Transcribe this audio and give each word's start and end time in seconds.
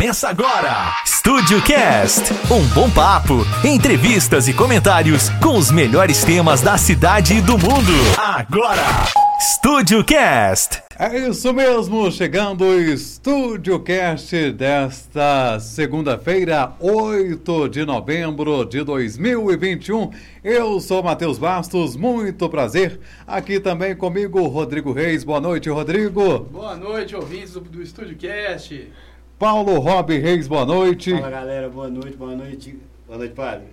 Começa 0.00 0.30
agora. 0.30 0.94
Estúdio 1.04 1.62
Cast. 1.62 2.32
Um 2.50 2.66
bom 2.68 2.90
papo, 2.90 3.44
entrevistas 3.62 4.48
e 4.48 4.54
comentários 4.54 5.28
com 5.42 5.58
os 5.58 5.70
melhores 5.70 6.24
temas 6.24 6.62
da 6.62 6.78
cidade 6.78 7.34
e 7.34 7.42
do 7.42 7.58
mundo. 7.58 7.92
Agora. 8.16 8.82
Estúdio 9.38 10.02
Cast. 10.02 10.82
É 10.98 11.28
isso 11.28 11.52
mesmo, 11.52 12.10
chegando 12.10 12.64
o 12.64 12.80
Estúdio 12.80 13.78
Cast 13.80 14.52
desta 14.52 15.60
segunda-feira, 15.60 16.72
8 16.80 17.68
de 17.68 17.84
novembro 17.84 18.64
de 18.64 18.82
2021. 18.82 20.10
Eu 20.42 20.80
sou 20.80 21.02
Matheus 21.02 21.38
Bastos, 21.38 21.94
muito 21.94 22.48
prazer. 22.48 23.00
Aqui 23.26 23.60
também 23.60 23.94
comigo, 23.94 24.46
Rodrigo 24.46 24.92
Reis. 24.92 25.24
Boa 25.24 25.40
noite, 25.42 25.68
Rodrigo. 25.68 26.40
Boa 26.50 26.74
noite, 26.74 27.14
ouvintes 27.14 27.52
do, 27.52 27.60
do 27.60 27.82
Estúdio 27.82 28.16
Cast. 28.16 28.88
Paulo 29.40 29.78
Rob 29.78 30.18
Reis, 30.18 30.46
boa 30.46 30.66
noite. 30.66 31.12
Fala 31.12 31.30
galera, 31.30 31.70
boa 31.70 31.88
noite, 31.88 32.14
boa 32.14 32.36
noite. 32.36 32.78
Boa 33.06 33.18
noite, 33.18 33.34
padre. 33.34 33.64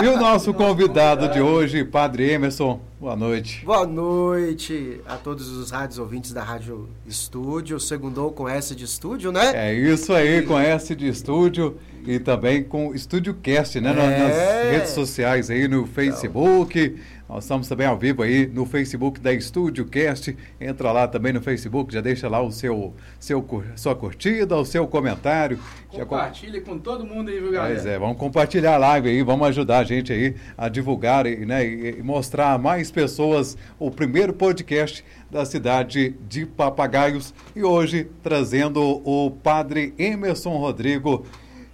e 0.00 0.06
o 0.06 0.16
nosso 0.16 0.54
convidado 0.54 1.28
de 1.28 1.40
hoje, 1.40 1.84
Padre 1.84 2.30
Emerson, 2.30 2.80
boa 3.00 3.16
noite. 3.16 3.66
Boa 3.66 3.84
noite 3.84 5.00
a 5.08 5.16
todos 5.16 5.48
os 5.48 5.72
rádios 5.72 5.98
ouvintes 5.98 6.32
da 6.32 6.44
Rádio 6.44 6.88
Estúdio. 7.04 7.80
Segundou 7.80 8.30
com 8.30 8.48
S 8.48 8.76
de 8.76 8.84
estúdio, 8.84 9.32
né? 9.32 9.50
É 9.56 9.74
isso 9.74 10.12
aí, 10.12 10.42
com 10.42 10.56
S 10.56 10.94
de 10.94 11.08
estúdio 11.08 11.76
e 12.06 12.20
também 12.20 12.62
com 12.62 12.94
Estúdio 12.94 13.34
Cast, 13.34 13.80
né? 13.80 13.90
É. 13.90 13.94
Nas 13.94 14.72
redes 14.72 14.90
sociais 14.90 15.50
aí, 15.50 15.66
no 15.66 15.84
Facebook. 15.84 16.78
Então. 16.78 17.11
Nós 17.28 17.44
estamos 17.44 17.68
também 17.68 17.86
ao 17.86 17.96
vivo 17.96 18.22
aí 18.22 18.46
no 18.46 18.66
Facebook 18.66 19.20
da 19.20 19.32
Estúdio 19.32 19.86
Cast. 19.86 20.36
Entra 20.60 20.92
lá 20.92 21.08
também 21.08 21.32
no 21.32 21.40
Facebook, 21.40 21.92
já 21.92 22.00
deixa 22.00 22.28
lá 22.28 22.42
o 22.42 22.50
seu, 22.50 22.94
seu 23.18 23.46
sua 23.76 23.94
curtida, 23.94 24.56
o 24.56 24.64
seu 24.64 24.86
comentário. 24.86 25.58
Compartilha 25.90 26.60
com 26.60 26.78
todo 26.78 27.06
mundo 27.06 27.30
aí, 27.30 27.40
viu, 27.40 27.52
galera? 27.52 27.74
Pois 27.74 27.86
é, 27.86 27.98
vamos 27.98 28.16
compartilhar 28.16 28.74
a 28.74 28.78
live 28.78 29.08
aí, 29.08 29.22
vamos 29.22 29.48
ajudar 29.48 29.78
a 29.78 29.84
gente 29.84 30.12
aí 30.12 30.34
a 30.58 30.68
divulgar 30.68 31.24
né, 31.24 31.66
e 31.66 32.02
mostrar 32.02 32.52
a 32.52 32.58
mais 32.58 32.90
pessoas 32.90 33.56
o 33.78 33.90
primeiro 33.90 34.32
podcast 34.32 35.04
da 35.30 35.44
cidade 35.44 36.14
de 36.28 36.44
Papagaios. 36.44 37.32
E 37.56 37.62
hoje 37.62 38.10
trazendo 38.22 38.80
o 39.04 39.30
padre 39.30 39.94
Emerson 39.98 40.56
Rodrigo. 40.58 41.24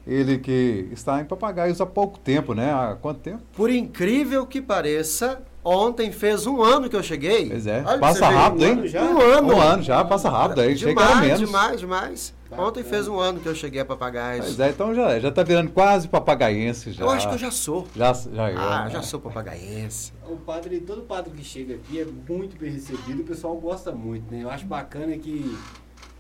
Ele 0.08 0.38
que 0.38 0.88
está 0.90 1.20
em 1.20 1.24
Papagaios 1.26 1.82
há 1.82 1.86
pouco 1.86 2.18
tempo, 2.18 2.54
né? 2.54 2.72
Há 2.72 2.96
quanto 3.00 3.20
tempo? 3.20 3.42
Por 3.54 3.70
incrível 3.70 4.46
que 4.46 4.62
pareça, 4.62 5.42
Ontem 5.70 6.10
fez 6.10 6.46
um 6.46 6.62
ano 6.62 6.88
que 6.88 6.96
eu 6.96 7.02
cheguei. 7.02 7.50
Pois 7.50 7.66
é. 7.66 7.84
Olha, 7.84 7.98
passa 7.98 8.26
rápido, 8.26 8.62
um 8.62 8.66
hein? 8.66 8.72
Ano 8.72 8.86
já? 8.86 9.02
Um 9.02 9.20
ano. 9.20 9.54
Um 9.54 9.60
ano 9.60 9.82
já, 9.82 10.02
passa 10.02 10.30
rápido 10.30 10.62
aí. 10.62 10.74
Demais, 10.74 11.08
chega 11.08 11.20
menos. 11.20 11.40
demais, 11.40 11.80
demais. 11.80 12.34
Ontem 12.50 12.82
fez 12.82 13.06
um 13.06 13.18
ano 13.18 13.38
que 13.38 13.46
eu 13.46 13.54
cheguei 13.54 13.82
a 13.82 13.84
Papagaios. 13.84 14.46
Pois 14.46 14.60
é, 14.60 14.70
então 14.70 14.94
já, 14.94 15.20
já 15.20 15.30
tá 15.30 15.42
virando 15.42 15.70
quase 15.70 16.08
papagaiense 16.08 16.92
já. 16.92 17.04
Eu 17.04 17.10
acho 17.10 17.28
que 17.28 17.34
eu 17.34 17.38
já 17.38 17.50
sou. 17.50 17.86
Já, 17.94 18.14
já 18.14 18.50
eu. 18.50 18.58
Ah, 18.58 18.84
né? 18.84 18.90
já 18.90 19.02
sou 19.02 19.20
papagaiense. 19.20 20.14
O 20.26 20.36
padre, 20.36 20.80
todo 20.80 21.02
padre 21.02 21.32
que 21.32 21.44
chega 21.44 21.74
aqui 21.74 22.00
é 22.00 22.06
muito 22.06 22.56
bem 22.58 22.70
recebido, 22.70 23.20
o 23.20 23.24
pessoal 23.24 23.54
gosta 23.56 23.92
muito, 23.92 24.32
né? 24.32 24.44
Eu 24.44 24.50
acho 24.50 24.64
bacana 24.64 25.18
que 25.18 25.54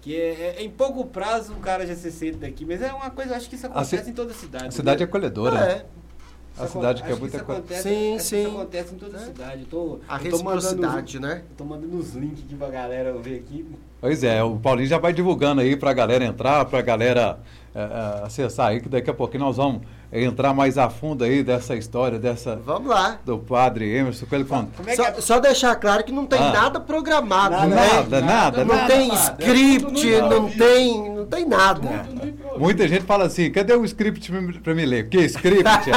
que 0.00 0.16
é, 0.16 0.56
é, 0.58 0.62
em 0.62 0.70
pouco 0.70 1.04
prazo 1.06 1.52
o 1.52 1.60
cara 1.60 1.86
já 1.86 1.94
se 1.94 2.10
sente 2.10 2.38
daqui, 2.38 2.64
mas 2.64 2.80
é 2.82 2.92
uma 2.92 3.10
coisa, 3.10 3.36
acho 3.36 3.48
que 3.48 3.56
isso 3.56 3.66
acontece 3.66 4.10
em 4.10 4.12
toda 4.12 4.32
a 4.32 4.34
cidade. 4.34 4.68
A 4.68 4.70
cidade 4.70 4.98
né? 4.98 5.04
é 5.04 5.08
acolhedora. 5.08 5.58
É, 5.58 5.86
a 6.58 6.66
cidade 6.66 7.02
que 7.02 7.12
é 7.12 7.14
muita 7.14 7.44
coisa. 7.44 7.62
Sim, 7.82 8.18
sim. 8.18 8.42
Isso 8.42 8.50
acontece 8.50 8.94
em 8.94 8.98
toda 8.98 9.18
a 9.18 9.20
é. 9.20 9.24
cidade. 9.24 9.64
Tô, 9.66 10.00
a 10.08 10.16
reciprocidade, 10.16 11.20
né? 11.20 11.44
Tô 11.56 11.64
mandando 11.64 11.96
os 11.96 12.14
links 12.14 12.44
aqui 12.44 12.54
pra 12.56 12.68
galera 12.68 13.12
ver 13.18 13.36
aqui. 13.36 13.64
Pois 14.00 14.22
é, 14.22 14.42
o 14.42 14.56
Paulinho 14.56 14.88
já 14.88 14.98
vai 14.98 15.12
divulgando 15.12 15.60
aí 15.60 15.76
pra 15.76 15.92
galera 15.92 16.24
entrar, 16.24 16.64
pra 16.66 16.80
galera 16.80 17.40
é, 17.74 17.80
é, 17.80 18.26
acessar 18.26 18.68
aí, 18.68 18.80
que 18.80 18.88
daqui 18.88 19.10
a 19.10 19.14
pouquinho 19.14 19.44
nós 19.44 19.56
vamos 19.56 19.82
entrar 20.12 20.54
mais 20.54 20.78
a 20.78 20.88
fundo 20.88 21.24
aí 21.24 21.42
dessa 21.42 21.74
história, 21.74 22.18
dessa. 22.18 22.56
Vamos 22.56 22.88
lá. 22.88 23.18
Do 23.24 23.38
padre 23.38 23.92
Emerson, 23.94 24.26
ele 24.32 24.44
conta. 24.44 24.70
É 24.86 24.94
só, 24.96 25.04
é? 25.04 25.20
só, 25.20 25.40
deixar 25.40 25.74
claro 25.76 26.04
que 26.04 26.12
não 26.12 26.26
tem 26.26 26.40
ah. 26.40 26.52
nada 26.52 26.80
programado, 26.80 27.50
nada, 27.50 27.66
né? 27.66 27.92
Nada, 27.92 28.20
nada. 28.20 28.64
Não 28.64 28.74
nada, 28.74 28.86
tem 28.86 29.08
nada. 29.08 29.20
script, 29.20 30.20
não 30.22 30.50
tem, 30.50 31.10
não 31.10 31.26
tem 31.26 31.44
nada. 31.44 32.06
Muita 32.56 32.88
gente 32.88 33.04
fala 33.04 33.24
assim, 33.24 33.50
cadê 33.50 33.74
o 33.74 33.84
script 33.84 34.32
para 34.62 34.74
me 34.74 34.86
ler? 34.86 35.08
Que 35.08 35.18
script? 35.24 35.64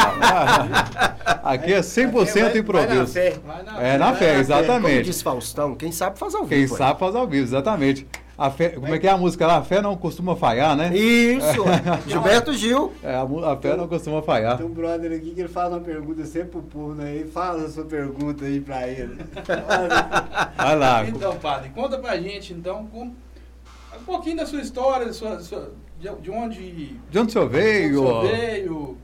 Aqui 1.43 1.73
é 1.73 1.79
100% 1.79 2.55
improviso. 2.55 3.13
Vai 3.45 3.63
na 3.63 3.75
fé. 3.75 3.93
É 3.93 3.97
na 3.97 4.13
fé, 4.13 4.39
exatamente. 4.39 4.93
Como 4.93 5.03
diz 5.03 5.21
Faustão, 5.21 5.75
quem 5.75 5.91
sabe 5.91 6.19
faz 6.19 6.35
ao 6.35 6.45
vivo. 6.45 6.67
Quem 6.67 6.77
sabe 6.77 6.99
faz 6.99 7.15
ao 7.15 7.27
vivo, 7.27 7.43
exatamente. 7.43 8.07
A 8.37 8.49
fé, 8.49 8.69
como 8.69 8.87
é 8.87 8.97
que 8.97 9.05
é 9.05 9.11
a 9.11 9.17
música 9.17 9.45
lá? 9.45 9.57
A 9.57 9.61
fé 9.61 9.83
não 9.83 9.95
costuma 9.95 10.35
falhar, 10.35 10.75
né? 10.75 10.95
Isso! 10.97 11.63
Gilberto 12.09 12.53
Gil. 12.53 12.91
É, 13.03 13.13
a, 13.13 13.21
a, 13.21 13.55
fé 13.55 13.77
não 13.77 13.87
costuma 13.87 14.21
falhar. 14.23 14.57
Tem 14.57 14.65
um 14.65 14.73
brother 14.73 15.11
aqui 15.11 15.31
que 15.31 15.41
ele 15.41 15.47
faz 15.47 15.71
uma 15.71 15.79
pergunta 15.79 16.25
sempre 16.25 16.49
pro 16.49 16.63
povo, 16.63 16.95
né? 16.95 17.17
Ele 17.17 17.29
faz 17.29 17.63
a 17.63 17.69
sua 17.69 17.85
pergunta 17.85 18.45
aí 18.45 18.59
pra 18.59 18.87
ele. 18.87 19.15
Vai 20.57 20.75
lá. 20.75 21.07
Então, 21.07 21.35
padre, 21.37 21.69
conta 21.69 21.99
pra 21.99 22.17
gente, 22.17 22.51
então, 22.51 22.87
com 22.87 23.03
um 23.03 24.03
pouquinho 24.05 24.37
da 24.37 24.45
sua 24.47 24.61
história, 24.61 25.13
sua, 25.13 25.39
sua, 25.41 25.71
de, 26.01 26.21
de, 26.21 26.31
onde... 26.31 26.95
De 27.09 27.19
onde 27.19 27.29
o 27.29 27.31
senhor 27.31 27.49
veio? 27.49 27.91
De 27.91 27.97
onde 27.97 28.07
o 28.07 28.29
senhor 28.29 28.37
veio, 28.37 28.97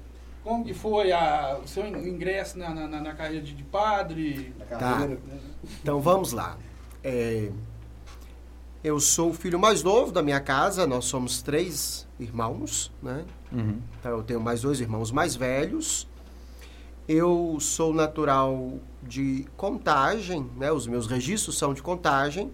como 0.44 0.66
que 0.66 0.74
foi 0.74 1.12
a, 1.12 1.59
o 1.63 1.68
seu 1.68 1.85
ingresso 1.85 2.58
na, 2.58 2.74
na, 2.74 2.88
na 2.88 3.13
carreira 3.13 3.46
de, 3.46 3.53
de 3.53 3.63
padre? 3.63 4.53
Tá. 4.69 5.07
Então, 5.81 6.02
vamos 6.02 6.34
lá. 6.34 6.57
É... 7.03 7.52
Eu 8.84 9.00
sou 9.00 9.31
o 9.31 9.34
filho 9.34 9.59
mais 9.59 9.84
novo 9.84 10.12
da 10.12 10.22
minha 10.22 10.40
casa, 10.40 10.86
nós 10.86 11.06
somos 11.06 11.41
três 11.41 12.07
irmãos, 12.19 12.91
né? 13.02 13.25
Uhum. 13.52 13.81
Então 14.00 14.12
eu 14.12 14.24
tenho 14.24 14.40
mais 14.40 14.62
dois 14.62 14.80
irmãos 14.80 15.12
mais 15.12 15.36
velhos. 15.36 16.07
Eu 17.07 17.57
sou 17.59 17.94
natural 17.94 18.74
de 19.02 19.47
Contagem, 19.57 20.50
né? 20.56 20.72
Os 20.72 20.88
meus 20.88 21.07
registros 21.07 21.57
são 21.57 21.74
de 21.74 21.81
Contagem. 21.81 22.52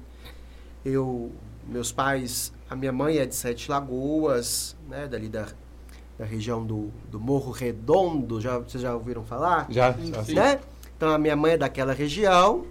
Eu, 0.84 1.32
meus 1.68 1.92
pais, 1.92 2.53
a 2.69 2.75
minha 2.75 2.91
mãe 2.91 3.18
é 3.18 3.25
de 3.25 3.35
Sete 3.35 3.69
Lagoas, 3.69 4.75
né? 4.90 5.07
Dali 5.07 5.29
da, 5.29 5.47
da 6.18 6.25
região 6.25 6.66
do, 6.66 6.91
do 7.09 7.19
Morro 7.19 7.51
Redondo, 7.51 8.40
já, 8.40 8.57
vocês 8.59 8.81
já 8.81 8.94
ouviram 8.94 9.24
falar? 9.24 9.68
Já, 9.69 9.96
já. 10.28 10.44
Né? 10.44 10.59
Então 10.96 11.09
a 11.09 11.18
minha 11.18 11.35
mãe 11.35 11.53
é 11.53 11.57
daquela 11.57 11.94
região. 11.94 12.66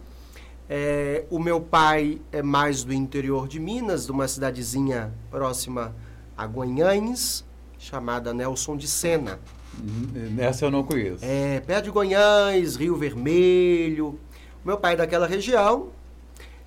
É, 0.69 1.25
o 1.29 1.39
meu 1.39 1.61
pai 1.61 2.21
é 2.31 2.43
mais 2.43 2.83
do 2.83 2.93
interior 2.93 3.47
de 3.47 3.61
Minas, 3.61 4.07
de 4.07 4.13
uma 4.13 4.27
cidadezinha 4.27 5.13
próxima 5.31 5.95
a 6.37 6.47
Guanhães, 6.47 7.45
chamada 7.79 8.33
Nelson 8.33 8.77
de 8.77 8.89
Sena. 8.89 9.39
Uhum. 9.79 10.37
Essa 10.39 10.65
eu 10.65 10.71
não 10.71 10.83
conheço. 10.83 11.25
É, 11.25 11.61
perto 11.61 11.85
de 11.85 11.91
Guanhães, 11.91 12.77
Rio 12.77 12.97
Vermelho. 12.97 14.19
O 14.65 14.67
meu 14.67 14.79
pai 14.79 14.95
é 14.95 14.97
daquela 14.97 15.27
região. 15.27 15.89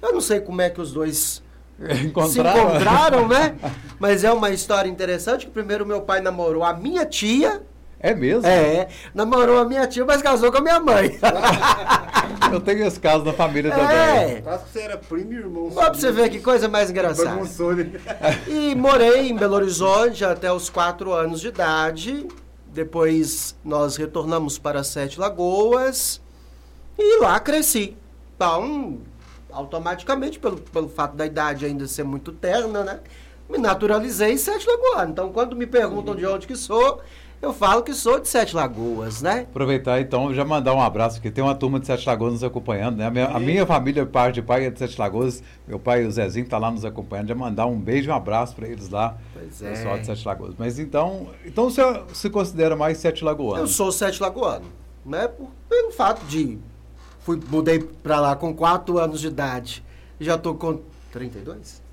Eu 0.01 0.13
não 0.13 0.21
sei 0.21 0.39
como 0.39 0.61
é 0.61 0.69
que 0.69 0.81
os 0.81 0.91
dois 0.91 1.41
se 2.29 2.39
encontraram, 2.39 3.27
né? 3.27 3.55
Mas 3.99 4.23
é 4.23 4.31
uma 4.31 4.49
história 4.49 4.89
interessante. 4.89 5.47
Primeiro, 5.47 5.85
meu 5.85 6.01
pai 6.01 6.21
namorou 6.21 6.63
a 6.63 6.73
minha 6.73 7.05
tia, 7.05 7.61
é 7.99 8.13
mesmo? 8.13 8.45
É. 8.45 8.87
Namorou 9.15 9.57
a 9.57 9.65
minha 9.65 9.87
tia, 9.87 10.05
mas 10.05 10.21
casou 10.21 10.51
com 10.51 10.59
a 10.59 10.61
minha 10.61 10.79
mãe. 10.79 11.17
Eu 12.53 12.61
tenho 12.61 12.85
esse 12.85 12.99
caso 12.99 13.23
na 13.23 13.33
família 13.33 13.69
é. 13.69 13.71
também. 13.71 14.41
Quase 14.43 14.63
que 14.65 14.69
você 14.69 14.79
era 14.81 14.97
primo 14.97 15.33
e 15.33 15.37
irmão. 15.37 15.71
Só 15.71 15.89
pra 15.89 15.93
você 15.93 16.11
ver 16.11 16.29
que 16.29 16.39
coisa 16.39 16.67
mais 16.67 16.91
engraçada. 16.91 17.41
E 18.47 18.75
morei 18.75 19.29
em 19.29 19.35
Belo 19.35 19.55
Horizonte 19.55 20.23
até 20.23 20.51
os 20.51 20.69
quatro 20.69 21.13
anos 21.13 21.41
de 21.41 21.47
idade. 21.47 22.27
Depois 22.67 23.55
nós 23.63 23.95
retornamos 23.95 24.59
para 24.59 24.83
Sete 24.83 25.19
Lagoas. 25.19 26.21
E 26.99 27.19
lá 27.21 27.39
cresci. 27.39 27.97
Então, 28.35 28.99
automaticamente, 29.55 30.37
pelo, 30.37 30.57
pelo 30.57 30.89
fato 30.89 31.15
da 31.15 31.25
idade 31.25 31.65
ainda 31.65 31.87
ser 31.87 32.03
muito 32.03 32.31
terna, 32.31 32.83
né? 32.83 32.99
Me 33.49 33.57
naturalizei 33.57 34.33
em 34.33 34.37
Sete 34.37 34.67
Lagoas. 34.67 35.09
Então, 35.09 35.31
quando 35.31 35.55
me 35.55 35.65
perguntam 35.65 36.15
de 36.15 36.25
onde 36.25 36.47
que 36.47 36.55
sou, 36.55 37.01
eu 37.41 37.53
falo 37.53 37.83
que 37.83 37.93
sou 37.93 38.19
de 38.19 38.27
Sete 38.27 38.55
Lagoas, 38.55 39.21
né? 39.21 39.41
Aproveitar 39.41 40.01
então, 40.01 40.33
já 40.33 40.43
mandar 40.43 40.73
um 40.73 40.81
abraço, 40.81 41.17
porque 41.17 41.29
tem 41.29 41.43
uma 41.43 41.53
turma 41.53 41.79
de 41.79 41.85
Sete 41.85 42.07
Lagoas 42.07 42.33
nos 42.33 42.43
acompanhando, 42.43 42.97
né? 42.97 43.05
A 43.05 43.11
minha, 43.11 43.27
a 43.27 43.39
minha 43.39 43.65
família, 43.65 44.03
parte 44.05 44.35
de 44.35 44.41
pai, 44.41 44.65
é 44.65 44.71
de 44.71 44.79
Sete 44.79 44.99
Lagoas. 44.99 45.43
Meu 45.67 45.77
pai, 45.77 46.05
o 46.05 46.11
Zezinho, 46.11 46.45
está 46.45 46.57
lá 46.57 46.71
nos 46.71 46.83
acompanhando. 46.83 47.27
Já 47.27 47.35
mandar 47.35 47.67
um 47.67 47.79
beijo 47.79 48.09
e 48.09 48.11
um 48.11 48.15
abraço 48.15 48.55
para 48.55 48.67
eles 48.67 48.89
lá. 48.89 49.15
Pois 49.33 49.61
é. 49.61 49.69
Pessoal 49.69 49.99
de 49.99 50.05
Sete 50.07 50.25
Lagoas. 50.25 50.55
Mas 50.57 50.79
então, 50.79 51.27
então 51.45 51.69
você 51.69 51.81
se 52.13 52.29
considera 52.31 52.75
mais 52.75 52.97
Sete 52.97 53.23
Lagoano? 53.23 53.61
Eu 53.61 53.67
sou 53.67 53.91
Sete 53.91 54.21
Lagoano, 54.21 54.65
né? 55.05 55.27
Por, 55.27 55.49
pelo 55.69 55.91
fato 55.91 56.25
de... 56.25 56.57
Fui, 57.25 57.37
mudei 57.49 57.79
para 57.79 58.19
lá 58.19 58.35
com 58.35 58.53
4 58.53 58.97
anos 58.99 59.19
de 59.19 59.27
idade. 59.27 59.83
Já 60.19 60.37
tô 60.37 60.55
com 60.55 60.79
32? 61.11 61.83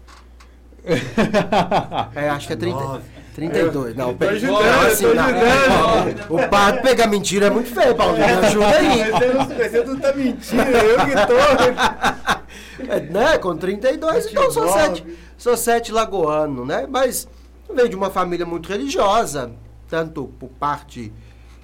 é, 2.14 2.28
acho 2.28 2.46
que 2.46 2.52
é 2.52 2.56
30. 2.56 3.02
32. 3.34 3.96
Não, 3.96 4.14
tô 4.14 4.28
ajudando, 4.28 4.62
não, 4.62 4.80
assim, 4.82 5.04
tô 5.04 5.20
ajudando. 5.20 6.34
O 6.34 6.48
padre 6.48 6.82
pegar 6.82 7.06
mentira 7.06 7.46
é 7.46 7.50
muito 7.50 7.74
feio, 7.74 7.94
Paulo. 7.94 8.14
Me 8.16 8.22
ajuda 8.22 8.76
aí. 8.76 9.10
Você 9.10 9.84
não 9.84 9.98
tá 9.98 10.12
mentindo, 10.12 10.62
eu 10.62 10.98
que 11.06 11.14
tô. 11.26 12.92
É, 12.92 13.00
né, 13.00 13.38
com 13.38 13.56
32, 13.56 14.26
então 14.26 14.50
sou 14.50 14.68
sete, 14.68 15.18
sou 15.38 15.56
sete 15.56 15.92
lagoano, 15.92 16.66
né? 16.66 16.86
Mas 16.88 17.28
Veio 17.74 17.88
de 17.88 17.96
uma 17.96 18.10
família 18.10 18.44
muito 18.44 18.68
religiosa, 18.68 19.52
tanto 19.88 20.26
por 20.38 20.50
parte 20.50 21.12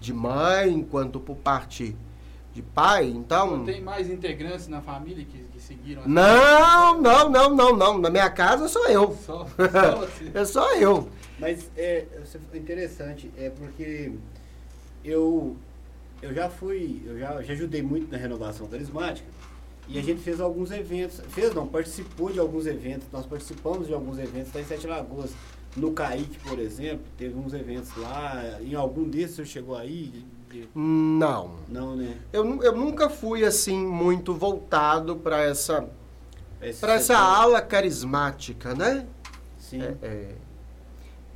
de 0.00 0.12
mãe 0.12 0.82
quanto 0.90 1.20
por 1.20 1.36
parte 1.36 1.94
de 2.52 2.62
pai. 2.62 3.06
Então. 3.06 3.64
Tem 3.64 3.80
mais 3.80 4.08
integrantes 4.10 4.68
na 4.68 4.80
família 4.80 5.24
que, 5.24 5.38
que 5.38 5.60
seguiram? 5.60 6.02
Não, 6.06 7.00
não, 7.00 7.30
não, 7.30 7.54
não, 7.54 7.76
não. 7.76 7.98
Na 7.98 8.10
minha 8.10 8.30
casa 8.30 8.68
sou 8.68 8.86
eu. 8.88 9.16
Só, 9.24 9.46
só 9.56 9.96
você. 9.96 10.30
é 10.34 10.44
só 10.44 10.74
eu. 10.76 11.08
Mas 11.38 11.70
é 11.76 12.04
interessante, 12.52 13.30
é 13.38 13.48
porque 13.48 14.12
eu, 15.04 15.56
eu 16.20 16.34
já 16.34 16.50
fui, 16.50 17.00
eu 17.06 17.18
já, 17.18 17.40
já 17.42 17.52
ajudei 17.52 17.80
muito 17.80 18.10
na 18.10 18.18
renovação 18.18 18.66
carismática 18.66 19.28
e 19.88 19.98
a 19.98 20.02
gente 20.02 20.20
fez 20.20 20.40
alguns 20.40 20.70
eventos, 20.70 21.20
fez 21.28 21.54
não, 21.54 21.66
participou 21.66 22.30
de 22.30 22.38
alguns 22.38 22.66
eventos, 22.66 23.08
nós 23.10 23.24
participamos 23.24 23.86
de 23.86 23.94
alguns 23.94 24.18
eventos 24.18 24.52
lá 24.52 24.60
em 24.60 24.64
Sete 24.64 24.86
Lagoas. 24.86 25.32
No 25.76 25.92
Caique, 25.92 26.38
por 26.40 26.58
exemplo, 26.58 27.04
teve 27.16 27.38
uns 27.38 27.54
eventos 27.54 27.96
lá, 27.96 28.58
em 28.60 28.74
algum 28.74 29.08
desses 29.08 29.36
você 29.36 29.44
chegou 29.44 29.76
aí? 29.76 30.24
Não. 30.74 31.56
Não, 31.68 31.96
né? 31.96 32.16
Eu, 32.32 32.62
eu 32.62 32.76
nunca 32.76 33.08
fui 33.08 33.44
assim 33.44 33.78
muito 33.78 34.34
voltado 34.34 35.16
para 35.16 35.42
essa 35.42 35.88
para 36.80 36.94
essa 36.94 37.16
ala 37.16 37.60
carismática, 37.62 38.74
né? 38.74 39.06
Sim. 39.58 39.82
É, 39.82 39.96
é, 40.02 40.34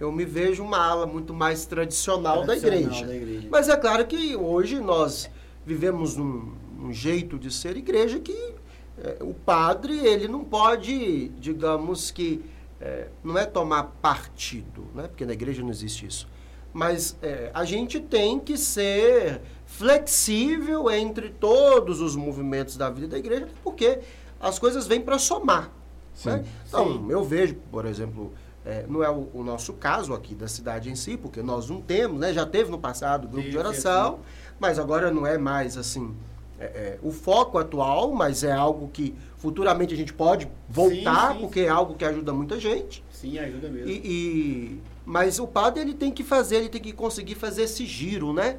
eu 0.01 0.11
me 0.11 0.25
vejo 0.25 0.65
uma 0.65 0.79
ala 0.79 1.07
muito 1.07 1.33
mais 1.33 1.65
tradicional, 1.65 2.43
tradicional 2.43 2.81
da, 2.81 2.87
igreja. 2.87 3.07
da, 3.07 3.15
igreja. 3.15 3.49
Mas 3.51 3.69
é 3.69 3.77
claro 3.77 4.05
que 4.07 4.35
hoje 4.35 4.81
nós 4.81 5.31
vivemos 5.65 6.17
num, 6.17 6.53
um 6.81 6.93
jeito 6.93 7.39
de 7.39 7.53
ser 7.53 7.77
igreja 7.77 8.19
que 8.19 8.55
é, 8.99 9.19
o 9.21 9.33
padre 9.33 9.97
ele 10.05 10.27
não 10.27 10.43
pode, 10.43 11.29
digamos 11.39 12.11
que 12.11 12.45
é, 12.81 13.09
não 13.23 13.39
é 13.39 13.47
tomar 13.47 13.85
partido, 14.03 14.87
né? 14.93 15.07
Porque 15.07 15.25
na 15.25 15.33
igreja 15.33 15.63
não 15.63 15.71
existe 15.71 16.05
isso. 16.05 16.29
Mas 16.73 17.17
é, 17.23 17.51
a 17.53 17.65
gente 17.65 18.01
tem 18.01 18.39
que 18.39 18.57
ser 18.57 19.41
flexível 19.67 20.91
entre 20.91 21.31
todos 21.31 22.01
os 22.01 22.17
movimentos 22.17 22.77
da 22.77 22.89
vida 22.91 23.09
da 23.09 23.19
igreja, 23.19 23.49
porque 23.63 24.01
as 24.41 24.59
coisas 24.59 24.87
vêm 24.87 25.01
para 25.01 25.19
somar. 25.19 25.71
Sim, 26.15 26.31
né? 26.31 26.45
Então, 26.67 26.93
sim. 26.93 27.07
eu 27.11 27.25
vejo, 27.25 27.57
por 27.71 27.87
exemplo, 27.87 28.33
é, 28.65 28.85
não 28.89 29.03
é 29.03 29.11
o, 29.11 29.29
o, 29.33 29.43
nosso 29.43 29.73
caso 29.73 30.15
aqui 30.15 30.35
da 30.35 30.47
cidade 30.47 30.91
em 30.91 30.95
si, 30.95 31.17
porque 31.17 31.43
nós 31.43 31.69
não 31.69 31.81
temos, 31.81 32.21
né? 32.21 32.33
Já 32.33 32.47
teve 32.47 32.71
no 32.71 32.79
passado 32.79 33.29
grupo 33.29 33.49
de 33.49 33.59
oração, 33.59 34.21
mas 34.59 34.79
agora 34.79 35.11
não 35.11 35.27
é 35.27 35.37
mais 35.37 35.77
assim 35.77 36.15
é, 36.63 36.65
é, 36.65 36.99
o 37.03 37.11
foco 37.11 37.59
atual, 37.59 38.13
mas 38.13 38.45
é 38.45 38.53
algo 38.53 38.89
que 38.89 39.15
futuramente 39.37 39.93
a 39.93 39.97
gente 39.97 40.13
pode 40.13 40.49
voltar, 40.69 41.29
sim, 41.29 41.35
sim, 41.35 41.41
porque 41.41 41.61
é 41.61 41.69
algo 41.69 41.95
que 41.95 42.05
ajuda 42.05 42.33
muita 42.33 42.61
gente. 42.61 43.03
Sim, 43.11 43.37
ajuda 43.39 43.69
mesmo. 43.69 43.89
E, 43.89 44.01
e, 44.05 44.81
mas 45.05 45.39
o 45.39 45.47
padre 45.47 45.83
ele 45.83 45.95
tem 45.95 46.11
que 46.11 46.23
fazer, 46.23 46.57
ele 46.57 46.69
tem 46.69 46.81
que 46.81 46.93
conseguir 46.93 47.35
fazer 47.35 47.63
esse 47.63 47.85
giro, 47.85 48.33
né? 48.33 48.59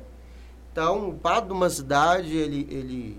Então, 0.72 1.10
o 1.10 1.14
padre 1.14 1.50
de 1.50 1.54
uma 1.54 1.70
cidade, 1.70 2.36
ele, 2.36 2.68
ele 2.70 3.18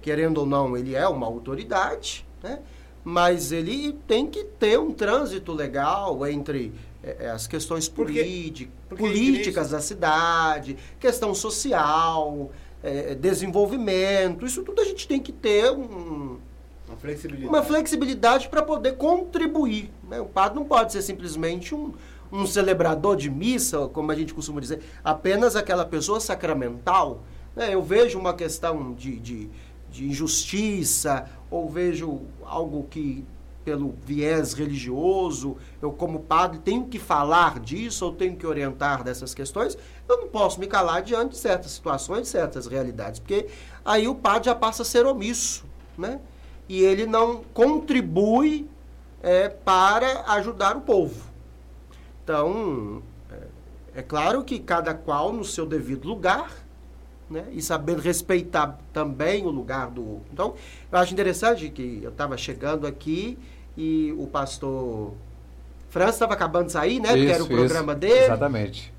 querendo 0.00 0.38
ou 0.38 0.46
não, 0.46 0.76
ele 0.76 0.94
é 0.94 1.06
uma 1.08 1.26
autoridade, 1.26 2.26
né? 2.42 2.60
mas 3.04 3.50
ele 3.50 3.98
tem 4.06 4.26
que 4.26 4.44
ter 4.44 4.78
um 4.78 4.92
trânsito 4.92 5.52
legal 5.52 6.24
entre 6.26 6.72
é, 7.02 7.30
as 7.30 7.46
questões 7.46 7.88
porque, 7.88 8.68
porque 8.88 9.02
políticas 9.02 9.70
da 9.70 9.80
cidade, 9.80 10.76
questão 11.00 11.34
social, 11.34 12.50
é, 12.82 13.14
desenvolvimento. 13.14 14.46
Isso 14.46 14.62
tudo 14.62 14.80
a 14.80 14.84
gente 14.84 15.08
tem 15.08 15.20
que 15.20 15.32
ter 15.32 15.72
um, 15.72 16.38
uma 16.86 16.96
flexibilidade, 16.96 17.48
uma 17.48 17.62
flexibilidade 17.62 18.48
para 18.48 18.62
poder 18.62 18.92
contribuir. 18.96 19.90
Né? 20.08 20.20
O 20.20 20.26
padre 20.26 20.56
não 20.56 20.64
pode 20.64 20.92
ser 20.92 21.02
simplesmente 21.02 21.74
um, 21.74 21.92
um 22.32 22.46
celebrador 22.46 23.14
de 23.14 23.28
missa, 23.28 23.86
como 23.88 24.10
a 24.10 24.14
gente 24.14 24.32
costuma 24.32 24.60
dizer, 24.60 24.82
apenas 25.04 25.54
aquela 25.54 25.84
pessoa 25.84 26.18
sacramental. 26.18 27.20
Né? 27.54 27.74
Eu 27.74 27.82
vejo 27.82 28.18
uma 28.18 28.32
questão 28.32 28.94
de, 28.94 29.18
de, 29.20 29.50
de 29.90 30.08
injustiça, 30.08 31.28
ou 31.50 31.68
vejo 31.68 32.22
algo 32.42 32.84
que 32.90 33.24
pelo 33.64 33.94
viés 34.04 34.54
religioso, 34.54 35.56
eu 35.80 35.92
como 35.92 36.20
padre 36.20 36.58
tenho 36.58 36.86
que 36.86 36.98
falar 36.98 37.60
disso, 37.60 38.06
ou 38.06 38.12
tenho 38.12 38.34
que 38.34 38.46
orientar 38.46 39.04
dessas 39.04 39.34
questões, 39.34 39.78
eu 40.08 40.22
não 40.22 40.28
posso 40.28 40.58
me 40.58 40.66
calar 40.66 41.00
diante 41.02 41.30
de 41.30 41.36
certas 41.36 41.70
situações, 41.70 42.26
certas 42.26 42.66
realidades, 42.66 43.20
porque 43.20 43.46
aí 43.84 44.08
o 44.08 44.16
padre 44.16 44.46
já 44.46 44.54
passa 44.54 44.82
a 44.82 44.84
ser 44.84 45.06
omisso, 45.06 45.64
né? 45.96 46.20
E 46.68 46.82
ele 46.82 47.06
não 47.06 47.42
contribui 47.54 48.68
é, 49.22 49.48
para 49.48 50.24
ajudar 50.32 50.76
o 50.76 50.80
povo. 50.80 51.31
Então, 52.24 53.02
é, 53.30 54.00
é 54.00 54.02
claro 54.02 54.44
que 54.44 54.58
cada 54.58 54.94
qual 54.94 55.32
no 55.32 55.44
seu 55.44 55.66
devido 55.66 56.06
lugar, 56.06 56.50
né? 57.28 57.46
E 57.52 57.62
sabendo 57.62 58.00
respeitar 58.00 58.78
também 58.92 59.44
o 59.46 59.50
lugar 59.50 59.90
do 59.90 60.06
outro. 60.06 60.26
Então, 60.32 60.54
eu 60.90 60.98
acho 60.98 61.12
interessante 61.12 61.68
que 61.68 62.00
eu 62.02 62.10
estava 62.10 62.36
chegando 62.36 62.86
aqui 62.86 63.38
e 63.76 64.14
o 64.18 64.26
pastor 64.26 65.14
França 65.88 66.10
estava 66.10 66.34
acabando 66.34 66.66
de 66.66 66.72
sair, 66.72 67.00
né? 67.00 67.08
Isso, 67.08 67.18
porque 67.18 67.32
era 67.32 67.42
o 67.42 67.46
isso, 67.46 67.56
programa 67.56 67.94
dele. 67.94 68.24
Exatamente. 68.24 68.92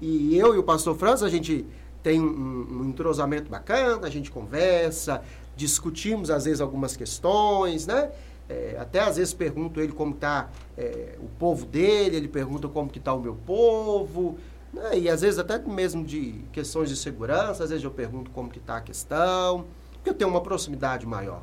E 0.00 0.36
eu 0.36 0.54
e 0.54 0.58
o 0.58 0.62
pastor 0.62 0.96
França, 0.96 1.26
a 1.26 1.28
gente 1.28 1.66
tem 2.02 2.20
um, 2.20 2.80
um 2.80 2.88
entrosamento 2.88 3.50
bacana, 3.50 4.06
a 4.06 4.10
gente 4.10 4.30
conversa, 4.30 5.22
discutimos 5.56 6.30
às 6.30 6.44
vezes 6.44 6.60
algumas 6.60 6.96
questões, 6.96 7.86
né? 7.86 8.10
É, 8.48 8.76
até 8.78 9.00
às 9.00 9.16
vezes 9.16 9.34
pergunto 9.34 9.78
ele 9.80 9.92
como 9.92 10.14
está 10.14 10.48
é, 10.76 11.16
o 11.20 11.28
povo 11.38 11.66
dele, 11.66 12.16
ele 12.16 12.28
pergunta 12.28 12.66
como 12.66 12.88
que 12.88 12.98
está 12.98 13.12
o 13.12 13.20
meu 13.20 13.34
povo, 13.34 14.38
né? 14.72 14.98
e 14.98 15.08
às 15.08 15.20
vezes 15.20 15.38
até 15.38 15.58
mesmo 15.58 16.02
de 16.02 16.42
questões 16.50 16.88
de 16.88 16.96
segurança, 16.96 17.64
às 17.64 17.70
vezes 17.70 17.84
eu 17.84 17.90
pergunto 17.90 18.30
como 18.30 18.48
que 18.48 18.58
está 18.58 18.78
a 18.78 18.80
questão, 18.80 19.66
porque 19.92 20.10
eu 20.10 20.14
tenho 20.14 20.30
uma 20.30 20.40
proximidade 20.40 21.06
maior. 21.06 21.42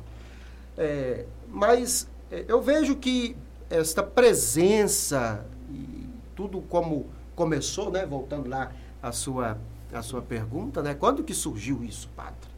É, 0.76 1.26
mas 1.48 2.08
é, 2.30 2.44
eu 2.48 2.60
vejo 2.60 2.96
que 2.96 3.36
esta 3.70 4.02
presença 4.02 5.46
e 5.70 6.08
tudo 6.34 6.60
como 6.62 7.06
começou, 7.36 7.90
né, 7.90 8.04
voltando 8.04 8.48
lá 8.48 8.72
à 9.02 9.12
sua, 9.12 9.58
à 9.92 10.02
sua 10.02 10.22
pergunta, 10.22 10.82
né, 10.82 10.94
quando 10.94 11.22
que 11.22 11.34
surgiu 11.34 11.84
isso, 11.84 12.08
padre? 12.16 12.55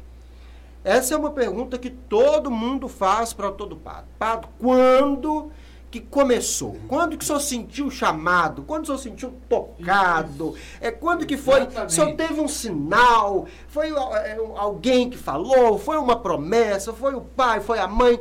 Essa 0.89 1.13
é 1.13 1.19
uma 1.19 1.33
pergunta 1.33 1.77
que 1.77 1.91
todo 1.91 2.51
mundo 2.51 2.89
faz 2.89 3.35
para 3.35 3.53
todo 3.53 3.77
padre. 3.77 4.09
Padre, 4.19 4.49
quando 4.59 5.53
que 5.91 6.01
começou? 6.01 6.79
Quando 6.89 7.19
que 7.19 7.23
o 7.23 7.27
senhor 7.27 7.41
sentiu 7.41 7.91
chamado? 7.91 8.63
Quando 8.63 8.85
o 8.85 8.87
senhor 8.87 8.99
sentiu 8.99 9.35
tocado? 9.51 10.55
É 10.81 10.91
quando 10.91 11.27
que 11.27 11.37
foi? 11.37 11.65
O 11.65 11.91
senhor 11.91 12.15
teve 12.17 12.41
um 12.41 12.49
sinal? 12.49 13.47
Foi 13.69 13.91
é, 13.91 14.39
alguém 14.57 15.11
que 15.11 15.19
falou? 15.19 15.79
Foi 15.79 15.99
uma 15.99 16.19
promessa? 16.21 16.91
Foi 16.95 17.15
o 17.15 17.21
pai? 17.21 17.61
Foi 17.61 17.79
a 17.79 17.87
mãe? 17.87 18.19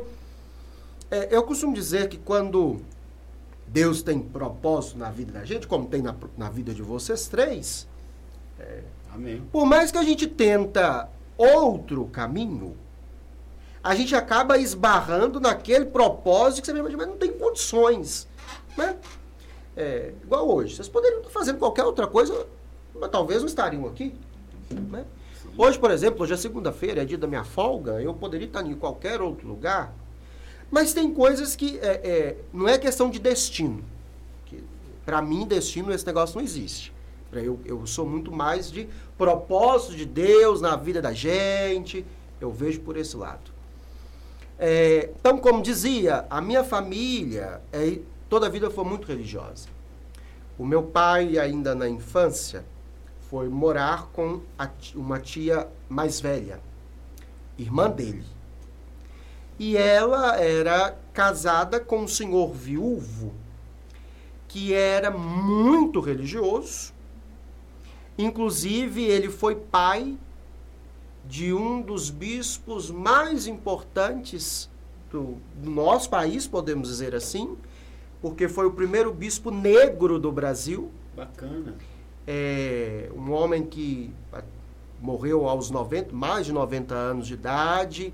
É, 1.10 1.34
eu 1.34 1.44
costumo 1.44 1.72
dizer 1.72 2.10
que 2.10 2.18
quando 2.18 2.82
Deus 3.66 4.02
tem 4.02 4.20
propósito 4.20 4.98
na 4.98 5.08
vida 5.08 5.32
da 5.32 5.42
gente, 5.42 5.66
como 5.66 5.86
tem 5.86 6.02
na, 6.02 6.14
na 6.36 6.50
vida 6.50 6.74
de 6.74 6.82
vocês 6.82 7.28
três, 7.28 7.88
é, 8.60 8.82
por 9.50 9.64
mais 9.64 9.90
que 9.90 9.96
a 9.96 10.02
gente 10.02 10.26
tenta 10.26 11.08
outro 11.38 12.06
caminho, 12.06 12.76
a 13.82 13.94
gente 13.94 14.14
acaba 14.14 14.58
esbarrando 14.58 15.40
naquele 15.40 15.86
propósito 15.86 16.60
que 16.60 16.66
você 16.66 16.72
mesmo, 16.74 16.98
mas 16.98 17.06
não 17.06 17.16
tem 17.16 17.32
condições. 17.32 18.28
Né? 18.76 18.96
É, 19.76 20.12
igual 20.22 20.50
hoje. 20.50 20.74
Vocês 20.74 20.88
poderiam 20.88 21.20
estar 21.20 21.30
fazendo 21.30 21.58
qualquer 21.58 21.84
outra 21.84 22.06
coisa, 22.06 22.46
mas 22.94 23.10
talvez 23.10 23.40
não 23.40 23.48
estariam 23.48 23.86
aqui. 23.86 24.14
Né? 24.70 25.04
Hoje, 25.56 25.78
por 25.78 25.90
exemplo, 25.90 26.22
hoje 26.22 26.34
é 26.34 26.36
segunda-feira, 26.36 27.02
é 27.02 27.04
dia 27.04 27.16
da 27.16 27.26
minha 27.26 27.44
folga, 27.44 28.02
eu 28.02 28.12
poderia 28.12 28.46
estar 28.46 28.64
em 28.66 28.74
qualquer 28.74 29.20
outro 29.22 29.48
lugar, 29.48 29.92
mas 30.70 30.92
tem 30.92 31.12
coisas 31.14 31.56
que 31.56 31.78
é, 31.78 32.00
é, 32.04 32.36
não 32.52 32.68
é 32.68 32.76
questão 32.76 33.08
de 33.08 33.18
destino. 33.18 33.82
Para 35.04 35.22
mim, 35.22 35.46
destino, 35.46 35.90
esse 35.90 36.06
negócio 36.06 36.36
não 36.36 36.44
existe. 36.44 36.92
Eu, 37.32 37.60
eu 37.64 37.86
sou 37.86 38.06
muito 38.06 38.32
mais 38.32 38.70
de 38.70 38.88
propósito 39.16 39.96
de 39.96 40.06
Deus 40.06 40.60
na 40.60 40.76
vida 40.76 41.02
da 41.02 41.12
gente. 41.12 42.04
Eu 42.40 42.50
vejo 42.50 42.80
por 42.80 42.96
esse 42.96 43.16
lado. 43.16 43.50
É, 44.58 45.10
então, 45.18 45.38
como 45.38 45.62
dizia, 45.62 46.26
a 46.28 46.40
minha 46.40 46.64
família 46.64 47.60
é, 47.72 47.98
toda 48.28 48.46
a 48.46 48.50
vida 48.50 48.70
foi 48.70 48.84
muito 48.84 49.06
religiosa. 49.06 49.68
O 50.58 50.66
meu 50.66 50.82
pai, 50.82 51.38
ainda 51.38 51.74
na 51.74 51.88
infância, 51.88 52.64
foi 53.30 53.48
morar 53.48 54.08
com 54.12 54.40
uma 54.94 55.20
tia 55.20 55.68
mais 55.88 56.20
velha, 56.20 56.60
irmã 57.56 57.88
dele. 57.88 58.24
E 59.58 59.76
ela 59.76 60.36
era 60.36 60.96
casada 61.12 61.78
com 61.78 62.00
um 62.00 62.08
senhor 62.08 62.52
viúvo 62.52 63.32
que 64.48 64.72
era 64.72 65.10
muito 65.10 66.00
religioso. 66.00 66.92
Inclusive, 68.18 69.04
ele 69.04 69.30
foi 69.30 69.54
pai 69.54 70.18
de 71.24 71.52
um 71.54 71.80
dos 71.80 72.10
bispos 72.10 72.90
mais 72.90 73.46
importantes 73.46 74.68
do, 75.10 75.36
nosso 75.62 76.10
país, 76.10 76.46
podemos 76.46 76.88
dizer 76.88 77.14
assim, 77.14 77.56
porque 78.20 78.48
foi 78.48 78.66
o 78.66 78.72
primeiro 78.72 79.12
bispo 79.12 79.50
negro 79.50 80.18
do 80.18 80.32
Brasil. 80.32 80.90
Bacana. 81.14 81.76
É, 82.26 83.10
um 83.14 83.30
homem 83.30 83.64
que 83.64 84.12
morreu 85.00 85.48
aos 85.48 85.70
90, 85.70 86.12
mais 86.12 86.46
de 86.46 86.52
90 86.52 86.94
anos 86.94 87.26
de 87.26 87.34
idade 87.34 88.12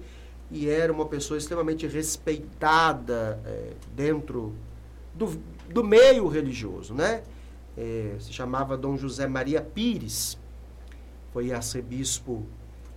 e 0.51 0.69
era 0.69 0.93
uma 0.93 1.07
pessoa 1.07 1.39
extremamente 1.39 1.87
respeitada 1.87 3.41
é, 3.45 3.73
dentro 3.97 4.53
do, 5.15 5.41
do 5.69 5.83
meio 5.83 6.29
religioso, 6.29 6.95
né? 6.95 7.23
É, 7.77 8.17
se 8.19 8.33
chamava 8.33 8.77
Dom 8.77 8.97
José 8.97 9.27
Maria 9.27 9.61
Pires, 9.61 10.39
foi 11.33 11.53
arcebispo 11.53 12.47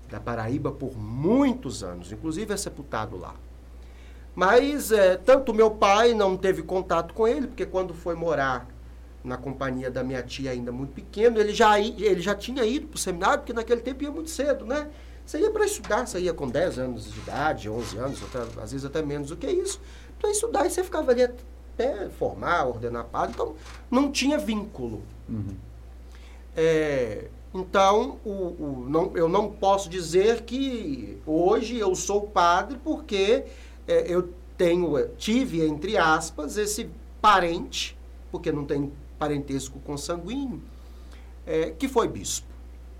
da 0.09 0.19
Paraíba 0.19 0.71
por 0.71 0.97
muitos 0.97 1.83
anos, 1.83 2.11
inclusive 2.11 2.53
é 2.53 2.57
sepultado 2.57 3.17
lá. 3.17 3.35
Mas 4.35 4.91
é, 4.91 5.17
tanto 5.17 5.53
meu 5.53 5.71
pai 5.71 6.13
não 6.13 6.37
teve 6.37 6.61
contato 6.61 7.13
com 7.13 7.27
ele, 7.27 7.47
porque 7.47 7.65
quando 7.65 7.93
foi 7.93 8.13
morar 8.13 8.67
na 9.23 9.35
companhia 9.35 9.89
da 9.89 10.03
minha 10.03 10.21
tia 10.21 10.51
ainda 10.51 10.71
muito 10.71 10.93
pequeno, 10.93 11.39
ele 11.39 11.53
já, 11.53 11.79
ele 11.79 12.21
já 12.21 12.35
tinha 12.35 12.63
ido 12.63 12.87
para 12.87 12.95
o 12.95 12.99
seminário, 12.99 13.39
porque 13.39 13.53
naquele 13.53 13.81
tempo 13.81 14.03
ia 14.03 14.11
muito 14.11 14.29
cedo, 14.29 14.65
né? 14.65 14.89
Você 15.25 15.39
ia 15.39 15.51
para 15.51 15.65
estudar, 15.65 16.07
você 16.07 16.19
ia 16.19 16.33
com 16.33 16.47
10 16.47 16.79
anos 16.79 17.11
de 17.11 17.19
idade, 17.19 17.69
11 17.69 17.97
anos, 17.97 18.23
até, 18.23 18.61
às 18.61 18.71
vezes 18.71 18.85
até 18.85 19.01
menos 19.01 19.29
do 19.29 19.35
que 19.35 19.47
isso, 19.47 19.81
para 20.19 20.29
estudar 20.29 20.65
e 20.65 20.69
você 20.69 20.83
ficava 20.83 21.11
ali 21.11 21.27
até 21.77 22.09
formar, 22.09 22.65
ordenar 22.65 23.05
padre, 23.05 23.33
então 23.35 23.55
não 23.89 24.11
tinha 24.11 24.37
vínculo. 24.37 25.03
Uhum. 25.29 25.55
É, 26.55 27.27
então, 27.53 28.17
o, 28.25 28.29
o, 28.29 28.85
não, 28.89 29.15
eu 29.15 29.29
não 29.29 29.51
posso 29.51 29.87
dizer 29.87 30.41
que 30.41 31.17
hoje 31.25 31.77
eu 31.77 31.95
sou 31.95 32.21
padre 32.21 32.79
porque 32.83 33.45
é, 33.87 34.11
eu 34.11 34.33
tenho, 34.57 34.97
é, 34.97 35.07
tive, 35.17 35.63
entre 35.63 35.95
aspas, 35.97 36.57
esse 36.57 36.89
parente, 37.21 37.95
porque 38.31 38.51
não 38.51 38.65
tem 38.65 38.91
parentesco 39.19 39.79
consanguíneo, 39.79 40.61
é, 41.45 41.69
que 41.69 41.87
foi 41.87 42.07
bispo. 42.07 42.47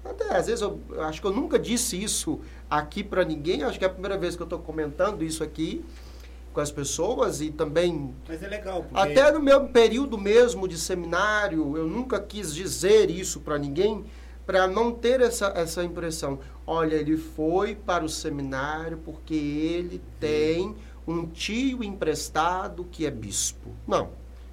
Até 0.06 0.38
às 0.38 0.46
vezes 0.46 0.62
eu, 0.62 0.80
eu 0.90 1.04
acho 1.04 1.20
que 1.20 1.28
eu 1.28 1.34
nunca 1.34 1.60
disse 1.60 2.02
isso 2.02 2.40
aqui 2.70 3.04
para 3.04 3.26
ninguém, 3.26 3.64
acho 3.64 3.78
que 3.78 3.84
é 3.84 3.88
a 3.88 3.92
primeira 3.92 4.18
vez 4.18 4.36
que 4.36 4.42
eu 4.42 4.46
estou 4.46 4.60
comentando 4.60 5.24
isso 5.24 5.44
aqui 5.44 5.84
com 6.58 6.62
as 6.62 6.72
pessoas 6.72 7.40
e 7.40 7.52
também. 7.52 8.16
Mas 8.28 8.42
é 8.42 8.48
legal. 8.48 8.82
Porque... 8.82 9.00
Até 9.00 9.32
no 9.32 9.40
meu 9.40 9.68
período 9.68 10.18
mesmo 10.18 10.68
de 10.68 10.76
seminário, 10.76 11.78
eu 11.78 11.86
nunca 11.86 12.20
quis 12.20 12.52
dizer 12.52 13.12
isso 13.12 13.42
para 13.42 13.60
ninguém, 13.60 14.04
para 14.44 14.66
não 14.66 14.92
ter 14.92 15.22
essa, 15.22 15.54
essa 15.56 15.84
impressão. 15.84 16.40
Olha, 16.66 16.96
ele 16.96 17.16
foi 17.16 17.76
para 17.76 18.04
o 18.04 18.10
seminário 18.10 18.98
porque 19.06 19.36
ele 19.36 20.02
tem 20.20 20.76
um 21.08 21.28
tio 21.28 21.84
emprestado 21.84 22.84
que 22.86 23.06
é 23.06 23.12
bispo. 23.12 23.70
Não. 23.88 24.10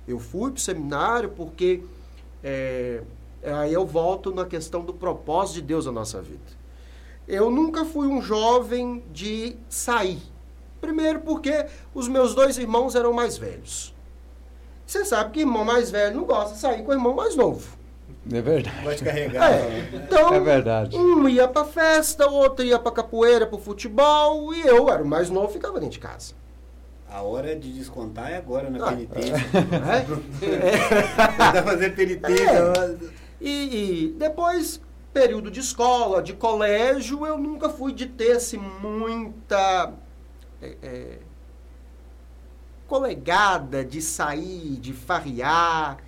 Eu 0.07 0.19
fui 0.19 0.51
para 0.51 0.59
o 0.59 0.61
seminário 0.61 1.31
porque. 1.31 1.83
É, 2.43 3.03
aí 3.43 3.73
eu 3.73 3.87
volto 3.87 4.31
na 4.31 4.45
questão 4.45 4.85
do 4.85 4.93
propósito 4.93 5.55
de 5.55 5.63
Deus 5.63 5.87
na 5.87 5.93
nossa 5.93 6.21
vida. 6.21 6.53
Eu 7.27 7.51
nunca 7.51 7.87
fui 7.87 8.07
um 8.07 8.21
jovem 8.21 9.03
de 9.11 9.57
sair. 9.71 10.34
Primeiro 10.85 11.21
porque 11.21 11.65
os 11.95 12.09
meus 12.09 12.35
dois 12.35 12.59
irmãos 12.59 12.95
eram 12.95 13.11
mais 13.11 13.39
velhos. 13.39 13.95
Você 14.87 15.03
sabe 15.03 15.31
que 15.31 15.41
irmão 15.41 15.65
mais 15.65 15.91
velho 15.91 16.17
não 16.17 16.25
gosta 16.25 16.55
de 16.55 16.61
sair 16.61 16.83
com 16.83 16.91
o 16.91 16.95
irmão 16.95 17.15
mais 17.15 17.35
novo. 17.35 17.75
É 18.31 18.43
verdade. 18.43 18.85
Pode 18.85 19.03
carregar. 19.03 19.51
É. 19.51 19.91
Então, 19.95 20.35
é 20.35 20.41
verdade. 20.41 20.95
um 20.95 21.27
ia 21.27 21.49
pra 21.49 21.65
festa, 21.65 22.29
o 22.29 22.35
outro 22.35 22.63
ia 22.63 22.79
pra 22.79 22.93
capoeira, 22.93 23.47
pro 23.47 23.57
futebol, 23.57 24.53
e 24.53 24.61
eu 24.61 24.91
era 24.91 25.03
o 25.03 25.07
mais 25.07 25.31
novo, 25.31 25.49
ficava 25.49 25.81
dentro 25.81 25.95
de 25.95 26.01
casa. 26.01 26.35
A 27.11 27.23
hora 27.23 27.57
de 27.57 27.73
descontar 27.73 28.31
é 28.31 28.37
agora 28.37 28.69
na 28.69 28.87
ah, 28.87 28.91
penitência. 28.91 29.35
É? 30.43 31.53
Tá 31.53 31.63
fazendo 31.63 31.95
penitência. 31.95 32.51
É. 32.51 32.97
E, 33.41 33.51
e, 33.51 34.15
depois, 34.19 34.81
período 35.15 35.51
de 35.51 35.61
escola, 35.61 36.23
de 36.23 36.35
colégio, 36.35 37.27
eu 37.27 37.39
nunca 37.39 37.71
fui 37.71 37.93
de 37.93 38.05
ter 38.05 38.33
assim, 38.33 38.59
muita 38.59 39.95
é, 40.65 40.77
é, 40.83 41.19
colegada 42.87 43.85
de 43.85 44.01
sair, 44.01 44.77
de 44.77 44.93
farrear. 44.93 45.99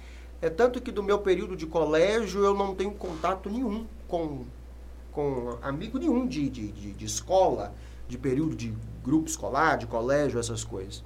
É 0.41 0.49
tanto 0.49 0.81
que 0.81 0.93
do 0.93 1.03
meu 1.03 1.19
período 1.19 1.57
de 1.57 1.67
colégio 1.67 2.45
eu 2.45 2.55
não 2.55 2.75
tenho 2.75 2.93
contato 2.93 3.51
nenhum 3.51 3.87
com, 4.07 4.45
com 5.13 5.59
amigo 5.63 5.99
nenhum 5.99 6.27
de, 6.27 6.49
de, 6.49 6.69
de, 6.73 6.93
de 6.93 7.05
escola, 7.05 7.75
de 8.09 8.19
período 8.19 8.55
de 8.55 8.75
grupo 9.03 9.29
escolar, 9.29 9.79
de 9.79 9.87
colégio, 9.87 10.39
essas 10.39 10.65
coisas. 10.65 11.03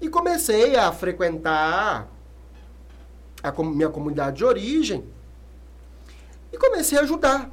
E 0.00 0.08
comecei 0.08 0.76
a 0.76 0.92
frequentar 0.92 2.08
a 3.42 3.62
minha 3.62 3.88
comunidade 3.88 4.38
de 4.38 4.44
origem 4.44 5.04
e 6.52 6.58
comecei 6.58 6.98
a 6.98 7.02
ajudar. 7.02 7.50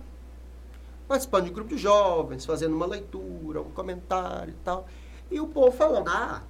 Participando 1.08 1.46
de 1.46 1.52
grupo 1.52 1.70
de 1.70 1.78
jovens, 1.78 2.46
fazendo 2.46 2.76
uma 2.76 2.86
leitura, 2.86 3.35
um 3.62 3.72
comentário 3.72 4.52
e 4.52 4.64
tal. 4.64 4.88
E 5.30 5.40
o 5.40 5.48
povo 5.48 5.72
falando, 5.72 6.10
ah, 6.10 6.42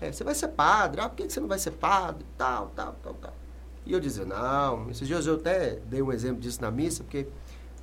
é, 0.00 0.12
você 0.12 0.22
vai 0.22 0.34
ser 0.34 0.48
padre, 0.48 1.00
ah, 1.00 1.08
por 1.08 1.16
que 1.16 1.28
você 1.28 1.40
não 1.40 1.48
vai 1.48 1.58
ser 1.58 1.72
padre? 1.72 2.24
Tal, 2.36 2.70
tal, 2.74 2.94
tal, 3.02 3.14
tal. 3.14 3.34
E 3.86 3.92
eu 3.92 4.00
dizia, 4.00 4.24
não, 4.24 4.90
esses 4.90 5.06
dias 5.06 5.26
eu 5.26 5.34
até 5.34 5.78
dei 5.86 6.00
um 6.00 6.12
exemplo 6.12 6.40
disso 6.40 6.60
na 6.60 6.70
missa, 6.70 7.02
porque 7.02 7.26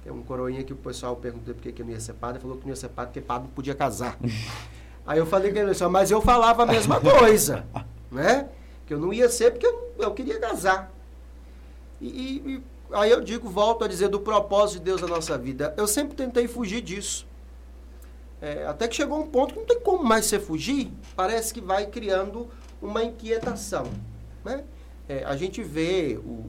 tem 0.03 0.11
um 0.11 0.23
coroinha 0.23 0.63
que 0.63 0.73
o 0.73 0.75
pessoal 0.75 1.15
perguntou 1.15 1.53
por 1.53 1.61
que 1.61 1.79
eu 1.79 1.85
não 1.85 1.93
ia 1.93 1.99
ser 1.99 2.13
padre, 2.13 2.41
falou 2.41 2.57
que 2.57 2.63
não 2.63 2.69
ia 2.69 2.75
ser 2.75 2.89
padre 2.89 3.11
porque 3.13 3.21
padre 3.21 3.47
não 3.47 3.53
podia 3.53 3.75
casar. 3.75 4.17
Aí 5.05 5.19
eu 5.19 5.25
falei 5.25 5.51
que 5.51 5.59
ele 5.59 5.71
disse, 5.71 5.85
mas 5.87 6.11
eu 6.11 6.21
falava 6.21 6.63
a 6.63 6.65
mesma 6.65 6.99
coisa, 6.99 7.65
né? 8.11 8.49
Que 8.85 8.93
eu 8.93 8.99
não 8.99 9.11
ia 9.11 9.29
ser 9.29 9.51
porque 9.51 9.65
eu, 9.65 9.93
eu 9.97 10.11
queria 10.13 10.39
casar. 10.39 10.91
E, 11.99 12.07
e, 12.07 12.63
aí 12.93 13.09
eu 13.09 13.21
digo, 13.21 13.49
volto 13.49 13.83
a 13.83 13.87
dizer 13.87 14.09
do 14.09 14.19
propósito 14.19 14.79
de 14.79 14.85
Deus 14.85 15.01
na 15.01 15.07
nossa 15.07 15.37
vida. 15.37 15.73
Eu 15.77 15.87
sempre 15.87 16.15
tentei 16.15 16.47
fugir 16.47 16.81
disso. 16.81 17.27
É, 18.41 18.65
até 18.65 18.87
que 18.87 18.95
chegou 18.95 19.21
um 19.21 19.27
ponto 19.27 19.53
que 19.53 19.59
não 19.59 19.67
tem 19.67 19.79
como 19.79 20.03
mais 20.03 20.25
você 20.25 20.39
fugir, 20.39 20.91
parece 21.15 21.53
que 21.53 21.61
vai 21.61 21.85
criando 21.85 22.49
uma 22.81 23.03
inquietação, 23.03 23.85
né? 24.43 24.63
é, 25.11 25.23
a 25.25 25.35
gente 25.35 25.61
vê 25.61 26.17
o, 26.23 26.45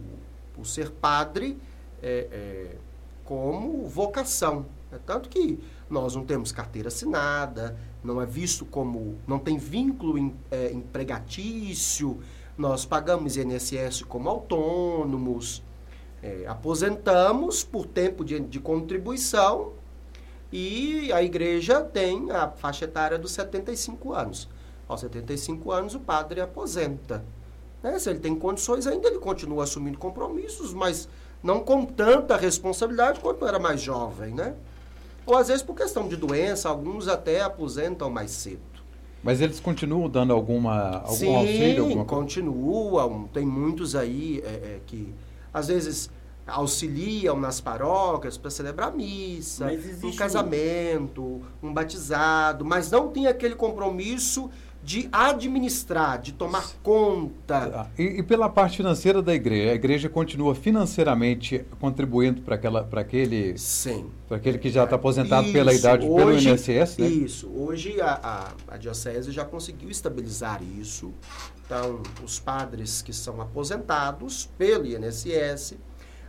o 0.56 0.64
ser 0.64 0.90
padre 0.90 1.58
é, 2.00 2.28
é, 2.30 2.76
como 3.24 3.86
vocação. 3.88 4.66
É 4.92 4.98
tanto 5.04 5.28
que 5.28 5.58
nós 5.90 6.14
não 6.14 6.24
temos 6.24 6.52
carteira 6.52 6.88
assinada, 6.88 7.76
não 8.04 8.20
é 8.20 8.26
visto 8.26 8.64
como. 8.64 9.16
não 9.26 9.38
tem 9.38 9.58
vínculo 9.58 10.16
em, 10.16 10.34
é, 10.50 10.70
empregatício, 10.72 12.20
nós 12.56 12.84
pagamos 12.84 13.36
INSS 13.36 14.02
como 14.02 14.28
autônomos, 14.28 15.62
é, 16.22 16.44
aposentamos 16.46 17.64
por 17.64 17.86
tempo 17.86 18.24
de, 18.24 18.38
de 18.38 18.60
contribuição 18.60 19.72
e 20.52 21.10
a 21.12 21.22
igreja 21.22 21.80
tem 21.80 22.30
a 22.30 22.48
faixa 22.48 22.84
etária 22.84 23.18
dos 23.18 23.32
75 23.32 24.12
anos. 24.12 24.48
Aos 24.86 25.00
75 25.00 25.72
anos 25.72 25.94
o 25.94 26.00
padre 26.00 26.40
aposenta. 26.40 27.24
Né? 27.82 27.98
Se 27.98 28.10
ele 28.10 28.18
tem 28.18 28.34
condições 28.34 28.86
ainda, 28.86 29.08
ele 29.08 29.18
continua 29.18 29.64
assumindo 29.64 29.98
compromissos, 29.98 30.74
mas 30.74 31.08
não 31.42 31.60
com 31.60 31.84
tanta 31.84 32.36
responsabilidade 32.36 33.18
quanto 33.20 33.46
era 33.46 33.58
mais 33.58 33.80
jovem, 33.80 34.34
né? 34.34 34.54
Ou 35.24 35.36
às 35.36 35.48
vezes 35.48 35.62
por 35.62 35.74
questão 35.74 36.06
de 36.06 36.16
doença, 36.16 36.68
alguns 36.68 37.08
até 37.08 37.40
aposentam 37.40 38.10
mais 38.10 38.30
cedo. 38.30 38.60
Mas 39.22 39.40
eles 39.40 39.60
continuam 39.60 40.08
dando 40.08 40.32
alguma, 40.32 40.98
algum 40.98 41.14
Sim, 41.14 41.36
auxílio? 41.36 41.88
Sim, 41.88 42.04
continuam. 42.04 43.28
Tem 43.32 43.46
muitos 43.46 43.94
aí 43.94 44.42
é, 44.44 44.48
é, 44.48 44.80
que 44.84 45.14
às 45.54 45.68
vezes 45.68 46.10
auxiliam 46.46 47.36
nas 47.36 47.60
paróquias 47.60 48.36
para 48.36 48.50
celebrar 48.50 48.92
missa, 48.94 49.68
um 50.02 50.14
casamento, 50.14 51.40
um 51.62 51.72
batizado, 51.72 52.64
mas 52.64 52.90
não 52.90 53.08
tem 53.08 53.26
aquele 53.26 53.54
compromisso 53.54 54.50
de 54.84 55.08
administrar, 55.12 56.20
de 56.20 56.32
tomar 56.32 56.72
conta. 56.82 57.70
Ah, 57.72 57.86
e, 57.96 58.18
e, 58.18 58.22
pela 58.22 58.48
parte 58.48 58.78
financeira 58.78 59.22
da 59.22 59.32
igreja, 59.32 59.70
a 59.70 59.74
igreja 59.74 60.08
continua 60.08 60.54
financeiramente 60.54 61.64
contribuindo 61.78 62.42
para 62.42 62.56
aquela, 62.56 62.82
para 62.82 63.00
aquele, 63.00 63.56
Sim. 63.56 64.10
para 64.26 64.38
aquele 64.38 64.58
que 64.58 64.70
já 64.70 64.82
está 64.82 64.96
aposentado 64.96 65.44
isso, 65.44 65.52
pela 65.52 65.72
idade 65.72 66.04
hoje, 66.04 66.46
pelo 66.46 66.54
INSS, 66.54 66.98
né? 66.98 67.06
Isso. 67.06 67.48
Hoje 67.54 68.00
a, 68.00 68.54
a, 68.68 68.74
a 68.74 68.76
diocese 68.76 69.30
já 69.30 69.44
conseguiu 69.44 69.88
estabilizar 69.88 70.60
isso. 70.80 71.12
Então, 71.64 72.02
os 72.24 72.40
padres 72.40 73.00
que 73.00 73.12
são 73.12 73.40
aposentados 73.40 74.50
pelo 74.58 74.84
INSS, 74.84 75.76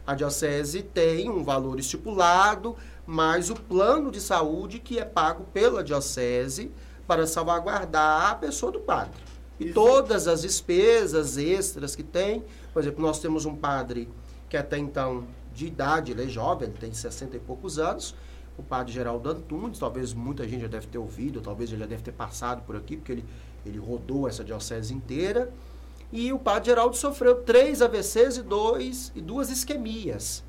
a 0.05 0.13
diocese 0.13 0.83
tem 0.83 1.29
um 1.29 1.43
valor 1.43 1.79
estipulado, 1.79 2.75
mas 3.05 3.49
o 3.49 3.55
plano 3.55 4.11
de 4.11 4.19
saúde 4.19 4.79
que 4.79 4.99
é 4.99 5.05
pago 5.05 5.45
pela 5.53 5.83
diocese 5.83 6.71
para 7.07 7.25
salvaguardar 7.25 8.31
a 8.31 8.35
pessoa 8.35 8.71
do 8.71 8.79
padre. 8.79 9.21
E 9.59 9.65
Isso. 9.65 9.73
todas 9.73 10.27
as 10.27 10.41
despesas 10.41 11.37
extras 11.37 11.95
que 11.95 12.03
tem, 12.03 12.43
por 12.73 12.81
exemplo, 12.81 13.01
nós 13.01 13.19
temos 13.19 13.45
um 13.45 13.55
padre 13.55 14.09
que 14.49 14.57
até 14.57 14.77
então 14.77 15.25
de 15.53 15.67
idade, 15.67 16.11
ele 16.11 16.23
é 16.23 16.27
jovem, 16.27 16.67
ele 16.67 16.77
tem 16.77 16.91
60 16.91 17.37
e 17.37 17.39
poucos 17.39 17.77
anos, 17.77 18.15
o 18.57 18.63
padre 18.63 18.91
Geraldo 18.91 19.29
Antunes, 19.29 19.79
talvez 19.79 20.13
muita 20.13 20.47
gente 20.47 20.61
já 20.61 20.67
deve 20.67 20.87
ter 20.87 20.97
ouvido, 20.97 21.41
talvez 21.41 21.71
ele 21.71 21.79
já 21.79 21.85
deve 21.85 22.03
ter 22.03 22.11
passado 22.11 22.63
por 22.63 22.75
aqui, 22.75 22.97
porque 22.97 23.11
ele, 23.11 23.25
ele 23.65 23.77
rodou 23.77 24.27
essa 24.27 24.43
diocese 24.43 24.93
inteira. 24.93 25.51
E 26.15 26.31
o 26.31 26.37
padre 26.37 26.69
Geraldo 26.69 26.95
sofreu 26.95 27.41
três 27.41 27.81
AVCs 27.81 28.37
e, 28.37 28.43
dois, 28.43 29.11
e 29.15 29.19
duas 29.19 29.49
isquemias. 29.49 30.43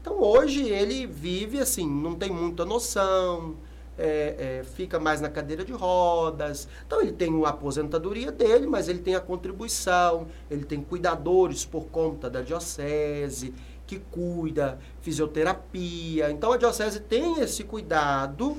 Então 0.00 0.18
hoje 0.18 0.66
ele 0.66 1.06
vive 1.06 1.60
assim, 1.60 1.86
não 1.86 2.14
tem 2.14 2.30
muita 2.30 2.64
noção, 2.64 3.56
é, 3.98 4.60
é, 4.60 4.64
fica 4.64 4.98
mais 4.98 5.20
na 5.20 5.28
cadeira 5.28 5.66
de 5.66 5.72
rodas. 5.74 6.66
Então 6.86 7.02
ele 7.02 7.12
tem 7.12 7.28
uma 7.28 7.50
aposentadoria 7.50 8.32
dele, 8.32 8.66
mas 8.66 8.88
ele 8.88 9.00
tem 9.00 9.14
a 9.14 9.20
contribuição, 9.20 10.28
ele 10.50 10.64
tem 10.64 10.80
cuidadores 10.80 11.66
por 11.66 11.88
conta 11.88 12.30
da 12.30 12.40
diocese, 12.40 13.52
que 13.86 13.98
cuida, 13.98 14.78
fisioterapia. 15.02 16.30
Então 16.30 16.52
a 16.52 16.56
diocese 16.56 17.00
tem 17.00 17.38
esse 17.40 17.64
cuidado. 17.64 18.56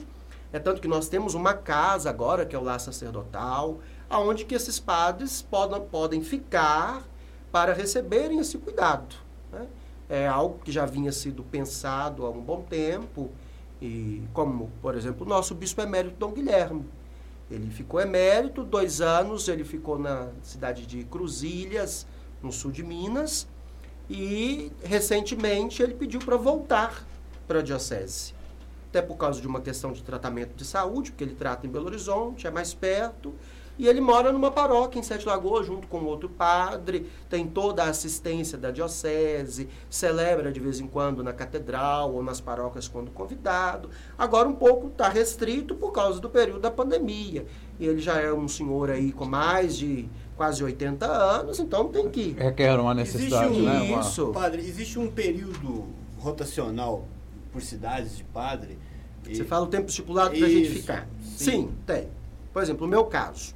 É 0.53 0.59
tanto 0.59 0.79
que 0.79 0.87
nós 0.87 1.09
temos 1.09 1.33
uma 1.33 1.55
casa 1.55 2.11
agora, 2.11 2.45
que 2.45 2.55
é 2.55 2.59
o 2.59 2.63
lar 2.63 2.79
sacerdotal, 2.79 3.79
aonde 4.09 4.45
que 4.45 4.55
esses 4.55 4.79
padres 4.79 5.41
podem, 5.41 5.81
podem 5.81 6.21
ficar 6.21 7.03
para 7.51 7.73
receberem 7.73 8.39
esse 8.39 8.57
cuidado. 8.57 9.15
Né? 9.51 9.67
É 10.09 10.27
algo 10.27 10.59
que 10.63 10.71
já 10.71 10.85
vinha 10.85 11.11
sido 11.11 11.43
pensado 11.43 12.25
há 12.25 12.29
um 12.29 12.41
bom 12.41 12.61
tempo 12.61 13.29
e 13.81 14.23
como, 14.33 14.71
por 14.81 14.95
exemplo, 14.95 15.25
o 15.25 15.29
nosso 15.29 15.53
bispo 15.53 15.81
emérito 15.81 16.15
Dom 16.17 16.31
Guilherme. 16.31 16.85
Ele 17.49 17.69
ficou 17.69 17.99
emérito, 17.99 18.63
dois 18.63 18.99
anos, 18.99 19.47
ele 19.47 19.63
ficou 19.63 19.97
na 19.97 20.29
cidade 20.41 20.85
de 20.85 21.03
Cruzilhas, 21.05 22.05
no 22.41 22.51
sul 22.51 22.71
de 22.71 22.83
Minas, 22.83 23.47
e 24.09 24.71
recentemente 24.83 25.81
ele 25.81 25.93
pediu 25.93 26.19
para 26.19 26.35
voltar 26.35 27.05
para 27.47 27.59
a 27.59 27.61
diocese. 27.61 28.33
Até 28.89 29.01
por 29.01 29.15
causa 29.15 29.39
de 29.39 29.47
uma 29.47 29.61
questão 29.61 29.91
de 29.91 30.01
tratamento 30.03 30.55
de 30.55 30.65
saúde, 30.65 31.11
porque 31.11 31.23
ele 31.23 31.35
trata 31.35 31.65
em 31.65 31.69
Belo 31.69 31.85
Horizonte, 31.85 32.47
é 32.47 32.51
mais 32.51 32.73
perto, 32.73 33.33
e 33.77 33.87
ele 33.87 34.01
mora 34.01 34.31
numa 34.31 34.51
paróquia 34.51 34.99
em 34.99 35.03
Sete 35.03 35.27
Lagoas, 35.27 35.65
junto 35.65 35.87
com 35.87 36.03
outro 36.05 36.29
padre, 36.29 37.09
tem 37.29 37.45
toda 37.45 37.83
a 37.83 37.89
assistência 37.89 38.57
da 38.57 38.71
diocese, 38.71 39.69
celebra 39.89 40.51
de 40.51 40.59
vez 40.59 40.79
em 40.79 40.87
quando 40.87 41.23
na 41.23 41.33
catedral 41.33 42.13
ou 42.13 42.23
nas 42.23 42.41
paróquias 42.41 42.87
quando 42.87 43.11
convidado. 43.11 43.89
Agora 44.17 44.47
um 44.47 44.55
pouco 44.55 44.87
está 44.87 45.09
restrito 45.09 45.75
por 45.75 45.91
causa 45.91 46.19
do 46.19 46.29
período 46.29 46.59
da 46.59 46.71
pandemia. 46.71 47.45
E 47.79 47.85
ele 47.85 47.99
já 47.99 48.19
é 48.19 48.33
um 48.33 48.47
senhor 48.47 48.89
aí 48.89 49.11
com 49.11 49.25
mais 49.25 49.77
de 49.77 50.09
quase 50.35 50.63
80 50.63 51.05
anos, 51.05 51.59
então 51.59 51.89
tem 51.89 52.09
que... 52.09 52.35
Requer 52.37 52.79
uma 52.79 52.93
necessidade, 52.93 53.45
existe 53.45 53.61
um, 53.61 53.65
né? 53.65 53.99
Isso. 53.99 54.27
Padre, 54.27 54.61
existe 54.61 54.99
um 54.99 55.09
período 55.09 55.85
rotacional 56.17 57.05
por 57.51 57.61
cidades 57.61 58.17
de 58.17 58.23
padre? 58.23 58.77
Você 59.23 59.43
fala 59.43 59.65
o 59.65 59.67
tempo 59.67 59.89
estipulado 59.89 60.35
para 60.35 60.45
a 60.45 60.49
gente 60.49 60.69
ficar. 60.69 61.07
Sim. 61.21 61.51
Sim, 61.51 61.71
tem. 61.85 62.07
Por 62.53 62.63
exemplo, 62.63 62.87
no 62.87 62.89
meu 62.89 63.05
caso, 63.05 63.53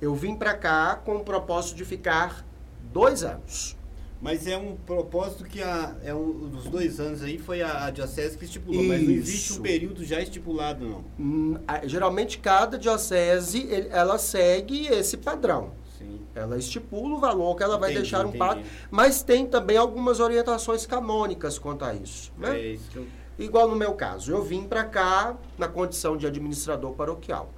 eu 0.00 0.14
vim 0.14 0.34
para 0.34 0.54
cá 0.54 1.00
com 1.04 1.16
o 1.16 1.20
propósito 1.20 1.76
de 1.76 1.84
ficar 1.84 2.44
dois 2.92 3.22
anos. 3.22 3.76
Mas 4.20 4.46
é 4.46 4.56
um 4.56 4.76
propósito 4.76 5.44
que 5.44 5.62
a, 5.62 5.94
é 6.02 6.14
um, 6.14 6.48
dos 6.48 6.64
dois 6.64 6.98
anos 6.98 7.22
aí 7.22 7.38
foi 7.38 7.60
a, 7.60 7.86
a 7.86 7.90
diocese 7.90 8.38
que 8.38 8.46
estipulou, 8.46 8.80
Isso. 8.80 8.88
mas 8.88 9.02
não 9.02 9.10
existe 9.10 9.52
um 9.52 9.62
período 9.62 10.04
já 10.04 10.20
estipulado, 10.20 10.86
não. 10.86 11.04
Hum, 11.20 11.54
geralmente 11.84 12.38
cada 12.38 12.78
diocese 12.78 13.66
ele, 13.68 13.88
ela 13.90 14.18
segue 14.18 14.86
esse 14.86 15.18
padrão. 15.18 15.72
Sim. 15.98 16.20
Ela 16.34 16.58
estipula 16.58 17.14
o 17.14 17.18
valor 17.18 17.56
que 17.56 17.62
ela 17.62 17.78
vai 17.78 17.90
Entendi, 17.90 18.02
deixar 18.02 18.26
um 18.26 18.32
padre, 18.32 18.64
mas 18.90 19.22
tem 19.22 19.46
também 19.46 19.76
algumas 19.76 20.18
orientações 20.18 20.86
canônicas 20.86 21.58
quanto 21.58 21.84
a 21.84 21.94
isso. 21.94 22.32
Né? 22.38 22.58
É 22.58 22.66
isso 22.72 22.90
que 22.90 22.96
eu... 22.96 23.06
Igual 23.38 23.68
no 23.68 23.76
meu 23.76 23.92
caso, 23.92 24.32
eu 24.32 24.42
vim 24.42 24.64
para 24.64 24.84
cá 24.84 25.36
na 25.58 25.68
condição 25.68 26.16
de 26.16 26.26
administrador 26.26 26.92
paroquial. 26.94 27.50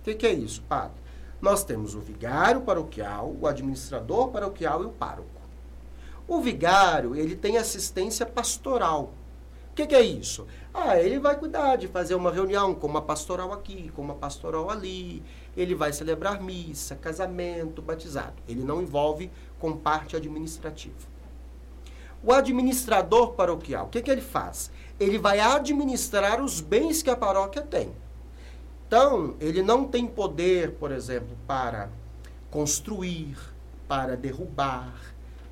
O 0.00 0.04
que, 0.04 0.14
que 0.14 0.26
é 0.26 0.32
isso, 0.32 0.62
padre? 0.62 0.97
Nós 1.40 1.62
temos 1.62 1.94
o 1.94 2.00
vigário 2.00 2.62
paroquial, 2.62 3.34
o 3.40 3.46
administrador 3.46 4.28
paroquial 4.28 4.82
e 4.82 4.86
o 4.86 4.90
pároco. 4.90 5.28
O 6.26 6.40
vigário, 6.40 7.14
ele 7.14 7.36
tem 7.36 7.56
assistência 7.56 8.26
pastoral. 8.26 9.12
O 9.70 9.74
que, 9.74 9.86
que, 9.86 9.94
é 9.94 10.02
isso? 10.02 10.46
Ah, 10.74 10.98
ele 10.98 11.20
vai 11.20 11.38
cuidar 11.38 11.76
de 11.76 11.86
fazer 11.86 12.16
uma 12.16 12.32
reunião 12.32 12.74
com 12.74 12.88
uma 12.88 13.00
pastoral 13.00 13.52
aqui, 13.52 13.90
com 13.94 14.02
uma 14.02 14.16
pastoral 14.16 14.68
ali. 14.68 15.22
Ele 15.56 15.76
vai 15.76 15.92
celebrar 15.92 16.42
missa, 16.42 16.96
casamento, 16.96 17.80
batizado. 17.80 18.34
Ele 18.48 18.64
não 18.64 18.82
envolve 18.82 19.30
com 19.60 19.76
parte 19.76 20.16
administrativa. 20.16 21.06
O 22.24 22.32
administrador 22.32 23.34
paroquial, 23.34 23.86
o 23.86 23.88
que, 23.88 24.02
que 24.02 24.10
ele 24.10 24.20
faz? 24.20 24.72
Ele 24.98 25.16
vai 25.16 25.38
administrar 25.38 26.42
os 26.42 26.60
bens 26.60 27.00
que 27.00 27.10
a 27.10 27.16
paróquia 27.16 27.62
tem. 27.62 27.92
Então, 28.88 29.36
ele 29.38 29.62
não 29.62 29.86
tem 29.86 30.06
poder, 30.06 30.72
por 30.72 30.90
exemplo, 30.90 31.36
para 31.46 31.90
construir, 32.50 33.36
para 33.86 34.16
derrubar, 34.16 34.94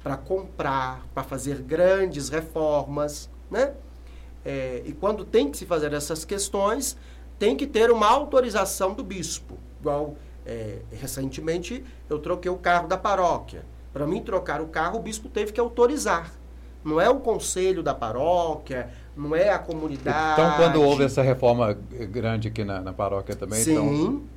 para 0.03 0.17
comprar, 0.17 1.07
para 1.13 1.23
fazer 1.23 1.61
grandes 1.61 2.31
reformas, 2.31 3.29
né? 3.51 3.75
É, 4.43 4.83
e 4.87 4.93
quando 4.93 5.23
tem 5.23 5.51
que 5.51 5.59
se 5.59 5.67
fazer 5.67 5.93
essas 5.93 6.25
questões, 6.25 6.97
tem 7.39 7.55
que 7.55 7.67
ter 7.67 7.91
uma 7.91 8.09
autorização 8.09 8.95
do 8.95 9.05
bispo. 9.05 9.59
Igual, 9.81 10.17
é, 10.47 10.79
recentemente, 10.91 11.85
eu 12.09 12.19
troquei 12.19 12.51
o 12.51 12.57
carro 12.57 12.89
da 12.89 12.97
paróquia. 12.97 13.67
Para 13.93 14.07
mim 14.07 14.23
trocar 14.23 14.63
o 14.63 14.69
carro, 14.69 14.99
o 14.99 15.03
bispo 15.03 15.29
teve 15.29 15.53
que 15.53 15.61
autorizar. 15.61 16.33
Não 16.83 16.99
é 16.99 17.11
o 17.11 17.21
conselho 17.21 17.83
da 17.83 17.95
paróquia, 17.95 18.89
não 19.17 19.35
é 19.35 19.51
a 19.51 19.59
comunidade. 19.59 20.41
Então, 20.41 20.57
quando 20.57 20.83
houve 20.83 21.05
essa 21.05 21.23
reforma 21.23 21.73
grande 21.73 22.49
aqui 22.49 22.65
na, 22.65 22.81
na 22.81 22.93
paróquia 22.93 23.35
também, 23.35 23.61
Sim. 23.61 23.73
então... 23.73 24.37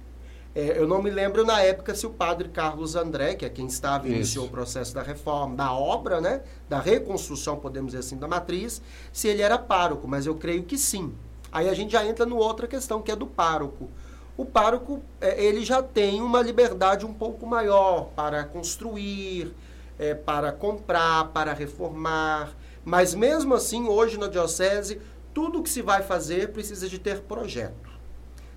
É, 0.56 0.80
eu 0.80 0.88
não 0.88 1.02
me 1.02 1.12
lembro 1.12 1.46
na 1.46 1.62
época 1.62 1.94
se 1.94 2.08
o 2.08 2.10
padre 2.10 2.50
Carlos 2.50 2.96
André, 2.96 3.36
que 3.36 3.46
é 3.46 3.50
quem 3.50 3.68
estava 3.68 4.08
e 4.08 4.12
iniciou 4.12 4.48
o 4.48 4.50
processo 4.50 4.96
da 4.96 5.04
reforma, 5.04 5.56
da 5.56 5.72
obra, 5.72 6.20
né, 6.20 6.42
da 6.68 6.80
reconstrução, 6.80 7.58
podemos 7.58 7.92
dizer 7.92 8.00
assim, 8.00 8.18
da 8.18 8.28
matriz, 8.28 8.82
se 9.14 9.28
ele 9.28 9.44
era 9.44 9.60
pároco, 9.60 10.08
mas 10.08 10.26
eu 10.26 10.34
creio 10.34 10.64
que 10.64 10.76
sim. 10.76 11.14
Aí 11.52 11.70
a 11.70 11.74
gente 11.74 11.92
já 11.92 12.06
entra 12.06 12.26
numa 12.26 12.42
outra 12.42 12.68
questão, 12.68 13.02
que 13.02 13.12
é 13.12 13.16
do 13.16 13.28
pároco. 13.28 13.90
O 14.36 14.44
pároco, 14.44 15.02
é, 15.22 15.44
ele 15.44 15.64
já 15.64 15.84
tem 15.84 16.20
uma 16.22 16.42
liberdade 16.42 17.06
um 17.06 17.14
pouco 17.14 17.46
maior 17.46 18.10
para 18.16 18.44
construir, 18.44 19.54
é, 20.00 20.16
para 20.16 20.52
comprar, 20.52 21.26
para 21.30 21.54
reformar. 21.54 22.56
Mas 22.84 23.14
mesmo 23.14 23.54
assim, 23.54 23.88
hoje 23.88 24.18
na 24.18 24.28
diocese, 24.28 25.02
tudo 25.34 25.62
que 25.62 25.70
se 25.70 25.82
vai 25.82 26.02
fazer 26.04 26.52
precisa 26.52 26.88
de 26.88 27.00
ter 27.00 27.22
projeto. 27.22 27.90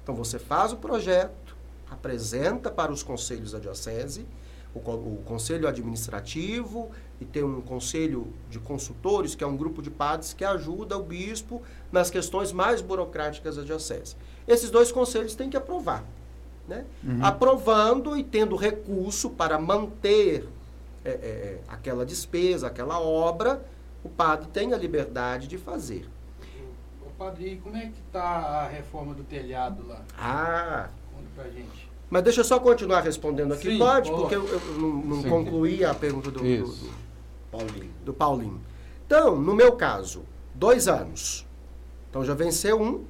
Então 0.02 0.14
você 0.14 0.38
faz 0.38 0.72
o 0.72 0.76
projeto, 0.76 1.56
apresenta 1.90 2.70
para 2.70 2.92
os 2.92 3.02
conselhos 3.02 3.52
da 3.52 3.58
diocese, 3.58 4.26
o, 4.74 4.78
o 4.78 5.22
conselho 5.24 5.68
administrativo 5.68 6.90
e 7.20 7.24
tem 7.24 7.44
um 7.44 7.61
conselho 7.61 8.32
de 8.48 8.58
consultores, 8.58 9.35
que 9.35 9.44
é 9.44 9.46
um 9.46 9.56
grupo 9.56 9.82
de 9.82 9.90
padres 9.90 10.32
que 10.32 10.44
ajuda 10.44 10.96
o 10.96 11.02
bispo 11.02 11.62
nas 11.90 12.11
questões 12.11 12.52
mais 12.52 12.80
burocráticas 12.80 13.56
da 13.56 13.62
diocese. 13.62 14.16
Esses 14.48 14.70
dois 14.70 14.90
conselhos 14.90 15.35
têm 15.35 15.50
que 15.50 15.56
aprovar. 15.56 16.04
Né? 16.66 16.85
Aprovando 17.20 18.16
e 18.16 18.24
tendo 18.24 18.56
recurso 18.56 19.30
para 19.30 19.58
manter 19.58 20.48
é, 21.04 21.11
é, 21.11 21.12
é, 21.12 21.61
aquela 21.68 22.06
despesa, 22.06 22.68
aquela 22.68 23.00
obra, 23.00 23.64
o 24.05 24.09
padre 24.09 24.49
tem 24.53 24.73
a 24.73 24.77
liberdade 24.77 25.47
de 25.49 25.57
fazer. 25.59 26.09
Ô, 27.05 27.11
padre, 27.19 27.53
e 27.53 27.57
como 27.59 27.77
é 27.77 27.87
que 27.87 28.01
tá 28.12 28.23
a 28.23 28.69
reforma 28.69 29.15
do 29.15 29.23
telhado 29.25 29.87
lá? 29.87 30.03
Ah, 30.19 30.88
Conta 31.15 31.29
pra 31.35 31.45
gente. 31.51 31.88
mas 32.11 32.23
deixa 32.23 32.41
eu 32.41 32.45
só 32.45 32.59
continuar 32.59 33.01
respondendo 33.01 33.55
aqui, 33.55 33.71
Sim, 33.73 33.79
pode? 33.79 34.11
pode. 34.11 34.21
Porque 34.23 34.35
eu, 34.37 34.47
eu 34.49 34.61
não, 34.79 34.88
não 35.17 35.23
concluí 35.23 35.85
a 35.85 35.95
pergunta 35.95 36.31
do, 36.31 36.41
do, 36.41 36.67
do- 36.67 36.93
Paulinho. 37.51 37.91
do 38.05 38.12
Paulinho. 38.15 38.61
Então, 39.07 39.37
no 39.41 39.55
meu 39.55 39.73
caso, 39.73 40.23
dois 40.55 40.88
anos. 40.88 41.47
Então 42.11 42.25
já 42.25 42.35
venceu 42.35 42.81
um. 42.81 43.05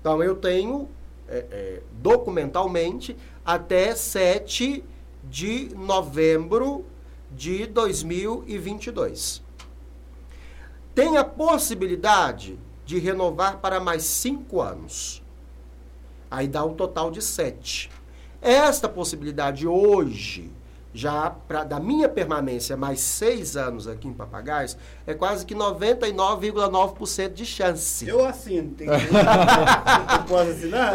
Então 0.00 0.22
eu 0.22 0.36
tenho 0.36 0.88
é, 1.28 1.38
é, 1.50 1.82
documentalmente 2.02 3.16
até 3.44 3.94
7 3.94 4.84
de 5.24 5.70
novembro 5.74 6.84
de 7.32 7.66
2022. 7.66 9.42
Tem 10.96 11.18
a 11.18 11.24
possibilidade 11.24 12.58
de 12.86 12.98
renovar 12.98 13.58
para 13.58 13.78
mais 13.78 14.02
cinco 14.02 14.62
anos. 14.62 15.22
Aí 16.30 16.48
dá 16.48 16.64
um 16.64 16.72
total 16.72 17.10
de 17.10 17.20
sete. 17.20 17.90
Esta 18.40 18.88
possibilidade 18.88 19.66
hoje, 19.66 20.50
já 20.94 21.28
pra, 21.28 21.64
da 21.64 21.78
minha 21.78 22.08
permanência 22.08 22.78
mais 22.78 23.00
seis 23.00 23.58
anos 23.58 23.86
aqui 23.86 24.08
em 24.08 24.14
Papagaios, 24.14 24.78
é 25.06 25.12
quase 25.12 25.44
que 25.44 25.54
99,9% 25.54 27.34
de 27.34 27.44
chance 27.44 28.08
Eu 28.08 28.24
assino. 28.24 28.70
Tem 28.70 28.88
que... 28.88 28.94
eu 28.96 30.24
posso 30.26 30.50
assinar? 30.52 30.94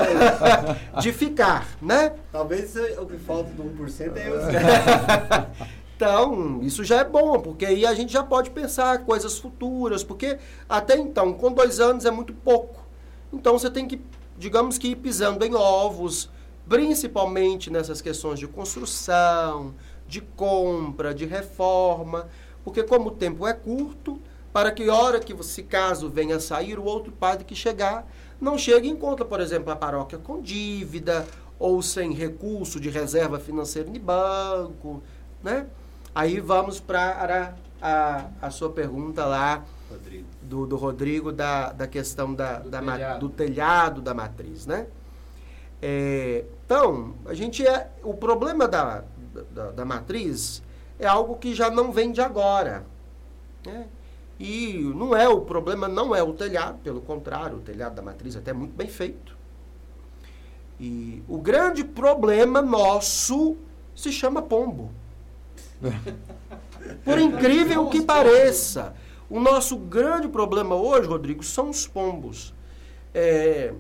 de 1.00 1.14
ficar, 1.14 1.68
né? 1.80 2.16
Talvez 2.32 2.76
o 2.98 3.06
que 3.06 3.20
falta 3.20 3.52
do 3.52 3.66
1% 3.66 4.18
é 4.18 4.30
eu. 4.30 5.72
Então, 6.02 6.62
isso 6.64 6.84
já 6.84 6.98
é 6.98 7.04
bom, 7.04 7.40
porque 7.40 7.64
aí 7.64 7.86
a 7.86 7.94
gente 7.94 8.12
já 8.12 8.24
pode 8.24 8.50
pensar 8.50 9.06
coisas 9.06 9.38
futuras, 9.38 10.04
porque 10.04 10.40
até 10.68 10.98
então, 10.98 11.32
com 11.32 11.52
dois 11.52 11.80
anos 11.80 12.06
é 12.06 12.10
muito 12.10 12.34
pouco. 12.34 12.84
Então 13.32 13.54
você 13.54 13.70
tem 13.70 13.88
que, 13.88 14.02
digamos 14.36 14.80
que 14.80 14.88
ir 14.88 14.96
pisando 14.96 15.46
em 15.46 15.54
ovos, 15.54 16.28
principalmente 16.68 17.70
nessas 17.70 18.02
questões 18.02 18.40
de 18.40 18.48
construção, 18.48 19.76
de 20.08 20.22
compra, 20.22 21.14
de 21.14 21.28
reforma, 21.28 22.28
porque 22.64 22.82
como 22.82 23.10
o 23.10 23.12
tempo 23.12 23.46
é 23.46 23.54
curto, 23.54 24.20
para 24.52 24.72
que 24.72 24.90
hora 24.90 25.20
que, 25.20 25.36
se 25.44 25.62
caso 25.62 26.10
venha 26.10 26.38
a 26.38 26.40
sair, 26.40 26.80
o 26.80 26.84
outro 26.84 27.12
padre 27.12 27.46
que 27.46 27.54
chegar, 27.54 28.12
não 28.42 28.58
chegue 28.58 28.88
e 28.88 28.92
encontra, 28.92 29.24
por 29.24 29.40
exemplo, 29.40 29.72
a 29.72 29.76
paróquia 29.76 30.18
com 30.18 30.42
dívida, 30.42 31.28
ou 31.60 31.80
sem 31.84 32.12
recurso 32.12 32.80
de 32.80 32.90
reserva 32.90 33.40
financeira 33.40 33.88
de 33.88 34.00
banco, 34.00 35.04
né? 35.44 35.68
Aí 36.14 36.40
vamos 36.40 36.80
para 36.80 37.56
a, 37.82 38.26
a 38.42 38.50
sua 38.52 38.70
pergunta 38.72 39.26
lá 39.26 39.64
Rodrigo. 39.90 40.28
Do, 40.42 40.68
do 40.68 40.76
Rodrigo 40.76 41.32
da, 41.32 41.72
da 41.72 41.88
questão 41.88 42.34
da, 42.34 42.60
do, 42.60 42.70
da 42.70 42.80
telhado. 42.80 43.20
do 43.20 43.30
telhado 43.30 44.02
da 44.02 44.14
matriz, 44.14 44.66
né? 44.66 44.88
É, 45.82 46.46
então, 46.66 47.16
a 47.26 47.34
gente 47.34 47.66
é. 47.66 47.90
O 48.04 48.14
problema 48.14 48.68
da, 48.68 49.04
da, 49.52 49.72
da, 49.72 49.86
matriz 49.86 50.62
é 51.00 51.08
algo 51.08 51.36
que 51.38 51.56
já 51.56 51.70
não 51.72 51.92
vem 51.92 52.12
de 52.12 52.22
agora. 52.22 52.86
Né? 53.66 53.88
E 54.40 54.80
não 54.96 55.16
é 55.16 55.28
o 55.28 55.42
problema, 55.42 55.88
não 55.88 56.16
é 56.16 56.22
o 56.22 56.34
telhado, 56.34 56.80
pelo 56.80 57.02
contrário, 57.02 57.58
o 57.58 57.62
telhado 57.62 57.96
da 57.96 58.02
matriz 58.02 58.36
é 58.36 58.40
até 58.40 58.54
muito 58.54 58.76
bem 58.76 58.88
feito. 58.88 59.38
E 60.80 61.24
o 61.28 61.38
grande 61.38 61.84
problema 61.84 62.62
nosso 62.62 63.56
se 63.96 64.12
chama 64.12 64.42
pombo. 64.42 64.92
Por 67.04 67.20
incrível 67.20 67.88
que 67.88 68.02
pareça, 68.02 68.94
o 69.30 69.40
nosso 69.40 69.78
grande 69.78 70.28
problema 70.28 70.76
hoje, 70.76 71.08
Rodrigo, 71.08 71.44
são 71.44 71.70
os 71.70 71.88
pombos. 71.88 72.54
É, 73.14 73.74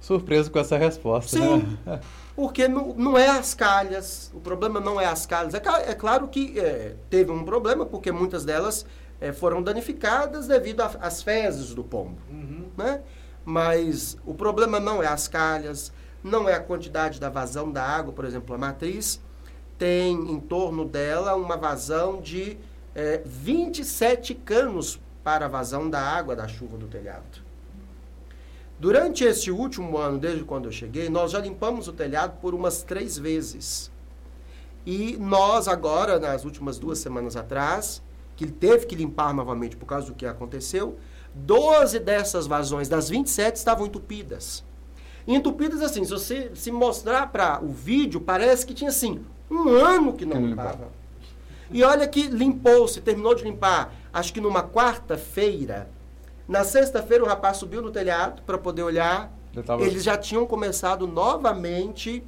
Surpreso 0.00 0.50
com 0.50 0.58
essa 0.58 0.76
resposta, 0.76 1.36
Sim, 1.36 1.78
né? 1.86 2.00
porque 2.34 2.66
não, 2.66 2.92
não 2.94 3.16
é 3.16 3.28
as 3.28 3.54
calhas, 3.54 4.32
o 4.34 4.40
problema 4.40 4.80
não 4.80 5.00
é 5.00 5.06
as 5.06 5.26
calhas. 5.26 5.54
É, 5.54 5.62
é 5.90 5.94
claro 5.94 6.26
que 6.28 6.58
é, 6.58 6.96
teve 7.08 7.30
um 7.30 7.44
problema, 7.44 7.86
porque 7.86 8.10
muitas 8.10 8.44
delas 8.44 8.84
é, 9.20 9.32
foram 9.32 9.62
danificadas 9.62 10.48
devido 10.48 10.80
às 10.80 11.22
fezes 11.22 11.72
do 11.72 11.84
pombo. 11.84 12.18
Uhum. 12.28 12.66
Né? 12.76 13.00
Mas 13.44 14.16
o 14.26 14.34
problema 14.34 14.80
não 14.80 15.02
é 15.02 15.06
as 15.06 15.28
calhas, 15.28 15.92
não 16.22 16.48
é 16.48 16.54
a 16.54 16.60
quantidade 16.60 17.20
da 17.20 17.28
vazão 17.28 17.70
da 17.70 17.84
água, 17.84 18.12
por 18.12 18.24
exemplo, 18.24 18.54
a 18.54 18.58
matriz 18.58 19.20
tem 19.82 20.30
em 20.30 20.38
torno 20.38 20.84
dela 20.84 21.34
uma 21.34 21.56
vazão 21.56 22.20
de 22.20 22.56
é, 22.94 23.20
27 23.26 24.32
canos 24.32 25.00
para 25.24 25.46
a 25.46 25.48
vazão 25.48 25.90
da 25.90 26.00
água 26.00 26.36
da 26.36 26.46
chuva 26.46 26.76
do 26.76 26.86
telhado. 26.86 27.42
Durante 28.78 29.24
esse 29.24 29.50
último 29.50 29.98
ano, 29.98 30.20
desde 30.20 30.44
quando 30.44 30.66
eu 30.66 30.70
cheguei, 30.70 31.08
nós 31.08 31.32
já 31.32 31.40
limpamos 31.40 31.88
o 31.88 31.92
telhado 31.92 32.38
por 32.40 32.54
umas 32.54 32.84
três 32.84 33.18
vezes. 33.18 33.90
E 34.86 35.16
nós 35.16 35.66
agora, 35.66 36.16
nas 36.20 36.44
últimas 36.44 36.78
duas 36.78 37.00
semanas 37.00 37.34
atrás, 37.34 38.00
que 38.36 38.46
teve 38.46 38.86
que 38.86 38.94
limpar 38.94 39.34
novamente 39.34 39.76
por 39.76 39.86
causa 39.86 40.06
do 40.06 40.14
que 40.14 40.26
aconteceu, 40.26 40.96
12 41.34 41.98
dessas 41.98 42.46
vazões, 42.46 42.88
das 42.88 43.08
27, 43.08 43.56
estavam 43.56 43.86
entupidas. 43.86 44.62
Entupidas 45.26 45.82
assim, 45.82 46.04
se 46.04 46.10
você 46.12 46.52
se 46.54 46.70
mostrar 46.70 47.32
para 47.32 47.60
o 47.60 47.72
vídeo, 47.72 48.20
parece 48.20 48.64
que 48.64 48.74
tinha 48.74 48.90
assim, 48.90 49.24
um 49.52 49.68
ano 49.68 50.12
que 50.14 50.24
não 50.24 50.44
limpava. 50.44 50.88
E 51.70 51.82
olha 51.82 52.06
que 52.06 52.26
limpou-se, 52.26 53.00
terminou 53.00 53.34
de 53.34 53.44
limpar, 53.44 53.94
acho 54.12 54.32
que 54.32 54.40
numa 54.40 54.62
quarta-feira, 54.62 55.88
na 56.46 56.64
sexta-feira, 56.64 57.24
o 57.24 57.26
rapaz 57.26 57.56
subiu 57.56 57.80
no 57.80 57.90
telhado 57.90 58.42
para 58.42 58.58
poder 58.58 58.82
olhar. 58.82 59.32
Tava... 59.64 59.82
Eles 59.82 60.02
já 60.02 60.16
tinham 60.16 60.46
começado 60.46 61.06
novamente 61.06 62.24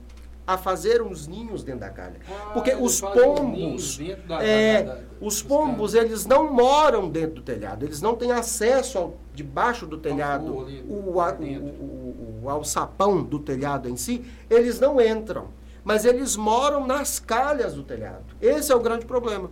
a 0.46 0.58
fazer 0.58 1.00
uns 1.00 1.26
ninhos 1.26 1.62
dentro 1.62 1.80
da 1.80 1.90
calha. 1.90 2.20
Ah, 2.28 2.50
Porque 2.52 2.74
os 2.74 3.00
pombos, 3.00 3.98
da, 4.26 4.42
é, 4.42 4.82
da, 4.82 4.94
da, 4.94 5.00
os 5.20 5.42
pombos, 5.42 5.94
eles 5.94 6.26
não 6.26 6.52
moram 6.52 7.08
dentro 7.08 7.36
do 7.36 7.42
telhado, 7.42 7.84
eles 7.84 8.02
não 8.02 8.14
têm 8.14 8.30
acesso 8.30 8.98
ao, 8.98 9.16
debaixo 9.34 9.86
do 9.86 9.96
telhado, 9.96 10.52
o, 10.52 10.60
o, 10.86 11.18
o, 11.18 12.40
o, 12.44 12.50
ao 12.50 12.62
sapão 12.62 13.22
do 13.22 13.38
telhado 13.38 13.88
em 13.88 13.96
si, 13.96 14.22
eles 14.50 14.78
não 14.78 15.00
entram. 15.00 15.48
Mas 15.84 16.04
eles 16.04 16.34
moram 16.34 16.86
nas 16.86 17.18
calhas 17.18 17.74
do 17.74 17.82
telhado. 17.82 18.24
Esse 18.40 18.72
é 18.72 18.74
o 18.74 18.80
grande 18.80 19.04
problema. 19.04 19.50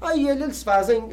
Aí 0.00 0.28
eles 0.28 0.62
fazem, 0.62 1.08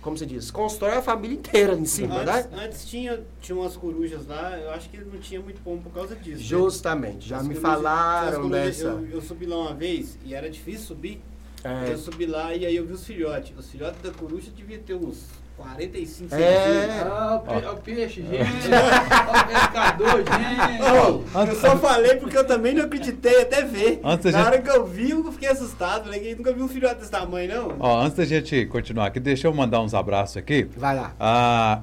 como 0.00 0.16
se 0.16 0.24
diz, 0.24 0.50
constrói 0.50 0.92
a 0.92 1.02
família 1.02 1.36
inteira 1.36 1.74
em 1.74 1.84
cima, 1.84 2.22
antes, 2.22 2.50
né? 2.50 2.64
Antes 2.64 2.86
tinha, 2.86 3.22
tinha 3.40 3.56
umas 3.56 3.76
corujas 3.76 4.26
lá, 4.26 4.58
eu 4.58 4.70
acho 4.70 4.88
que 4.88 4.96
não 4.98 5.18
tinha 5.18 5.40
muito 5.40 5.60
pombo 5.60 5.82
por 5.82 5.92
causa 5.92 6.16
disso. 6.16 6.38
Né? 6.38 6.44
Justamente, 6.44 7.14
né? 7.14 7.20
já 7.20 7.36
as 7.36 7.46
me 7.46 7.54
corujas, 7.54 7.76
falaram 7.76 8.42
corujas, 8.42 8.50
dessa. 8.50 8.88
Eu, 8.88 9.08
eu, 9.10 9.20
subi 9.20 9.46
lá 9.46 9.58
uma 9.58 9.74
vez 9.74 10.18
e 10.24 10.34
era 10.34 10.48
difícil 10.48 10.86
subir. 10.86 11.20
É. 11.62 11.92
Eu 11.92 11.98
subi 11.98 12.24
lá 12.24 12.54
e 12.54 12.64
aí 12.64 12.76
eu 12.76 12.86
vi 12.86 12.94
os 12.94 13.04
filhotes. 13.04 13.52
Os 13.58 13.68
filhotes 13.68 14.00
da 14.00 14.10
coruja 14.10 14.50
devia 14.50 14.78
ter 14.78 14.94
uns 14.94 15.26
45 15.58 16.34
é. 16.36 17.00
Ah, 17.02 17.42
o, 17.44 17.72
o 17.72 17.76
peixe, 17.78 18.22
gente. 18.22 18.68
o 18.68 19.46
pescador, 19.48 20.18
gente. 20.18 21.34
Oh, 21.34 21.40
eu 21.40 21.54
só 21.56 21.76
falei 21.78 22.14
porque 22.14 22.38
eu 22.38 22.46
também 22.46 22.74
não 22.74 22.84
acreditei 22.84 23.42
até 23.42 23.62
ver. 23.62 24.00
Antes 24.04 24.32
Na 24.32 24.38
gente... 24.38 24.46
hora 24.46 24.62
que 24.62 24.70
eu 24.70 24.86
vi, 24.86 25.10
eu 25.10 25.32
fiquei 25.32 25.48
assustado. 25.48 26.04
Falei, 26.04 26.34
nunca 26.36 26.52
vi 26.52 26.62
um 26.62 26.68
filhote 26.68 27.00
desse 27.00 27.10
tamanho, 27.10 27.52
não. 27.52 27.76
Ó, 27.80 28.00
antes 28.00 28.16
da 28.16 28.24
gente 28.24 28.66
continuar 28.66 29.06
aqui, 29.06 29.18
deixa 29.18 29.48
eu 29.48 29.54
mandar 29.54 29.80
uns 29.80 29.94
abraços 29.94 30.36
aqui. 30.36 30.68
Vai 30.76 30.94
lá. 30.94 31.12
Ah, 31.18 31.82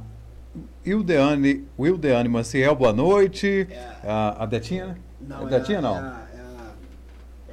Wildeane, 0.88 1.68
Wildeane 1.78 2.30
Maciel, 2.30 2.76
boa 2.76 2.94
noite. 2.94 3.68
É. 3.70 3.90
Ah, 4.06 4.38
a 4.40 4.46
Detinha, 4.46 4.86
né? 4.88 4.96
Não, 5.20 5.48
é 5.48 5.50
Detinha, 5.50 5.80
é 5.80 5.82
não? 5.82 5.96
É 5.96 6.00
a, 6.00 6.02
é 6.02 6.40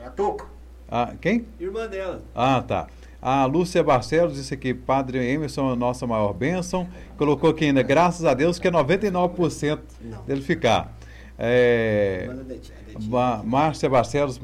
a, 0.01 0.03
é 0.05 0.07
a 0.07 0.11
Toco. 0.11 0.49
Ah, 0.89 1.15
quem? 1.21 1.47
Irmã 1.59 1.89
dela. 1.89 2.23
Ah, 2.33 2.63
tá. 2.63 2.87
A 3.23 3.45
Lúcia 3.45 3.85
Barcelos 3.85 4.35
disse 4.35 4.53
aqui, 4.53 4.75
Padre 4.75 5.25
Emerson 5.25 5.71
é 5.71 5.73
a 5.75 5.77
nossa 5.77 6.09
maior 6.09 6.33
bênção. 6.33 6.89
Colocou 7.17 7.51
aqui 7.51 7.67
ainda, 7.67 7.81
graças 7.81 8.25
a 8.25 8.35
Deus, 8.35 8.59
que 8.59 8.67
é 8.67 8.71
99% 8.73 9.79
Não. 10.01 10.23
dele 10.25 10.41
ficar. 10.43 10.93
É, 11.39 12.29
Márcia 13.45 13.89
Barcelos 13.89 14.41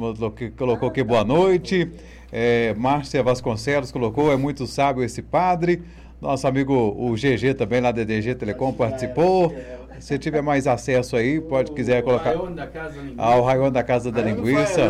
colocou 0.56 0.88
aqui 0.88 1.02
boa 1.02 1.24
noite. 1.24 1.90
É, 2.30 2.72
Márcia 2.74 3.20
Vasconcelos 3.20 3.90
colocou, 3.90 4.32
é 4.32 4.36
muito 4.36 4.64
sábio 4.64 5.02
esse 5.02 5.22
padre. 5.22 5.82
Nosso 6.20 6.46
amigo 6.46 6.72
o 6.74 7.14
GG 7.14 7.54
também 7.54 7.80
lá 7.80 7.90
da 7.90 8.04
DG 8.04 8.36
Telecom 8.36 8.72
participou. 8.72 9.52
Se 10.00 10.16
tiver 10.18 10.42
mais 10.42 10.66
acesso 10.66 11.16
aí, 11.16 11.40
pode 11.40 11.72
quiser 11.72 12.02
colocar. 12.02 12.30
Raion 12.30 12.52
da 12.52 12.66
Casa 12.66 12.92
da 12.92 13.02
Linguiça. 13.02 13.14
Ah, 13.18 13.36
o 13.36 13.42
Raion 13.42 13.70
da 13.70 13.82
Casa 13.82 14.12
da 14.12 14.22
Linguiça. 14.22 14.80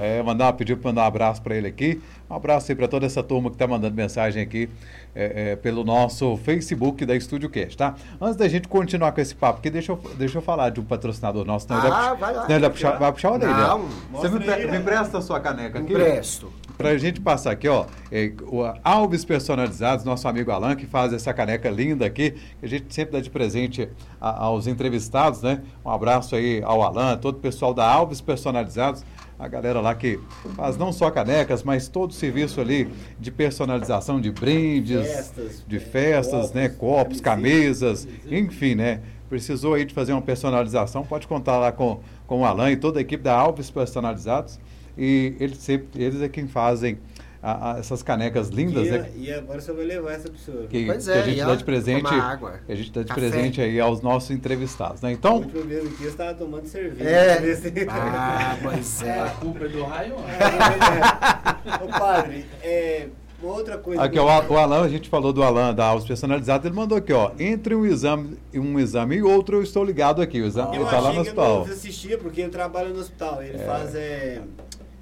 é, 0.00 0.22
mandar, 0.22 0.52
pedir 0.54 0.76
para 0.76 0.88
mandar 0.90 1.02
um 1.02 1.06
abraço 1.06 1.42
para 1.42 1.56
ele 1.56 1.68
aqui. 1.68 2.00
Um 2.28 2.34
abraço 2.34 2.72
aí 2.72 2.76
para 2.76 2.88
toda 2.88 3.06
essa 3.06 3.22
turma 3.22 3.50
que 3.50 3.54
está 3.54 3.68
mandando 3.68 3.94
mensagem 3.94 4.42
aqui 4.42 4.68
é, 5.14 5.52
é, 5.52 5.56
pelo 5.56 5.84
nosso 5.84 6.36
Facebook 6.38 7.06
da 7.06 7.14
Estúdio 7.14 7.48
Cast, 7.48 7.76
tá? 7.76 7.94
Antes 8.20 8.36
da 8.36 8.48
gente 8.48 8.66
continuar 8.66 9.12
com 9.12 9.20
esse 9.20 9.34
papo 9.34 9.60
aqui, 9.60 9.70
deixa 9.70 9.92
eu, 9.92 10.00
deixa 10.18 10.38
eu 10.38 10.42
falar 10.42 10.70
de 10.70 10.80
um 10.80 10.84
patrocinador 10.84 11.44
nosso. 11.44 11.68
Né? 11.70 11.78
ah, 11.84 12.14
vai 12.14 12.34
lá. 12.34 12.48
Né? 12.48 12.58
Vai 12.58 12.70
puxar, 12.70 12.98
vai 12.98 13.12
puxar 13.12 13.28
a 13.28 13.32
orelha. 13.32 13.52
Não, 13.52 13.88
Você 14.12 14.28
me, 14.28 14.50
aí, 14.50 14.68
me 14.68 14.76
empresta 14.76 15.18
a 15.18 15.22
sua 15.22 15.38
caneca 15.38 15.78
aqui? 15.78 15.92
Empresto. 15.92 16.52
Para 16.76 16.90
a 16.90 16.98
gente 16.98 17.20
passar 17.20 17.52
aqui, 17.52 17.68
ó, 17.68 17.86
é, 18.10 18.32
o 18.42 18.60
Alves 18.84 19.24
Personalizados, 19.24 20.04
nosso 20.04 20.28
amigo 20.28 20.50
Alan, 20.50 20.74
que 20.74 20.84
faz 20.84 21.12
essa 21.12 21.32
caneca 21.32 21.70
linda 21.70 22.04
aqui, 22.04 22.32
que 22.58 22.66
a 22.66 22.68
gente 22.68 22.92
sempre 22.92 23.12
dá 23.12 23.20
de 23.20 23.30
presente 23.30 23.88
a, 24.20 24.44
aos 24.44 24.66
entrevistados, 24.66 25.40
né? 25.42 25.62
Um 25.84 25.90
abraço 25.90 26.34
aí 26.34 26.60
ao 26.62 26.82
Alan, 26.82 27.16
todo 27.16 27.36
o 27.36 27.40
pessoal 27.40 27.72
da 27.72 27.88
Alves 27.88 28.20
Personalizados 28.20 29.04
a 29.38 29.48
galera 29.48 29.80
lá 29.80 29.94
que 29.94 30.18
faz 30.54 30.76
não 30.76 30.92
só 30.92 31.10
canecas, 31.10 31.62
mas 31.62 31.88
todo 31.88 32.10
o 32.10 32.14
serviço 32.14 32.60
ali 32.60 32.88
de 33.18 33.30
personalização 33.30 34.20
de 34.20 34.30
brindes, 34.30 35.06
festas, 35.06 35.64
de 35.66 35.78
festas, 35.78 36.40
copos, 36.40 36.52
né, 36.52 36.68
copos, 36.68 37.20
camisas, 37.20 38.08
enfim, 38.30 38.74
né? 38.74 39.00
Precisou 39.28 39.74
aí 39.74 39.84
de 39.84 39.92
fazer 39.92 40.12
uma 40.12 40.22
personalização, 40.22 41.04
pode 41.04 41.26
contar 41.26 41.58
lá 41.58 41.72
com, 41.72 42.00
com 42.26 42.40
o 42.40 42.44
Alan 42.44 42.70
e 42.70 42.76
toda 42.76 42.98
a 42.98 43.02
equipe 43.02 43.22
da 43.22 43.34
Alves 43.34 43.70
Personalizados. 43.70 44.58
E 44.96 45.34
eles, 45.38 45.68
eles 45.68 46.22
é 46.22 46.28
quem 46.28 46.46
fazem 46.46 46.98
a, 47.46 47.74
a, 47.74 47.78
essas 47.78 48.02
canecas 48.02 48.48
lindas, 48.48 48.88
e, 48.88 48.90
né? 48.90 49.10
E 49.14 49.32
agora 49.32 49.60
você 49.60 49.72
vai 49.72 49.84
levar 49.84 50.14
essa 50.14 50.28
pessoa. 50.28 50.66
Que, 50.66 50.86
pois 50.86 51.06
é, 51.06 51.12
que 51.12 51.18
a 51.18 51.22
gente 51.22 51.44
dá 51.44 51.54
de 51.54 51.64
presente. 51.64 52.12
Água, 52.12 52.60
a 52.68 52.74
gente 52.74 52.90
dá 52.90 53.02
de 53.02 53.08
café. 53.08 53.20
presente 53.20 53.60
aí 53.60 53.78
aos 53.78 54.02
nossos 54.02 54.32
entrevistados, 54.32 55.00
né? 55.00 55.12
Então. 55.12 55.36
O 55.36 55.38
último 55.42 55.64
mesmo 55.64 55.90
que 55.90 56.02
eu 56.02 56.10
estava 56.10 56.34
tomando 56.34 56.66
cerveja. 56.66 57.08
É. 57.08 57.36
Ah, 57.88 58.56
pois 58.60 59.02
é. 59.02 59.20
A 59.20 59.30
culpa 59.30 59.64
é 59.64 59.68
do 59.68 59.82
raio. 59.84 60.14
É, 60.14 61.70
é. 61.70 61.84
Ô 61.84 61.88
padre, 61.88 62.46
é. 62.62 63.08
Uma 63.40 63.52
outra 63.52 63.78
coisa. 63.78 64.02
Aqui, 64.02 64.18
o, 64.18 64.24
o 64.24 64.58
Alan, 64.58 64.82
a 64.82 64.88
gente 64.88 65.08
falou 65.08 65.32
do 65.32 65.42
Alan 65.42 65.74
da 65.74 65.84
Alves 65.84 66.06
Personalizada, 66.06 66.66
ele 66.66 66.74
mandou 66.74 66.98
aqui, 66.98 67.12
ó. 67.12 67.32
Entre 67.38 67.74
um 67.74 67.84
exame, 67.84 68.38
um 68.54 68.78
exame 68.78 69.16
e 69.16 69.22
outro, 69.22 69.58
eu 69.58 69.62
estou 69.62 69.84
ligado 69.84 70.22
aqui. 70.22 70.40
O 70.40 70.46
exame, 70.46 70.76
eu 70.76 70.82
ele 70.82 70.90
tá 70.90 70.98
lá 70.98 71.12
no 71.12 71.20
hospital. 71.20 71.66
Eu 71.66 71.72
assistia 71.72 72.18
porque 72.18 72.40
ele 72.40 72.50
trabalha 72.50 72.88
no 72.88 72.98
hospital. 72.98 73.42
Ele 73.42 73.56
é. 73.56 73.66
faz. 73.66 73.94
É, 73.94 74.40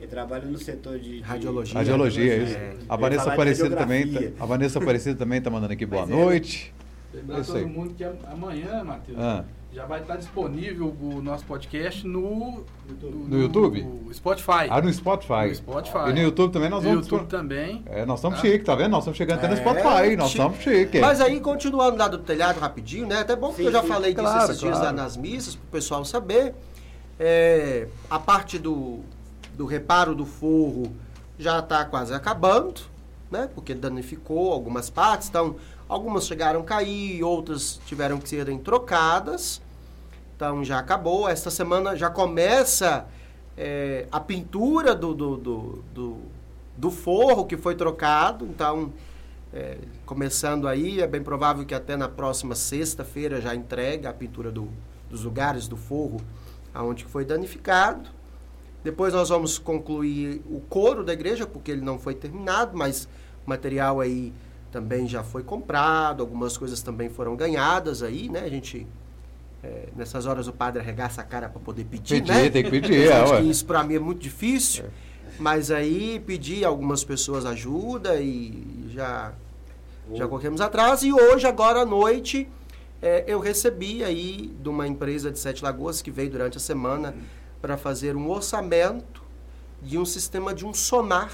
ele 0.04 0.10
trabalha 0.10 0.44
no 0.44 0.58
setor 0.58 0.98
de, 0.98 1.20
radiologia. 1.20 1.74
Radiologia, 1.74 2.36
isso. 2.36 2.56
É. 2.56 2.74
A 2.88 2.96
Vanessa 2.96 3.32
Aparecida 3.32 3.76
também, 3.76 4.12
tá, 4.12 4.20
a 4.42 4.46
Vanessa 4.46 4.78
Aparecida 4.78 5.16
também 5.16 5.38
está 5.38 5.50
mandando 5.50 5.72
aqui 5.72 5.86
boa 5.86 6.02
Mas 6.06 6.10
é. 6.10 6.16
noite. 6.24 6.74
Lembrar 7.12 7.44
todo 7.44 7.68
mundo 7.68 7.94
que 7.94 8.04
amanhã, 8.04 8.84
Matheus, 8.84 9.18
ah. 9.18 9.44
Já 9.72 9.86
vai 9.86 10.02
estar 10.02 10.14
disponível 10.14 10.94
o 11.00 11.20
nosso 11.20 11.44
podcast 11.46 12.06
no, 12.06 12.64
No 13.28 13.40
YouTube? 13.40 13.82
no 13.82 14.14
Spotify. 14.14 14.68
Ah, 14.70 14.80
no 14.80 14.92
Spotify. 14.92 15.48
No 15.48 15.54
Spotify. 15.56 16.10
E 16.10 16.12
no 16.12 16.20
YouTube 16.20 16.52
também 16.52 16.70
nós 16.70 16.84
No 16.84 16.90
vamos... 16.90 17.06
YouTube 17.08 17.26
também. 17.26 17.82
É, 17.86 18.06
nós 18.06 18.20
estamos 18.20 18.40
Tá. 18.40 18.46
chique, 18.46 18.64
tá 18.64 18.76
vendo? 18.76 18.90
Nós 18.92 19.00
estamos 19.00 19.16
chegando 19.16 19.38
até 19.38 19.48
no 19.48 19.54
É, 19.54 19.56
Spotify, 19.56 20.16
nós 20.16 20.30
estamos 20.30 20.58
chique. 20.58 21.00
Mas 21.00 21.20
aí, 21.20 21.40
continuando 21.40 21.96
lá 21.96 22.06
do 22.06 22.18
telhado 22.18 22.60
rapidinho, 22.60 23.08
né? 23.08 23.18
Até 23.18 23.34
bom 23.34 23.48
porque 23.48 23.62
Sim, 23.62 23.66
eu 23.66 23.72
já 23.72 23.82
sim, 23.82 23.88
falei 23.88 24.14
disso 24.14 24.22
claro, 24.24 24.44
esses 24.44 24.60
dias 24.60 24.78
claro. 24.78 24.96
lá 24.96 25.02
nas 25.02 25.16
missas, 25.16 25.56
para 25.56 25.64
o 25.66 25.70
pessoal 25.72 26.04
saber. 26.04 26.54
É, 27.18 27.88
a 28.08 28.18
parte 28.20 28.60
do, 28.60 29.00
do 29.54 29.66
reparo 29.66 30.14
do 30.14 30.26
forro 30.26 30.94
já 31.38 31.58
está 31.58 31.84
quase 31.84 32.12
acabando, 32.12 32.82
né? 33.30 33.48
Porque 33.54 33.74
danificou 33.74 34.52
algumas 34.52 34.90
partes, 34.90 35.28
então 35.28 35.56
algumas 35.88 36.26
chegaram 36.26 36.60
a 36.60 36.64
cair, 36.64 37.22
outras 37.22 37.80
tiveram 37.86 38.18
que 38.18 38.28
serem 38.28 38.58
trocadas. 38.58 39.60
Então 40.36 40.64
já 40.64 40.78
acabou. 40.78 41.28
Esta 41.28 41.50
semana 41.50 41.96
já 41.96 42.10
começa 42.10 43.06
é, 43.56 44.06
a 44.10 44.20
pintura 44.20 44.94
do, 44.94 45.14
do, 45.14 45.36
do, 45.36 45.84
do, 45.94 46.18
do 46.76 46.90
forro 46.90 47.44
que 47.44 47.56
foi 47.56 47.74
trocado. 47.74 48.44
Então, 48.44 48.92
é, 49.52 49.78
começando 50.04 50.66
aí, 50.66 51.00
é 51.00 51.06
bem 51.06 51.22
provável 51.22 51.64
que 51.64 51.74
até 51.74 51.96
na 51.96 52.08
próxima 52.08 52.54
sexta-feira 52.54 53.40
já 53.40 53.54
entregue 53.54 54.06
a 54.06 54.12
pintura 54.12 54.50
do, 54.50 54.68
dos 55.08 55.22
lugares 55.24 55.68
do 55.68 55.76
forro 55.76 56.20
aonde 56.72 57.04
foi 57.04 57.24
danificado. 57.24 58.10
Depois 58.84 59.14
nós 59.14 59.30
vamos 59.30 59.58
concluir 59.58 60.42
o 60.48 60.60
coro 60.60 61.02
da 61.02 61.14
igreja, 61.14 61.46
porque 61.46 61.70
ele 61.72 61.80
não 61.80 61.98
foi 61.98 62.14
terminado, 62.14 62.76
mas 62.76 63.08
o 63.46 63.48
material 63.48 63.98
aí 63.98 64.30
também 64.70 65.08
já 65.08 65.22
foi 65.24 65.42
comprado, 65.42 66.20
algumas 66.20 66.58
coisas 66.58 66.82
também 66.82 67.08
foram 67.08 67.34
ganhadas 67.34 68.02
aí, 68.02 68.28
né? 68.28 68.40
A 68.40 68.48
gente, 68.50 68.86
é, 69.62 69.88
nessas 69.96 70.26
horas 70.26 70.46
o 70.48 70.52
padre 70.52 70.82
arregaça 70.82 71.22
a 71.22 71.24
cara 71.24 71.48
para 71.48 71.60
poder 71.60 71.84
pedir, 71.84 72.16
Pedir, 72.20 72.32
né? 72.32 72.50
tem 72.50 72.62
que 72.62 72.70
pedir, 72.70 73.08
é, 73.08 73.22
acho 73.22 73.32
ué. 73.32 73.40
que 73.40 73.48
isso 73.48 73.64
para 73.64 73.82
mim 73.82 73.94
é 73.94 73.98
muito 73.98 74.20
difícil, 74.20 74.84
mas 75.38 75.70
aí 75.70 76.22
pedi 76.26 76.62
a 76.64 76.68
algumas 76.68 77.02
pessoas 77.02 77.46
ajuda 77.46 78.20
e 78.20 78.86
já 78.92 79.32
já 80.12 80.28
corremos 80.28 80.60
atrás 80.60 81.02
e 81.02 81.10
hoje, 81.10 81.46
agora 81.46 81.80
à 81.80 81.86
noite, 81.86 82.46
é, 83.00 83.24
eu 83.26 83.40
recebi 83.40 84.04
aí 84.04 84.54
de 84.60 84.68
uma 84.68 84.86
empresa 84.86 85.30
de 85.30 85.38
Sete 85.38 85.64
Lagoas 85.64 86.02
que 86.02 86.10
veio 86.10 86.28
durante 86.28 86.58
a 86.58 86.60
semana 86.60 87.14
para 87.64 87.78
fazer 87.78 88.14
um 88.14 88.28
orçamento 88.28 89.22
de 89.80 89.96
um 89.96 90.04
sistema 90.04 90.52
de 90.52 90.66
um 90.66 90.74
sonar 90.74 91.32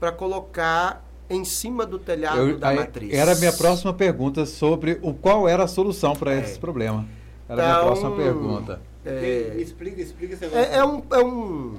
para 0.00 0.10
colocar 0.10 1.00
em 1.30 1.44
cima 1.44 1.86
do 1.86 1.96
telhado 1.96 2.38
Eu- 2.40 2.58
da 2.58 2.70
aí, 2.70 2.76
matriz. 2.76 3.14
Era 3.14 3.30
a 3.30 3.34
minha 3.36 3.52
próxima 3.52 3.94
pergunta 3.94 4.44
sobre 4.44 4.98
o 5.00 5.14
qual 5.14 5.48
era 5.48 5.62
a 5.62 5.68
solução 5.68 6.16
para 6.16 6.34
esse 6.34 6.58
problema. 6.58 7.06
Era 7.48 7.62
a 7.62 7.66
minha 7.66 7.76
Então, 7.76 7.86
próxima 7.86 8.16
pergunta. 8.16 8.80
É, 9.04 9.52
Me 9.54 9.62
explica, 9.62 10.02
explica 10.02 10.34
esse 10.34 10.42
negócio. 10.44 10.64
É, 10.64 10.78
é 10.78 10.84
um, 10.84 11.02
é 11.12 11.24
um- 11.24 11.76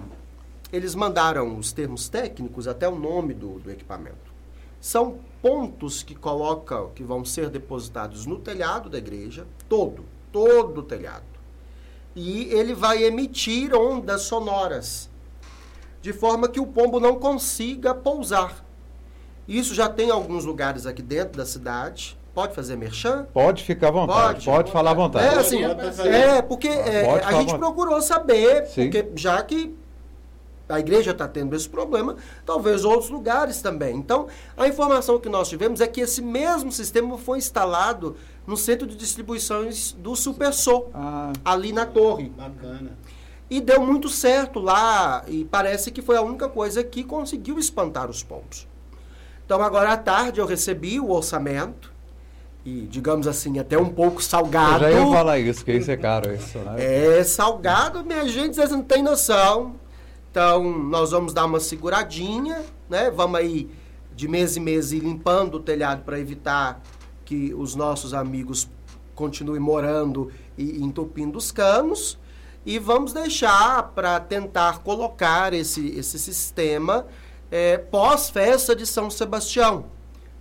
Eles 0.72 0.96
mandaram 0.96 1.58
os 1.58 1.74
termos 1.74 2.08
técnicos, 2.08 2.66
até 2.66 2.88
o 2.88 2.96
nome 2.98 3.34
do, 3.34 3.60
do 3.60 3.70
equipamento. 3.70 4.34
São 4.80 5.18
pontos 5.42 6.02
que 6.02 6.16
colocam, 6.16 6.92
que 6.96 7.04
vão 7.04 7.26
ser 7.26 7.50
depositados 7.50 8.26
no 8.26 8.40
telhado 8.40 8.90
da 8.90 8.98
igreja, 9.00 9.46
todo, 9.68 10.06
todo 10.32 10.78
o 10.80 10.84
telhado. 10.84 11.33
E 12.16 12.46
ele 12.54 12.74
vai 12.74 13.04
emitir 13.04 13.74
ondas 13.74 14.24
sonoras, 14.24 15.10
de 16.02 16.14
forma 16.14 16.48
que 16.48 16.60
o 16.60 16.68
pombo 16.68 17.00
não 17.00 17.16
consiga 17.16 17.94
pousar. 17.96 18.64
Isso 19.48 19.74
já 19.74 19.90
tem 19.90 20.10
alguns 20.10 20.46
lugares 20.46 20.86
aqui 20.86 21.02
dentro 21.02 21.38
da 21.38 21.46
cidade. 21.46 22.18
Pode 22.34 22.56
fazer 22.56 22.76
merchan? 22.76 23.28
Pode 23.32 23.64
ficar 23.64 23.90
à 23.90 23.92
vontade, 23.92 24.46
Pode. 24.46 24.46
pode, 24.46 24.72
falar 24.72 24.92
à 24.92 24.94
vontade. 24.96 25.26
É, 25.26 25.40
assim, 25.40 25.64
é, 25.64 26.42
porque 26.42 26.68
é, 26.68 27.24
a 27.24 27.34
gente 27.34 27.56
procurou 27.58 28.02
saber, 28.02 28.66
Sim. 28.68 28.90
porque 28.90 29.12
já 29.16 29.42
que 29.44 29.76
a 30.68 30.80
igreja 30.80 31.12
está 31.12 31.28
tendo 31.28 31.56
esse 31.56 31.70
problema, 31.70 32.16
talvez 32.46 32.84
outros 32.84 33.10
lugares 33.10 33.62
também. 33.62 33.96
Então, 33.96 34.28
a 34.58 34.68
informação 34.68 35.20
que 35.20 35.30
nós 35.30 35.48
tivemos 35.48 35.82
é 35.82 35.88
que 35.88 36.02
esse 36.02 36.22
mesmo 36.22 36.72
sistema 36.72 37.18
foi 37.18 37.38
instalado 37.38 38.16
no 38.46 38.58
centro 38.58 38.86
de 38.88 38.96
distribuições 38.96 39.94
do 39.94 40.16
Supersol, 40.16 40.90
Ah, 40.94 41.32
ali 41.46 41.72
na 41.72 41.86
torre. 41.86 42.30
Bacana. 42.30 42.98
E 43.50 43.62
deu 43.62 43.86
muito 43.86 44.10
certo 44.10 44.60
lá, 44.60 45.24
e 45.28 45.46
parece 45.46 45.92
que 45.92 46.02
foi 46.02 46.18
a 46.18 46.22
única 46.22 46.50
coisa 46.50 46.84
que 46.84 47.04
conseguiu 47.04 47.60
espantar 47.60 48.10
os 48.10 48.24
pombos. 48.24 48.68
Então, 49.46 49.62
agora 49.62 49.92
à 49.94 49.98
tarde 49.98 50.40
eu 50.40 50.46
recebi 50.46 51.00
o 51.00 51.12
orçamento, 51.12 51.92
e 52.66 52.88
digamos 52.88 53.28
assim, 53.28 53.60
até 53.60 53.78
um 53.78 53.90
pouco 53.90 54.18
eu 54.18 54.22
salgado. 54.24 54.80
já 54.80 54.92
ia 54.92 55.06
falar 55.08 55.38
isso, 55.40 55.64
que 55.66 55.74
isso 55.74 55.92
é 55.92 55.98
caro. 55.98 56.34
Isso, 56.34 56.58
né? 56.60 57.18
É 57.20 57.24
salgado, 57.24 58.04
minha 58.06 58.28
gente, 58.28 58.56
vocês 58.56 58.72
não 58.72 58.82
têm 58.82 59.04
noção. 59.04 59.76
Então, 60.32 60.64
nós 60.64 61.12
vamos 61.12 61.34
dar 61.34 61.46
uma 61.46 61.60
seguradinha, 61.60 62.62
né? 62.90 63.12
Vamos 63.12 63.38
aí 63.40 63.70
de 64.16 64.28
mês 64.28 64.56
em 64.58 64.62
mês 64.62 64.92
ir 64.92 65.00
limpando 65.02 65.56
o 65.56 65.60
telhado 65.60 66.04
para 66.04 66.20
evitar 66.20 66.82
que 67.34 67.54
os 67.56 67.74
nossos 67.74 68.14
amigos 68.14 68.70
continuem 69.16 69.60
morando 69.60 70.32
e 70.56 70.84
entupindo 70.84 71.38
os 71.38 71.52
canos. 71.52 72.20
E 72.64 72.78
vamos 72.78 73.12
deixar 73.12 73.92
para 73.96 74.20
tentar 74.20 74.80
colocar 74.80 75.52
esse, 75.52 75.90
esse 75.98 76.20
sistema 76.20 77.08
é, 77.50 77.78
pós-festa 77.78 78.76
de 78.76 78.86
São 78.86 79.10
Sebastião. 79.10 79.86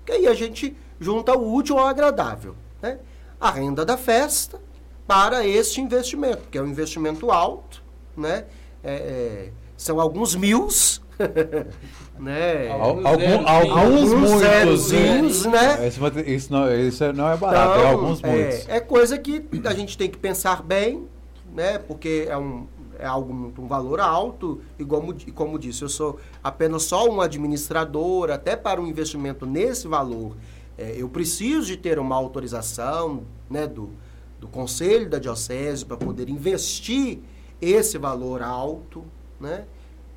Que 0.04 0.12
aí 0.12 0.26
a 0.26 0.34
gente 0.34 0.76
junta 1.00 1.36
o 1.36 1.54
útil 1.54 1.78
ao 1.78 1.86
agradável. 1.86 2.54
Né? 2.80 2.98
A 3.40 3.50
renda 3.50 3.84
da 3.84 3.96
festa 3.96 4.60
para 5.06 5.46
este 5.46 5.80
investimento, 5.80 6.48
que 6.50 6.58
é 6.58 6.62
um 6.62 6.68
investimento 6.68 7.30
alto, 7.30 7.82
né? 8.16 8.44
É, 8.84 8.94
é, 8.94 9.52
são 9.76 10.00
alguns 10.00 10.34
mils, 10.34 11.01
né? 12.18 12.68
Al- 12.70 12.82
Alguns 12.82 13.04
algum- 13.06 13.46
alguns 13.48 14.12
Alguns 14.12 14.92
muitos, 14.92 15.44
né? 15.46 15.86
Esse 15.86 16.00
mate- 16.00 16.30
Isso 16.34 16.52
não, 16.52 16.74
isso 16.74 17.12
não 17.12 17.28
é 17.28 17.36
barato, 17.36 17.72
é 17.72 17.78
Então, 17.78 17.90
alguns 17.90 18.22
muitos. 18.22 18.68
É, 18.68 18.76
é 18.76 18.80
coisa 18.80 19.18
que 19.18 19.44
a 19.64 19.74
gente 19.74 19.96
tem 19.98 20.10
que 20.10 20.18
pensar 20.18 20.62
bem, 20.62 21.06
né? 21.54 21.78
Porque 21.78 22.26
é 22.28 22.36
um 22.36 22.66
é 22.98 23.06
algo 23.06 23.32
um 23.58 23.66
valor 23.66 23.98
alto 23.98 24.60
e 24.78 24.84
como, 24.84 25.12
e 25.26 25.32
como 25.32 25.58
disse, 25.58 25.82
eu 25.82 25.88
sou 25.88 26.20
apenas 26.44 26.84
só 26.84 27.08
um 27.08 27.20
administrador, 27.20 28.30
até 28.30 28.54
para 28.54 28.80
um 28.80 28.86
investimento 28.86 29.44
nesse 29.44 29.88
valor, 29.88 30.36
é, 30.78 30.94
eu 30.96 31.08
preciso 31.08 31.66
de 31.66 31.76
ter 31.76 31.98
uma 31.98 32.14
autorização, 32.14 33.24
né, 33.50 33.66
do, 33.66 33.90
do 34.38 34.46
conselho 34.46 35.10
da 35.10 35.18
diocese 35.18 35.84
para 35.84 35.96
poder 35.96 36.28
investir 36.28 37.18
esse 37.60 37.98
valor 37.98 38.40
alto, 38.40 39.02
né? 39.40 39.64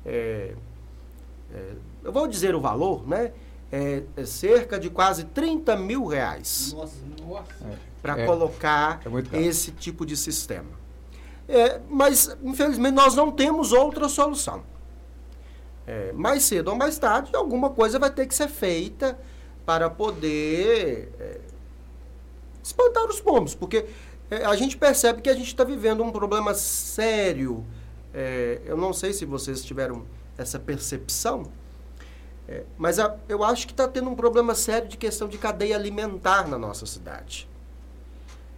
É, 0.04 0.52
é, 1.54 1.72
eu 2.04 2.12
vou 2.12 2.26
dizer 2.26 2.54
o 2.54 2.60
valor, 2.60 3.06
né? 3.06 3.32
É, 3.70 4.02
é 4.16 4.24
cerca 4.24 4.78
de 4.78 4.88
quase 4.88 5.24
30 5.24 5.76
mil 5.76 6.06
reais 6.06 6.72
Nossa. 6.72 6.94
Nossa. 7.26 7.78
para 8.00 8.20
É, 8.20 8.24
colocar 8.24 9.00
é 9.32 9.42
esse 9.42 9.72
tipo 9.72 10.06
de 10.06 10.16
sistema. 10.16 10.70
É, 11.48 11.80
mas, 11.88 12.36
infelizmente, 12.42 12.94
nós 12.94 13.14
não 13.14 13.30
temos 13.30 13.72
outra 13.72 14.08
solução. 14.08 14.62
É, 15.86 16.12
mais 16.12 16.42
cedo 16.44 16.68
ou 16.68 16.76
mais 16.76 16.98
tarde, 16.98 17.34
alguma 17.34 17.70
coisa 17.70 17.98
vai 17.98 18.10
ter 18.10 18.26
que 18.26 18.34
ser 18.34 18.48
feita 18.48 19.18
para 19.64 19.88
poder 19.88 21.12
é, 21.18 21.40
espantar 22.62 23.04
os 23.04 23.20
pombos, 23.20 23.54
porque 23.54 23.86
é, 24.30 24.44
a 24.44 24.56
gente 24.56 24.76
percebe 24.76 25.22
que 25.22 25.30
a 25.30 25.34
gente 25.34 25.46
está 25.46 25.62
vivendo 25.62 26.02
um 26.02 26.10
problema 26.10 26.54
sério. 26.54 27.64
É, 28.12 28.60
eu 28.64 28.76
não 28.76 28.92
sei 28.92 29.12
se 29.12 29.24
vocês 29.24 29.64
tiveram 29.64 30.04
essa 30.38 30.58
percepção, 30.58 31.50
é, 32.48 32.64
mas 32.76 32.98
a- 32.98 33.16
eu 33.28 33.42
acho 33.42 33.66
que 33.66 33.72
está 33.72 33.88
tendo 33.88 34.08
um 34.10 34.14
problema 34.14 34.54
sério 34.54 34.88
de 34.88 34.96
questão 34.96 35.28
de 35.28 35.38
cadeia 35.38 35.74
alimentar 35.76 36.46
na 36.48 36.58
nossa 36.58 36.86
cidade. 36.86 37.48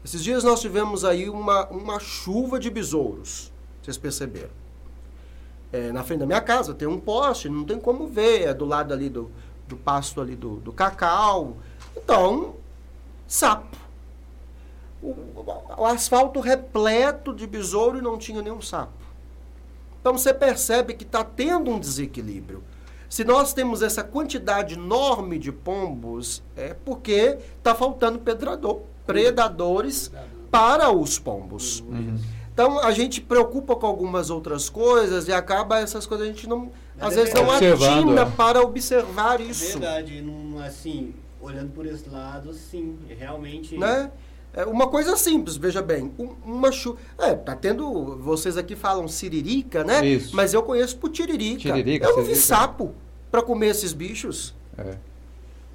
Esses 0.04 0.22
dias 0.22 0.44
nós 0.44 0.60
tivemos 0.60 1.04
aí 1.04 1.28
uma, 1.28 1.66
uma 1.68 1.98
chuva 1.98 2.58
de 2.58 2.70
besouros. 2.70 3.52
Vocês 3.82 3.96
perceberam? 3.98 4.50
É, 5.72 5.92
na 5.92 6.02
frente 6.02 6.20
da 6.20 6.26
minha 6.26 6.40
casa 6.40 6.72
tem 6.72 6.88
um 6.88 6.98
poste, 6.98 7.48
não 7.48 7.64
tem 7.64 7.78
como 7.78 8.06
ver, 8.06 8.48
é 8.48 8.54
do 8.54 8.64
lado 8.64 8.92
ali 8.94 9.08
do, 9.10 9.30
do 9.66 9.76
pasto 9.76 10.20
ali 10.20 10.34
do, 10.34 10.56
do 10.56 10.72
cacau. 10.72 11.56
Então, 11.96 12.56
sapo. 13.26 13.76
O, 15.02 15.14
o 15.76 15.84
asfalto 15.84 16.40
repleto 16.40 17.34
de 17.34 17.46
besouro 17.46 17.98
e 17.98 18.02
não 18.02 18.16
tinha 18.18 18.40
nenhum 18.42 18.60
sapo. 18.62 18.92
Então 20.00 20.16
você 20.16 20.32
percebe 20.32 20.94
que 20.94 21.04
está 21.04 21.24
tendo 21.24 21.70
um 21.70 21.78
desequilíbrio. 21.78 22.62
Se 23.08 23.24
nós 23.24 23.54
temos 23.54 23.82
essa 23.82 24.04
quantidade 24.04 24.74
enorme 24.74 25.38
de 25.38 25.50
pombos, 25.50 26.42
é 26.54 26.74
porque 26.74 27.38
está 27.56 27.74
faltando 27.74 28.18
pedrador, 28.18 28.82
predadores 29.06 30.10
para 30.50 30.90
os 30.90 31.18
pombos. 31.18 31.82
Então 32.52 32.78
a 32.80 32.90
gente 32.90 33.20
preocupa 33.20 33.76
com 33.76 33.86
algumas 33.86 34.30
outras 34.30 34.68
coisas 34.68 35.28
e 35.28 35.32
acaba 35.32 35.78
essas 35.78 36.06
coisas 36.06 36.26
a 36.26 36.30
gente 36.30 36.48
não, 36.48 36.70
Mas 36.98 37.08
às 37.08 37.12
é 37.12 37.16
vezes 37.16 37.34
não 37.34 37.50
atina 37.50 38.22
é. 38.22 38.24
para 38.26 38.60
observar 38.60 39.40
isso. 39.40 39.78
Verdade, 39.78 40.20
não, 40.20 40.58
assim, 40.58 41.14
olhando 41.40 41.72
por 41.72 41.86
esse 41.86 42.08
lado, 42.10 42.52
sim, 42.52 42.98
realmente. 43.08 43.78
né? 43.78 44.10
É 44.14 44.27
uma 44.66 44.88
coisa 44.88 45.16
simples, 45.16 45.56
veja 45.56 45.80
bem. 45.80 46.12
Um, 46.18 46.34
uma 46.44 46.72
chuva. 46.72 46.98
É, 47.18 47.34
tá 47.34 47.54
tendo. 47.54 48.16
Vocês 48.16 48.56
aqui 48.56 48.74
falam 48.74 49.06
siririca, 49.06 49.84
né? 49.84 50.04
Isso. 50.04 50.34
Mas 50.34 50.54
eu 50.54 50.62
conheço 50.62 50.96
por 50.96 51.10
tiririca. 51.10 51.60
Tiririca, 51.60 52.06
eu 52.06 52.16
não 52.16 52.18
vi 52.18 52.34
siririca. 52.34 52.46
sapo 52.46 52.94
para 53.30 53.42
comer 53.42 53.68
esses 53.68 53.92
bichos. 53.92 54.54
É. 54.76 54.96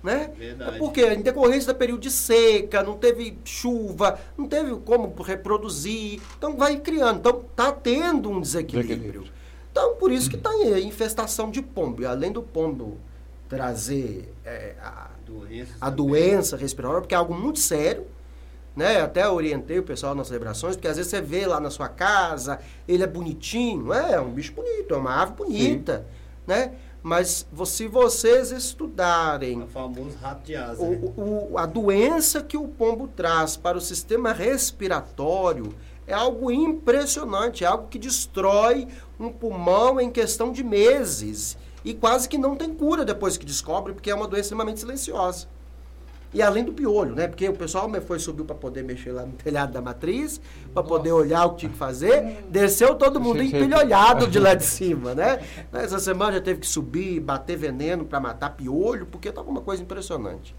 Né? 0.03 0.31
Verdade. 0.37 0.75
É 0.75 0.79
porque 0.79 1.05
em 1.13 1.21
decorrência 1.21 1.67
da 1.71 1.79
período 1.79 2.01
de 2.01 2.11
seca, 2.11 2.83
não 2.83 2.97
teve 2.97 3.37
chuva, 3.45 4.19
não 4.37 4.47
teve 4.47 4.75
como 4.77 5.13
reproduzir, 5.21 6.19
então 6.37 6.57
vai 6.57 6.77
criando. 6.77 7.19
Então 7.19 7.41
tá 7.55 7.71
tendo 7.71 8.29
um 8.29 8.41
desequilíbrio. 8.41 8.97
Desequilíbrio. 8.97 9.33
Então 9.71 9.95
por 9.95 10.11
isso 10.11 10.29
que 10.29 10.35
está 10.35 10.49
aí 10.49 10.73
a 10.73 10.79
infestação 10.81 11.49
de 11.49 11.61
pombo. 11.61 12.01
E 12.01 12.05
além 12.05 12.33
do 12.33 12.43
pombo 12.43 12.97
trazer 13.47 14.33
é, 14.43 14.75
a, 14.81 15.09
a 15.79 15.89
doença 15.89 16.57
respiratória, 16.57 17.01
porque 17.01 17.15
é 17.15 17.17
algo 17.17 17.33
muito 17.33 17.59
sério. 17.59 18.05
Né? 18.75 19.01
Até 19.01 19.29
orientei 19.29 19.77
o 19.77 19.83
pessoal 19.83 20.15
nas 20.15 20.27
celebrações, 20.27 20.75
porque 20.75 20.87
às 20.87 20.97
vezes 20.97 21.11
você 21.11 21.21
vê 21.21 21.45
lá 21.45 21.59
na 21.59 21.69
sua 21.69 21.87
casa, 21.87 22.59
ele 22.87 23.03
é 23.03 23.07
bonitinho, 23.07 23.93
é, 23.93 24.13
é 24.13 24.19
um 24.19 24.31
bicho 24.31 24.51
bonito, 24.53 24.93
é 24.95 24.97
uma 24.97 25.21
ave 25.21 25.33
bonita, 25.33 26.05
né? 26.47 26.73
Mas 27.03 27.45
se 27.65 27.87
vocês 27.87 28.51
estudarem 28.51 29.61
O 29.61 29.67
famoso 29.67 30.17
rato 30.21 30.45
de 30.45 30.55
asa. 30.55 30.81
o- 30.81 30.89
né? 30.91 30.99
o- 31.17 31.57
a 31.57 31.65
doença 31.65 32.41
que 32.41 32.55
o 32.57 32.67
pombo 32.67 33.07
traz 33.09 33.55
para 33.57 33.77
o 33.77 33.81
sistema 33.81 34.31
respiratório 34.33 35.73
é 36.07 36.13
algo 36.13 36.49
impressionante, 36.51 37.63
é 37.63 37.67
algo 37.67 37.87
que 37.89 37.99
destrói 37.99 38.87
um 39.19 39.29
pulmão 39.29 39.99
em 40.01 40.09
questão 40.09 40.51
de 40.51 40.63
meses 40.63 41.57
e 41.85 41.93
quase 41.93 42.27
que 42.27 42.37
não 42.37 42.55
tem 42.55 42.73
cura 42.73 43.05
depois 43.05 43.37
que 43.37 43.45
descobre, 43.45 43.93
porque 43.93 44.09
é 44.09 44.15
uma 44.15 44.27
doença 44.27 44.45
extremamente 44.47 44.79
silenciosa. 44.79 45.47
E 46.33 46.41
além 46.41 46.63
do 46.63 46.73
piolho, 46.73 47.13
né? 47.13 47.27
Porque 47.27 47.47
o 47.47 47.53
pessoal 47.53 47.87
foi 48.07 48.17
subiu 48.17 48.43
para 48.43 48.55
poder 48.55 48.83
mexer 48.83 49.11
lá 49.11 49.23
no 49.23 49.33
telhado 49.33 49.71
da 49.71 49.81
matriz, 49.81 50.41
para 50.73 50.81
poder 50.81 51.11
olhar 51.11 51.45
o 51.45 51.51
que 51.51 51.57
tinha 51.59 51.71
que 51.71 51.77
fazer, 51.77 52.43
desceu 52.49 52.95
todo 52.95 53.19
mundo 53.19 53.43
empilholhado 53.43 54.25
de 54.27 54.39
lá 54.39 54.55
de 54.55 54.63
cima, 54.63 55.13
né? 55.13 55.39
Essa 55.71 55.99
semana 55.99 56.33
já 56.33 56.41
teve 56.41 56.61
que 56.61 56.67
subir, 56.67 57.19
bater 57.19 57.55
veneno 57.55 58.03
para 58.03 58.19
matar 58.19 58.49
piolho, 58.55 59.05
porque 59.05 59.29
estava 59.29 59.47
uma 59.49 59.61
coisa 59.61 59.83
impressionante. 59.83 60.55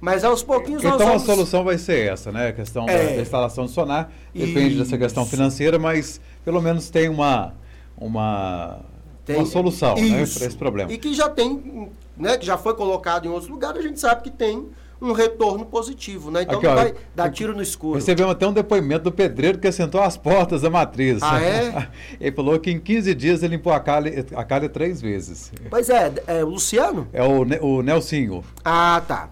Mas 0.00 0.24
aos 0.24 0.42
pouquinhos 0.42 0.82
nós 0.82 0.94
Então 0.94 1.06
a 1.06 1.10
vamos... 1.10 1.24
solução 1.24 1.64
vai 1.64 1.78
ser 1.78 2.12
essa, 2.12 2.30
né? 2.32 2.48
A 2.48 2.52
questão 2.52 2.84
da- 2.86 2.92
É. 2.92 3.16
da 3.16 3.22
instalação 3.22 3.64
do 3.66 3.70
sonar. 3.70 4.10
Depende 4.34 4.78
dessa 4.78 4.96
questão 4.98 5.22
Isso. 5.24 5.30
financeira, 5.30 5.78
mas 5.78 6.20
pelo 6.44 6.60
menos 6.60 6.88
tem 6.90 7.08
uma, 7.08 7.54
uma, 7.96 8.80
Tem- 9.24 9.36
uma 9.36 9.46
solução 9.46 9.94
né, 9.96 10.22
Isso. 10.22 10.38
para 10.38 10.46
esse 10.48 10.56
problema. 10.56 10.92
E 10.92 10.98
que 10.98 11.12
já 11.14 11.28
tem, 11.28 11.90
né, 12.16 12.36
que 12.38 12.46
já 12.46 12.56
foi 12.56 12.74
colocado 12.74 13.26
em 13.26 13.28
outros 13.28 13.48
lugares, 13.50 13.78
a 13.78 13.82
gente 13.82 13.98
sabe 14.00 14.22
que 14.22 14.30
tem 14.30 14.68
um 15.00 15.12
retorno 15.12 15.64
positivo, 15.64 16.30
né? 16.30 16.42
Então 16.42 16.58
Aqui, 16.58 16.66
ó, 16.66 16.74
vai 16.74 16.94
dar 17.14 17.30
tiro 17.30 17.54
no 17.54 17.62
escuro. 17.62 17.94
Recebemos 17.94 18.32
até 18.32 18.46
um 18.46 18.52
depoimento 18.52 19.04
do 19.04 19.12
pedreiro 19.12 19.58
que 19.58 19.68
assentou 19.68 20.00
as 20.00 20.16
portas 20.16 20.62
da 20.62 20.70
matriz. 20.70 21.22
Ah, 21.22 21.40
é? 21.40 21.88
ele 22.20 22.34
falou 22.34 22.58
que 22.58 22.70
em 22.70 22.78
15 22.78 23.14
dias 23.14 23.42
ele 23.42 23.56
limpou 23.56 23.72
a 23.72 23.80
calha, 23.80 24.26
a 24.34 24.44
calha 24.44 24.68
três 24.68 25.00
vezes. 25.00 25.52
Pois 25.70 25.88
é, 25.88 26.12
é 26.26 26.44
o 26.44 26.48
Luciano? 26.48 27.08
É 27.12 27.22
o, 27.22 27.42
o 27.64 27.82
Nelsinho, 27.82 28.44
Ah, 28.64 29.02
tá. 29.06 29.30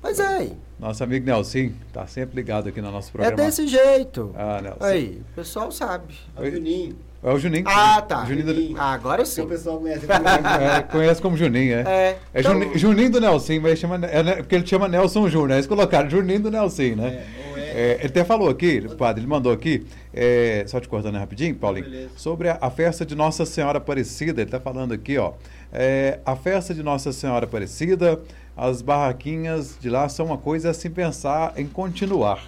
Pois 0.00 0.20
é, 0.20 0.50
nosso 0.78 1.02
amigo 1.02 1.24
Nelson, 1.24 1.70
tá 1.92 2.06
sempre 2.06 2.36
ligado 2.36 2.68
aqui 2.68 2.80
no 2.80 2.90
nosso 2.90 3.08
é 3.08 3.12
programa. 3.12 3.36
desse 3.36 3.66
jeito. 3.66 4.34
Ah, 4.36 4.60
Nelson. 4.60 4.84
Aí, 4.84 5.22
o 5.30 5.34
pessoal 5.34 5.70
sabe. 5.70 6.14
É 6.36 6.42
o 6.42 6.50
Juninho. 6.50 6.96
É 7.24 7.30
o 7.32 7.38
Juninho. 7.38 7.64
Ah, 7.66 8.02
tá. 8.02 8.24
Juninho 8.26 8.46
do. 8.72 8.78
Ah, 8.78 8.92
agora 8.92 9.24
sim. 9.24 9.40
o 9.40 9.46
pessoal 9.46 9.78
conhece 9.80 10.06
como 10.06 10.18
Juninho. 10.28 10.70
é, 10.70 10.82
conhece 10.82 11.22
como 11.22 11.36
Juninho, 11.38 11.74
é. 11.74 11.80
É, 11.80 12.18
É 12.34 12.40
então- 12.40 12.52
Juni- 12.52 12.78
Juninho 12.78 13.10
do 13.10 13.20
Nelson, 13.20 13.60
mas 13.62 13.78
chama, 13.78 13.96
é, 14.06 14.22
né, 14.22 14.34
porque 14.36 14.54
ele 14.54 14.66
chama 14.66 14.86
Nelson 14.88 15.28
Júnior. 15.30 15.52
Eles 15.52 15.66
colocaram 15.66 16.10
Juninho 16.10 16.40
do 16.40 16.50
Nelson, 16.50 16.94
né? 16.96 17.24
É, 17.56 17.60
é- 17.60 17.64
É, 17.76 17.94
ele 17.98 18.06
até 18.06 18.22
falou 18.24 18.48
aqui, 18.48 18.82
padre, 18.96 19.20
ele 19.22 19.26
mandou 19.28 19.50
aqui, 19.52 19.84
é, 20.12 20.64
só 20.68 20.78
te 20.78 20.86
cortando 20.88 21.16
rapidinho, 21.16 21.56
Paulinho, 21.56 21.86
Beleza. 21.86 22.10
sobre 22.14 22.48
a, 22.48 22.56
a 22.60 22.70
festa 22.70 23.04
de 23.04 23.16
Nossa 23.16 23.44
Senhora 23.44 23.78
Aparecida. 23.78 24.42
Ele 24.42 24.46
está 24.48 24.60
falando 24.60 24.92
aqui, 24.94 25.18
ó. 25.18 25.32
é, 25.72 26.20
a 26.24 26.36
festa 26.36 26.72
de 26.72 26.84
Nossa 26.84 27.12
Senhora 27.12 27.46
Aparecida, 27.46 28.20
as 28.56 28.80
barraquinhas 28.80 29.76
de 29.80 29.90
lá 29.90 30.08
são 30.08 30.26
uma 30.26 30.38
coisa 30.38 30.70
a 30.70 30.74
se 30.74 30.88
pensar 30.88 31.52
em 31.56 31.66
continuar. 31.66 32.44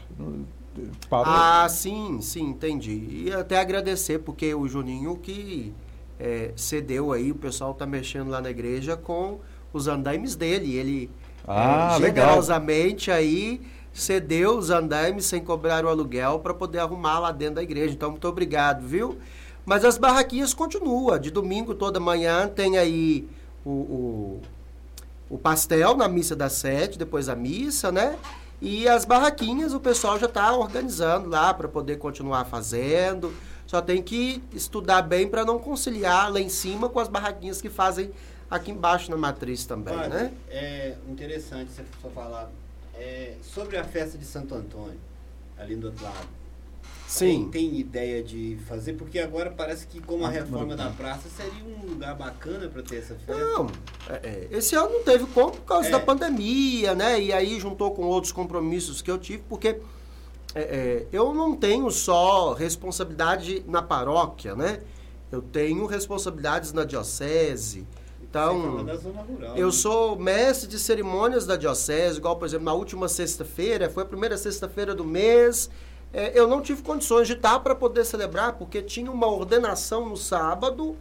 Parou. 1.08 1.32
Ah, 1.32 1.66
sim, 1.68 2.20
sim, 2.20 2.44
entendi. 2.50 3.24
E 3.26 3.32
até 3.32 3.58
agradecer, 3.58 4.18
porque 4.20 4.54
o 4.54 4.66
Juninho 4.68 5.16
que 5.16 5.72
é, 6.18 6.52
cedeu 6.56 7.12
aí, 7.12 7.30
o 7.30 7.34
pessoal 7.34 7.74
tá 7.74 7.86
mexendo 7.86 8.28
lá 8.30 8.40
na 8.40 8.50
igreja 8.50 8.96
com 8.96 9.38
os 9.72 9.86
andaimes 9.88 10.34
dele. 10.34 10.74
Ele 10.76 11.10
Ah, 11.46 11.96
é, 11.96 11.98
legal. 12.00 12.26
generosamente 12.26 13.10
aí 13.10 13.60
cedeu 13.92 14.58
os 14.58 14.70
andaimes 14.70 15.24
sem 15.26 15.42
cobrar 15.42 15.84
o 15.84 15.88
aluguel 15.88 16.38
para 16.40 16.52
poder 16.52 16.78
arrumar 16.80 17.18
lá 17.18 17.32
dentro 17.32 17.56
da 17.56 17.62
igreja. 17.62 17.94
Então, 17.94 18.10
muito 18.10 18.28
obrigado, 18.28 18.86
viu? 18.86 19.16
Mas 19.64 19.84
as 19.84 19.98
barraquinhas 19.98 20.54
continuam. 20.54 21.18
De 21.18 21.30
domingo 21.30 21.74
toda 21.74 21.98
manhã 21.98 22.46
tem 22.48 22.78
aí 22.78 23.28
o, 23.64 23.70
o, 23.70 24.40
o 25.30 25.38
pastel 25.38 25.96
na 25.96 26.08
missa 26.08 26.36
das 26.36 26.52
sete, 26.52 26.98
depois 26.98 27.28
a 27.28 27.34
missa, 27.34 27.90
né? 27.90 28.16
E 28.60 28.88
as 28.88 29.04
barraquinhas 29.04 29.74
o 29.74 29.80
pessoal 29.80 30.18
já 30.18 30.26
está 30.26 30.54
organizando 30.56 31.28
lá 31.28 31.52
para 31.52 31.68
poder 31.68 31.98
continuar 31.98 32.44
fazendo. 32.46 33.34
Só 33.66 33.80
tem 33.82 34.02
que 34.02 34.42
estudar 34.52 35.02
bem 35.02 35.28
para 35.28 35.44
não 35.44 35.58
conciliar 35.58 36.32
lá 36.32 36.40
em 36.40 36.48
cima 36.48 36.88
com 36.88 37.00
as 37.00 37.08
barraquinhas 37.08 37.60
que 37.60 37.68
fazem 37.68 38.12
aqui 38.50 38.70
embaixo 38.70 39.10
na 39.10 39.16
matriz 39.16 39.66
também, 39.66 39.96
né? 40.08 40.32
É 40.48 40.94
interessante 41.08 41.72
você 41.72 41.84
falar 42.14 42.50
é, 42.94 43.34
sobre 43.42 43.76
a 43.76 43.84
festa 43.84 44.16
de 44.16 44.24
Santo 44.24 44.54
Antônio, 44.54 44.98
ali 45.58 45.74
do 45.74 45.88
outro 45.88 46.04
lado. 46.04 46.28
Sim. 47.06 47.48
Tem, 47.50 47.70
tem 47.70 47.78
ideia 47.78 48.22
de 48.22 48.58
fazer? 48.66 48.94
Porque 48.94 49.18
agora 49.18 49.50
parece 49.50 49.86
que 49.86 50.00
como 50.00 50.24
a 50.24 50.28
reforma 50.28 50.74
da 50.74 50.90
praça 50.90 51.28
seria 51.28 51.64
um 51.64 51.90
lugar 51.90 52.16
bacana 52.16 52.68
para 52.68 52.82
ter 52.82 52.96
essa 52.96 53.14
festa. 53.14 53.34
Não, 53.34 53.66
é, 54.08 54.14
é, 54.14 54.48
esse 54.50 54.74
ano 54.74 54.90
não 54.90 55.02
teve 55.04 55.24
como 55.26 55.52
por 55.52 55.64
causa 55.64 55.88
É. 55.88 55.90
da 55.92 56.00
pandemia, 56.00 56.94
né? 56.94 57.20
E 57.20 57.32
aí 57.32 57.60
juntou 57.60 57.92
com 57.92 58.02
outros 58.02 58.32
compromissos 58.32 59.00
que 59.00 59.10
eu 59.10 59.18
tive, 59.18 59.42
porque 59.48 59.80
é, 60.54 60.60
é, 60.60 61.06
eu 61.12 61.32
não 61.32 61.54
tenho 61.54 61.90
só 61.90 62.52
responsabilidade 62.54 63.62
na 63.68 63.82
paróquia, 63.82 64.56
né? 64.56 64.80
Eu 65.30 65.42
tenho 65.42 65.86
responsabilidades 65.86 66.72
na 66.72 66.84
diocese. 66.84 67.86
Então, 68.28 68.84
rural. 68.84 69.56
eu 69.56 69.66
né? 69.66 69.72
sou 69.72 70.18
mestre 70.18 70.68
de 70.68 70.78
cerimônias 70.78 71.46
da 71.46 71.56
diocese, 71.56 72.18
igual, 72.18 72.36
por 72.36 72.44
exemplo, 72.44 72.64
na 72.64 72.74
última 72.74 73.08
sexta-feira, 73.08 73.88
foi 73.88 74.02
a 74.02 74.06
primeira 74.06 74.36
sexta-feira 74.36 74.94
do 74.94 75.04
mês. 75.04 75.70
É, 76.12 76.38
eu 76.38 76.46
não 76.46 76.60
tive 76.60 76.82
condições 76.82 77.26
de 77.26 77.34
estar 77.34 77.60
para 77.60 77.74
poder 77.74 78.04
celebrar, 78.04 78.54
porque 78.54 78.82
tinha 78.82 79.10
uma 79.10 79.26
ordenação 79.26 80.08
no 80.08 80.16
sábado, 80.16 80.96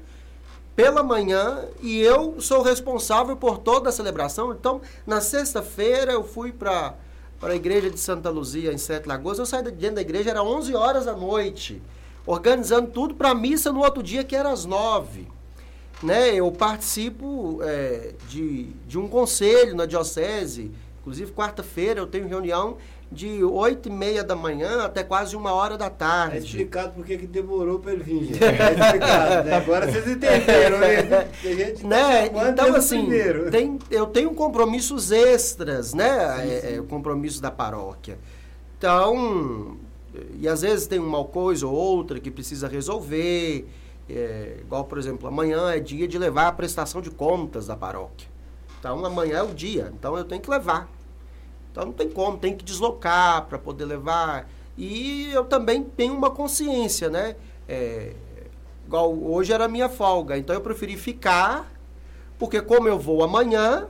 pela 0.75 1.01
manhã, 1.01 1.63
e 1.81 2.01
eu 2.01 2.41
sou 2.41 2.61
responsável 2.61 3.37
por 3.37 3.59
toda 3.59 3.89
a 3.89 3.91
celebração. 3.93 4.51
Então, 4.51 4.81
na 5.07 5.21
sexta-feira, 5.21 6.11
eu 6.11 6.23
fui 6.23 6.51
para 6.51 6.95
para 7.39 7.51
a 7.51 7.55
igreja 7.55 7.91
de 7.91 7.99
Santa 7.99 8.29
Luzia, 8.29 8.71
em 8.71 8.77
Sete 8.77 9.07
Lagoas. 9.07 9.37
Eu 9.37 9.45
saí 9.45 9.61
de 9.61 9.69
dentro 9.69 9.95
da 9.95 10.01
igreja, 10.01 10.29
era 10.29 10.41
11 10.41 10.73
horas 10.73 11.05
da 11.05 11.13
noite, 11.13 11.81
organizando 12.25 12.89
tudo 12.89 13.13
para 13.13 13.31
a 13.31 13.35
missa 13.35 13.73
no 13.73 13.81
outro 13.81 14.01
dia, 14.01 14.23
que 14.23 14.35
era 14.35 14.49
às 14.49 14.65
9 14.65 15.27
né, 16.03 16.35
eu 16.35 16.51
participo 16.51 17.59
é, 17.63 18.13
de, 18.27 18.65
de 18.87 18.97
um 18.97 19.07
conselho 19.07 19.75
na 19.75 19.85
diocese. 19.85 20.71
Inclusive, 21.01 21.31
quarta-feira 21.31 21.99
eu 21.99 22.07
tenho 22.07 22.27
reunião 22.27 22.77
de 23.11 23.43
8 23.43 23.87
e 23.87 23.91
meia 23.91 24.23
da 24.23 24.35
manhã 24.35 24.83
até 24.83 25.03
quase 25.03 25.35
uma 25.35 25.53
hora 25.53 25.77
da 25.77 25.89
Tá 25.89 26.27
tarde. 26.27 26.45
explicado 26.45 26.93
por 26.93 27.05
que 27.05 27.15
demorou 27.17 27.79
para 27.79 27.93
ele 27.93 28.03
vir, 28.03 28.23
gente. 28.25 28.39
Tá 28.39 28.71
explicado, 28.85 29.43
né? 29.47 29.53
Agora 29.53 29.91
vocês 29.91 30.07
entenderam, 30.07 30.79
né? 30.79 31.27
Tem 31.41 31.55
gente 31.55 31.73
que 31.75 31.81
tá 31.83 31.87
né? 31.87 32.27
Então, 32.49 32.75
assim, 32.75 33.01
primeiro. 33.01 33.51
tem, 33.51 33.79
eu 33.91 34.05
tenho 34.07 34.31
compromissos 34.33 35.11
extras, 35.11 35.93
né? 35.93 36.09
Sim, 36.41 36.51
É, 36.51 36.61
sim. 36.61 36.75
é, 36.75 36.79
o 36.79 36.83
compromisso 36.83 37.41
da 37.41 37.51
paróquia. 37.51 38.17
Então, 38.77 39.77
e 40.39 40.47
às 40.47 40.61
vezes 40.61 40.87
tem 40.87 40.99
uma 40.99 41.23
coisa 41.23 41.65
ou 41.67 41.73
outra 41.73 42.19
que 42.19 42.29
precisa 42.31 42.67
resolver. 42.67 43.67
é, 44.09 44.57
igual, 44.61 44.83
por 44.85 44.97
exemplo, 44.97 45.27
amanhã 45.27 45.71
é 45.71 45.79
dia 45.79 46.07
de 46.07 46.17
levar 46.17 46.47
a 46.47 46.51
prestação 46.51 47.01
de 47.01 47.09
contas 47.09 47.65
da 47.67 47.75
paróquia. 47.75 48.27
Então, 48.79 49.03
amanhã 49.05 49.37
é 49.37 49.43
o 49.43 49.53
dia. 49.53 49.91
Então, 49.97 50.15
eu 50.17 50.23
tenho 50.23 50.41
que 50.41 50.49
levar. 50.49 50.87
Então, 51.75 51.87
não 51.87 51.91
tem 51.91 52.09
como, 52.09 52.37
tem 52.37 52.55
que 52.55 52.63
deslocar 52.63 53.47
para 53.47 53.59
poder 53.59 53.83
levar. 53.83 54.49
E 54.77 55.29
eu 55.33 55.43
também 55.43 55.83
tenho 55.83 56.13
uma 56.13 56.31
consciência, 56.31 57.09
né? 57.09 57.35
É, 57.67 58.13
igual 58.87 59.13
hoje 59.13 59.51
era 59.51 59.67
minha 59.67 59.89
folga, 59.89 60.37
então 60.37 60.55
eu 60.55 60.61
preferi 60.61 60.95
ficar, 60.95 61.69
porque 62.39 62.61
como 62.61 62.87
eu 62.87 62.97
vou 62.97 63.21
amanhã, 63.25 63.89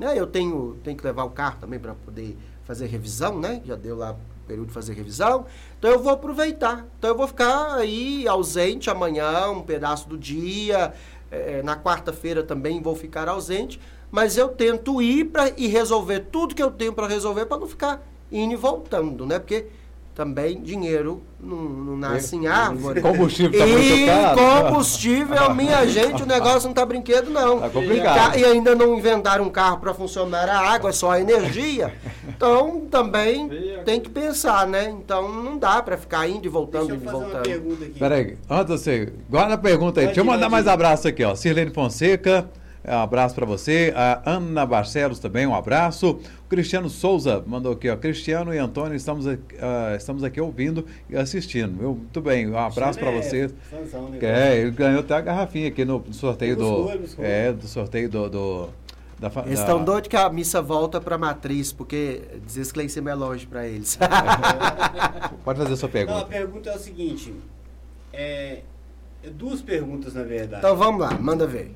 né? 0.00 0.18
Eu 0.18 0.26
tenho, 0.26 0.76
tenho 0.82 0.96
que 0.96 1.04
levar 1.04 1.22
o 1.22 1.30
carro 1.30 1.58
também 1.60 1.78
para 1.78 1.94
poder 1.94 2.36
fazer 2.64 2.86
revisão, 2.86 3.38
né? 3.38 3.62
Já 3.64 3.76
deu 3.76 3.96
lá 3.96 4.16
período 4.48 4.66
de 4.66 4.74
fazer 4.74 4.94
revisão. 4.94 5.46
Então 5.78 5.92
eu 5.92 6.00
vou 6.00 6.12
aproveitar. 6.12 6.84
Então 6.98 7.10
eu 7.10 7.16
vou 7.16 7.28
ficar 7.28 7.76
aí 7.76 8.26
ausente 8.26 8.90
amanhã, 8.90 9.48
um 9.48 9.62
pedaço 9.62 10.08
do 10.08 10.18
dia. 10.18 10.92
É, 11.30 11.62
na 11.62 11.76
quarta-feira 11.76 12.42
também 12.42 12.82
vou 12.82 12.96
ficar 12.96 13.28
ausente. 13.28 13.80
Mas 14.12 14.36
eu 14.36 14.48
tento 14.48 15.00
ir 15.00 15.24
para 15.24 15.50
e 15.56 15.66
resolver 15.66 16.20
tudo 16.30 16.54
que 16.54 16.62
eu 16.62 16.70
tenho 16.70 16.92
para 16.92 17.08
resolver 17.08 17.46
para 17.46 17.56
não 17.58 17.66
ficar 17.66 18.06
indo 18.30 18.52
e 18.52 18.56
voltando, 18.56 19.24
né? 19.26 19.38
Porque 19.38 19.66
também 20.14 20.60
dinheiro 20.60 21.22
não, 21.40 21.56
não 21.56 21.96
nasce 21.96 22.36
em 22.36 22.46
árvore. 22.46 23.00
Combustível 23.02 23.58
tá 23.58 23.66
e 23.66 23.72
muito 23.72 24.06
caro. 24.06 24.64
combustível, 24.68 25.54
minha 25.54 25.86
gente, 25.86 26.22
o 26.22 26.26
negócio 26.26 26.68
não 26.68 26.74
tá 26.74 26.84
brinquedo, 26.84 27.30
não. 27.30 27.60
Tá 27.60 27.70
complicado. 27.70 28.38
E 28.38 28.44
ainda 28.44 28.74
não 28.74 28.94
inventaram 28.98 29.46
um 29.46 29.48
carro 29.48 29.78
para 29.78 29.94
funcionar 29.94 30.46
a 30.46 30.58
água, 30.60 30.90
é 30.90 30.92
só 30.92 31.12
a 31.12 31.18
energia. 31.20 31.94
Então 32.28 32.82
também 32.90 33.48
tem 33.86 33.98
que 33.98 34.10
pensar, 34.10 34.66
né? 34.66 34.90
Então 34.90 35.32
não 35.32 35.56
dá 35.56 35.82
para 35.82 35.96
ficar 35.96 36.28
indo 36.28 36.44
e 36.44 36.48
voltando, 36.50 36.88
Deixa 36.88 36.92
eu 36.92 36.96
indo 36.96 37.04
e 37.04 37.06
fazer 37.06 37.16
uma 37.16 37.24
voltando. 37.24 37.44
pergunta 37.44 37.84
aqui. 37.86 37.98
Peraí, 37.98 38.36
antes 38.50 38.68
você. 38.82 39.12
Guarda 39.30 39.54
a 39.54 39.58
pergunta 39.58 40.00
aí. 40.00 40.06
Pode 40.06 40.16
Deixa 40.16 40.20
eu 40.20 40.30
mandar 40.30 40.50
mais 40.50 40.68
abraço 40.68 41.08
aqui, 41.08 41.24
ó. 41.24 41.34
Sirlene 41.34 41.70
Fonseca, 41.70 42.50
um 42.84 42.92
abraço 42.98 43.34
pra 43.34 43.46
você. 43.46 43.92
A 43.96 44.22
Ana 44.32 44.66
Barcelos 44.66 45.18
também, 45.18 45.46
um 45.46 45.54
abraço. 45.54 46.18
O 46.44 46.48
Cristiano 46.48 46.88
Souza 46.90 47.42
mandou 47.46 47.72
aqui, 47.72 47.88
ó. 47.88 47.96
Cristiano 47.96 48.52
e 48.52 48.58
Antônio, 48.58 48.94
estamos, 48.96 49.26
aqui- 49.26 49.56
ah, 49.60 49.94
estamos 49.96 50.24
aqui 50.24 50.40
ouvindo 50.40 50.84
e 51.08 51.16
assistindo. 51.16 51.78
viu? 51.78 51.94
Muito 51.94 52.20
bem, 52.20 52.50
um 52.50 52.58
abraço 52.58 52.98
É, 52.98 53.02
vocês. 53.12 53.54
fãzão, 53.70 54.08
né, 54.08 54.18
é, 54.22 54.58
ele 54.58 54.70
ganhou 54.72 55.00
até 55.00 55.14
a 55.14 55.20
garrafinha 55.20 55.68
aqui 55.68 55.84
no 55.84 56.04
sorteio 56.12 56.56
do. 56.56 56.64
buscou, 56.84 56.98
buscou. 56.98 57.24
É, 57.24 57.52
do 57.52 57.66
sorteio 57.68 58.08
do. 58.08 58.28
do 58.28 58.68
da, 59.20 59.30
fa- 59.30 59.42
Eles 59.46 59.60
da- 59.60 59.64
estão 59.66 59.84
doidos 59.84 60.08
que 60.08 60.16
a 60.16 60.28
missa 60.28 60.60
volta 60.60 61.00
para 61.00 61.16
matriz, 61.16 61.72
porque 61.72 62.22
cima 62.88 63.10
é 63.12 63.14
longe 63.14 63.46
para 63.46 63.64
eles. 63.68 63.96
Pode 65.44 65.58
fazer 65.60 65.72
a 65.74 65.76
sua 65.76 65.88
Não, 65.88 65.92
a 65.92 65.92
pergunta. 65.92 66.24
pergunta 66.26 66.70
é 66.70 66.74
o 66.76 66.78
seguinte. 66.78 67.32
É, 68.12 68.62
é 69.22 69.30
duas 69.30 69.62
perguntas, 69.62 70.14
na 70.14 70.24
verdade. 70.24 70.58
então 70.58 70.76
vamos 70.76 71.00
lá, 71.00 71.12
manda 71.18 71.46
ver. 71.46 71.72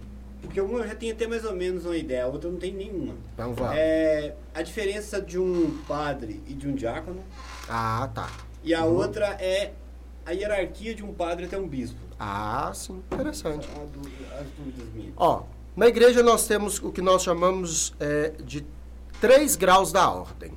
Porque 0.46 0.60
uma 0.60 0.78
eu 0.80 0.88
já 0.88 0.94
tenho 0.94 1.12
até 1.12 1.26
mais 1.26 1.44
ou 1.44 1.54
menos 1.54 1.84
uma 1.84 1.96
ideia, 1.96 2.24
a 2.24 2.26
outra 2.28 2.50
não 2.50 2.58
tem 2.58 2.72
nenhuma. 2.72 3.14
Então 3.34 3.54
vamos. 3.54 3.76
É, 3.76 4.34
a 4.54 4.62
diferença 4.62 5.20
de 5.20 5.38
um 5.38 5.78
padre 5.86 6.42
e 6.46 6.54
de 6.54 6.66
um 6.66 6.74
diácono. 6.74 7.22
Ah, 7.68 8.08
tá. 8.14 8.30
E 8.62 8.74
a 8.74 8.84
outra 8.84 9.26
é 9.40 9.72
a 10.24 10.32
hierarquia 10.32 10.94
de 10.94 11.04
um 11.04 11.12
padre 11.12 11.46
até 11.46 11.58
um 11.58 11.68
bispo. 11.68 11.98
Ah, 12.18 12.72
sim, 12.74 13.02
interessante. 13.12 13.68
As 13.68 14.48
dúvidas 14.56 14.88
minhas. 14.94 15.12
Ó, 15.16 15.44
na 15.76 15.86
igreja 15.86 16.22
nós 16.22 16.46
temos 16.46 16.78
o 16.82 16.90
que 16.90 17.02
nós 17.02 17.22
chamamos 17.22 17.94
é, 18.00 18.32
de 18.42 18.64
três 19.20 19.56
graus 19.56 19.92
da 19.92 20.10
ordem. 20.10 20.52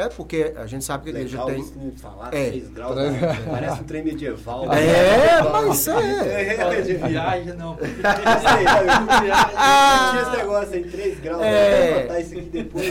É 0.00 0.08
porque 0.08 0.54
a 0.56 0.66
gente 0.66 0.84
sabe 0.84 1.04
que 1.04 1.10
a 1.10 1.20
igreja 1.20 1.44
tem. 1.44 1.62
falar, 1.96 2.28
É. 2.34 2.48
3 2.48 2.68
graus, 2.70 2.96
né? 2.96 3.20
parece 3.50 3.80
um 3.82 3.84
trem 3.84 4.02
medieval. 4.02 4.72
É, 4.72 5.42
mas 5.52 5.88
é. 5.88 6.54
É, 6.54 6.80
de 6.80 6.94
viagem, 6.94 7.52
não. 7.54 7.72
Eu 7.78 7.86
sei, 7.86 8.64
eu 8.64 10.10
tinha 10.10 10.22
esse 10.22 10.36
negócio 10.38 10.74
aí, 10.74 10.84
3 10.84 11.20
graus, 11.20 11.42
É. 11.42 11.92
vou 11.92 12.02
botar 12.02 12.20
isso 12.20 12.32
aqui 12.32 12.42
depois, 12.42 12.86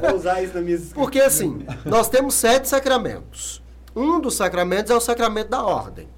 vou 0.00 0.14
usar 0.14 0.42
isso 0.42 0.54
na 0.54 0.60
minha 0.60 0.78
Porque 0.94 1.20
assim, 1.20 1.66
nós 1.84 2.08
temos 2.08 2.34
sete 2.34 2.68
sacramentos. 2.68 3.62
Um 3.94 4.20
dos 4.20 4.36
sacramentos 4.36 4.90
é 4.90 4.94
o 4.94 5.00
sacramento 5.00 5.48
da 5.48 5.64
ordem, 5.64 6.08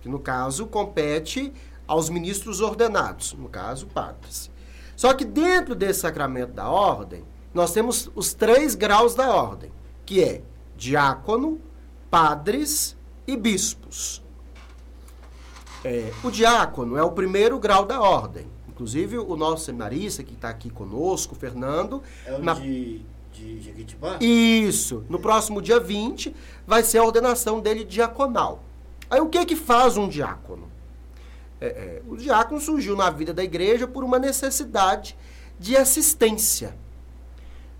que 0.00 0.08
no 0.08 0.18
caso 0.18 0.66
compete 0.66 1.52
aos 1.86 2.10
ministros 2.10 2.60
ordenados, 2.60 3.32
no 3.34 3.48
caso, 3.48 3.86
padres. 3.86 4.50
Só 4.96 5.12
que 5.12 5.24
dentro 5.24 5.74
desse 5.74 6.00
sacramento 6.00 6.52
da 6.52 6.68
ordem, 6.68 7.22
nós 7.56 7.72
temos 7.72 8.10
os 8.14 8.34
três 8.34 8.74
graus 8.74 9.14
da 9.14 9.34
ordem, 9.34 9.70
que 10.04 10.22
é 10.22 10.42
diácono, 10.76 11.60
padres 12.10 12.96
e 13.26 13.36
bispos. 13.36 14.22
É, 15.84 16.12
o 16.22 16.30
diácono 16.30 16.96
é 16.96 17.02
o 17.02 17.10
primeiro 17.12 17.58
grau 17.58 17.84
da 17.84 18.00
ordem. 18.00 18.46
Inclusive, 18.68 19.18
o 19.18 19.36
nosso 19.36 19.64
seminarista 19.64 20.22
que 20.22 20.34
está 20.34 20.48
aqui 20.50 20.68
conosco, 20.68 21.34
Fernando, 21.34 22.02
É 22.26 22.34
o 22.34 22.42
na- 22.42 22.54
de, 22.54 23.00
de 23.32 23.60
Jequitibá? 23.60 24.18
isso. 24.20 25.04
No 25.08 25.18
próximo 25.18 25.62
dia 25.62 25.80
20 25.80 26.34
vai 26.66 26.82
ser 26.82 26.98
a 26.98 27.04
ordenação 27.04 27.60
dele 27.60 27.84
diaconal. 27.84 28.62
Aí 29.08 29.20
o 29.20 29.28
que 29.28 29.44
que 29.46 29.56
faz 29.56 29.96
um 29.96 30.08
diácono? 30.08 30.68
É, 31.60 31.66
é, 31.68 32.02
o 32.06 32.16
diácono 32.16 32.60
surgiu 32.60 32.94
na 32.96 33.08
vida 33.08 33.32
da 33.32 33.42
igreja 33.42 33.86
por 33.86 34.04
uma 34.04 34.18
necessidade 34.18 35.16
de 35.58 35.74
assistência. 35.76 36.76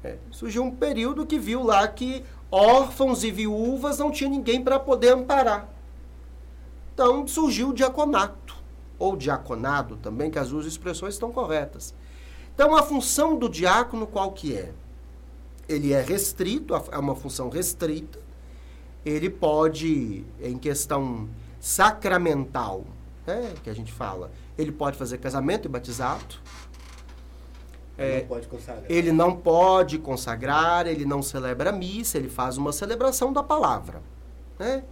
É, 0.07 0.19
surgiu 0.31 0.63
um 0.63 0.71
período 0.71 1.27
que 1.27 1.39
viu 1.39 1.63
lá 1.63 1.87
que 1.89 2.25
órfãos 2.51 3.25
e 3.25 3.31
viúvas 3.31 3.99
não 3.99 4.11
tinha 4.11 4.31
ninguém 4.31 4.63
para 4.63 4.79
poder 4.79 5.15
amparar. 5.15 5.69
Então 6.95 7.27
surgiu 7.27 7.71
o 7.71 7.75
diaconato, 7.75 8.57
ou 8.99 9.17
diaconado 9.17 9.97
também, 9.97 10.31
que 10.31 10.39
as 10.39 10.51
duas 10.51 10.65
expressões 10.65 11.15
estão 11.15 11.31
corretas. 11.31 11.95
Então 12.55 12.75
a 12.75 12.83
função 12.83 13.37
do 13.37 13.49
diácono 13.49 14.07
qual 14.07 14.33
que 14.33 14.57
é? 14.57 14.73
ele 15.69 15.93
é 15.93 16.01
restrito, 16.01 16.75
é 16.75 16.99
uma 16.99 17.15
função 17.15 17.49
restrita. 17.49 18.19
Ele 19.05 19.31
pode, 19.31 20.25
em 20.41 20.59
questão 20.59 21.29
sacramental, 21.61 22.85
né, 23.27 23.55
que 23.63 23.71
a 23.71 23.75
gente 23.75 23.93
fala, 23.93 24.31
ele 24.57 24.73
pode 24.73 24.97
fazer 24.97 25.19
casamento 25.19 25.67
e 25.67 25.69
batizado. 25.69 26.37
É, 27.99 28.21
Não 28.21 28.27
pode 28.27 28.47
consagrar. 28.47 28.85
ele 28.91 29.11
não 29.13 29.35
pode 29.37 29.99
consagrar, 29.99 30.87
ele 30.87 31.05
não 31.07 31.23
celebra 31.23 31.71
a 31.71 31.73
missa, 31.73 32.19
ele 32.19 32.29
faz 32.29 32.59
uma 32.59 32.73
celebração 32.73 33.33
da 33.33 33.43
palavra. 33.43 34.03
Né? 34.59 34.85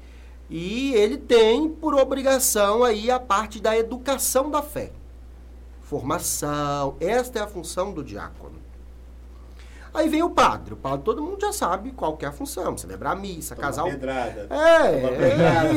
E 0.48 0.94
ele 0.94 1.16
tem 1.18 1.68
por 1.68 1.94
obrigação 1.94 2.82
aí 2.84 3.10
a 3.10 3.18
parte 3.20 3.60
da 3.60 3.76
educação 3.76 4.50
da 4.50 4.62
fé. 4.62 4.90
Formação, 5.82 6.96
esta 6.98 7.38
é 7.38 7.42
a 7.42 7.46
função 7.46 7.92
do 7.92 8.02
diácono. 8.02 8.54
Aí 9.92 10.08
vem 10.08 10.22
o 10.22 10.30
padre. 10.30 10.74
O 10.74 10.76
padre 10.76 11.04
todo 11.04 11.22
mundo 11.22 11.40
já 11.40 11.52
sabe 11.52 11.92
qual 11.92 12.16
que 12.16 12.24
é 12.24 12.28
a 12.28 12.32
função. 12.32 12.76
Celebrar 12.76 13.12
a 13.12 13.16
missa, 13.16 13.54
Tomar 13.54 13.68
casar 13.68 13.84
pedrada. 13.84 14.46
é, 14.50 15.08
pedrada, 15.08 15.68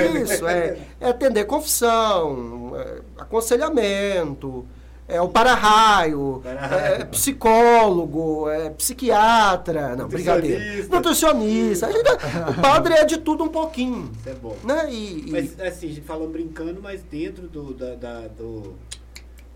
é 0.00 0.06
isso, 0.06 0.32
isso. 0.34 0.48
É, 0.48 0.78
é 0.98 1.08
atender 1.10 1.44
confissão, 1.44 2.72
é 2.76 3.02
aconselhamento, 3.22 4.66
é 5.12 5.20
o 5.20 5.28
para-raio, 5.28 6.40
Para-raio. 6.42 7.02
é 7.02 7.04
psicólogo, 7.04 8.48
é 8.48 8.70
psiquiatra, 8.70 9.96
não, 9.96 10.08
brincadeira. 10.08 10.86
Nutricionista. 10.88 11.88
O 12.50 12.60
padre 12.60 12.94
é 12.94 13.04
de 13.04 13.18
tudo 13.18 13.44
um 13.44 13.48
pouquinho. 13.48 14.10
Isso 14.18 14.28
é 14.28 14.34
bom. 14.34 14.56
Né? 14.64 14.88
E, 14.92 15.24
e- 15.28 15.30
Mas 15.30 15.60
assim, 15.60 15.86
a 15.86 15.88
gente 15.90 16.00
fala 16.02 16.26
brincando, 16.26 16.80
mas 16.82 17.02
dentro 17.02 17.46
do, 17.48 17.74
da, 17.74 17.94
da- 17.94 18.28
do 18.28 18.74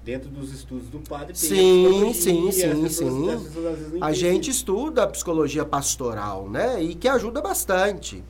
dentro 0.04 0.28
dos 0.28 0.52
estudos 0.52 0.88
do 0.88 0.98
padre 0.98 1.28
tem 1.28 1.34
Sim, 1.34 2.12
sim, 2.12 2.52
sim, 2.52 2.88
sim. 2.90 3.98
a 4.02 4.12
gente 4.12 4.50
estuda 4.50 5.04
a 5.04 5.06
psicologia 5.06 5.64
pastoral, 5.64 6.46
né? 6.50 6.82
E 6.82 6.94
que 6.94 7.08
ajuda 7.08 7.40
bastante. 7.40 8.22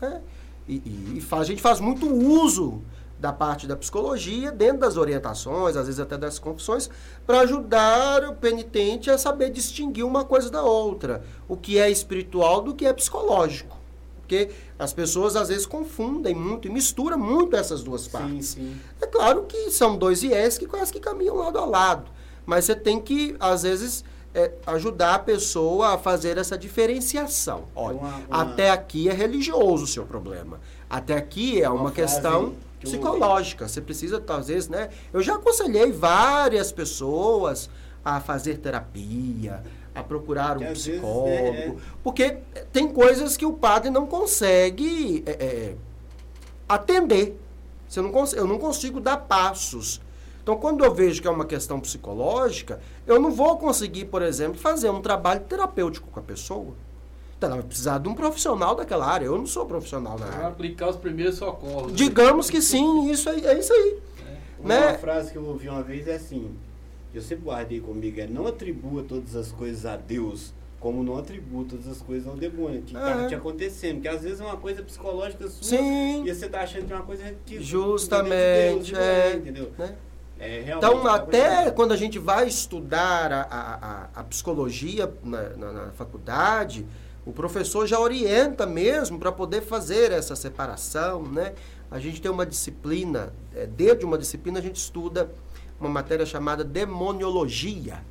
né? 0.00 0.20
E, 0.68 0.74
e- 0.74 1.12
e 1.16 1.20
fa- 1.22 1.38
a 1.38 1.44
gente 1.44 1.62
faz 1.62 1.80
muito 1.80 2.06
uso 2.06 2.82
da 3.22 3.32
parte 3.32 3.68
da 3.68 3.76
psicologia 3.76 4.50
dentro 4.50 4.78
das 4.80 4.96
orientações, 4.96 5.76
às 5.76 5.86
vezes 5.86 6.00
até 6.00 6.18
das 6.18 6.40
confissões, 6.40 6.90
para 7.24 7.38
ajudar 7.42 8.24
o 8.24 8.34
penitente 8.34 9.08
a 9.12 9.16
saber 9.16 9.48
distinguir 9.50 10.04
uma 10.04 10.24
coisa 10.24 10.50
da 10.50 10.60
outra. 10.64 11.22
O 11.48 11.56
que 11.56 11.78
é 11.78 11.88
espiritual 11.88 12.60
do 12.60 12.74
que 12.74 12.84
é 12.84 12.92
psicológico. 12.92 13.78
Porque 14.18 14.50
as 14.76 14.92
pessoas 14.92 15.36
às 15.36 15.48
vezes 15.50 15.66
confundem 15.66 16.34
muito 16.34 16.66
e 16.66 16.70
misturam 16.70 17.16
muito 17.16 17.54
essas 17.54 17.80
duas 17.84 18.02
Sim, 18.02 18.10
partes. 18.10 18.46
sim. 18.48 18.76
É 19.00 19.06
claro 19.06 19.44
que 19.44 19.70
são 19.70 19.96
dois 19.96 20.24
IES 20.24 20.58
que 20.58 20.66
quase 20.66 20.92
que 20.92 20.98
caminham 20.98 21.36
lado 21.36 21.58
a 21.58 21.64
lado. 21.64 22.10
Mas 22.44 22.64
você 22.64 22.74
tem 22.74 23.00
que, 23.00 23.36
às 23.38 23.62
vezes, 23.62 24.04
é, 24.34 24.50
ajudar 24.66 25.14
a 25.14 25.18
pessoa 25.20 25.94
a 25.94 25.98
fazer 25.98 26.38
essa 26.38 26.58
diferenciação. 26.58 27.64
Olha, 27.76 27.98
Uma- 27.98 28.16
uma- 28.28 28.42
até 28.42 28.70
aqui 28.70 29.08
é 29.08 29.12
religioso 29.12 29.84
o 29.84 29.86
seu 29.86 30.04
problema. 30.04 30.58
Até 30.90 31.14
aqui 31.14 31.62
é 31.62 31.68
uma, 31.68 31.82
Uma 31.82 31.90
questão 31.92 32.54
psicológica. 32.82 33.68
Você 33.68 33.80
precisa, 33.80 34.20
vezes, 34.48 34.68
né? 34.68 34.88
Eu 35.12 35.22
já 35.22 35.34
aconselhei 35.34 35.90
várias 35.92 36.70
pessoas 36.72 37.68
a 38.04 38.20
fazer 38.20 38.58
terapia, 38.58 39.62
a 39.94 40.02
procurar 40.02 40.56
um 40.56 40.60
vezes, 40.60 40.72
psicólogo. 40.88 41.26
né, 41.28 41.66
é- 41.66 41.74
Porque 42.02 42.38
tem 42.72 42.88
coisas 42.88 43.36
que 43.36 43.46
o 43.46 43.52
padre 43.52 43.90
não 43.90 44.06
consegue 44.06 45.22
é, 45.26 45.30
é, 45.32 45.74
atender. 46.68 47.38
Não 47.96 48.10
cons- 48.10 48.32
eu 48.32 48.46
não 48.46 48.58
consigo 48.58 49.00
dar 49.00 49.18
passos. 49.18 50.00
Então, 50.42 50.56
quando 50.56 50.84
eu 50.84 50.92
vejo 50.92 51.20
que 51.22 51.28
é 51.28 51.30
uma 51.30 51.44
questão 51.44 51.78
psicológica, 51.78 52.80
eu 53.06 53.20
não 53.20 53.30
vou 53.30 53.56
conseguir, 53.58 54.06
por 54.06 54.22
exemplo, 54.22 54.58
fazer 54.58 54.90
um 54.90 55.00
trabalho 55.00 55.40
terapêutico 55.40 56.08
com 56.10 56.18
a 56.18 56.22
pessoa. 56.22 56.74
Então, 57.42 57.50
ela 57.50 57.56
vai 57.60 57.66
precisar 57.66 57.98
de 57.98 58.08
um 58.08 58.14
profissional 58.14 58.76
daquela 58.76 59.04
área. 59.04 59.24
Eu 59.26 59.36
não 59.36 59.46
sou 59.46 59.66
profissional 59.66 60.16
da 60.16 60.26
Vai 60.26 60.36
área. 60.36 60.48
aplicar 60.48 60.88
os 60.90 60.96
primeiros 60.96 61.34
socorros. 61.36 61.90
né? 61.90 61.96
Digamos 61.98 62.48
que 62.48 62.62
sim, 62.62 63.10
isso 63.10 63.28
aí, 63.28 63.44
é 63.44 63.58
isso 63.58 63.72
aí. 63.72 63.98
Uma 64.60 64.68
né? 64.68 64.94
frase 64.98 65.32
que 65.32 65.38
eu 65.38 65.44
ouvi 65.44 65.68
uma 65.68 65.82
vez 65.82 66.06
é 66.06 66.14
assim, 66.14 66.54
eu 67.12 67.20
sempre 67.20 67.44
guardei 67.46 67.80
comigo, 67.80 68.20
é 68.20 68.28
não 68.28 68.46
atribua 68.46 69.02
todas 69.02 69.34
as 69.34 69.50
coisas 69.50 69.84
a 69.84 69.96
Deus, 69.96 70.54
como 70.78 71.02
não 71.02 71.16
atribua 71.18 71.64
todas 71.68 71.88
as 71.88 72.00
coisas 72.00 72.28
ao 72.28 72.36
demônio, 72.36 72.80
que 72.82 72.92
tá 72.94 73.24
É. 73.24 73.26
te 73.26 73.34
acontecendo, 73.34 74.00
que 74.00 74.06
às 74.06 74.22
vezes 74.22 74.40
é 74.40 74.44
uma 74.44 74.56
coisa 74.56 74.80
psicológica 74.84 75.48
sua, 75.48 75.64
Sim. 75.64 76.24
e 76.24 76.32
você 76.32 76.48
tá 76.48 76.60
achando 76.60 76.86
que 76.86 76.92
é 76.92 76.96
uma 76.96 77.04
coisa 77.04 77.34
que 77.44 77.60
Justamente, 77.60 78.92
não 78.92 79.00
é, 79.00 79.32
é. 79.32 79.34
entendeu? 79.34 79.72
Né? 79.76 79.96
É, 80.38 80.74
Então, 80.76 81.08
é 81.08 81.10
até 81.10 81.70
quando 81.72 81.90
a 81.92 81.96
gente 81.96 82.18
vai 82.20 82.46
estudar 82.46 83.32
a, 83.32 83.42
a, 83.42 83.74
a- 83.74 84.08
a 84.14 84.24
psicologia 84.24 85.12
na, 85.24 85.42
na- 85.50 85.72
na 85.72 85.90
faculdade, 85.92 86.86
o 87.24 87.32
professor 87.32 87.86
já 87.86 87.98
orienta 87.98 88.66
mesmo 88.66 89.18
para 89.18 89.30
poder 89.30 89.62
fazer 89.62 90.10
essa 90.10 90.34
separação, 90.34 91.22
né? 91.22 91.54
A 91.90 91.98
gente 91.98 92.20
tem 92.20 92.30
uma 92.30 92.44
disciplina, 92.44 93.32
é, 93.54 93.66
dentro 93.66 94.00
de 94.00 94.04
uma 94.04 94.18
disciplina 94.18 94.58
a 94.58 94.62
gente 94.62 94.76
estuda 94.76 95.30
uma 95.78 95.88
matéria 95.88 96.24
chamada 96.24 96.64
demoniologia, 96.64 98.02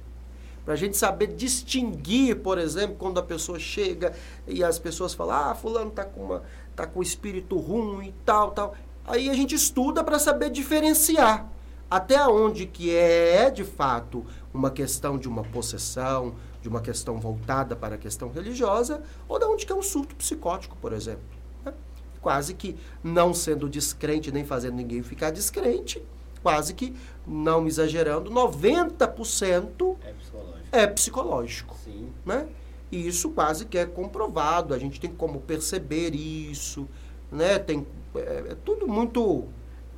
para 0.63 0.75
a 0.75 0.77
gente 0.77 0.95
saber 0.95 1.27
distinguir, 1.27 2.37
por 2.37 2.57
exemplo, 2.57 2.95
quando 2.97 3.19
a 3.19 3.23
pessoa 3.23 3.57
chega 3.57 4.13
e 4.47 4.63
as 4.63 4.77
pessoas 4.77 5.13
falam, 5.13 5.35
ah, 5.35 5.55
fulano 5.55 5.89
tá 5.89 6.05
com 6.05 6.21
uma, 6.21 6.43
tá 6.75 6.85
com 6.85 7.01
espírito 7.01 7.57
ruim 7.57 8.09
e 8.09 8.13
tal, 8.23 8.51
tal. 8.51 8.75
Aí 9.05 9.29
a 9.29 9.33
gente 9.33 9.55
estuda 9.55 10.03
para 10.03 10.19
saber 10.19 10.51
diferenciar 10.51 11.49
até 11.89 12.25
onde 12.25 12.67
que 12.67 12.95
é 12.95 13.49
de 13.49 13.65
fato 13.65 14.25
uma 14.53 14.71
questão 14.71 15.17
de 15.17 15.27
uma 15.27 15.43
possessão, 15.43 16.35
de 16.61 16.67
uma 16.69 16.81
questão 16.81 17.19
voltada 17.19 17.75
para 17.75 17.95
a 17.95 17.97
questão 17.97 18.29
religiosa, 18.31 19.01
ou 19.27 19.39
da 19.39 19.47
onde 19.47 19.65
que 19.65 19.71
é 19.71 19.75
um 19.75 19.81
surto 19.81 20.15
psicótico, 20.15 20.77
por 20.79 20.93
exemplo. 20.93 21.21
né? 21.65 21.73
Quase 22.21 22.53
que 22.53 22.77
não 23.03 23.33
sendo 23.33 23.67
descrente 23.67 24.31
nem 24.31 24.45
fazendo 24.45 24.75
ninguém 24.75 25.01
ficar 25.01 25.31
descrente, 25.31 26.01
quase 26.43 26.73
que, 26.73 26.95
não 27.25 27.65
exagerando, 27.67 28.29
90% 28.31 29.95
É 30.03 30.13
psicológico. 30.13 30.67
é 30.71 30.87
psicológico 30.87 31.75
Sim. 31.83 32.09
né? 32.25 32.47
E 32.91 33.07
isso 33.07 33.29
quase 33.29 33.65
que 33.65 33.77
é 33.77 33.85
comprovado, 33.85 34.73
a 34.73 34.77
gente 34.79 34.99
tem 34.99 35.09
como 35.11 35.39
perceber 35.39 36.13
isso, 36.13 36.87
né? 37.31 37.57
Tem, 37.57 37.87
é, 38.15 38.43
é 38.51 38.55
tudo 38.65 38.85
muito... 38.87 39.45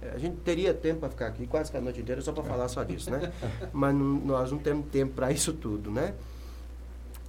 é, 0.01 0.09
A 0.11 0.17
gente 0.19 0.35
teria 0.37 0.73
tempo 0.75 0.99
para 0.99 1.09
ficar 1.09 1.27
aqui 1.27 1.47
quase 1.47 1.71
que 1.71 1.77
a 1.77 1.81
noite 1.81 2.01
inteira 2.01 2.21
só 2.21 2.31
para 2.31 2.43
falar 2.43 2.67
só 2.67 2.83
disso, 2.83 3.09
né? 3.09 3.33
Mas 3.73 3.95
nós 3.95 4.51
não 4.51 4.59
temos 4.59 4.85
tempo 4.91 5.13
para 5.13 5.31
isso 5.31 5.53
tudo, 5.53 5.89
né? 5.89 6.13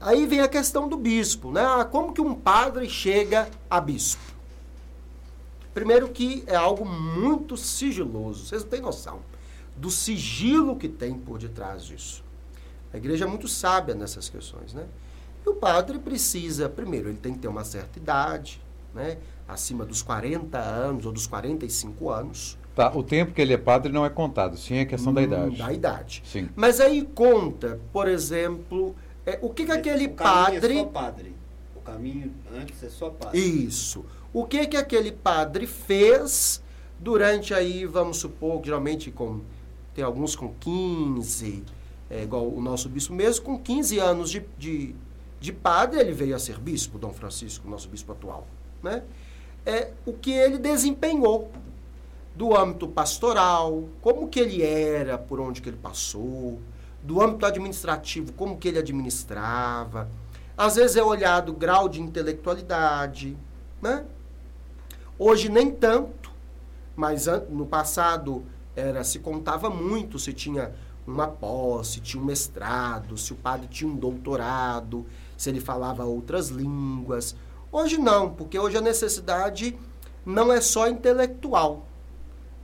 Aí 0.05 0.27
vem 0.27 0.41
a 0.41 0.49
questão 0.49 0.87
do 0.87 0.99
bispo, 0.99 1.51
né? 1.51 1.63
Ah, 1.65 1.83
como 1.83 2.13
que 2.13 2.21
um 2.21 2.35
padre 2.35 2.87
chega 2.91 3.49
a 3.71 3.81
bispo? 3.81 4.21
Primeiro 5.73 6.11
que 6.11 6.45
é 6.47 6.55
algo 6.55 6.85
muito 6.85 7.57
sigiloso, 7.57 8.45
vocês 8.45 8.63
não 8.63 8.69
têm 8.71 8.83
noção 8.83 9.21
do 9.75 9.91
sigilo 9.91 10.77
que 10.77 10.91
tem 10.91 11.15
por 11.15 11.39
detrás 11.39 11.85
disso. 11.87 12.23
A 12.93 12.99
igreja 12.99 13.25
é 13.25 13.27
muito 13.27 13.49
sábia 13.49 13.95
nessas 13.95 14.29
questões, 14.29 14.75
né? 14.75 14.85
E 15.45 15.49
o 15.49 15.55
padre 15.55 15.99
precisa, 15.99 16.69
primeiro, 16.69 17.09
ele 17.09 17.17
tem 17.19 17.33
que 17.33 17.39
ter 17.39 17.49
uma 17.49 17.65
certa 17.65 17.99
idade, 17.99 18.61
né? 18.95 19.17
Acima 19.49 19.87
dos 19.87 20.03
40 20.03 20.59
anos 20.59 21.07
ou 21.07 21.13
dos 21.13 21.27
45 21.27 22.11
anos. 22.11 22.59
Tá, 22.77 22.93
o 22.95 23.03
tempo 23.03 23.33
que 23.33 23.41
ele 23.41 23.55
é 23.55 23.59
padre 23.59 23.91
não 23.91 24.05
é 24.05 24.11
contado, 24.11 24.59
sim 24.59 24.77
é 24.77 24.85
questão 24.85 25.15
da 25.15 25.23
Hum, 25.23 25.25
idade. 25.25 25.57
Da 25.57 25.73
idade. 25.73 26.23
Sim. 26.27 26.51
Mas 26.55 26.79
aí 26.79 27.03
conta, 27.15 27.81
por 27.91 28.07
exemplo, 28.07 28.95
é, 29.27 29.39
o 29.41 29.51
que, 29.51 29.65
que 29.65 29.73
aquele 29.73 30.07
o 30.07 30.15
padre. 30.15 30.79
É 30.79 30.83
só 30.83 30.85
padre. 30.87 31.35
O 31.77 31.81
caminho 31.81 32.33
antes 32.55 32.83
é 32.83 32.89
só 32.89 33.11
padre. 33.11 33.39
Isso. 33.39 34.05
O 34.33 34.45
que 34.45 34.67
que 34.67 34.77
aquele 34.77 35.13
padre 35.13 35.67
fez 35.67 36.63
durante 36.99 37.55
aí, 37.55 37.85
vamos 37.87 38.19
supor, 38.19 38.61
geralmente 38.65 39.11
com, 39.11 39.41
tem 39.95 40.03
alguns 40.03 40.35
com 40.35 40.53
15, 40.55 41.63
é, 42.11 42.23
igual 42.23 42.49
o 42.49 42.61
nosso 42.61 42.89
bispo 42.89 43.13
mesmo, 43.13 43.45
com 43.45 43.59
15 43.59 43.99
anos 43.99 44.31
de, 44.31 44.45
de, 44.59 44.95
de 45.41 45.53
padre, 45.53 46.01
ele 46.01 46.13
veio 46.13 46.35
a 46.35 46.39
ser 46.39 46.59
bispo, 46.59 46.99
Dom 46.99 47.13
Francisco, 47.13 47.69
nosso 47.69 47.89
bispo 47.89 48.13
atual. 48.13 48.47
Né? 48.83 49.03
É, 49.65 49.93
o 50.05 50.13
que 50.13 50.33
ele 50.33 50.59
desempenhou 50.59 51.51
do 52.35 52.57
âmbito 52.57 52.89
pastoral, 52.89 53.85
como 54.01 54.29
que 54.29 54.41
ele 54.41 54.63
era, 54.63 55.17
por 55.17 55.41
onde 55.41 55.63
que 55.63 55.69
ele 55.69 55.77
passou, 55.77 56.59
do 57.05 57.23
âmbito 57.23 57.45
administrativo, 57.45 58.33
como 58.33 58.57
que 58.57 58.67
ele 58.67 58.79
administrava. 58.79 60.09
Às 60.57 60.77
vezes 60.77 60.97
é 60.97 61.03
olhado 61.03 61.51
o 61.51 61.55
grau 61.55 61.89
de 61.89 62.01
intelectualidade, 62.01 63.37
né? 63.81 64.07
Hoje 65.19 65.51
nem 65.51 65.71
tanto, 65.71 66.33
mas 66.97 67.27
no 67.51 67.67
passado 67.67 68.45
era 68.75 69.05
se 69.05 69.19
contava 69.19 69.69
muito 69.69 70.19
se 70.19 70.33
tinha 70.33 70.75
uma 71.07 71.29
pós, 71.29 71.89
se 71.89 72.01
tinha 72.01 72.23
um 72.23 72.27
mestrado, 72.27 73.19
se 73.19 73.33
o 73.33 73.37
padre 73.37 73.69
tinha 73.69 73.91
um 73.91 73.95
doutorado, 73.95 75.05
se 75.37 75.51
ele 75.51 75.61
falava 75.61 76.05
outras 76.05 76.49
línguas. 76.49 77.37
Hoje 77.71 77.99
não, 77.99 78.31
porque 78.31 78.59
hoje 78.59 78.79
a 78.79 78.81
necessidade 78.81 79.79
não 80.25 80.51
é 80.51 80.61
só 80.61 80.89
intelectual, 80.89 81.87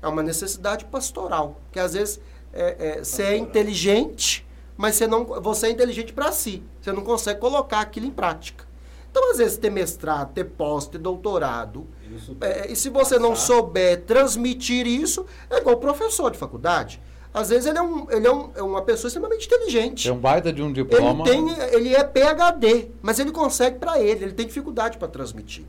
é 0.00 0.08
uma 0.08 0.22
necessidade 0.22 0.86
pastoral, 0.86 1.60
que 1.70 1.78
às 1.78 1.92
vezes 1.92 2.20
é, 2.52 2.76
é, 2.98 3.04
você 3.04 3.22
é 3.22 3.36
inteligente, 3.36 4.46
mas 4.76 4.96
você 4.96 5.06
não 5.06 5.24
você 5.24 5.66
é 5.66 5.70
inteligente 5.70 6.12
para 6.12 6.32
si, 6.32 6.62
você 6.80 6.92
não 6.92 7.02
consegue 7.02 7.38
colocar 7.40 7.80
aquilo 7.80 8.06
em 8.06 8.10
prática. 8.10 8.64
Então 9.10 9.30
às 9.32 9.38
vezes 9.38 9.56
ter 9.58 9.70
mestrado, 9.70 10.32
ter 10.32 10.44
pós, 10.44 10.86
ter 10.86 10.98
doutorado, 10.98 11.86
Isso 12.14 12.36
é, 12.40 12.70
e 12.70 12.76
se 12.76 12.88
você 12.88 13.18
não 13.18 13.30
passar. 13.30 13.46
souber 13.46 14.02
transmitir 14.02 14.86
isso, 14.86 15.26
é 15.50 15.58
igual 15.58 15.74
o 15.76 15.78
professor 15.78 16.30
de 16.30 16.38
faculdade. 16.38 17.00
Às 17.32 17.48
vezes 17.50 17.66
ele 17.66 17.78
é, 17.78 17.82
um, 17.82 18.10
ele 18.10 18.26
é, 18.26 18.32
um- 18.32 18.50
é 18.56 18.62
uma 18.62 18.82
pessoa 18.82 19.06
extremamente 19.08 19.46
inteligente. 19.46 20.08
É 20.08 20.12
um 20.12 20.18
baita 20.18 20.52
de 20.52 20.60
um 20.62 20.66
Ele, 20.66 20.74
diploma. 20.74 21.24
tem, 21.24 21.48
ele 21.72 21.94
é 21.94 22.02
PhD, 22.02 22.90
mas 23.00 23.20
ele 23.20 23.30
consegue 23.30 23.78
para 23.78 24.00
ele, 24.00 24.24
ele 24.24 24.32
tem 24.32 24.46
dificuldade 24.46 24.98
para 24.98 25.06
transmitir. 25.06 25.64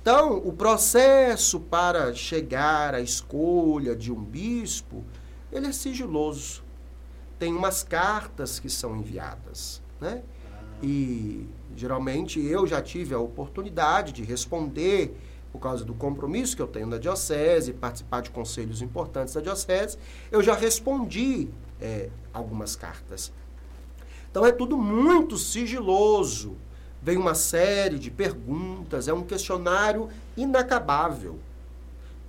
Então, 0.00 0.38
o 0.38 0.52
processo 0.54 1.60
para 1.60 2.14
chegar 2.14 2.94
à 2.94 3.00
escolha 3.02 3.94
de 3.94 4.10
um 4.10 4.16
bispo, 4.22 5.04
ele 5.52 5.66
é 5.66 5.72
sigiloso. 5.72 6.62
Tem 7.38 7.54
umas 7.54 7.82
cartas 7.82 8.58
que 8.58 8.68
são 8.68 8.96
enviadas, 8.96 9.82
né? 10.00 10.22
E 10.82 11.46
geralmente 11.76 12.40
eu 12.40 12.66
já 12.66 12.80
tive 12.80 13.14
a 13.14 13.18
oportunidade 13.18 14.12
de 14.12 14.22
responder 14.22 15.14
por 15.52 15.58
causa 15.58 15.84
do 15.84 15.94
compromisso 15.94 16.54
que 16.54 16.62
eu 16.62 16.66
tenho 16.66 16.86
na 16.86 16.98
diocese, 16.98 17.72
participar 17.72 18.22
de 18.22 18.30
conselhos 18.30 18.82
importantes 18.82 19.34
da 19.34 19.40
diocese, 19.40 19.98
eu 20.30 20.42
já 20.42 20.54
respondi 20.54 21.48
é, 21.80 22.08
algumas 22.32 22.76
cartas. 22.76 23.32
Então 24.30 24.46
é 24.46 24.52
tudo 24.52 24.76
muito 24.76 25.36
sigiloso. 25.36 26.56
Vem 27.02 27.16
uma 27.16 27.34
série 27.34 27.98
de 27.98 28.10
perguntas, 28.10 29.08
é 29.08 29.12
um 29.12 29.22
questionário 29.22 30.08
inacabável. 30.36 31.38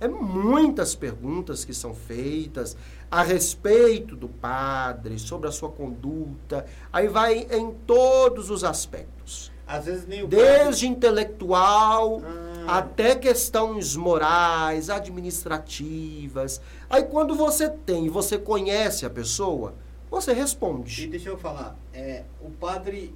É 0.00 0.08
muitas 0.08 0.96
perguntas 0.96 1.64
que 1.64 1.72
são 1.72 1.94
feitas 1.94 2.76
a 3.12 3.22
respeito 3.22 4.16
do 4.16 4.26
padre, 4.26 5.18
sobre 5.18 5.46
a 5.46 5.52
sua 5.52 5.68
conduta. 5.70 6.64
Aí 6.90 7.08
vai 7.08 7.46
em 7.50 7.70
todos 7.86 8.48
os 8.48 8.64
aspectos. 8.64 9.52
Às 9.66 9.84
vezes 9.84 10.06
nem 10.06 10.22
o 10.22 10.28
padre- 10.28 10.38
Desde 10.44 10.88
intelectual 10.88 12.22
Ah. 12.66 12.78
até 12.78 13.14
questões 13.14 13.94
morais, 13.94 14.88
administrativas. 14.88 16.60
Aí 16.88 17.02
quando 17.02 17.34
você 17.34 17.68
tem, 17.68 18.08
você 18.08 18.38
conhece 18.38 19.04
a 19.04 19.10
pessoa, 19.10 19.74
você 20.10 20.32
E 20.32 20.34
responde. 20.34 21.06
deixa 21.06 21.28
eu 21.28 21.36
falar, 21.38 21.76
é, 21.92 22.22
o 22.40 22.50
padre 22.50 23.14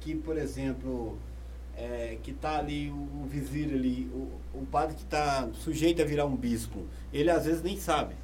que, 0.00 0.14
por 0.14 0.36
exemplo, 0.38 1.16
é, 1.76 2.16
que 2.22 2.30
está 2.32 2.58
ali, 2.58 2.90
o, 2.90 2.94
o 3.22 3.26
vizir 3.28 3.72
ali, 3.72 4.10
o, 4.14 4.28
o 4.60 4.66
padre 4.66 4.94
que 4.94 5.02
está 5.02 5.48
sujeito 5.54 6.00
a 6.02 6.04
virar 6.04 6.26
um 6.26 6.36
bispo, 6.36 6.84
ele 7.12 7.30
às 7.30 7.44
vezes 7.44 7.62
nem 7.62 7.76
sabe. 7.78 8.14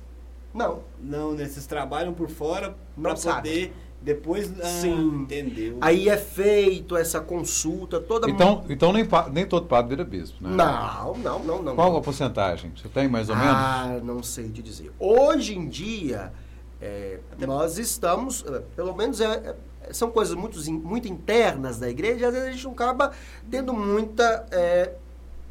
Não. 0.58 0.82
Não, 1.00 1.32
né, 1.32 1.46
vocês 1.46 1.66
trabalham 1.66 2.12
por 2.12 2.28
fora 2.28 2.76
para 3.00 3.16
sabe. 3.16 3.36
poder 3.48 3.72
depois 4.00 4.52
ah, 4.60 4.64
Sim. 4.66 5.22
entender. 5.22 5.72
o- 5.72 5.78
Aí 5.80 6.08
é 6.08 6.16
feito 6.16 6.96
essa 6.96 7.20
consulta 7.20 7.98
toda 8.00 8.28
Então, 8.30 8.64
então 8.68 8.92
nem, 8.92 9.06
nem 9.32 9.44
todo 9.46 9.66
padre 9.66 9.90
vira 9.90 10.04
bispo, 10.04 10.42
né? 10.42 10.50
Não, 10.54 11.14
não, 11.16 11.38
não, 11.44 11.62
não. 11.62 11.74
Qual 11.74 11.90
não. 11.92 11.98
a 11.98 12.00
porcentagem? 12.02 12.72
Você 12.76 12.88
tem 12.88 13.08
mais 13.08 13.28
ou 13.28 13.34
menos? 13.36 13.52
Ah, 13.52 14.00
não 14.04 14.22
sei 14.22 14.48
te 14.50 14.62
dizer. 14.62 14.92
Hoje 15.00 15.56
em 15.56 15.68
dia, 15.68 16.32
é, 16.80 17.18
nós 17.40 17.76
estamos, 17.78 18.44
eh, 18.46 18.62
pelo 18.76 18.94
menos 18.94 19.20
é- 19.20 19.56
é- 19.82 19.92
são 19.92 20.10
coisas 20.10 20.34
muito, 20.36 20.58
muito 20.70 21.08
internas 21.08 21.78
da 21.80 21.88
igreja, 21.90 22.20
e 22.20 22.24
às 22.24 22.32
vezes 22.32 22.48
a 22.48 22.52
gente 22.52 22.64
não 22.64 22.72
acaba 22.72 23.10
tendo 23.50 23.72
muita, 23.74 24.46
é, 24.52 24.92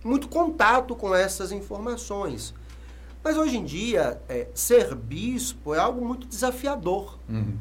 muito 0.06 0.30
contato 0.30 0.96
com 0.96 1.14
essas 1.14 1.52
informações. 1.52 2.54
Mas 3.28 3.38
hoje 3.38 3.58
em 3.58 3.66
dia, 3.66 4.22
é, 4.30 4.48
ser 4.54 4.96
bispo 4.96 5.76
é 5.76 5.80
algo 5.80 6.06
muito 6.06 6.26
desafiador. 6.26 7.20
Uhum. 7.28 7.58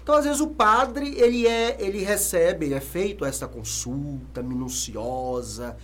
Então, 0.00 0.14
às 0.14 0.24
vezes, 0.24 0.40
o 0.40 0.46
padre, 0.46 1.18
ele, 1.18 1.48
é, 1.48 1.76
ele 1.82 2.04
recebe, 2.04 2.72
é 2.72 2.78
feito 2.78 3.24
essa 3.24 3.48
consulta 3.48 4.40
minuciosa, 4.40 5.76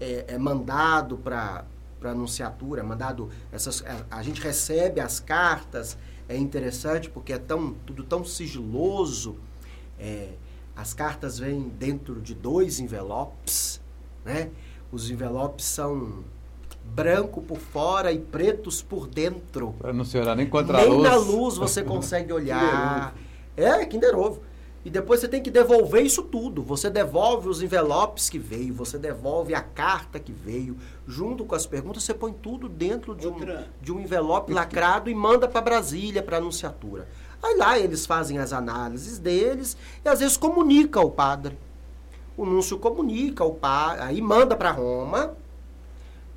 é, 0.00 0.24
é 0.26 0.36
mandado 0.36 1.16
para 1.16 1.64
a 2.02 2.08
anunciatura, 2.08 2.80
é 2.80 2.82
mandado 2.82 3.30
essas, 3.52 3.84
a, 3.86 4.18
a 4.18 4.22
gente 4.24 4.40
recebe 4.40 5.00
as 5.00 5.20
cartas, 5.20 5.96
é 6.28 6.36
interessante 6.36 7.08
porque 7.08 7.34
é 7.34 7.38
tão, 7.38 7.74
tudo 7.86 8.02
tão 8.02 8.24
sigiloso, 8.24 9.36
é, 9.96 10.30
as 10.74 10.92
cartas 10.92 11.38
vêm 11.38 11.68
dentro 11.68 12.20
de 12.20 12.34
dois 12.34 12.80
envelopes, 12.80 13.80
né? 14.24 14.50
Os 14.90 15.08
envelopes 15.08 15.66
são 15.66 16.24
branco 16.84 17.40
por 17.40 17.58
fora 17.58 18.12
e 18.12 18.18
pretos 18.18 18.82
por 18.82 19.06
dentro. 19.06 19.74
Para 19.78 19.92
não 19.92 20.04
se 20.04 20.18
olhar 20.18 20.36
nem 20.36 20.46
contra 20.46 20.78
a 20.78 20.82
Nem 20.82 20.90
luz. 20.92 21.02
na 21.10 21.16
luz 21.16 21.56
você 21.56 21.82
consegue 21.84 22.32
olhar. 22.32 23.14
é, 23.56 23.84
Kinder 23.86 24.16
Ovo. 24.18 24.40
E 24.84 24.90
depois 24.90 25.20
você 25.20 25.28
tem 25.28 25.40
que 25.40 25.50
devolver 25.50 26.02
isso 26.04 26.24
tudo. 26.24 26.60
Você 26.62 26.90
devolve 26.90 27.48
os 27.48 27.62
envelopes 27.62 28.28
que 28.28 28.36
veio, 28.38 28.74
você 28.74 28.98
devolve 28.98 29.54
a 29.54 29.60
carta 29.62 30.18
que 30.18 30.32
veio, 30.32 30.76
junto 31.06 31.44
com 31.44 31.54
as 31.54 31.64
perguntas, 31.66 32.02
você 32.02 32.12
põe 32.12 32.32
tudo 32.32 32.68
dentro 32.68 33.14
de 33.14 33.28
um, 33.28 33.36
de 33.80 33.92
um 33.92 34.00
envelope 34.00 34.52
lacrado 34.52 35.08
e 35.08 35.14
manda 35.14 35.46
para 35.46 35.60
Brasília, 35.60 36.20
para 36.20 36.38
anunciatura. 36.38 37.06
Aí 37.40 37.56
lá 37.56 37.78
eles 37.78 38.04
fazem 38.06 38.38
as 38.38 38.52
análises 38.52 39.18
deles 39.20 39.76
e 40.04 40.08
às 40.08 40.18
vezes 40.18 40.36
comunica 40.36 40.98
ao 40.98 41.10
padre. 41.10 41.56
O 42.36 42.44
núncio 42.44 42.76
comunica 42.78 43.44
ao 43.44 43.52
padre, 43.52 44.02
aí 44.02 44.20
manda 44.20 44.56
para 44.56 44.72
Roma, 44.72 45.32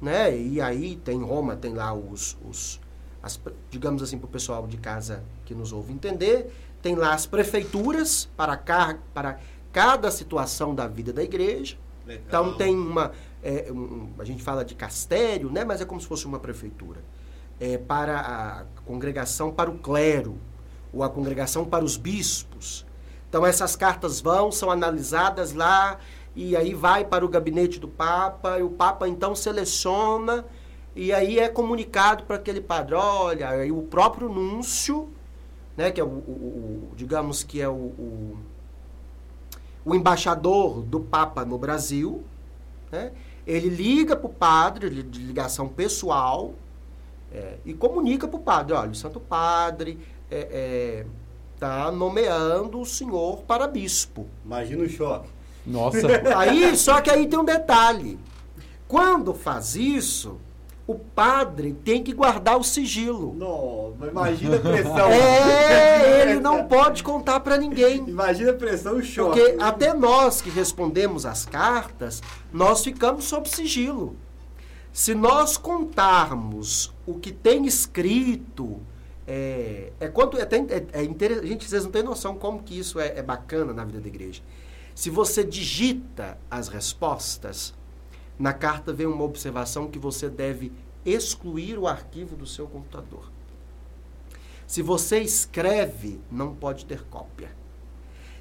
né? 0.01 0.37
E 0.37 0.61
aí 0.61 0.95
tem 0.97 1.21
Roma, 1.21 1.55
tem 1.55 1.73
lá 1.73 1.93
os, 1.93 2.37
os 2.47 2.79
as, 3.21 3.39
digamos 3.71 4.03
assim, 4.03 4.17
para 4.17 4.27
o 4.27 4.29
pessoal 4.29 4.67
de 4.67 4.77
casa 4.77 5.23
que 5.45 5.55
nos 5.55 5.73
ouve 5.73 5.91
entender, 5.91 6.53
tem 6.81 6.93
lá 6.95 7.13
as 7.13 7.25
prefeituras 7.25 8.29
para, 8.37 8.55
ca, 8.55 8.99
para 9.13 9.39
cada 9.73 10.11
situação 10.11 10.75
da 10.75 10.87
vida 10.87 11.11
da 11.11 11.23
igreja. 11.23 11.77
Legal. 12.05 12.23
Então 12.27 12.53
tem 12.55 12.75
uma, 12.75 13.11
é, 13.41 13.71
um- 13.71 14.09
a 14.19 14.23
gente 14.23 14.43
fala 14.43 14.63
de 14.63 14.75
castério, 14.75 15.49
né? 15.51 15.65
Mas 15.65 15.81
é 15.81 15.85
como 15.85 15.99
se 15.99 16.05
fosse 16.07 16.25
uma 16.27 16.39
prefeitura. 16.39 17.01
É, 17.59 17.77
para 17.77 18.19
a 18.19 18.65
congregação, 18.83 19.51
para 19.51 19.71
o 19.71 19.79
clero, 19.79 20.37
ou 20.93 21.03
a 21.03 21.09
congregação 21.09 21.65
para 21.65 21.83
os 21.83 21.97
bispos. 21.97 22.85
Então 23.27 23.45
essas 23.45 23.75
cartas 23.75 24.21
vão, 24.21 24.51
são 24.51 24.69
analisadas 24.69 25.53
lá, 25.53 25.99
e 26.35 26.55
aí 26.55 26.73
vai 26.73 27.05
para 27.05 27.25
o 27.25 27.29
gabinete 27.29 27.79
do 27.79 27.87
Papa, 27.87 28.59
e 28.59 28.63
o 28.63 28.69
Papa 28.69 29.07
então 29.07 29.33
seleciona, 29.35 30.45
e 30.95 31.13
aí 31.13 31.39
é 31.39 31.47
comunicado 31.49 32.23
para 32.23 32.35
aquele 32.37 32.61
padre, 32.61 32.95
olha, 32.95 33.49
aí 33.49 33.71
o 33.71 33.81
próprio 33.83 34.29
núncio, 34.29 35.09
né, 35.77 35.91
que 35.91 35.99
é 35.99 36.03
o, 36.03 36.07
o- 36.07 36.89
o- 36.91 36.95
digamos 36.95 37.43
que 37.43 37.61
é 37.61 37.67
o, 37.69 37.73
o, 37.73 38.37
o 39.85 39.95
embaixador 39.95 40.81
do 40.81 40.99
Papa 40.99 41.45
no 41.45 41.57
Brasil, 41.57 42.23
né, 42.91 43.11
ele 43.45 43.69
liga 43.69 44.15
para 44.15 44.27
o 44.27 44.33
padre, 44.33 44.89
de 45.03 45.19
ligação 45.19 45.67
pessoal, 45.67 46.53
é, 47.31 47.57
e 47.65 47.73
comunica 47.73 48.27
para 48.27 48.37
o 48.37 48.43
padre, 48.43 48.73
olha, 48.73 48.91
o 48.91 48.95
Santo 48.95 49.19
Padre 49.19 49.99
está 51.53 51.91
nomeando 51.91 52.79
o 52.79 52.85
senhor 52.85 53.43
para 53.43 53.67
bispo. 53.67 54.25
Imagina 54.43 54.83
o 54.83 54.89
choque. 54.89 55.29
Nossa. 55.65 55.99
Aí, 56.37 56.75
só 56.77 57.01
que 57.01 57.09
aí 57.09 57.27
tem 57.27 57.39
um 57.39 57.45
detalhe. 57.45 58.19
Quando 58.87 59.33
faz 59.33 59.75
isso, 59.75 60.39
o 60.87 60.93
padre 60.93 61.73
tem 61.73 62.03
que 62.03 62.13
guardar 62.13 62.57
o 62.57 62.63
sigilo. 62.63 63.33
Não, 63.35 63.93
mas 63.99 64.11
imagina 64.11 64.57
a 64.57 64.59
pressão. 64.59 65.09
É, 65.09 66.21
ele 66.21 66.39
não 66.39 66.67
pode 66.67 67.01
contar 67.01 67.39
para 67.39 67.57
ninguém. 67.57 68.07
Imagina 68.07 68.51
a 68.51 68.55
pressão, 68.55 68.97
o 68.97 69.03
choque. 69.03 69.39
Porque 69.39 69.63
até 69.63 69.93
nós 69.93 70.41
que 70.41 70.49
respondemos 70.49 71.25
as 71.25 71.45
cartas, 71.45 72.21
nós 72.53 72.83
ficamos 72.83 73.25
sob 73.25 73.49
sigilo. 73.49 74.15
Se 74.93 75.15
nós 75.15 75.57
contarmos 75.57 76.93
o 77.05 77.15
que 77.15 77.31
tem 77.31 77.65
escrito, 77.65 78.79
é, 79.27 79.91
é 79.99 80.07
quanto 80.07 80.37
é, 80.37 80.43
é, 80.43 81.01
é 81.01 81.03
interessante, 81.03 81.47
gente, 81.47 81.67
vocês 81.67 81.83
não 81.83 81.91
têm 81.91 82.03
noção 82.03 82.35
como 82.35 82.61
que 82.61 82.77
isso 82.77 82.99
é, 82.99 83.17
é 83.17 83.23
bacana 83.23 83.73
na 83.73 83.83
vida 83.83 83.99
da 83.99 84.07
igreja. 84.07 84.41
Se 84.95 85.09
você 85.09 85.43
digita 85.43 86.37
as 86.49 86.69
respostas, 86.69 87.73
na 88.39 88.53
carta 88.53 88.93
vem 88.93 89.05
uma 89.05 89.25
observação 89.25 89.89
que 89.89 89.99
você 89.99 90.29
deve 90.29 90.71
excluir 91.05 91.77
o 91.77 91.85
arquivo 91.85 92.35
do 92.35 92.47
seu 92.47 92.65
computador. 92.65 93.29
Se 94.65 94.81
você 94.81 95.19
escreve, 95.19 96.19
não 96.31 96.55
pode 96.55 96.85
ter 96.85 97.03
cópia. 97.03 97.51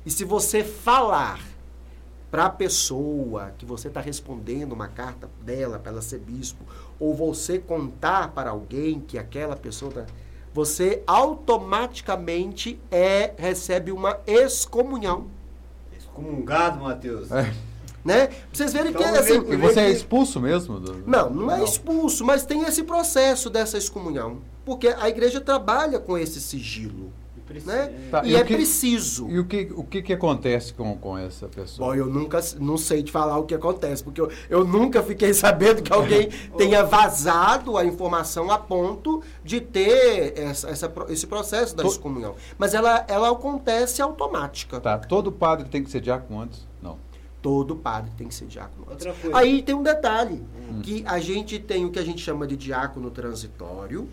E 0.06 0.10
se 0.10 0.24
você 0.24 0.62
falar 0.62 1.40
para 2.30 2.46
a 2.46 2.50
pessoa 2.50 3.52
que 3.58 3.66
você 3.66 3.88
está 3.88 4.00
respondendo 4.00 4.72
uma 4.72 4.88
carta 4.88 5.28
dela 5.42 5.78
para 5.78 5.92
ela 5.92 6.02
ser 6.02 6.20
bispo, 6.20 6.64
ou 6.98 7.14
você 7.14 7.58
contar 7.58 8.32
para 8.32 8.50
alguém 8.50 9.00
que 9.00 9.18
aquela 9.18 9.56
pessoa, 9.56 9.92
tá- 9.92 10.06
você 10.52 11.02
automaticamente 11.06 12.80
é 12.90 13.34
recebe 13.36 13.90
uma 13.90 14.20
excomunhão, 14.26 15.28
Excomungado, 16.18 16.80
Matheus. 16.82 17.30
É. 17.32 17.52
né? 18.04 18.26
Pra 18.28 18.36
vocês 18.52 18.72
verem 18.72 18.90
Então, 18.90 19.02
que 19.02 19.08
o 19.08 19.18
assim, 19.20 19.52
E 19.52 19.56
você 19.56 19.80
é 19.80 19.90
expulso 19.90 20.40
mesmo? 20.40 20.78
do- 20.78 21.02
não, 21.06 21.30
não 21.30 21.50
é 21.50 21.64
expulso, 21.64 22.24
mas 22.24 22.44
tem 22.44 22.62
esse 22.62 22.82
processo 22.84 23.48
dessa 23.50 23.76
excomunhão, 23.78 24.38
porque 24.64 24.88
a 24.88 25.08
igreja 25.08 25.40
trabalha 25.40 25.98
com 25.98 26.16
esse 26.16 26.40
sigilo, 26.40 27.12
né? 27.64 27.92
Tá, 28.10 28.24
e 28.24 28.30
e 28.30 28.36
é 28.36 28.42
que- 28.44 28.54
preciso. 28.54 29.28
E 29.28 29.38
o 29.38 29.44
que, 29.44 29.70
o 29.74 29.84
que, 29.84 30.02
que 30.02 30.12
acontece 30.12 30.72
com, 30.74 30.96
com 30.96 31.16
essa 31.18 31.46
pessoa? 31.48 31.88
Bom, 31.90 31.94
eu 31.94 32.06
nunca 32.06 32.40
não 32.60 32.76
sei 32.76 33.02
te 33.02 33.12
falar 33.12 33.38
o 33.38 33.44
que 33.44 33.54
acontece, 33.54 34.02
porque 34.02 34.20
eu, 34.20 34.30
eu 34.48 34.64
nunca 34.64 35.02
fiquei 35.02 35.32
sabendo 35.34 35.82
que 35.82 35.92
alguém 35.92 36.28
tenha 36.56 36.82
vazado 36.82 37.76
a 37.76 37.84
informação 37.84 38.50
a 38.50 38.58
ponto 38.58 39.22
de 39.44 39.60
ter 39.60 40.38
essa, 40.38 40.68
essa 40.70 40.92
esse 41.08 41.26
processo 41.26 41.74
da 41.76 41.82
To- 41.82 41.88
excomunhão. 41.88 42.34
Mas 42.58 42.74
ela, 42.74 43.04
ela 43.08 43.30
acontece 43.30 44.00
automática. 44.02 44.80
Tá, 44.80 44.98
todo 44.98 45.30
padre 45.32 45.68
tem 45.68 45.82
que 45.84 45.90
ser 45.90 46.00
diácono 46.00 46.40
antes? 46.40 46.66
Não. 46.82 46.98
Todo 47.42 47.76
padre 47.76 48.10
tem 48.16 48.26
que 48.26 48.34
ser 48.34 48.46
diácono. 48.46 48.86
antes. 48.90 49.04
Outra 49.06 49.20
coisa. 49.20 49.36
Aí 49.36 49.62
tem 49.62 49.74
um 49.74 49.82
detalhe, 49.82 50.42
que 50.82 51.04
a 51.06 51.18
gente 51.18 51.58
tem 51.58 51.84
o 51.84 51.90
que 51.90 51.98
a 51.98 52.04
gente 52.04 52.22
chama 52.22 52.46
de 52.46 52.56
diácono 52.56 53.10
transitório 53.10 54.08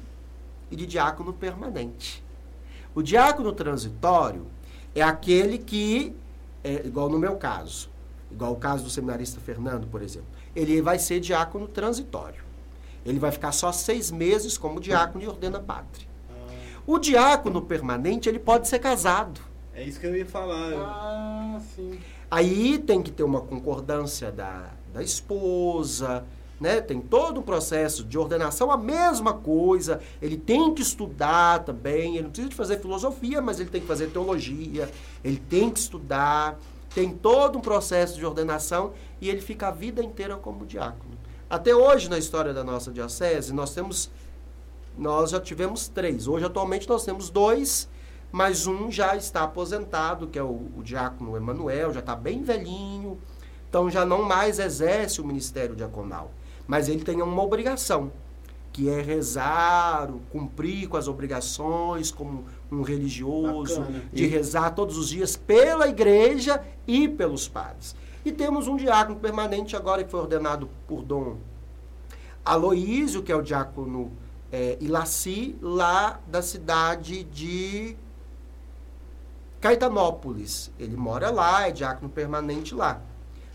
e 0.69 0.75
de 0.75 0.85
diácono 0.85 1.31
permanente. 1.31 2.21
O 2.93 3.01
diácono 3.01 3.53
transitório 3.53 4.47
é 4.93 5.01
aquele 5.01 5.57
que, 5.57 6.15
é, 6.63 6.85
igual 6.85 7.09
no 7.09 7.17
meu 7.17 7.37
caso, 7.37 7.89
igual 8.29 8.51
o 8.51 8.57
caso 8.57 8.83
do 8.83 8.89
seminarista 8.89 9.39
Fernando, 9.39 9.87
por 9.87 10.01
exemplo, 10.01 10.27
ele 10.55 10.81
vai 10.81 10.99
ser 10.99 11.19
diácono 11.19 11.67
transitório. 11.67 12.43
Ele 13.05 13.17
vai 13.17 13.31
ficar 13.31 13.51
só 13.51 13.71
seis 13.71 14.11
meses 14.11 14.57
como 14.57 14.79
diácono 14.79 15.23
e 15.23 15.27
ordena 15.27 15.59
padre. 15.59 16.07
O 16.85 16.97
diácono 16.97 17.61
permanente, 17.61 18.27
ele 18.27 18.39
pode 18.39 18.67
ser 18.67 18.79
casado. 18.79 19.39
É 19.73 19.83
isso 19.83 19.99
que 19.99 20.05
eu 20.05 20.15
ia 20.15 20.25
falar. 20.25 20.73
Ah, 20.73 21.59
sim. 21.75 21.99
Aí 22.29 22.77
tem 22.77 23.01
que 23.01 23.11
ter 23.11 23.23
uma 23.23 23.41
concordância 23.41 24.31
da, 24.31 24.71
da 24.93 25.01
esposa, 25.01 26.25
né? 26.62 26.80
Tem 26.80 27.01
todo 27.01 27.39
um 27.39 27.43
processo 27.43 28.03
de 28.03 28.20
ordenação, 28.20 28.72
a 28.72 28.78
mesma 28.78 29.34
coisa. 29.34 29.99
Ele 30.22 30.38
tem 30.38 30.72
que 30.76 30.84
estudar 30.84 31.64
também, 31.64 32.14
ele 32.14 32.24
não 32.24 32.30
precisa 32.30 32.49
de 32.49 32.55
fazer 32.55 32.80
filosofia, 32.80 33.41
mas 33.41 33.59
ele 33.59 33.72
tem 33.72 33.82
que 33.82 33.88
fazer 33.88 34.12
teologia, 34.12 34.88
ele 35.24 35.38
tem 35.49 35.72
que 35.72 35.80
estudar, 35.80 36.59
tem 36.93 37.09
todo 37.09 37.57
um 37.57 37.62
processo 37.62 38.16
de 38.16 38.24
ordenação 38.24 38.93
e 39.20 39.28
ele 39.28 39.41
fica 39.41 39.70
a 39.70 39.72
vida 39.72 40.03
inteira 40.03 40.38
como 40.38 40.64
diácono. 40.64 41.18
Até 41.49 41.76
hoje, 41.76 42.07
na 42.07 42.20
história 42.20 42.53
da 42.53 42.64
nossa 42.64 42.91
diocese, 42.91 43.51
nós 43.53 43.74
temos 43.74 44.12
nós 44.95 45.32
já 45.32 45.39
tivemos 45.39 45.88
três. 45.88 46.28
Hoje, 46.28 46.45
atualmente, 46.45 46.88
nós 46.88 47.03
temos 47.03 47.30
dois, 47.30 47.89
mas 48.32 48.68
um 48.68 48.91
já 48.91 49.16
está 49.16 49.43
aposentado, 49.43 50.28
que 50.28 50.38
é 50.38 50.43
o, 50.43 50.70
o 50.78 50.84
diácono 50.84 51.36
Emanuel, 51.36 51.93
já 51.93 52.01
está 52.01 52.16
bem 52.16 52.43
velhinho, 52.43 53.18
então 53.68 53.89
já 53.89 54.05
não 54.05 54.22
mais 54.22 54.59
exerce 54.59 55.22
o 55.22 55.26
ministério 55.26 55.76
diaconal. 55.76 56.30
Mas 56.72 56.88
ele 56.88 57.03
tem 57.03 57.22
uma 57.22 57.43
obrigação, 57.43 58.13
que 58.72 58.88
é 58.88 59.01
rezar, 59.01 60.09
cumprir 60.32 60.88
com 60.88 60.95
as 60.95 61.05
obrigações 61.09 62.11
como 62.11 62.45
um 62.72 62.82
religioso, 62.82 63.82
Bacana. 63.82 64.03
de 64.13 64.24
E- 64.24 64.28
rezar 64.28 64.69
todos 64.72 64.97
os 64.97 65.09
dias 65.09 65.36
pela 65.36 65.89
igreja 65.89 66.63
e 66.88 67.09
pelos 67.09 67.45
padres. 67.45 67.93
E 68.24 68.32
temos 68.32 68.69
um 68.69 68.78
diácono 68.78 69.19
permanente 69.19 69.76
agora 69.76 70.01
que 70.01 70.09
foi 70.09 70.22
ordenado 70.22 70.69
por 70.88 71.03
Dom 71.03 71.39
Aloísio, 72.45 73.22
que 73.22 73.34
é 73.34 73.36
o 73.36 73.41
diácono 73.41 74.09
é, 74.49 74.78
Ilaci, 74.80 75.57
lá 75.61 76.22
da 76.26 76.41
cidade 76.41 77.26
de 77.26 77.97
Caetanópolis. 79.59 80.72
Ele 80.80 80.95
mora 80.95 81.30
lá, 81.32 81.67
é 81.67 81.72
diácono 81.72 82.09
permanente 82.09 82.74
lá. 82.74 83.01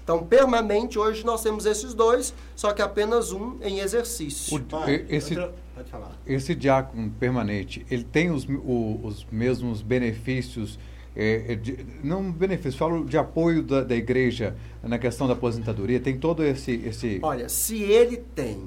Então, 0.07 0.25
permanente, 0.25 1.01
hoje 1.01 1.27
nós 1.27 1.43
temos 1.43 1.67
esses 1.67 1.93
dois, 1.93 2.33
só 2.55 2.73
que 2.73 2.81
apenas 2.81 3.33
um 3.33 3.59
em 3.61 3.81
exercício. 3.81 4.57
O- 4.57 4.61
Pai, 4.63 5.05
esse, 5.09 5.37
outra- 5.37 5.53
Pode 5.75 5.91
falar. 5.91 6.13
esse 6.25 6.55
diácono 6.55 7.11
permanente, 7.19 7.85
ele 7.91 8.05
tem 8.05 8.31
os, 8.31 8.45
o- 8.49 9.01
os 9.03 9.27
mesmos 9.33 9.83
benefícios, 9.83 10.79
é, 11.17 11.47
é, 11.49 11.55
de- 11.57 11.85
não 12.05 12.31
benefícios, 12.31 12.77
falo 12.77 13.05
de 13.05 13.19
apoio 13.19 13.65
da, 13.65 13.83
da 13.83 13.97
igreja 13.97 14.55
na 14.81 14.97
questão 14.97 15.27
da 15.27 15.33
aposentadoria, 15.33 15.99
tem 15.99 16.17
todo 16.17 16.45
esse... 16.45 16.71
esse 16.87 17.19
Olha, 17.21 17.49
se 17.49 17.83
ele 17.83 18.19
tem. 18.33 18.63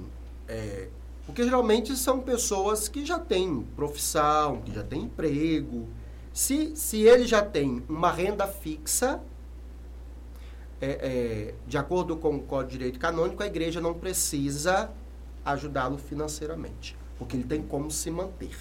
é, 0.45 0.89
porque 1.25 1.43
geralmente 1.45 1.95
são 1.95 2.19
pessoas 2.19 2.89
que 2.89 3.05
já 3.05 3.17
têm 3.17 3.65
profissão, 3.77 4.57
que 4.65 4.73
já 4.75 4.83
têm 4.83 5.03
emprego. 5.03 5.87
Se, 6.33 6.75
se 6.75 6.97
ele 7.03 7.25
já 7.25 7.41
tem 7.41 7.81
uma 7.87 8.11
renda 8.11 8.45
fixa, 8.45 9.21
é, 10.81 10.87
é, 10.87 11.53
de 11.67 11.77
acordo 11.77 12.15
com 12.17 12.35
o 12.35 12.41
Código 12.41 12.71
de 12.71 12.77
Direito 12.77 12.99
Canônico, 12.99 13.43
a 13.43 13.47
igreja 13.47 13.81
não 13.81 13.93
precisa 13.93 14.89
ajudá-lo 15.43 15.97
financeiramente, 15.97 16.95
porque 17.17 17.35
ele 17.35 17.43
tem 17.43 17.61
como 17.61 17.89
se 17.91 18.09
manter. 18.09 18.55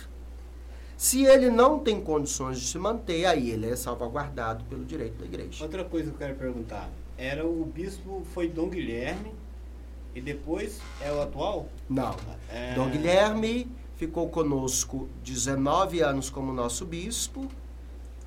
Se 0.96 1.24
ele 1.24 1.48
não 1.48 1.78
tem 1.78 2.00
condições 2.00 2.60
de 2.60 2.66
se 2.66 2.78
manter, 2.78 3.24
aí 3.24 3.50
ele 3.50 3.70
é 3.70 3.76
salvaguardado 3.76 4.64
pelo 4.64 4.84
direito 4.84 5.18
da 5.18 5.24
igreja. 5.24 5.62
Outra 5.62 5.84
coisa 5.84 6.10
que 6.10 6.14
eu 6.16 6.18
quero 6.18 6.34
perguntar. 6.34 6.90
Era 7.16 7.46
o 7.46 7.64
bispo, 7.64 8.22
foi 8.32 8.48
Dom 8.48 8.68
Guilherme, 8.68 9.32
e 10.14 10.20
depois 10.20 10.80
é 11.00 11.12
o 11.12 11.22
atual? 11.22 11.68
Não. 11.88 12.16
É... 12.50 12.74
Dom 12.74 12.90
Guilherme 12.90 13.70
ficou 13.96 14.28
conosco 14.28 15.08
19 15.22 16.00
anos 16.00 16.30
como 16.30 16.52
nosso 16.52 16.84
bispo. 16.84 17.48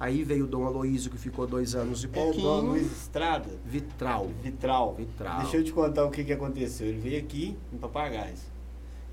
Aí 0.02 0.24
veio 0.24 0.46
o 0.46 0.48
Dom 0.48 0.66
Aloísio, 0.66 1.12
que 1.12 1.18
ficou 1.20 1.46
dois 1.46 1.76
anos 1.76 2.04
e 2.04 2.08
É 2.08 2.10
pouquinho. 2.10 2.44
Dom 2.44 2.62
Luiz 2.62 2.92
Estrada? 2.92 3.48
Vitral. 3.64 4.32
Vitral. 4.42 4.96
Vitral. 4.96 5.42
Deixa 5.42 5.58
eu 5.58 5.64
te 5.64 5.72
contar 5.72 6.04
o 6.06 6.10
que, 6.10 6.24
que 6.24 6.34
aconteceu. 6.34 6.88
Ele 6.88 7.00
veio 7.00 7.20
aqui 7.20 7.56
em 7.72 7.78
Papagais. 7.78 8.50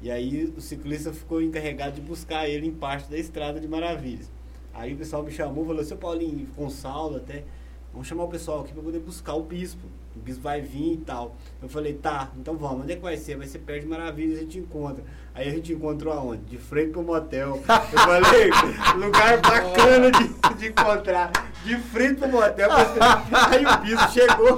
E 0.00 0.10
aí 0.10 0.50
o 0.56 0.62
ciclista 0.62 1.12
ficou 1.12 1.42
encarregado 1.42 1.96
de 1.96 2.00
buscar 2.00 2.48
ele 2.48 2.66
em 2.66 2.72
parte 2.72 3.10
da 3.10 3.18
estrada 3.18 3.60
de 3.60 3.68
Maravilhas. 3.68 4.30
Aí 4.72 4.94
o 4.94 4.96
pessoal 4.96 5.22
me 5.22 5.30
chamou 5.30 5.64
e 5.64 5.66
falou, 5.66 5.84
seu 5.84 5.98
Paulinho, 5.98 6.46
com 6.56 6.70
Saulo 6.70 7.18
até, 7.18 7.44
vamos 7.92 8.08
chamar 8.08 8.24
o 8.24 8.28
pessoal 8.28 8.60
aqui 8.60 8.72
para 8.72 8.82
poder 8.82 9.00
buscar 9.00 9.34
o 9.34 9.42
bispo. 9.42 9.86
O 10.18 10.20
bispo 10.20 10.42
vai 10.42 10.60
vir 10.60 10.94
e 10.94 10.96
tal. 10.96 11.36
Eu 11.62 11.68
falei, 11.68 11.94
tá, 11.94 12.32
então 12.36 12.56
vamos, 12.56 12.82
onde 12.82 12.92
é 12.92 12.96
que 12.96 13.02
vai 13.02 13.16
ser? 13.16 13.36
Vai 13.36 13.46
ser 13.46 13.60
perto 13.60 13.82
de 13.82 13.88
Maravilhas, 13.88 14.38
a 14.38 14.40
gente 14.42 14.58
encontra. 14.58 15.04
Aí 15.32 15.48
a 15.48 15.50
gente 15.52 15.72
encontrou 15.72 16.12
aonde? 16.12 16.42
De 16.42 16.58
frente 16.58 16.90
pro 16.90 17.02
motel. 17.02 17.62
Eu 17.92 17.98
falei, 18.00 18.50
lugar 18.98 19.40
bacana 19.40 20.10
de, 20.10 20.54
de 20.56 20.68
encontrar. 20.68 21.30
De 21.64 21.76
frente 21.78 22.16
pro 22.16 22.28
motel. 22.28 22.68
Aí 22.72 23.64
o 23.64 23.78
bispo 23.78 24.10
chegou. 24.10 24.56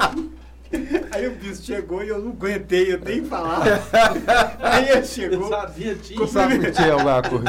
Aí 1.11 1.27
o 1.27 1.33
bispo 1.33 1.65
chegou 1.65 2.03
e 2.05 2.09
eu 2.09 2.21
não 2.21 2.31
aguentei, 2.31 2.95
eu 2.95 3.01
nem 3.01 3.25
falar. 3.25 3.63
Aí 4.61 4.89
ele 4.89 4.99
Eu 5.01 5.05
chegou, 5.05 5.49
sabia, 5.49 5.97
tinha. 5.97 6.17
Coisa? 6.17 6.33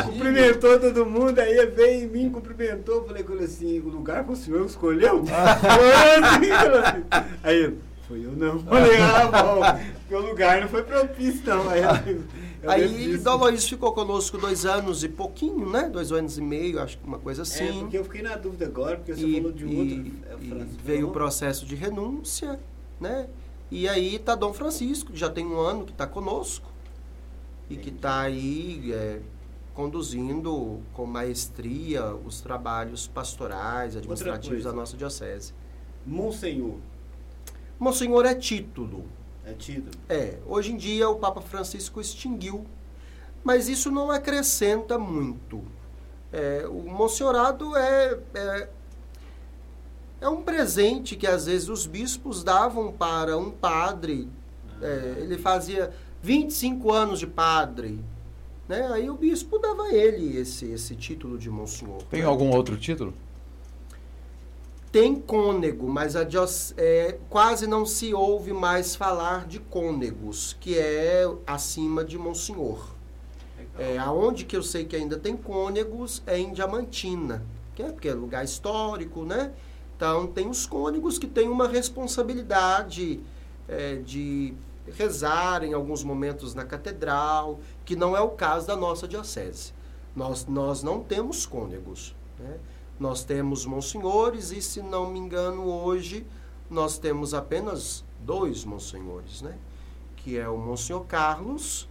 cumprimentou 0.04 0.80
todo 0.80 1.06
mundo, 1.06 1.38
aí 1.38 1.52
ele 1.52 1.68
veio 1.68 2.04
em 2.06 2.08
mim, 2.08 2.30
cumprimentou, 2.32 2.96
eu 2.96 3.06
falei 3.06 3.22
com 3.24 3.34
ele 3.34 3.44
assim, 3.44 3.80
o 3.80 3.90
lugar 3.90 4.24
que 4.24 4.32
o 4.32 4.36
senhor 4.36 4.66
escolheu? 4.66 5.24
Assim, 5.24 6.52
assim. 6.52 7.04
Aí 7.44 7.58
ele, 7.58 7.80
foi 8.12 8.26
eu 8.26 8.32
não. 8.34 8.60
Falei, 8.60 8.98
ah, 8.98 9.28
bom, 9.28 9.62
porque 10.02 10.16
o 10.16 10.20
lugar 10.30 10.60
não 10.62 10.68
foi 10.68 10.84
propício 10.84 11.42
não. 11.46 11.70
Aí, 11.70 11.82
eu- 11.82 12.24
eu 12.64 12.70
Aí 12.72 13.18
Dom 13.18 13.40
ficou 13.58 13.94
conosco 13.94 14.38
dois 14.38 14.66
anos 14.66 15.04
e 15.04 15.10
pouquinho, 15.10 15.70
né? 15.70 15.90
Dois 15.90 16.12
anos 16.12 16.38
e 16.38 16.42
meio, 16.42 16.80
acho 16.82 16.98
que 16.98 17.08
uma 17.08 17.20
coisa 17.20 17.42
É, 17.42 17.44
assim. 17.44 17.80
porque 17.80 17.98
eu 17.98 18.04
fiquei 18.04 18.22
na 18.22 18.36
dúvida 18.36 18.66
agora, 18.66 18.98
porque 18.98 19.16
você 19.16 19.26
e, 19.26 19.36
falou 19.36 19.52
de 19.52 19.66
outro. 19.66 20.12
é, 20.30 20.66
veio 20.84 21.08
o 21.08 21.12
processo 21.12 21.66
de 21.66 21.76
renúncia, 21.76 22.60
né? 23.00 23.28
E 23.70 23.88
aí 23.88 24.20
tá 24.20 24.36
Dom 24.36 24.52
Francisco, 24.52 25.14
que 25.14 25.18
já 25.20 25.30
tem 25.30 25.46
um 25.46 25.60
ano 25.60 25.86
que 25.86 25.92
está 25.94 26.06
conosco 26.06 26.70
e 27.70 27.78
que 27.78 27.90
está 27.90 28.20
aí 28.22 28.92
é, 28.92 29.20
conduzindo 29.74 30.82
com 30.94 31.06
maestria 31.06 32.14
os 32.14 32.42
trabalhos 32.42 33.08
pastorais, 33.08 33.96
administrativos 33.96 34.66
da 34.66 34.74
nossa 34.74 34.98
diocese. 34.98 35.54
Monsenhor, 36.06 36.76
Monsenhor 37.82 38.28
é 38.28 38.36
título. 38.36 39.06
é 39.44 39.54
título. 39.54 39.90
É, 40.08 40.38
hoje 40.46 40.72
em 40.72 40.78
dia 40.78 41.10
o 41.10 41.16
Papa 41.16 41.42
Francisco 41.42 42.00
extinguiu, 42.00 42.64
mas 43.44 43.68
isso 43.68 43.90
não 43.90 44.12
acrescenta 44.12 45.00
muito. 45.00 45.64
É, 46.32 46.68
o 46.70 46.84
monsenhorado 46.84 47.76
é, 47.76 48.20
é, 48.36 48.70
é 50.22 50.30
um 50.30 50.44
presente 50.44 51.16
que 51.16 51.26
às 51.26 51.48
vezes 51.48 51.70
os 51.70 51.88
bispos 51.88 52.44
davam 52.44 52.92
para 52.92 53.36
um 53.36 53.50
padre. 53.50 54.30
É, 54.80 55.16
ele 55.18 55.40
fazia 55.40 55.92
25 56.22 56.92
anos 56.94 57.18
de 57.18 57.26
padre. 57.26 58.00
Né? 58.70 58.92
Aí 58.94 59.10
o 59.10 59.16
bispo 59.16 59.58
dava 59.58 59.86
a 59.86 59.92
ele 59.92 60.38
esse, 60.38 60.66
esse 60.66 60.96
título 60.96 61.36
de 61.36 61.50
monsenhor. 61.50 62.04
Tem 62.12 62.22
né? 62.22 62.28
algum 62.28 62.52
outro 62.52 62.78
título? 62.78 63.12
Tem 64.92 65.16
cônego, 65.16 65.88
mas 65.88 66.18
a 66.18 66.28
é, 66.76 67.18
quase 67.30 67.66
não 67.66 67.86
se 67.86 68.14
ouve 68.14 68.52
mais 68.52 68.94
falar 68.94 69.48
de 69.48 69.58
cônegos, 69.58 70.58
que 70.60 70.78
é 70.78 71.24
acima 71.48 72.04
de 72.04 72.18
monsenhor. 72.18 72.94
É, 73.80 73.98
aonde 73.98 74.44
que 74.44 74.56
eu 74.56 74.62
sei 74.62 74.84
que 74.84 74.96
ainda 74.96 75.18
tem 75.18 75.38
cônegos 75.38 76.22
é 76.28 76.38
em 76.38 76.52
Diamantina, 76.52 77.42
que 77.74 77.82
é 77.82 77.90
porque 77.90 78.10
é 78.10 78.14
lugar 78.14 78.44
histórico, 78.44 79.24
né? 79.24 79.54
Então 79.96 80.28
tem 80.28 80.50
os 80.50 80.66
cônegos 80.66 81.18
que 81.18 81.28
têm 81.28 81.48
uma 81.48 81.70
responsabilidade 81.70 83.22
é, 83.70 83.96
de 83.96 84.54
rezar 84.98 85.64
em 85.64 85.74
alguns 85.74 86.04
momentos 86.04 86.54
na 86.54 86.66
catedral, 86.66 87.62
que 87.86 87.96
não 87.96 88.18
é 88.18 88.20
o 88.20 88.30
caso 88.30 88.68
da 88.68 88.76
nossa 88.76 89.08
diocese. 89.08 89.74
Nós, 90.14 90.46
nós 90.48 90.84
não 90.84 91.02
temos 91.02 91.46
cônegos, 91.46 92.14
né? 92.38 92.58
Nós 93.02 93.24
temos 93.24 93.66
monsenhores 93.66 94.52
e, 94.52 94.62
se 94.62 94.80
não 94.80 95.10
me 95.10 95.18
engano, 95.18 95.64
hoje 95.64 96.24
nós 96.70 97.00
temos 97.00 97.34
apenas 97.34 98.06
dois 98.20 98.64
monsenhores, 98.64 99.42
né? 99.42 99.58
Que 100.18 100.38
é 100.38 100.48
o 100.48 100.56
Monsenhor 100.56 101.04
Carlos 101.06 101.90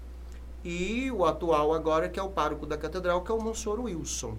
e 0.62 1.11
o 1.11 1.24
atual 1.24 1.74
agora, 1.74 2.08
que 2.08 2.20
é 2.20 2.22
o 2.22 2.28
pároco 2.28 2.64
da 2.64 2.78
catedral, 2.78 3.22
que 3.22 3.32
é 3.32 3.34
o 3.34 3.42
Monsenhor 3.42 3.80
Wilson, 3.80 4.38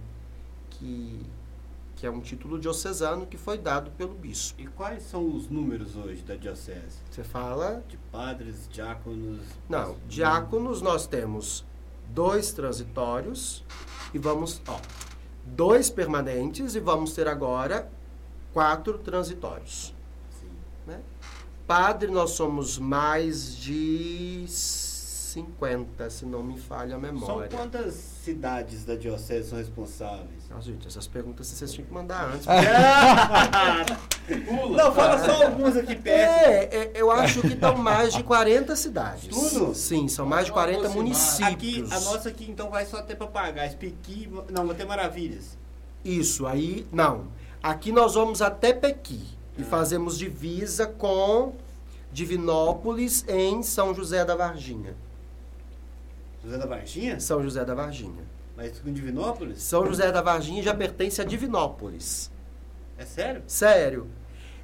que, 0.70 1.20
que 1.98 2.08
é 2.08 2.10
um 2.10 2.22
título 2.22 2.58
diocesano 2.58 3.28
que 3.28 3.36
foi 3.36 3.58
dado 3.58 3.92
pelo 3.92 4.16
bispo. 4.16 4.62
E 4.62 4.68
quais 4.68 5.04
são 5.04 5.36
os 5.36 5.50
números 5.50 5.98
hoje 5.98 6.22
da 6.22 6.38
diocese? 6.38 7.00
Você 7.12 7.22
fala? 7.22 7.84
De 7.90 7.98
padres, 8.14 8.70
diáconos? 8.72 9.42
Não, 9.68 9.98
diáconos 10.08 10.82
nós 10.82 11.06
temos 11.06 11.66
dois 12.14 12.54
transitórios 12.54 13.62
e 14.14 14.18
vamos, 14.18 14.62
ó, 14.66 14.80
dois 15.46 15.90
permanentes 15.90 16.76
e 16.76 16.80
vamos 16.80 17.14
ter 17.14 17.28
agora 17.28 17.90
quatro 18.54 18.98
transitórios. 19.00 19.94
Sim. 20.40 20.50
né? 20.88 21.02
Padre, 21.68 22.12
nós 22.12 22.32
somos 22.32 22.78
mais 22.78 23.56
de 23.56 24.46
50, 24.48 26.10
se 26.10 26.26
não 26.26 26.44
me 26.44 26.60
falha 26.60 26.98
a 26.98 27.00
São 27.00 27.12
memória. 27.14 27.50
quantas 27.50 27.94
cidades 27.94 28.84
da 28.84 28.96
diocese 28.96 29.50
são 29.50 29.58
responsáveis? 29.58 30.41
Nossa, 30.52 30.68
gente, 30.68 30.86
essas 30.86 31.08
perguntas 31.08 31.48
vocês 31.48 31.72
tinham 31.72 31.88
que 31.88 31.94
mandar 31.94 32.26
antes. 32.26 32.46
Pula. 34.46 34.84
Não, 34.84 34.94
fala 34.94 35.18
só 35.24 35.46
alguns 35.46 35.78
aqui 35.78 35.96
perto. 35.96 36.50
É, 36.50 36.64
é, 36.64 36.92
eu 36.94 37.10
acho 37.10 37.42
que 37.42 37.56
dão 37.56 37.78
mais 37.78 38.14
de 38.14 38.22
40 38.22 38.76
cidades. 38.76 39.28
Tudo? 39.28 39.74
Sim, 39.74 40.08
são 40.08 40.26
mais 40.26 40.48
de 40.48 40.52
40 40.52 40.88
Aproximar. 40.88 41.52
Aqui, 41.52 41.82
municípios. 41.82 41.92
a 41.92 42.00
nossa 42.12 42.30
aqui 42.30 42.50
então 42.50 42.70
vai 42.70 42.86
só 42.86 42.98
até 42.98 43.16
papagaios, 43.16 43.76
Piqui, 43.76 44.30
não, 44.50 44.68
vai 44.68 44.76
ter 44.76 44.86
maravilhas. 44.86 45.58
Isso, 46.04 46.46
aí, 46.46 46.86
não. 46.92 47.28
Aqui 47.64 47.92
nós 47.92 48.16
vamos 48.16 48.42
até 48.42 48.74
Pequi 48.74 49.24
e 49.58 49.64
fazemos 49.64 50.18
divisa 50.18 50.86
com 50.86 51.56
Divinópolis 52.12 53.24
em 53.28 53.64
São 53.64 53.94
José 53.94 54.26
da 54.26 54.36
Varginha. 54.36 54.96
José 56.44 56.58
da 56.58 56.66
Varginha? 56.66 57.20
São 57.20 57.42
José 57.42 57.64
da 57.64 57.74
Varginha. 57.74 58.41
Mas 58.56 58.80
com 58.80 58.92
Divinópolis? 58.92 59.62
São 59.62 59.86
José 59.86 60.12
da 60.12 60.22
Varginha 60.22 60.62
já 60.62 60.74
pertence 60.74 61.22
a 61.22 61.24
Divinópolis. 61.24 62.32
É 62.98 63.06
sério? 63.06 63.44
Sério. 63.48 64.08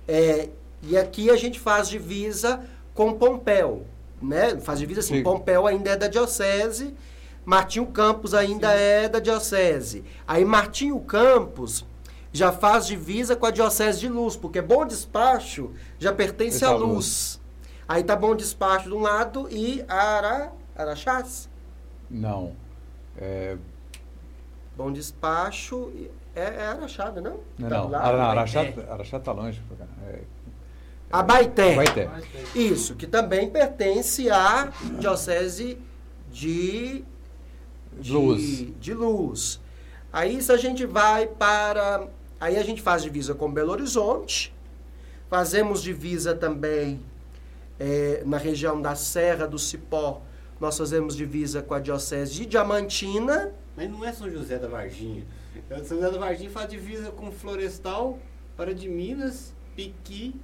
É, 0.08 0.50
e 0.84 0.98
aqui 0.98 1.30
a 1.30 1.36
gente 1.36 1.60
faz 1.60 1.90
divisa 1.90 2.62
com 2.94 3.14
Pompéu, 3.14 3.86
né? 4.22 4.58
Faz 4.60 4.80
divisa 4.80 5.00
assim, 5.00 5.16
Sim. 5.16 5.24
Pompéu 5.24 5.66
ainda 5.66 5.92
é 5.92 5.96
da 5.96 6.08
diocese, 6.08 6.96
Martinho 7.46 7.86
Campos 7.88 8.34
ainda 8.34 8.72
é 8.72 9.08
da 9.08 9.20
diocese. 9.20 10.04
Aí 10.28 10.44
Martinho 10.44 11.00
Campos 11.00 11.86
já 12.32 12.52
faz 12.52 12.86
divisa 12.86 13.36
com 13.36 13.46
a 13.46 13.52
diocese 13.52 14.00
de 14.00 14.10
Luz, 14.10 14.36
porque 14.36 14.62
Bom 14.62 14.86
Despacho 14.86 15.72
já 15.98 16.14
pertence 16.14 16.64
à 16.64 16.72
Luz. 16.72 16.82
Luz. 16.88 17.42
Aí 17.88 18.04
tá 18.04 18.16
Bom 18.16 18.36
Despacho 18.36 18.90
de 18.90 18.96
um 18.96 19.00
lado 19.00 19.48
e 19.50 19.84
Ara, 19.88 20.52
Araxás. 20.76 21.50
Não. 22.10 22.54
É, 23.18 23.58
Bom 24.78 24.92
Despacho 24.92 25.92
é, 26.36 26.42
é 26.42 26.68
Araxá, 26.68 27.12
não? 27.12 27.40
não, 27.58 27.70
Tá 27.70 27.78
não. 27.78 27.90
lá. 27.90 28.00
Araxá, 28.00 28.62
Araxá 28.90 29.20
tá 29.20 29.32
longe. 29.32 29.60
É, 30.08 30.20
Abaité. 31.12 31.74
Abaité. 31.74 32.10
Mas 32.12 32.26
tem. 32.54 32.68
Isso, 32.68 32.96
que 32.96 33.08
também 33.08 33.50
pertence 33.50 34.30
à 34.30 34.72
diocese 35.00 35.80
de, 36.32 37.04
de 38.00 38.12
Luz. 38.14 38.68
de 38.80 38.94
Luz. 38.94 39.60
Aí 40.14 40.42
se 40.42 40.52
a 40.52 40.58
gente 40.58 40.86
vai 40.86 41.26
para, 41.26 42.08
aí 42.40 42.58
a 42.58 42.64
gente 42.64 42.82
faz 42.82 43.02
divisa 43.02 43.34
com 43.34 43.52
Belo 43.52 43.72
Horizonte, 43.72 44.54
fazemos 45.30 45.82
divisa 45.82 46.36
também 46.36 47.00
eh, 47.80 48.22
na 48.26 48.38
região 48.38 48.82
da 48.82 48.96
Serra 48.96 49.48
do 49.48 49.58
Cipó, 49.58 50.22
nós 50.60 50.78
fazemos 50.78 51.16
divisa 51.16 51.62
com 51.62 51.74
a 51.74 51.80
diocese 51.80 52.34
de 52.34 52.46
Diamantina, 52.46 53.52
Mas 53.78 53.90
não 53.90 54.04
é 54.04 54.12
São 54.12 54.30
José 54.30 54.58
da 54.58 54.68
Varginha. 54.68 55.24
É, 55.70 55.78
São 55.84 55.98
José 55.98 56.12
da 56.12 56.18
Varginha 56.18 56.50
faz 56.50 56.68
divisa 56.70 57.12
com 57.12 57.32
Florestal, 57.32 58.18
para 58.58 58.74
de 58.74 58.90
Minas, 58.90 59.54
Piqui. 59.76 60.36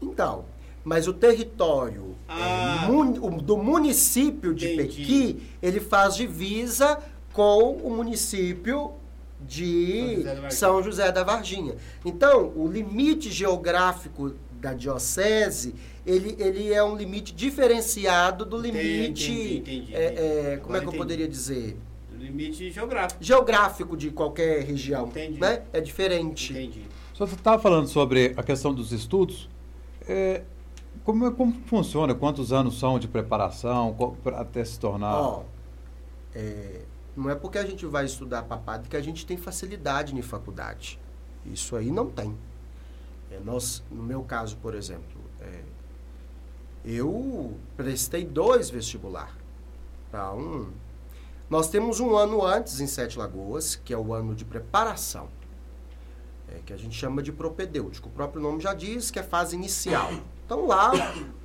Então, 0.00 0.44
Mas 0.84 1.06
o 1.08 1.12
território 1.12 2.14
Ah. 2.28 2.84
é, 2.84 2.90
mun- 2.90 3.18
o- 3.20 3.42
do 3.42 3.56
município 3.58 4.54
de 4.54 4.72
Entendi. 4.72 4.96
Pequi, 5.02 5.42
ele 5.60 5.80
faz 5.80 6.14
divisa 6.16 6.98
com 7.32 7.72
o 7.72 7.90
município 7.90 8.92
de 9.40 10.22
São 10.22 10.22
José 10.22 10.22
da 10.22 10.34
Varginha. 10.34 10.50
São 10.50 10.82
José 10.82 11.12
da 11.12 11.24
Varginha. 11.24 11.76
Então, 12.04 12.52
o 12.56 12.66
limite 12.66 13.30
geográfico 13.30 14.34
da 14.60 14.72
diocese, 14.72 15.74
ele, 16.06 16.34
ele 16.38 16.72
é 16.72 16.82
um 16.82 16.96
limite 16.96 17.34
diferenciado 17.34 18.44
do 18.46 18.56
limite, 18.56 19.30
entendi, 19.30 19.56
entendi, 19.58 19.94
é, 19.94 20.04
é, 20.54 20.56
como 20.58 20.74
é 20.74 20.78
Agora 20.78 20.80
que 20.80 20.96
eu 20.96 20.98
poderia 20.98 21.28
dizer? 21.28 21.76
Limite 22.18 22.70
geográfico. 22.70 23.22
Geográfico 23.22 23.96
de 23.96 24.10
qualquer 24.10 24.62
região, 24.64 25.06
Entendi. 25.06 25.40
né? 25.40 25.62
É 25.72 25.80
diferente. 25.80 26.52
Entendi. 26.52 26.84
Você 27.14 27.34
estava 27.34 27.60
falando 27.60 27.86
sobre 27.88 28.34
a 28.36 28.42
questão 28.42 28.72
dos 28.74 28.92
estudos. 28.92 29.48
É, 30.06 30.42
como, 31.04 31.26
é- 31.26 31.30
como 31.30 31.52
funciona? 31.66 32.14
Quantos 32.14 32.52
anos 32.52 32.78
são 32.78 32.98
de 32.98 33.08
preparação 33.08 33.96
até 34.36 34.64
se 34.64 34.78
tornar? 34.78 35.14
Ó, 35.20 35.44
é, 36.34 36.82
não 37.16 37.28
é 37.30 37.34
porque 37.34 37.58
a 37.58 37.66
gente 37.66 37.84
vai 37.86 38.04
estudar 38.04 38.42
para 38.42 38.56
padre 38.56 38.88
que 38.88 38.96
a 38.96 39.00
gente 39.00 39.24
tem 39.26 39.36
facilidade 39.36 40.14
em 40.16 40.22
faculdade. 40.22 40.98
Isso 41.46 41.74
aí 41.76 41.90
não 41.90 42.06
tem. 42.10 42.36
É, 43.30 43.38
nós, 43.44 43.82
no 43.90 44.02
meu 44.02 44.22
caso, 44.22 44.56
por 44.58 44.74
exemplo, 44.74 45.20
é, 45.40 45.60
eu 46.84 47.56
prestei 47.76 48.24
dois 48.24 48.70
vestibular. 48.70 49.36
Tá? 50.10 50.32
Um, 50.32 50.68
nós 51.50 51.68
temos 51.68 51.98
um 51.98 52.14
ano 52.14 52.44
antes 52.44 52.78
em 52.78 52.86
Sete 52.86 53.18
Lagoas, 53.18 53.74
que 53.74 53.94
é 53.94 53.96
o 53.96 54.12
ano 54.12 54.34
de 54.34 54.44
preparação, 54.44 55.28
é, 56.46 56.60
que 56.64 56.74
a 56.74 56.76
gente 56.76 56.94
chama 56.94 57.22
de 57.22 57.32
propedêutico. 57.32 58.10
O 58.10 58.12
próprio 58.12 58.42
nome 58.42 58.60
já 58.60 58.74
diz 58.74 59.10
que 59.10 59.18
é 59.18 59.22
fase 59.22 59.56
inicial. 59.56 60.10
Então 60.44 60.66
lá, 60.66 60.92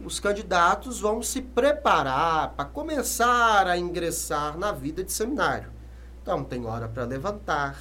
os 0.04 0.20
candidatos 0.20 1.00
vão 1.00 1.22
se 1.22 1.42
preparar 1.42 2.50
para 2.54 2.66
começar 2.66 3.66
a 3.66 3.78
ingressar 3.78 4.58
na 4.58 4.74
vida 4.74 5.04
de 5.04 5.12
seminário. 5.12 5.72
Então 6.22 6.44
tem 6.44 6.66
hora 6.66 6.88
para 6.88 7.06
levantar, 7.06 7.78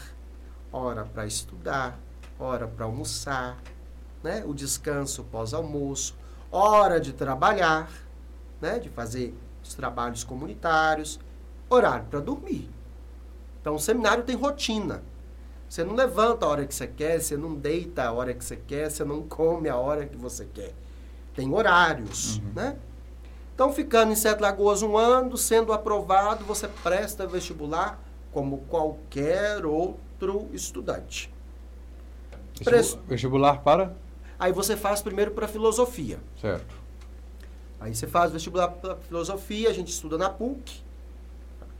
hora 0.72 1.04
para 1.04 1.26
estudar, 1.26 1.98
hora 2.38 2.68
para 2.68 2.84
almoçar, 2.84 3.58
né? 4.22 4.44
o 4.46 4.54
descanso 4.54 5.24
pós-almoço, 5.24 6.16
hora 6.50 7.00
de 7.00 7.12
trabalhar, 7.12 7.90
né? 8.60 8.78
de 8.78 8.88
fazer 8.88 9.34
os 9.62 9.74
trabalhos 9.74 10.24
comunitários, 10.24 11.20
horário 11.72 12.06
para 12.06 12.20
dormir. 12.20 12.68
Então 13.60 13.74
o 13.74 13.78
seminário 13.78 14.24
tem 14.24 14.36
rotina. 14.36 15.02
Você 15.68 15.84
não 15.84 15.94
levanta 15.94 16.44
a 16.44 16.48
hora 16.48 16.66
que 16.66 16.74
você 16.74 16.86
quer, 16.86 17.20
você 17.20 17.36
não 17.36 17.54
deita 17.54 18.04
a 18.04 18.12
hora 18.12 18.34
que 18.34 18.44
você 18.44 18.56
quer, 18.56 18.90
você 18.90 19.04
não 19.04 19.22
come 19.22 19.68
a 19.68 19.76
hora 19.76 20.04
que 20.04 20.16
você 20.16 20.44
quer. 20.44 20.74
Tem 21.34 21.50
horários, 21.52 22.40
né? 22.54 22.76
Então, 23.54 23.72
ficando 23.72 24.12
em 24.12 24.14
Sete 24.16 24.40
Lagoas 24.40 24.82
um 24.82 24.96
ano, 24.96 25.36
sendo 25.36 25.72
aprovado, 25.72 26.44
você 26.44 26.68
presta 26.82 27.26
vestibular 27.26 28.02
como 28.32 28.58
qualquer 28.68 29.64
outro 29.64 30.48
estudante. 30.52 31.32
Vestibular 33.06 33.62
para? 33.62 33.94
Aí 34.38 34.52
você 34.52 34.76
faz 34.76 35.00
primeiro 35.00 35.30
para 35.30 35.46
filosofia. 35.46 36.18
Certo. 36.40 36.74
Aí 37.78 37.94
você 37.94 38.06
faz 38.06 38.32
vestibular 38.32 38.68
para 38.68 38.96
filosofia, 38.96 39.70
a 39.70 39.72
gente 39.72 39.88
estuda 39.88 40.16
na 40.16 40.30
PUC, 40.30 40.82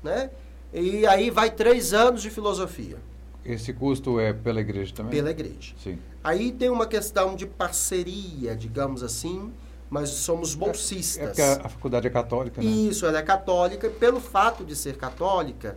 né? 0.03 0.31
E 0.73 1.07
aí 1.07 1.31
vai 1.31 1.51
três 1.51 1.93
anos 1.93 2.23
de 2.23 2.31
filosofia 2.31 2.97
Esse 3.45 3.73
custo 3.73 4.19
é 4.19 4.33
pela 4.33 4.61
igreja 4.61 4.95
também? 4.95 5.13
pela 5.13 5.31
igreja. 5.31 5.75
Sim. 5.83 5.99
Aí 6.25 6.51
tem 6.53 6.71
uma 6.71 6.87
questão 6.87 7.35
de 7.37 7.47
parceria, 7.47 8.55
digamos 8.57 9.03
assim, 9.03 9.53
mas 9.91 10.09
somos 10.11 10.55
É 10.55 10.57
bolsistas. 10.57 11.27
porque 11.27 11.43
a, 11.43 11.55
a 11.65 11.69
faculdade 11.69 12.07
é 12.07 12.11
católica, 12.11 12.63
né? 12.63 12.67
Isso, 12.69 13.05
ela 13.05 13.19
é 13.19 13.23
católica, 13.23 13.91
pelo 13.91 14.21
fato 14.21 14.65
de 14.65 14.75
ser 14.75 14.97
católica, 14.97 15.77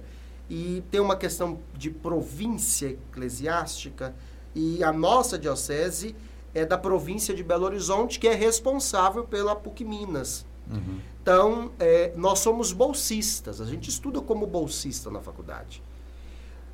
e 0.50 0.84
tem 0.92 1.02
uma 1.02 1.16
questão 1.18 1.60
de 1.74 1.90
província 1.90 2.98
eclesiástica, 3.10 4.14
e 4.54 4.84
a 4.84 4.94
nossa 4.94 5.38
diocese 5.38 6.16
é 6.54 6.64
da 6.66 6.78
província 6.78 7.34
de 7.34 7.44
Belo 7.44 7.66
Horizonte, 7.66 8.18
que 8.20 8.28
é 8.28 8.34
responsável 8.34 9.26
pela 9.26 9.56
PUC 9.56 9.84
Minas. 9.84 10.46
Uhum. 10.72 11.00
Então, 11.26 11.72
é, 11.80 12.14
nós 12.16 12.38
somos 12.38 12.72
bolsistas, 12.72 13.60
a 13.60 13.66
gente 13.66 13.90
estuda 13.90 14.22
como 14.22 14.46
bolsista 14.46 15.10
na 15.10 15.20
faculdade. 15.20 15.82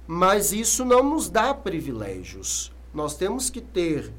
Mas 0.05 0.51
isso 0.51 0.83
não 0.83 1.01
nos 1.01 1.29
dá 1.29 1.53
privilégios. 1.53 2.69
Nós 2.93 3.15
temos 3.15 3.49
que 3.49 3.61
ter, 3.61 4.11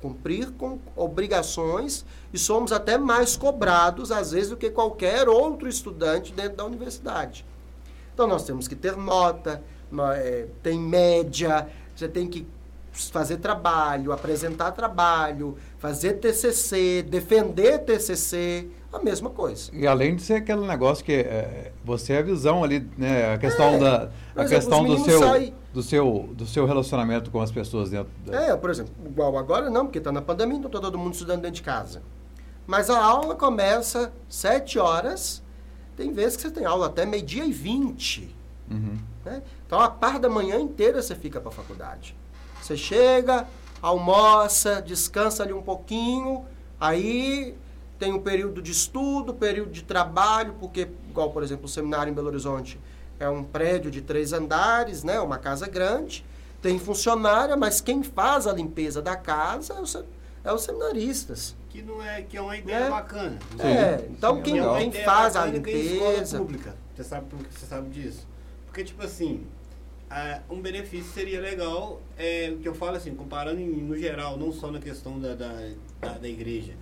cumprir 0.00 0.52
com 0.52 0.78
obrigações 0.94 2.04
e 2.32 2.38
somos 2.38 2.70
até 2.70 2.96
mais 2.96 3.36
cobrados, 3.36 4.12
às 4.12 4.30
vezes, 4.30 4.50
do 4.50 4.56
que 4.56 4.70
qualquer 4.70 5.28
outro 5.28 5.68
estudante 5.68 6.32
dentro 6.32 6.58
da 6.58 6.64
universidade. 6.64 7.44
Então, 8.14 8.28
nós 8.28 8.44
temos 8.44 8.68
que 8.68 8.76
ter 8.76 8.96
nota, 8.96 9.64
é, 10.14 10.46
tem 10.62 10.78
média, 10.78 11.68
você 11.92 12.06
tem 12.06 12.28
que 12.28 12.46
fazer 12.92 13.38
trabalho, 13.38 14.12
apresentar 14.12 14.72
trabalho, 14.72 15.56
fazer 15.78 16.14
TCC, 16.14 17.02
defender 17.02 17.78
TCC, 17.80 18.68
a 18.92 18.98
mesma 18.98 19.30
coisa. 19.30 19.70
E 19.72 19.86
além 19.86 20.14
de 20.14 20.22
ser 20.22 20.34
aquele 20.34 20.66
negócio 20.66 21.04
que 21.04 21.12
é, 21.12 21.72
você 21.82 22.12
é 22.12 22.18
a 22.18 22.22
visão 22.22 22.62
ali, 22.62 22.86
né? 22.96 23.34
A 23.34 23.38
questão 23.38 23.74
É. 23.74 23.78
da 23.78 24.10
a 24.36 24.44
exemplo, 24.44 24.48
questão 24.48 24.84
do 24.84 24.98
seu, 24.98 25.52
do 25.72 25.82
seu 25.82 26.28
do 26.34 26.46
seu 26.46 26.66
relacionamento 26.66 27.30
com 27.30 27.40
as 27.40 27.50
pessoas 27.50 27.90
dentro 27.90 28.10
da... 28.26 28.38
É, 28.38 28.56
por 28.56 28.68
exemplo, 28.68 28.92
igual 29.06 29.36
agora 29.38 29.70
não, 29.70 29.86
porque 29.86 29.98
está 29.98 30.12
na 30.12 30.20
pandemia, 30.20 30.58
então 30.58 30.68
está 30.68 30.80
todo 30.80 30.98
mundo 30.98 31.14
estudando 31.14 31.40
dentro 31.40 31.56
de 31.56 31.62
casa. 31.62 32.02
Mas 32.66 32.90
a 32.90 33.02
aula 33.02 33.34
começa 33.34 34.12
sete 34.28 34.78
horas, 34.78 35.42
tem 35.96 36.12
vezes 36.12 36.36
que 36.36 36.42
você 36.42 36.50
tem 36.50 36.66
aula 36.66 36.86
até 36.86 37.06
meio-dia 37.06 37.46
e 37.46 37.52
vinte. 37.52 38.34
Uhum. 38.70 38.98
Né? 39.24 39.42
Então 39.66 39.80
a 39.80 39.88
parte 39.88 40.20
da 40.20 40.28
manhã 40.28 40.60
inteira 40.60 41.00
você 41.00 41.14
fica 41.14 41.40
para 41.40 41.48
a 41.48 41.52
faculdade. 41.52 42.14
Você 42.62 42.76
chega, 42.76 43.46
almoça, 43.80 44.80
descansa 44.80 45.42
ali 45.42 45.52
um 45.52 45.62
pouquinho, 45.62 46.44
aí 46.80 47.56
tem 47.98 48.12
um 48.12 48.20
período 48.20 48.62
de 48.62 48.70
estudo, 48.70 49.34
período 49.34 49.72
de 49.72 49.82
trabalho, 49.82 50.54
porque, 50.60 50.88
igual, 51.10 51.30
por 51.30 51.42
exemplo, 51.42 51.66
o 51.66 51.68
seminário 51.68 52.10
em 52.10 52.14
Belo 52.14 52.28
Horizonte 52.28 52.78
é 53.18 53.28
um 53.28 53.42
prédio 53.42 53.90
de 53.90 54.00
três 54.00 54.32
andares, 54.32 55.02
né? 55.02 55.20
uma 55.20 55.38
casa 55.38 55.66
grande, 55.68 56.24
tem 56.60 56.78
funcionária, 56.78 57.56
mas 57.56 57.80
quem 57.80 58.02
faz 58.02 58.46
a 58.46 58.52
limpeza 58.52 59.02
da 59.02 59.16
casa 59.16 59.74
é, 59.74 59.80
o 59.80 60.06
é 60.44 60.52
os 60.52 60.62
seminaristas. 60.62 61.56
Que 61.68 61.82
não 61.82 62.02
é, 62.02 62.22
que 62.22 62.36
é 62.36 62.40
uma 62.42 62.56
ideia 62.56 62.84
É. 62.84 62.90
bacana. 62.90 63.38
É, 63.58 64.06
então 64.10 64.36
sim, 64.36 64.42
quem, 64.42 64.54
Que 64.54 64.60
é 64.60 64.90
quem 64.90 65.04
faz 65.04 65.34
a 65.36 65.46
é 65.48 65.50
escola 65.50 65.56
limpeza... 65.56 66.38
pública. 66.38 66.74
Você 66.94 67.04
sabe, 67.04 67.26
você 67.50 67.66
sabe 67.66 67.90
disso? 67.90 68.26
Porque, 68.66 68.84
tipo 68.84 69.02
assim, 69.02 69.46
um 70.50 70.60
benefício 70.60 71.10
seria 71.12 71.40
legal, 71.40 72.00
é, 72.18 72.50
o 72.54 72.58
que 72.58 72.68
eu 72.68 72.74
falo 72.74 72.96
assim, 72.96 73.14
comparando 73.14 73.60
em- 73.60 73.66
no 73.82 73.96
geral, 73.96 74.36
não 74.36 74.52
só 74.52 74.70
na 74.70 74.78
questão 74.78 75.18
da, 75.18 75.34
da, 75.34 75.52
da, 76.00 76.18
da 76.18 76.28
igreja. 76.28 76.74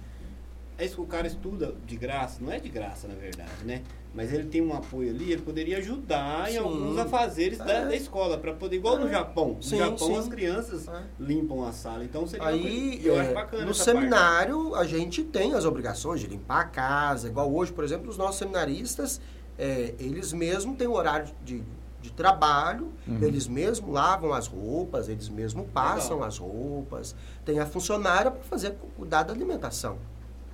É 0.79 0.85
isso 0.87 0.95
que 0.97 1.01
o 1.03 1.07
cara 1.07 1.27
estuda 1.27 1.75
de 1.87 1.95
graça, 1.97 2.39
não 2.43 2.51
é 2.51 2.59
de 2.59 2.69
graça, 2.71 3.07
na 3.07 3.15
verdade, 3.15 3.51
né? 3.65 3.83
Mas 4.15 4.33
ele 4.33 4.45
tem 4.49 4.61
um 4.63 4.73
apoio 4.75 5.11
ali, 5.11 5.31
ele 5.33 5.43
poderia 5.43 5.77
ajudar 5.79 6.49
em 6.49 6.55
Sim. 6.55 6.59
alguns 6.59 6.99
afazeres 6.99 7.59
da, 7.59 7.71
É. 7.71 7.85
da 7.85 7.95
escola, 7.95 8.39
para 8.39 8.55
poder, 8.55 8.77
igual 8.77 8.99
no 8.99 9.07
É. 9.07 9.11
Japão. 9.11 9.55
No 9.57 9.63
Sim, 9.63 9.77
Japão 9.79 10.09
sim. 10.09 10.17
as 10.17 10.27
crianças 10.29 10.89
É. 10.89 11.03
limpam 11.21 11.63
a 11.65 11.73
sala, 11.73 12.03
então 12.03 12.27
seria 12.27 12.47
Aí, 12.49 13.01
eu 13.05 13.15
é, 13.17 13.21
acho 13.21 13.35
bacana 13.35 13.65
no 13.67 13.71
essa 13.73 13.85
parte. 13.85 13.99
seminário, 14.01 14.75
a 14.75 14.85
gente 14.87 15.23
tem 15.23 15.53
as 15.55 15.65
obrigações 15.67 16.19
de 16.21 16.27
limpar 16.27 16.61
a 16.61 16.65
casa. 16.65 17.29
Igual 17.29 17.55
hoje, 17.55 17.73
por 17.73 17.85
exemplo, 17.85 18.09
os 18.09 18.17
nossos 18.17 18.37
seminaristas, 18.39 19.21
é, 19.59 19.95
eles 20.01 20.33
mesmos 20.33 20.77
têm 20.79 20.89
um 20.89 20.95
horário 20.95 21.29
de, 21.45 21.63
de 22.01 22.11
trabalho, 22.11 22.89
Uhum. 23.07 23.19
eles 23.23 23.47
mesmos 23.47 23.93
lavam 23.93 24.33
as 24.33 24.47
roupas, 24.47 25.09
eles 25.09 25.29
mesmos 25.29 25.67
passam 25.73 26.17
Legal. 26.17 26.29
as 26.29 26.39
roupas. 26.39 27.15
Tem 27.45 27.59
a 27.59 27.67
funcionária 27.67 28.31
para 28.31 28.43
fazer 28.45 28.77
cuidar 28.97 29.23
da 29.25 29.33
alimentação. 29.33 29.99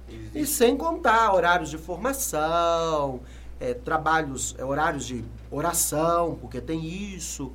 Existe. 0.09 0.38
E 0.38 0.47
sem 0.47 0.76
contar 0.76 1.32
horários 1.34 1.70
de 1.70 1.78
formação, 1.78 3.20
é, 3.61 3.74
trabalhos, 3.74 4.55
é, 4.59 4.64
horários 4.64 5.05
de 5.07 5.24
oração, 5.51 6.36
porque 6.40 6.61
tem 6.61 6.84
isso. 6.86 7.53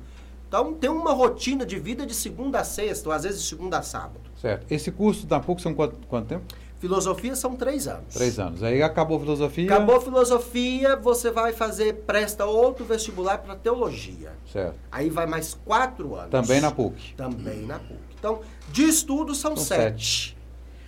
Então 0.48 0.74
tem 0.74 0.90
uma 0.90 1.12
rotina 1.12 1.64
de 1.64 1.78
vida 1.78 2.04
de 2.04 2.14
segunda 2.14 2.60
a 2.60 2.64
sexta, 2.64 3.08
ou 3.08 3.14
às 3.14 3.22
vezes 3.22 3.40
de 3.42 3.48
segunda 3.48 3.78
a 3.78 3.82
sábado. 3.82 4.20
Certo. 4.40 4.66
Esse 4.70 4.90
curso 4.90 5.26
da 5.26 5.40
PUC 5.40 5.62
são 5.62 5.72
quanto, 5.72 5.96
quanto 6.08 6.26
tempo? 6.28 6.44
Filosofia 6.82 7.36
são 7.36 7.54
três 7.54 7.86
anos. 7.86 8.12
Três 8.12 8.40
anos. 8.40 8.60
Aí 8.60 8.82
acabou 8.82 9.16
a 9.16 9.20
filosofia. 9.20 9.72
Acabou 9.72 9.98
a 9.98 10.00
filosofia, 10.00 10.96
você 10.96 11.30
vai 11.30 11.52
fazer, 11.52 11.94
presta 12.04 12.44
outro 12.44 12.84
vestibular 12.84 13.38
para 13.38 13.54
teologia. 13.54 14.32
Certo. 14.52 14.74
Aí 14.90 15.08
vai 15.08 15.24
mais 15.24 15.54
quatro 15.64 16.16
anos. 16.16 16.32
Também 16.32 16.60
na 16.60 16.72
PUC. 16.72 17.14
Também 17.14 17.64
na 17.66 17.78
PUC. 17.78 18.00
Então, 18.18 18.40
de 18.72 18.82
estudo 18.82 19.32
são, 19.32 19.56
São 19.56 19.64
sete. 19.64 20.36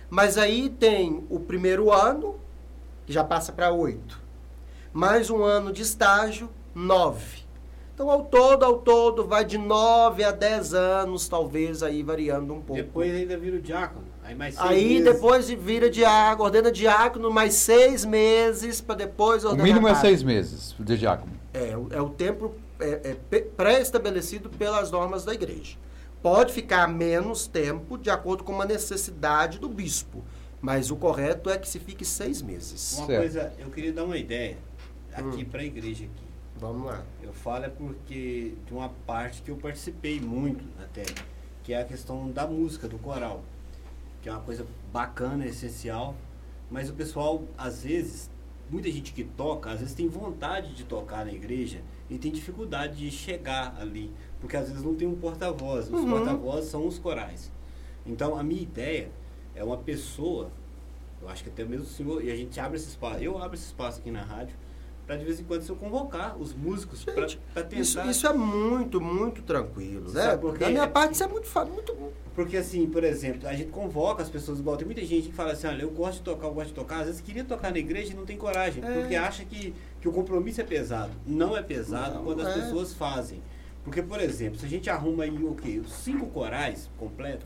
Mas 0.09 0.37
aí 0.37 0.67
tem 0.67 1.23
o 1.29 1.39
primeiro 1.39 1.89
ano, 1.89 2.35
que 3.05 3.13
já 3.13 3.23
passa 3.23 3.53
para 3.53 3.71
oito. 3.71 4.21
Mais 4.91 5.29
um 5.29 5.45
ano 5.45 5.71
de 5.71 5.81
estágio, 5.81 6.49
nove. 6.73 7.45
Então, 7.93 8.11
ao 8.11 8.25
todo, 8.25 8.63
ao 8.65 8.79
todo, 8.79 9.25
vai 9.25 9.45
de 9.45 9.57
nove 9.57 10.25
a 10.25 10.31
dez 10.31 10.73
anos, 10.73 11.29
talvez 11.29 11.81
aí 11.81 12.03
variando 12.03 12.53
um 12.53 12.59
pouco. 12.59 12.81
Depois 12.81 13.15
ainda 13.15 13.37
vira 13.37 13.55
o 13.55 13.61
diácono. 13.61 14.13
Aí, 14.25 14.35
mais 14.35 14.55
seis 14.55 14.67
Aí 14.67 14.87
meses. 14.99 15.03
depois 15.13 15.49
vira 15.49 15.89
diácono, 15.89 16.43
ordena 16.45 16.71
diácono 16.71 17.31
mais 17.31 17.53
seis 17.53 18.03
meses 18.03 18.81
para 18.81 18.95
depois 18.95 19.43
O 19.43 19.49
ordenar 19.49 19.67
mínimo 19.67 19.87
é 19.87 19.95
seis 19.95 20.23
meses 20.23 20.75
de 20.79 20.97
diácono. 20.97 21.31
É, 21.53 21.77
o- 21.77 21.87
é 21.91 22.01
o 22.01 22.09
tempo 22.09 22.53
é, 22.79 23.15
é 23.31 23.39
pré-estabelecido 23.39 24.49
pelas 24.49 24.91
normas 24.91 25.23
da 25.23 25.33
igreja. 25.33 25.77
Pode 26.21 26.51
ficar 26.53 26.87
menos 26.87 27.45
tempo 27.47 27.97
de 27.97 28.09
acordo 28.09 28.43
com 28.43 28.51
uma 28.51 28.65
necessidade 28.65 29.59
do 29.59 29.69
bispo, 29.69 30.23
mas 30.59 30.89
o 30.91 30.95
correto 30.95 31.49
é 31.49 31.57
que 31.57 31.69
se 31.69 31.79
fique 31.79 32.03
seis 32.03 32.41
meses. 32.41 32.97
Uma 32.97 33.05
Certo. 33.07 33.19
coisa, 33.21 33.53
eu 33.59 33.69
queria 33.69 33.93
dar 33.93 34.03
uma 34.03 34.17
ideia 34.17 34.57
aqui 35.13 35.43
Hum. 35.43 35.45
para 35.45 35.61
a 35.61 35.65
igreja 35.65 36.03
aqui. 36.05 36.25
Vamos 36.57 36.87
lá. 36.87 37.03
Eu 37.21 37.31
falo 37.33 37.65
é 37.65 37.69
porque 37.69 38.53
de 38.65 38.73
uma 38.73 38.89
parte 39.05 39.41
que 39.41 39.51
eu 39.51 39.55
participei 39.57 40.19
muito 40.19 40.63
até, 40.83 41.03
que 41.63 41.73
é 41.73 41.81
a 41.81 41.85
questão 41.85 42.31
da 42.31 42.47
música, 42.47 42.87
do 42.87 42.97
coral. 42.97 43.43
Que 44.25 44.29
é 44.29 44.31
uma 44.31 44.41
coisa 44.41 44.65
bacana, 44.91 45.45
essencial, 45.45 46.15
mas 46.71 46.89
o 46.89 46.93
pessoal, 46.93 47.43
às 47.55 47.83
vezes, 47.83 48.27
muita 48.71 48.89
gente 48.89 49.13
que 49.13 49.23
toca, 49.23 49.69
às 49.69 49.81
vezes 49.81 49.93
tem 49.93 50.07
vontade 50.07 50.73
de 50.73 50.83
tocar 50.83 51.23
na 51.23 51.31
igreja 51.31 51.79
e 52.09 52.17
tem 52.17 52.31
dificuldade 52.31 52.95
de 52.97 53.11
chegar 53.11 53.77
ali, 53.79 54.11
porque 54.41 54.57
às 54.57 54.67
vezes 54.67 54.81
não 54.81 54.95
tem 54.95 55.07
um 55.07 55.15
porta-voz. 55.15 55.85
Os 55.91 55.99
Uhum. 56.01 56.09
porta-voz 56.09 56.65
são 56.65 56.87
os 56.87 56.97
corais. 56.97 57.51
Então, 58.03 58.35
a 58.35 58.41
minha 58.41 58.63
ideia 58.63 59.11
é 59.53 59.63
uma 59.63 59.77
pessoa, 59.77 60.49
eu 61.21 61.29
acho 61.29 61.43
que 61.43 61.51
até 61.51 61.63
mesmo 61.63 61.85
o 61.85 61.87
senhor, 61.87 62.25
e 62.25 62.31
a 62.31 62.35
gente 62.35 62.59
abre 62.59 62.77
esse 62.77 62.87
espaço, 62.89 63.19
eu 63.19 63.37
abro 63.37 63.53
esse 63.53 63.65
espaço 63.67 63.99
aqui 63.99 64.09
na 64.09 64.23
rádio, 64.23 64.55
para 65.05 65.15
de 65.17 65.23
vez 65.25 65.39
em 65.39 65.43
quando 65.43 65.61
se 65.61 65.69
eu 65.69 65.75
convocar 65.75 66.35
os 66.37 66.53
músicos 66.53 67.03
para 67.05 67.25
tentar. 67.63 67.75
Isso, 67.79 68.01
isso 68.01 68.27
é 68.27 68.33
muito, 68.33 68.99
muito 68.99 69.41
tranquilo, 69.43 70.09
Você 70.09 70.17
né? 70.17 70.23
sabe 70.23 70.41
por 70.41 70.53
quê? 70.53 70.59
Da 70.65 70.69
minha 70.69 70.87
parte 70.87 71.09
porque- 71.09 71.13
isso 71.13 71.23
é 71.23 71.27
muito, 71.65 71.95
muito 71.95 72.13
Porque 72.33 72.57
assim, 72.57 72.85
por 72.87 73.03
exemplo, 73.03 73.47
a 73.47 73.53
gente 73.53 73.69
convoca 73.71 74.21
as 74.23 74.29
pessoas 74.29 74.59
igual. 74.59 74.75
Tem 74.75 74.85
muita 74.85 75.05
gente 75.05 75.29
que 75.29 75.33
fala 75.33 75.53
assim, 75.53 75.67
olha, 75.67 75.83
eu 75.83 75.89
gosto 75.91 76.17
de 76.17 76.23
tocar, 76.23 76.47
eu 76.47 76.53
gosto 76.53 76.67
de 76.69 76.73
tocar. 76.73 76.99
Às 77.01 77.05
vezes 77.05 77.21
queria 77.21 77.43
tocar 77.45 77.71
na 77.71 77.77
igreja 77.79 78.11
e 78.11 78.15
não 78.15 78.25
tem 78.25 78.35
coragem, 78.37 78.83
É. 78.83 78.99
porque 78.99 79.15
acha 79.15 79.45
que, 79.45 79.73
que 80.01 80.07
o 80.07 80.11
compromisso 80.11 80.59
é 80.59 80.63
pesado. 80.63 81.11
Não 81.25 81.55
é 81.55 81.61
pesado 81.61 82.15
Não, 82.15 82.23
quando 82.25 82.41
as 82.41 82.49
é. 82.57 82.61
pessoas 82.61 82.93
fazem. 82.93 83.41
Porque, 83.83 84.01
por 84.01 84.19
exemplo, 84.19 84.59
se 84.59 84.65
a 84.65 84.69
gente 84.69 84.89
arruma 84.89 85.23
aí 85.23 85.29
o 85.43 85.53
quê? 85.55 85.79
Os 85.85 85.93
cinco 85.93 86.25
corais 86.27 86.89
completos, 86.97 87.45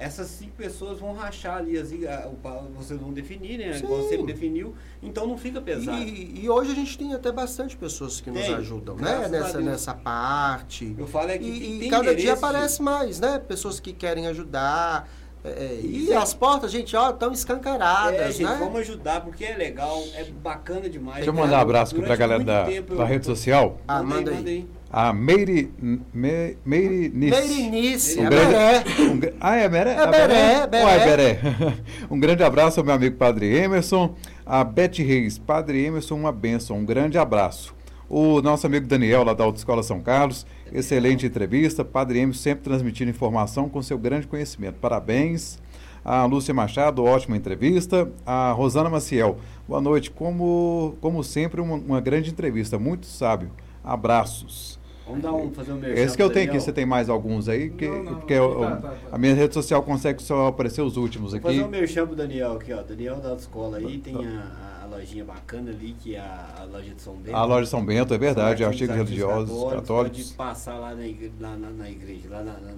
essas 0.00 0.28
cinco 0.28 0.52
pessoas 0.56 0.98
vão 0.98 1.12
rachar 1.12 1.58
ali, 1.58 1.76
as, 1.78 1.92
a, 1.92 2.28
vocês 2.74 2.98
vão 2.98 3.12
definir, 3.12 3.58
né? 3.58 3.74
Sim. 3.74 3.84
Igual 3.84 4.02
você 4.02 4.16
definiu, 4.22 4.74
então 5.02 5.26
não 5.26 5.36
fica 5.36 5.60
pesado. 5.60 5.98
E, 6.02 6.40
e 6.44 6.48
hoje 6.48 6.72
a 6.72 6.74
gente 6.74 6.96
tem 6.96 7.12
até 7.14 7.30
bastante 7.30 7.76
pessoas 7.76 8.20
que 8.20 8.30
nos 8.30 8.40
Tem, 8.42 8.54
ajudam, 8.54 8.96
graças 8.96 9.30
né? 9.30 9.38
Nessa, 9.40 9.60
nessa 9.60 9.94
parte. 9.94 10.94
Eu 10.98 11.06
falo 11.06 11.30
é 11.30 11.38
que 11.38 11.44
E, 11.44 11.86
e 11.86 11.90
cada 11.90 12.14
dia 12.14 12.32
aparece 12.32 12.80
mais, 12.82 13.20
né? 13.20 13.38
Pessoas 13.38 13.78
que 13.78 13.92
querem 13.92 14.26
ajudar. 14.26 15.08
é, 15.44 15.48
é, 15.50 15.80
e 15.82 16.10
é- 16.12 16.16
as 16.16 16.32
portas, 16.34 16.70
gente, 16.70 16.94
ó, 16.96 17.10
estão 17.10 17.32
escancaradas, 17.32 18.18
É, 18.20 18.30
gente, 18.32 18.44
né? 18.44 18.56
vamos 18.58 18.80
ajudar, 18.80 19.20
porque 19.22 19.44
é 19.44 19.56
legal, 19.56 20.02
é 20.14 20.24
bacana 20.24 20.88
demais. 20.88 21.16
Deixa 21.16 21.30
eu 21.30 21.34
mandar 21.34 21.58
um 21.58 21.60
abraço 21.62 21.94
aqui 21.94 22.04
pra 22.04 22.16
galera 22.16 22.42
da, 22.44 22.64
tempo 22.64 22.94
da 22.94 23.02
eu- 23.02 23.06
rede 23.06 23.26
social. 23.26 23.78
Ah, 23.88 24.02
Manda 24.02 24.04
aí, 24.04 24.18
manda 24.18 24.30
aí. 24.30 24.36
manda 24.36 24.50
aí. 24.50 24.79
A 24.92 25.12
Meire, 25.12 25.70
Me, 26.12 26.56
Meire 26.64 27.08
Nice. 27.14 27.30
Meirinice, 27.48 28.18
Um 28.18 28.26
é 28.26 28.28
grande- 28.30 28.50
Beré. 28.52 28.84
um 29.08 29.20
ah, 29.40 29.56
é 29.56 29.68
Beré? 29.68 29.90
É 29.92 29.98
A 30.00 30.06
Beré, 30.06 30.66
Beré. 30.66 30.84
Uai, 30.84 30.98
Beré. 31.04 31.40
um 32.10 32.18
grande 32.18 32.42
abraço 32.42 32.80
ao 32.80 32.86
meu 32.86 32.94
amigo 32.94 33.16
Padre 33.16 33.56
Emerson. 33.56 34.16
A 34.44 34.64
Beth 34.64 34.96
Reis. 34.98 35.38
Padre 35.38 35.84
Emerson, 35.84 36.16
uma 36.16 36.32
benção. 36.32 36.78
Um 36.78 36.84
grande 36.84 37.16
abraço. 37.18 37.72
O 38.08 38.42
nosso 38.42 38.66
amigo 38.66 38.88
Daniel, 38.88 39.22
lá 39.22 39.32
da 39.32 39.44
Autoescola 39.44 39.84
São 39.84 40.00
Carlos. 40.00 40.44
Excelente 40.72 41.24
entrevista. 41.24 41.84
Padre 41.84 42.18
Emerson 42.18 42.42
sempre 42.42 42.64
transmitindo 42.64 43.10
informação 43.10 43.68
com 43.68 43.80
seu 43.80 43.96
grande 43.96 44.26
conhecimento. 44.26 44.74
Parabéns. 44.80 45.60
A 46.04 46.24
Lúcia 46.24 46.52
Machado, 46.52 47.04
ótima 47.04 47.36
entrevista. 47.36 48.10
A 48.26 48.50
Rosana 48.50 48.90
Maciel, 48.90 49.38
boa 49.68 49.80
noite. 49.80 50.10
Como, 50.10 50.96
como 51.00 51.22
sempre, 51.22 51.60
uma, 51.60 51.76
uma 51.76 52.00
grande 52.00 52.30
entrevista. 52.30 52.76
Muito 52.76 53.06
sábio. 53.06 53.52
Abraços. 53.84 54.79
Vamos 55.10 55.22
dar 55.22 55.32
um, 55.32 55.50
fazer 55.52 55.72
um 55.72 55.76
merchan 55.76 56.02
Esse 56.02 56.16
que 56.16 56.22
eu 56.22 56.30
tenho 56.30 56.48
aqui, 56.50 56.60
você 56.60 56.72
tem 56.72 56.86
mais 56.86 57.08
alguns 57.08 57.48
aí? 57.48 57.70
Que, 57.70 57.88
Não, 57.88 58.02
não, 58.04 58.14
porque 58.16 58.32
eu- 58.34 58.60
tá, 58.60 58.76
tá, 58.76 58.88
tá. 58.88 58.96
a 59.12 59.18
minha 59.18 59.34
rede 59.34 59.54
social 59.54 59.82
consegue 59.82 60.22
só 60.22 60.46
aparecer 60.46 60.82
os 60.82 60.96
últimos 60.96 61.32
Vou 61.32 61.38
aqui. 61.38 61.48
fazer 61.48 61.62
um 61.64 61.68
merchan 61.68 62.06
pro 62.06 62.16
Daniel 62.16 62.52
aqui, 62.52 62.72
ó. 62.72 62.82
Daniel 62.82 63.16
da 63.16 63.30
autoescola 63.30 63.78
aí, 63.78 63.98
tem 63.98 64.14
a, 64.16 64.82
a 64.82 64.86
lojinha 64.86 65.24
bacana 65.24 65.70
ali, 65.70 65.94
que 66.00 66.14
é 66.14 66.20
a, 66.20 66.54
a 66.60 66.64
loja 66.64 66.94
de 66.94 67.02
São 67.02 67.14
Bento. 67.16 67.36
A 67.36 67.44
loja 67.44 67.64
de 67.64 67.68
São 67.70 67.84
Bento, 67.84 68.14
é 68.14 68.18
verdade, 68.18 68.64
artigos 68.64 68.90
artigos 68.90 69.08
religiosos, 69.08 69.72
católicos. 69.72 70.22
Pode 70.22 70.34
passar 70.34 70.78
lá 70.78 70.94
na 70.94 71.06
igreja, 71.06 71.32
lá 71.40 71.56
na, 71.56 71.70
na 71.70 71.90
igreja, 71.90 72.28
lá 72.30 72.42
na, 72.42 72.52
na, 72.52 72.70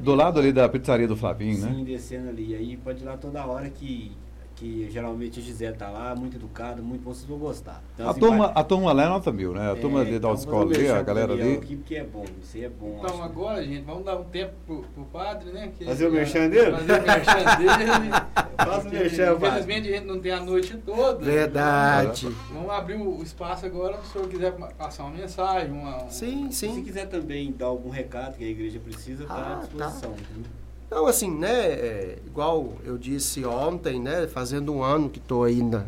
do 0.00 0.14
lado 0.14 0.40
ali 0.40 0.52
da 0.52 0.68
pizzaria 0.68 1.06
do 1.06 1.16
Flavinho, 1.16 1.56
Sim, 1.56 1.78
né? 1.78 1.84
descendo 1.84 2.28
ali. 2.28 2.54
Aí 2.54 2.76
pode 2.76 3.02
ir 3.02 3.06
lá 3.06 3.16
toda 3.16 3.44
hora 3.46 3.70
que, 3.70 4.12
que 4.58 4.90
geralmente 4.90 5.38
a 5.38 5.42
Gisele 5.42 5.76
tá 5.76 5.88
lá, 5.88 6.16
muito 6.16 6.36
educada, 6.36 6.82
muito 6.82 7.02
bom, 7.02 7.14
vocês 7.14 7.26
vão 7.26 7.38
gostar. 7.38 7.80
Então, 7.94 8.08
A 8.08 8.10
assim, 8.10 8.18
turma, 8.20 8.46
vai- 8.48 8.52
a 8.56 8.64
turma 8.64 8.92
lá 8.92 9.04
é 9.04 9.08
nota 9.08 9.30
mil, 9.30 9.52
né? 9.54 9.70
A 9.70 9.76
turma 9.76 10.00
ali 10.00 10.18
da 10.18 10.30
então, 10.32 10.36
vamos 10.36 10.76
ali, 10.76 10.88
a 10.88 11.00
galera 11.02 11.32
ali. 11.32 11.54
Aqui, 11.54 11.76
porque 11.76 11.94
é 11.94 12.02
bom, 12.04 12.24
isso 12.42 12.56
aí 12.56 12.64
é 12.64 12.68
bom. 12.68 12.96
Então 12.98 13.14
acho. 13.14 13.22
agora, 13.22 13.64
gente, 13.64 13.82
vamos 13.84 14.04
dar 14.04 14.16
um 14.16 14.24
tempo 14.24 14.52
pro, 14.66 14.82
pro 14.82 15.04
padre, 15.04 15.52
né? 15.52 15.70
que 15.78 15.84
Fazer 15.84 16.08
o 16.08 16.12
merchan 16.12 16.48
dele? 16.48 16.72
Fazer 16.72 16.92
o 17.00 17.06
merchan 17.06 17.44
dele. 17.56 18.10
Faça 18.56 18.88
o 18.88 18.90
merchan. 18.90 19.34
Infelizmente 19.36 19.88
a 19.88 19.92
gente 19.96 20.06
não 20.06 20.20
tem 20.20 20.32
a 20.32 20.40
noite 20.40 20.76
toda. 20.78 21.24
Verdade. 21.24 22.28
Vamos 22.52 22.70
abrir 22.70 22.96
o 22.96 23.22
espaço 23.22 23.64
agora 23.64 23.96
se 24.02 24.08
o 24.08 24.12
senhor 24.12 24.28
quiser 24.28 24.52
passar 24.76 25.04
uma 25.04 25.12
mensagem, 25.16 25.70
uma. 25.70 26.04
um- 26.04 26.10
Sim, 26.10 26.50
Se 26.50 26.66
sim. 26.68 26.82
quiser 26.82 27.06
também 27.06 27.52
dar 27.52 27.66
algum 27.66 27.90
recado 27.90 28.36
que 28.36 28.44
a 28.44 28.48
igreja 28.48 28.80
precisa, 28.80 29.22
está 29.22 29.34
Ah, 29.34 29.52
à 29.52 29.60
disposição. 29.60 30.12
viu? 30.34 30.42
Então, 30.88 31.06
assim, 31.06 31.30
né, 31.30 31.66
é, 31.66 32.18
igual 32.26 32.72
eu 32.82 32.96
disse 32.96 33.44
ontem, 33.44 34.00
né, 34.00 34.26
fazendo 34.26 34.72
um 34.72 34.82
ano 34.82 35.10
que 35.10 35.18
estou 35.18 35.44
aí 35.44 35.62
na, 35.62 35.84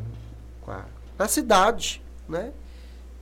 na 1.18 1.26
cidade, 1.26 2.02
né, 2.28 2.52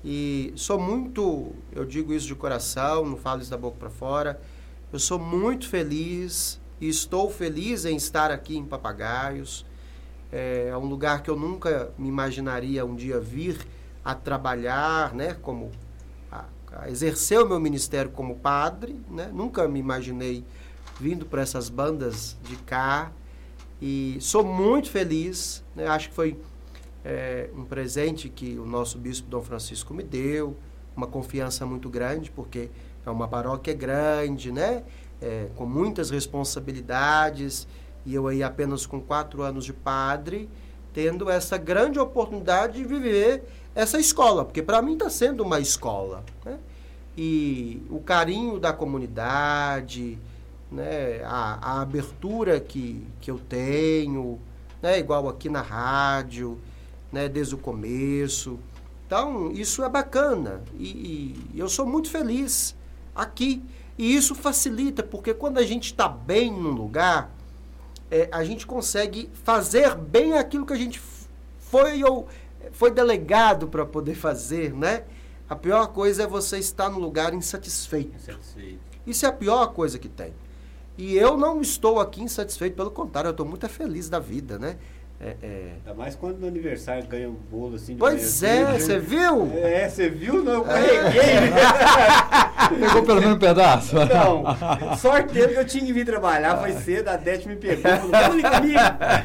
e 0.04 0.52
sou 0.56 0.76
muito, 0.76 1.52
eu 1.70 1.84
digo 1.84 2.12
isso 2.12 2.26
de 2.26 2.34
coração, 2.34 3.06
não 3.06 3.16
falo 3.16 3.42
isso 3.42 3.50
da 3.52 3.56
boca 3.56 3.76
para 3.78 3.90
fora, 3.90 4.40
eu 4.92 4.98
sou 4.98 5.20
muito 5.20 5.68
feliz 5.68 6.60
e 6.80 6.88
estou 6.88 7.30
feliz 7.30 7.84
em 7.84 7.94
estar 7.94 8.32
aqui 8.32 8.56
em 8.56 8.64
Papagaios, 8.64 9.64
é 10.32 10.76
um 10.76 10.86
lugar 10.86 11.22
que 11.22 11.30
eu 11.30 11.36
nunca 11.36 11.92
me 11.96 12.08
imaginaria 12.08 12.84
um 12.84 12.96
dia 12.96 13.20
vir 13.20 13.56
a 14.04 14.16
trabalhar, 14.16 15.14
né, 15.14 15.36
como 15.40 15.70
a, 16.32 16.44
a 16.72 16.90
exercer 16.90 17.40
o 17.40 17.48
meu 17.48 17.60
ministério 17.60 18.10
como 18.10 18.34
padre, 18.34 19.00
né, 19.08 19.30
nunca 19.32 19.68
me 19.68 19.78
imaginei 19.78 20.44
vindo 20.98 21.26
para 21.26 21.42
essas 21.42 21.68
bandas 21.68 22.36
de 22.42 22.56
cá 22.56 23.12
e 23.80 24.18
sou 24.20 24.44
muito 24.44 24.90
feliz. 24.90 25.64
Né? 25.74 25.86
Acho 25.86 26.08
que 26.08 26.14
foi 26.14 26.38
é, 27.04 27.48
um 27.54 27.64
presente 27.64 28.28
que 28.28 28.58
o 28.58 28.66
nosso 28.66 28.98
bispo 28.98 29.28
Dom 29.28 29.42
Francisco 29.42 29.94
me 29.94 30.02
deu, 30.02 30.56
uma 30.96 31.06
confiança 31.06 31.64
muito 31.64 31.88
grande, 31.88 32.30
porque 32.30 32.68
é 33.06 33.10
uma 33.10 33.28
paróquia 33.28 33.72
grande, 33.72 34.50
né? 34.50 34.82
É, 35.20 35.48
com 35.56 35.66
muitas 35.66 36.10
responsabilidades, 36.10 37.66
e 38.04 38.14
eu 38.14 38.26
aí 38.26 38.42
apenas 38.42 38.86
com 38.86 39.00
quatro 39.00 39.42
anos 39.42 39.64
de 39.64 39.72
padre, 39.72 40.48
tendo 40.92 41.30
essa 41.30 41.56
grande 41.56 41.98
oportunidade 41.98 42.78
de 42.78 42.84
viver 42.84 43.44
essa 43.74 43.98
escola, 43.98 44.44
porque 44.44 44.62
para 44.62 44.82
mim 44.82 44.94
está 44.94 45.08
sendo 45.08 45.42
uma 45.44 45.60
escola. 45.60 46.24
Né? 46.44 46.58
E 47.16 47.82
o 47.90 48.00
carinho 48.00 48.58
da 48.58 48.72
comunidade, 48.72 50.18
né, 50.70 51.22
a, 51.24 51.58
a 51.60 51.82
abertura 51.82 52.60
que, 52.60 53.06
que 53.20 53.30
eu 53.30 53.38
tenho, 53.38 54.38
né, 54.82 54.98
igual 54.98 55.28
aqui 55.28 55.48
na 55.48 55.62
rádio, 55.62 56.58
né, 57.12 57.28
desde 57.28 57.54
o 57.54 57.58
começo. 57.58 58.58
Então, 59.06 59.50
isso 59.52 59.82
é 59.82 59.88
bacana 59.88 60.62
e, 60.78 61.34
e 61.54 61.58
eu 61.58 61.68
sou 61.68 61.86
muito 61.86 62.10
feliz 62.10 62.76
aqui. 63.14 63.62
E 63.96 64.14
isso 64.14 64.34
facilita, 64.34 65.02
porque 65.02 65.34
quando 65.34 65.58
a 65.58 65.64
gente 65.64 65.86
está 65.86 66.08
bem 66.08 66.52
num 66.52 66.70
lugar, 66.70 67.30
é, 68.10 68.28
a 68.30 68.44
gente 68.44 68.66
consegue 68.66 69.28
fazer 69.42 69.96
bem 69.96 70.34
aquilo 70.34 70.64
que 70.64 70.72
a 70.72 70.76
gente 70.76 71.00
foi 71.58 72.04
ou 72.04 72.28
foi 72.72 72.90
delegado 72.90 73.66
para 73.66 73.84
poder 73.84 74.14
fazer, 74.14 74.72
né? 74.72 75.04
A 75.48 75.56
pior 75.56 75.88
coisa 75.88 76.24
é 76.24 76.26
você 76.26 76.58
estar 76.58 76.90
num 76.90 76.98
lugar 76.98 77.32
insatisfeito. 77.34 78.14
Insatisfeito. 78.14 78.78
Isso 79.06 79.24
é 79.24 79.28
a 79.28 79.32
pior 79.32 79.68
coisa 79.68 79.98
que 79.98 80.08
tem. 80.08 80.32
E 80.98 81.16
eu 81.16 81.36
não 81.36 81.60
estou 81.62 82.00
aqui 82.00 82.20
insatisfeito, 82.20 82.74
pelo 82.74 82.90
contrário, 82.90 83.28
eu 83.28 83.30
estou 83.32 83.46
muito 83.46 83.68
feliz 83.68 84.08
da 84.08 84.18
vida, 84.18 84.58
né? 84.58 84.78
É, 85.20 85.34
é. 85.42 85.72
Ainda 85.84 85.94
mais 85.94 86.14
quando 86.14 86.38
no 86.38 86.46
aniversário 86.46 87.04
ganha 87.08 87.28
um 87.28 87.34
bolo 87.34 87.74
assim. 87.74 87.94
de 87.94 87.98
Pois 87.98 88.40
manhã 88.40 88.68
é, 88.68 88.78
você 88.78 88.98
viu? 89.00 89.50
É, 89.56 89.88
você 89.88 90.08
viu? 90.08 90.44
Não, 90.44 90.52
eu 90.52 90.64
carreguei. 90.64 91.22
Pegou 92.78 93.02
pelo 93.02 93.20
menos 93.20 93.36
um 93.36 93.38
pedaço? 93.38 93.96
Não, 93.96 94.96
sorteio 94.96 95.48
que 95.48 95.54
eu 95.54 95.64
tinha 95.64 95.84
que 95.84 95.92
vir 95.92 96.04
trabalhar, 96.04 96.58
foi 96.58 96.72
cedo, 96.72 97.08
a 97.08 97.16
Dete 97.16 97.48
me 97.48 97.56
pegou, 97.56 97.90
falou, 97.90 98.10
vamos 98.10 98.44
ali 98.44 98.60
comigo. 98.60 98.80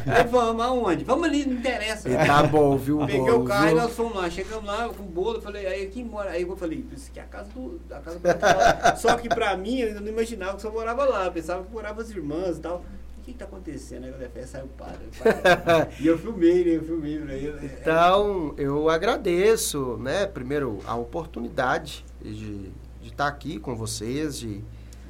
Aí 0.07 0.23
vamos 0.29 0.65
aonde? 0.65 1.03
Vamos 1.03 1.27
ali, 1.27 1.45
não 1.45 1.53
interessa. 1.53 2.09
E 2.09 2.15
tá 2.15 2.41
bom, 2.43 2.75
viu? 2.77 2.99
Peguei 2.99 3.19
bolo, 3.19 3.43
o 3.43 3.45
carro 3.45 3.65
e 3.65 3.69
viu? 3.69 3.77
nós 3.77 3.93
fomos 3.93 4.15
lá, 4.15 4.29
chegamos 4.29 4.65
lá 4.65 4.89
com 4.89 5.03
o 5.03 5.07
bolo, 5.07 5.37
eu 5.37 5.41
falei, 5.41 5.67
aí 5.67 5.83
aqui 5.85 6.03
mora. 6.03 6.31
Aí 6.31 6.41
eu 6.41 6.55
falei, 6.55 6.85
isso 6.95 7.09
aqui 7.11 7.19
é 7.19 7.23
a 7.23 7.25
casa 7.25 7.49
do. 7.53 7.79
A 7.91 7.99
casa 7.99 8.19
do 8.19 8.99
Só 8.99 9.15
que 9.15 9.29
pra 9.29 9.55
mim, 9.57 9.79
eu 9.79 10.01
não 10.01 10.07
imaginava 10.07 10.55
que 10.55 10.61
só 10.61 10.71
morava 10.71 11.05
lá, 11.05 11.25
eu 11.25 11.31
pensava 11.31 11.63
que 11.63 11.71
morava 11.71 12.01
as 12.01 12.09
irmãs 12.09 12.57
e 12.57 12.61
tal. 12.61 12.83
O 13.24 13.26
que, 13.26 13.32
que 13.32 13.38
tá 13.39 13.45
acontecendo? 13.45 14.03
Aí 14.03 14.13
é 14.21 14.28
festa, 14.28 14.57
saiu 14.57 14.65
o 14.65 14.67
padre. 14.67 15.07
o 15.07 15.24
padre. 15.24 15.95
E 16.03 16.07
eu 16.07 16.17
filmei, 16.19 16.65
né? 16.65 16.76
Eu 16.76 16.84
filmei 16.84 17.17
pra 17.19 17.34
ele. 17.34 17.71
Então, 17.80 18.53
eu 18.57 18.89
agradeço, 18.89 19.95
né, 19.97 20.26
primeiro, 20.26 20.80
a 20.86 20.93
oportunidade 20.97 22.03
de 22.21 22.69
estar 23.01 23.28
aqui 23.28 23.59
com 23.59 23.78
vocês, 23.78 24.38
de 24.38 24.61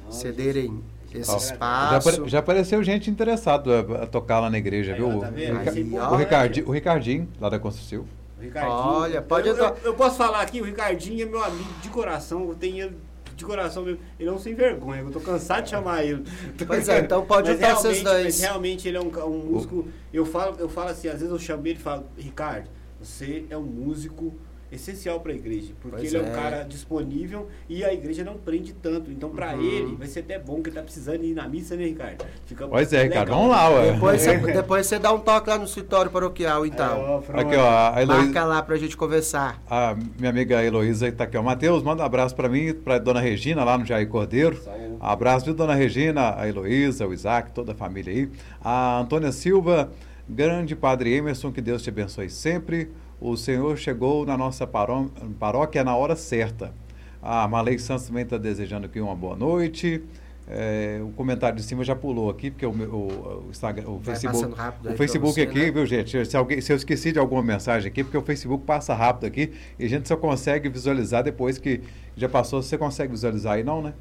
Não, 0.04 0.12
cederem 0.12 0.80
esse 1.12 1.28
Ó, 1.28 1.38
Já, 1.38 1.44
espaço. 1.54 2.08
apare- 2.08 2.28
já 2.30 2.38
apareceu 2.38 2.82
gente 2.84 3.10
interessada 3.10 3.80
a, 3.80 4.02
a 4.04 4.06
tocar 4.06 4.38
lá 4.38 4.48
na 4.48 4.58
igreja, 4.58 4.92
Aí, 4.92 4.98
viu? 4.98 5.08
O, 5.08 5.20
tá 5.20 5.28
o 5.28 5.32
Rica- 5.34 5.70
Aí, 5.72 5.82
o. 5.92 6.14
Ricardinho, 6.16 6.68
o 6.68 6.70
Ricardinho, 6.70 7.28
lá 7.40 7.48
da 7.48 7.58
Construção. 7.58 8.04
O 8.38 8.42
Ricardinho. 8.42 8.72
Olha, 8.76 9.22
pode 9.22 9.48
eu, 9.48 9.56
eu, 9.56 9.76
eu 9.82 9.94
posso 9.94 10.16
falar 10.16 10.40
aqui, 10.40 10.60
o 10.60 10.64
Ricardinho 10.64 11.20
é 11.20 11.28
meu 11.28 11.42
amigo 11.42 11.68
de 11.82 11.88
coração, 11.88 12.46
eu 12.48 12.54
tenho 12.54 12.84
ele 12.86 12.96
de 13.36 13.44
coração 13.44 13.84
mesmo. 13.84 14.00
Ele 14.18 14.28
é 14.28 14.32
um 14.32 14.38
sem 14.38 14.54
vergonha, 14.54 15.02
eu 15.02 15.10
tô 15.10 15.20
cansado 15.20 15.64
de 15.64 15.70
chamar 15.70 16.04
ele. 16.04 16.24
Pois 16.66 16.88
é, 16.88 17.00
então 17.00 17.24
pode 17.24 17.48
Mas 17.48 17.58
entrar 17.58 17.74
vocês 17.74 18.02
dois. 18.02 18.24
Mas 18.24 18.40
realmente 18.40 18.88
ele 18.88 18.96
é 18.96 19.00
um, 19.00 19.10
um 19.26 19.38
músico. 19.38 19.88
Eu 20.12 20.24
falo, 20.24 20.56
eu 20.58 20.68
falo 20.68 20.88
assim, 20.88 21.08
às 21.08 21.20
vezes 21.20 21.30
eu 21.30 21.38
chamo 21.38 21.66
ele 21.66 21.78
e 21.78 21.82
falo, 21.82 22.06
Ricardo, 22.16 22.68
você 23.00 23.44
é 23.50 23.56
um 23.56 23.62
músico 23.62 24.34
essencial 24.74 25.20
para 25.20 25.32
a 25.32 25.34
igreja, 25.34 25.72
porque 25.80 25.96
Pois 25.98 26.12
ele 26.12 26.22
é. 26.22 26.26
é. 26.26 26.30
um 26.30 26.34
cara 26.34 26.62
disponível 26.64 27.48
e 27.68 27.84
a 27.84 27.92
igreja 27.92 28.22
não 28.24 28.34
prende 28.34 28.72
tanto. 28.72 29.10
Então, 29.10 29.30
para 29.30 29.54
Uhum. 29.54 29.62
ele, 29.62 29.96
vai 29.96 30.06
ser 30.06 30.20
até 30.20 30.38
bom 30.38 30.62
que 30.62 30.68
ele 30.70 30.76
tá 30.76 30.82
precisando 30.82 31.24
ir 31.24 31.34
na 31.34 31.48
missa, 31.48 31.76
né, 31.76 31.84
Ricardo? 31.84 32.24
Fica 32.46 32.66
Pois 32.66 32.92
é, 32.92 33.02
legal. 33.02 33.24
Ricardo, 33.24 33.30
vamos 33.38 33.50
lá, 33.50 33.68
ué. 33.70 33.92
Depois 33.92 34.20
você, 34.22 34.36
depois 34.52 34.86
você 34.86 34.98
dá 34.98 35.12
um 35.12 35.18
toque 35.20 35.48
lá 35.50 35.58
no 35.58 35.64
escritório 35.64 36.10
paroquial, 36.10 36.66
então. 36.66 36.94
Aí, 36.94 37.02
ó. 37.34 37.40
Aqui, 37.40 37.56
ó, 37.56 37.92
a 37.94 38.02
Heloísa, 38.02 38.22
Marca 38.24 38.44
lá 38.44 38.62
pra 38.62 38.76
gente 38.76 38.96
conversar. 38.96 39.62
a 39.68 39.96
minha 40.18 40.30
amiga 40.30 40.62
Heloísa 40.62 41.08
está 41.08 41.24
aqui, 41.24 41.36
ó. 41.36 41.42
Matheus, 41.42 41.82
manda 41.82 42.02
um 42.02 42.06
abraço 42.06 42.34
para 42.34 42.48
mim, 42.48 42.72
para 42.74 42.98
dona 42.98 43.20
Regina, 43.20 43.64
lá 43.64 43.78
no 43.78 43.84
Jair 43.84 44.08
Cordeiro. 44.08 44.58
Abraço, 45.00 45.44
viu, 45.44 45.54
dona 45.54 45.74
Regina, 45.74 46.34
a 46.38 46.48
Heloísa, 46.48 47.06
o 47.06 47.12
Isaac, 47.12 47.52
toda 47.52 47.72
a 47.72 47.74
família 47.74 48.12
aí. 48.12 48.28
A 48.62 49.00
Antônia 49.00 49.30
Silva, 49.32 49.90
grande 50.28 50.74
padre 50.74 51.14
Emerson, 51.14 51.52
que 51.52 51.60
Deus 51.60 51.82
te 51.82 51.90
abençoe 51.90 52.30
sempre. 52.30 52.90
O 53.24 53.38
Senhor 53.38 53.78
chegou 53.78 54.26
na 54.26 54.36
nossa 54.36 54.66
paró- 54.66 55.06
paróquia 55.40 55.82
na 55.82 55.96
hora 55.96 56.14
certa. 56.14 56.74
A 57.22 57.48
Malei 57.48 57.78
Santos 57.78 58.06
também 58.06 58.22
está 58.22 58.36
desejando 58.36 58.84
aqui 58.84 59.00
uma 59.00 59.14
boa 59.16 59.34
noite. 59.34 60.04
É, 60.46 61.00
o 61.02 61.08
comentário 61.12 61.56
de 61.56 61.62
cima 61.62 61.82
já 61.82 61.96
pulou 61.96 62.28
aqui, 62.28 62.50
porque 62.50 62.66
o, 62.66 62.70
o, 62.70 63.46
o 63.46 63.50
Instagram, 63.50 63.88
o 63.88 63.98
Facebook, 63.98 64.44
o 64.84 64.94
Facebook 64.94 65.32
você, 65.32 65.40
aqui, 65.40 65.58
né? 65.58 65.70
viu, 65.70 65.86
gente? 65.86 66.26
Se, 66.26 66.36
alguém, 66.36 66.60
se 66.60 66.70
eu 66.70 66.76
esqueci 66.76 67.12
de 67.12 67.18
alguma 67.18 67.42
mensagem 67.42 67.90
aqui, 67.90 68.04
porque 68.04 68.18
o 68.18 68.20
Facebook 68.20 68.62
passa 68.66 68.92
rápido 68.92 69.24
aqui 69.24 69.52
e 69.78 69.86
a 69.86 69.88
gente 69.88 70.06
só 70.06 70.18
consegue 70.18 70.68
visualizar 70.68 71.24
depois 71.24 71.56
que 71.56 71.80
já 72.14 72.28
passou. 72.28 72.62
Você 72.62 72.76
consegue 72.76 73.12
visualizar 73.12 73.54
aí, 73.54 73.64
não, 73.64 73.80
né? 73.80 73.94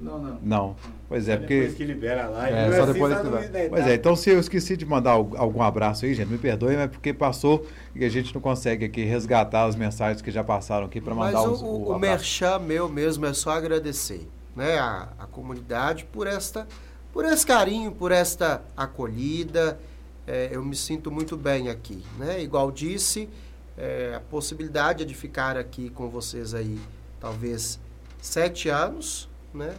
Não, 0.00 0.18
não. 0.18 0.38
Não. 0.42 0.76
Pois 1.08 1.28
é, 1.28 1.36
porque. 1.36 1.60
Depois 1.60 1.76
que 1.76 1.84
libera 1.84 2.24
a 2.26 2.28
live. 2.28 2.56
É, 2.56 2.76
só 2.76 2.86
depois 2.86 3.18
que 3.20 3.28
né, 3.28 3.68
Pois 3.68 3.86
é, 3.86 3.94
então 3.94 4.16
se 4.16 4.30
eu 4.30 4.40
esqueci 4.40 4.76
de 4.76 4.84
mandar 4.84 5.12
al- 5.12 5.30
algum 5.36 5.62
abraço 5.62 6.04
aí, 6.04 6.14
gente, 6.14 6.28
me 6.28 6.38
perdoe, 6.38 6.76
mas 6.76 6.90
porque 6.90 7.12
passou 7.14 7.66
e 7.94 8.04
a 8.04 8.08
gente 8.08 8.34
não 8.34 8.40
consegue 8.40 8.84
aqui 8.84 9.04
resgatar 9.04 9.64
as 9.64 9.76
mensagens 9.76 10.20
que 10.20 10.30
já 10.30 10.42
passaram 10.42 10.86
aqui 10.86 11.00
para 11.00 11.14
mandar 11.14 11.42
o, 11.42 11.52
os, 11.52 11.62
o, 11.62 11.64
o 11.64 11.78
o 11.88 11.92
abraço. 11.94 12.00
merchan 12.00 12.58
meu 12.58 12.88
mesmo 12.88 13.24
é 13.26 13.32
só 13.32 13.50
agradecer 13.52 14.28
né, 14.54 14.78
a, 14.78 15.08
a 15.18 15.26
comunidade 15.26 16.04
por 16.06 16.26
esta 16.26 16.66
por 17.12 17.24
esse 17.24 17.46
carinho, 17.46 17.92
por 17.92 18.10
esta 18.10 18.60
acolhida. 18.76 19.78
É, 20.26 20.48
eu 20.50 20.64
me 20.64 20.74
sinto 20.74 21.10
muito 21.12 21.36
bem 21.36 21.68
aqui. 21.68 22.02
Né? 22.18 22.42
Igual 22.42 22.72
disse, 22.72 23.28
é, 23.78 24.14
a 24.16 24.20
possibilidade 24.20 25.04
de 25.04 25.14
ficar 25.14 25.56
aqui 25.56 25.90
com 25.90 26.08
vocês 26.08 26.54
aí 26.54 26.78
talvez 27.20 27.78
sete 28.20 28.68
anos, 28.68 29.28
né? 29.54 29.74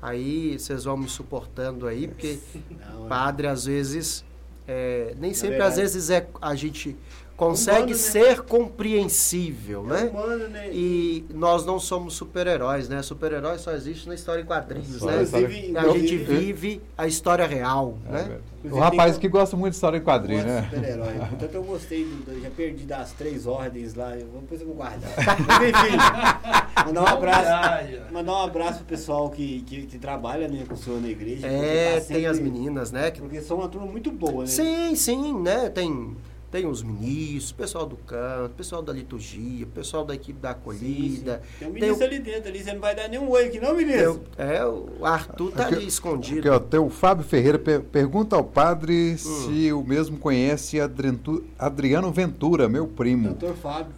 Aí 0.00 0.58
vocês 0.58 0.84
vão 0.84 0.96
me 0.96 1.08
suportando 1.08 1.86
aí, 1.86 2.06
porque 2.06 2.38
Não, 2.70 3.08
padre 3.08 3.46
às 3.46 3.64
vezes 3.64 4.24
é, 4.66 5.14
nem 5.18 5.34
sempre 5.34 5.60
às 5.62 5.76
vezes 5.76 6.10
é 6.10 6.26
a 6.40 6.54
gente 6.54 6.96
consegue 7.36 7.78
Humano, 7.78 7.90
né? 7.90 7.94
ser 7.98 8.40
compreensível, 8.42 9.84
é 9.90 10.02
né? 10.04 10.10
humano, 10.10 10.48
né? 10.48 10.68
E 10.72 11.24
nós 11.34 11.66
não 11.66 11.78
somos 11.80 12.14
super-heróis, 12.14 12.88
né? 12.88 13.02
Super-herói 13.02 13.58
só 13.58 13.72
existe 13.72 14.06
na 14.08 14.14
história 14.14 14.42
em 14.42 14.44
quadrinhos, 14.44 14.98
Só 15.00 15.06
né? 15.06 15.16
na 15.16 15.22
história- 15.22 15.46
Inclusive, 15.46 15.76
A 15.78 15.82
gente 15.88 16.14
inclusive- 16.14 16.24
vive 16.52 16.82
a 16.96 17.06
história 17.06 17.46
real, 17.46 17.98
É, 18.08 18.12
né? 18.12 18.38
o 18.70 18.78
rapaz 18.78 19.12
tem- 19.12 19.20
que 19.22 19.28
gosta 19.28 19.56
muito 19.56 19.72
de 19.72 19.76
história 19.76 19.98
em 19.98 20.00
quadrinho, 20.00 20.44
Gosto 20.44 20.54
de 20.54 20.60
né? 20.60 20.68
super-herói. 20.70 21.14
Portanto, 21.28 21.54
eu 21.54 21.62
gostei, 21.64 22.04
do, 22.04 22.16
do- 22.34 22.40
já 22.40 22.50
perdi 22.50 22.84
das 22.84 23.12
três 23.12 23.46
ordens 23.46 23.94
lá, 23.94 24.16
eu, 24.16 24.26
depois 24.26 24.60
eu 24.60 24.66
vou 24.68 24.76
guardar. 24.76 25.10
Mas 25.46 25.68
enfim, 25.68 26.86
mandar 26.86 27.02
um 27.02 27.06
abraço. 27.06 28.12
Mandar 28.12 28.32
um 28.32 28.42
abraço 28.42 28.78
pro 28.78 28.86
pessoal 28.86 29.28
que, 29.30 29.60
que, 29.62 29.86
que 29.86 29.98
trabalha 29.98 30.46
né, 30.46 30.64
com 30.68 30.74
o 30.74 30.76
senhor 30.76 31.00
na 31.00 31.08
igreja. 31.08 31.46
É, 31.48 31.98
tá 32.00 32.06
tem 32.14 32.26
as 32.26 32.36
sempre- 32.36 32.50
meninas, 32.52 32.92
né? 32.92 33.10
que- 33.10 33.20
Porque 33.20 33.40
são 33.40 33.58
uma 33.58 33.68
turma 33.68 33.86
muito 33.88 34.10
boa, 34.12 34.42
né? 34.42 34.46
Sim, 34.46 34.94
sim, 34.94 35.40
né? 35.40 35.68
Tem, 35.68 36.16
tem 36.54 36.66
os 36.68 36.84
ministros, 36.84 37.50
pessoal 37.50 37.84
do 37.84 37.96
canto, 37.96 38.54
pessoal 38.54 38.80
da 38.80 38.92
liturgia, 38.92 39.66
pessoal 39.66 40.04
da 40.04 40.14
equipe 40.14 40.38
da 40.38 40.50
Sim, 40.50 40.54
sim. 40.54 40.60
acolhida. 40.60 41.42
Tem 41.58 41.66
um 41.66 41.72
Tem 41.72 41.82
ministro 41.82 42.04
o- 42.06 42.08
ali 42.08 42.18
dentro, 42.20 42.48
ali, 42.48 42.62
você 42.62 42.72
não 42.72 42.80
vai 42.80 42.94
dar 42.94 43.08
nenhum 43.08 43.28
oi 43.28 43.46
aqui, 43.46 43.58
não, 43.58 43.74
tem 43.74 43.84
ministro? 43.84 44.22
é, 44.38 44.64
o 44.64 45.04
Arthur 45.04 45.50
tá 45.50 45.64
Aqui- 45.64 45.74
ali 45.74 45.86
escondido. 45.88 46.38
Aqui, 46.38 46.48
ó, 46.48 46.60
tem 46.60 46.78
o 46.78 46.88
Fábio 46.88 47.24
Ferreira 47.24 47.58
per- 47.58 47.80
pergunta 47.80 48.36
ao 48.36 48.44
padre 48.44 49.18
se 49.18 49.72
o 49.72 49.82
mesmo 49.82 50.16
conhece 50.16 50.80
Adrentu- 50.80 51.42
Adriano 51.58 52.12
Ventura, 52.12 52.68
meu 52.68 52.86
primo. 52.86 53.30
Doutor 53.30 53.56
Fábio. 53.56 53.92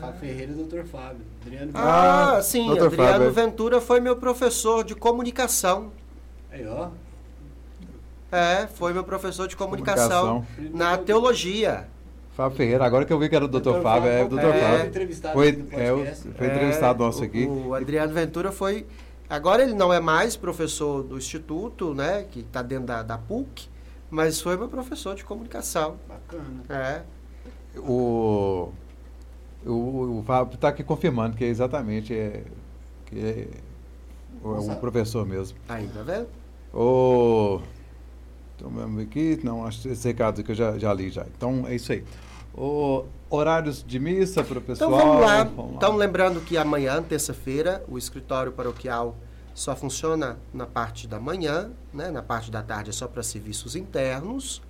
Fábio 0.00 0.20
Ferreira 0.20 0.52
e 0.52 0.54
doutor 0.54 0.84
Fábio. 0.84 1.22
Adriano 1.44 1.72
Ah, 1.74 2.36
Ah, 2.36 2.42
sim, 2.42 2.64
doutor 2.68 2.86
Adriano 2.92 3.12
Fábio. 3.12 3.32
Ventura 3.32 3.80
foi 3.80 3.98
meu 3.98 4.14
professor 4.14 4.84
de 4.84 4.94
comunicação. 4.94 5.90
Aí, 6.52 6.64
ó. 6.64 6.90
É, 8.30 8.66
foi 8.66 8.92
meu 8.92 9.04
professor 9.04 9.48
de 9.48 9.56
comunicação, 9.56 10.44
Comunicação. 10.44 10.78
na 10.78 10.98
teologia. 10.98 11.88
Fábio 12.36 12.56
Ferreira, 12.56 12.84
agora 12.84 13.04
que 13.04 13.12
eu 13.12 13.18
vi 13.18 13.28
que 13.28 13.34
era 13.34 13.44
o 13.44 13.48
Dr. 13.48 13.80
Fábio, 13.82 14.08
é 14.10 14.22
o 14.24 14.28
Dr. 14.28 14.38
é, 14.44 14.60
Fábio. 14.60 14.86
entrevistado 14.86 15.34
Foi, 15.34 15.64
é, 15.72 15.92
o- 15.92 16.06
foi 16.36 16.46
entrevistado 16.46 17.02
É, 17.02 17.06
nosso 17.06 17.20
o- 17.22 17.24
aqui. 17.24 17.46
O 17.46 17.74
Adriano 17.74 18.12
Ventura 18.12 18.52
foi. 18.52 18.86
Agora 19.28 19.62
ele 19.62 19.74
não 19.74 19.92
é 19.92 19.98
mais 20.00 20.36
professor 20.36 21.02
do 21.02 21.16
Instituto, 21.18 21.94
né? 21.94 22.26
Que 22.30 22.40
está 22.40 22.62
dentro 22.62 22.86
da, 22.86 23.02
da 23.02 23.18
PUC, 23.18 23.68
mas 24.10 24.40
foi 24.40 24.56
meu 24.56 24.68
professor 24.68 25.14
de 25.14 25.24
comunicação. 25.24 25.96
Bacana. 26.08 26.44
É. 26.68 27.02
O, 27.80 28.70
o, 29.66 30.18
o 30.18 30.22
Fábio 30.26 30.54
está 30.54 30.68
aqui 30.68 30.82
confirmando 30.84 31.36
que 31.36 31.44
é 31.44 31.48
exatamente 31.48 32.14
é, 32.14 32.42
que 33.06 33.18
é 33.18 33.46
o, 34.42 34.50
Nossa. 34.54 34.72
o 34.72 34.76
professor 34.76 35.26
mesmo. 35.26 35.58
Aí, 35.68 35.88
tá 35.88 36.02
vendo? 36.02 36.28
O, 36.72 37.60
então, 38.58 38.70
vamos 38.70 39.04
aqui, 39.04 39.38
não, 39.44 39.64
acho 39.64 39.82
que 39.82 39.88
esse 39.88 40.08
recado 40.08 40.42
que 40.42 40.50
eu 40.50 40.54
já, 40.54 40.76
já 40.76 40.92
li 40.92 41.10
já. 41.10 41.24
Então 41.36 41.64
é 41.68 41.76
isso 41.76 41.92
aí. 41.92 42.04
O, 42.52 43.04
horários 43.30 43.84
de 43.86 44.00
missa 44.00 44.42
para 44.42 44.58
o 44.58 44.60
pessoal. 44.60 44.90
Então 44.90 45.06
vamos 45.06 45.20
lá. 45.24 45.44
vamos 45.44 45.70
lá. 45.70 45.76
Então 45.76 45.96
lembrando 45.96 46.40
que 46.40 46.56
amanhã, 46.56 47.00
terça-feira, 47.00 47.84
o 47.88 47.96
escritório 47.96 48.50
paroquial 48.50 49.16
só 49.54 49.76
funciona 49.76 50.38
na 50.52 50.66
parte 50.66 51.06
da 51.06 51.20
manhã, 51.20 51.70
né? 51.94 52.10
Na 52.10 52.22
parte 52.22 52.50
da 52.50 52.60
tarde 52.60 52.90
é 52.90 52.92
só 52.92 53.06
para 53.06 53.22
serviços 53.22 53.76
internos. 53.76 54.60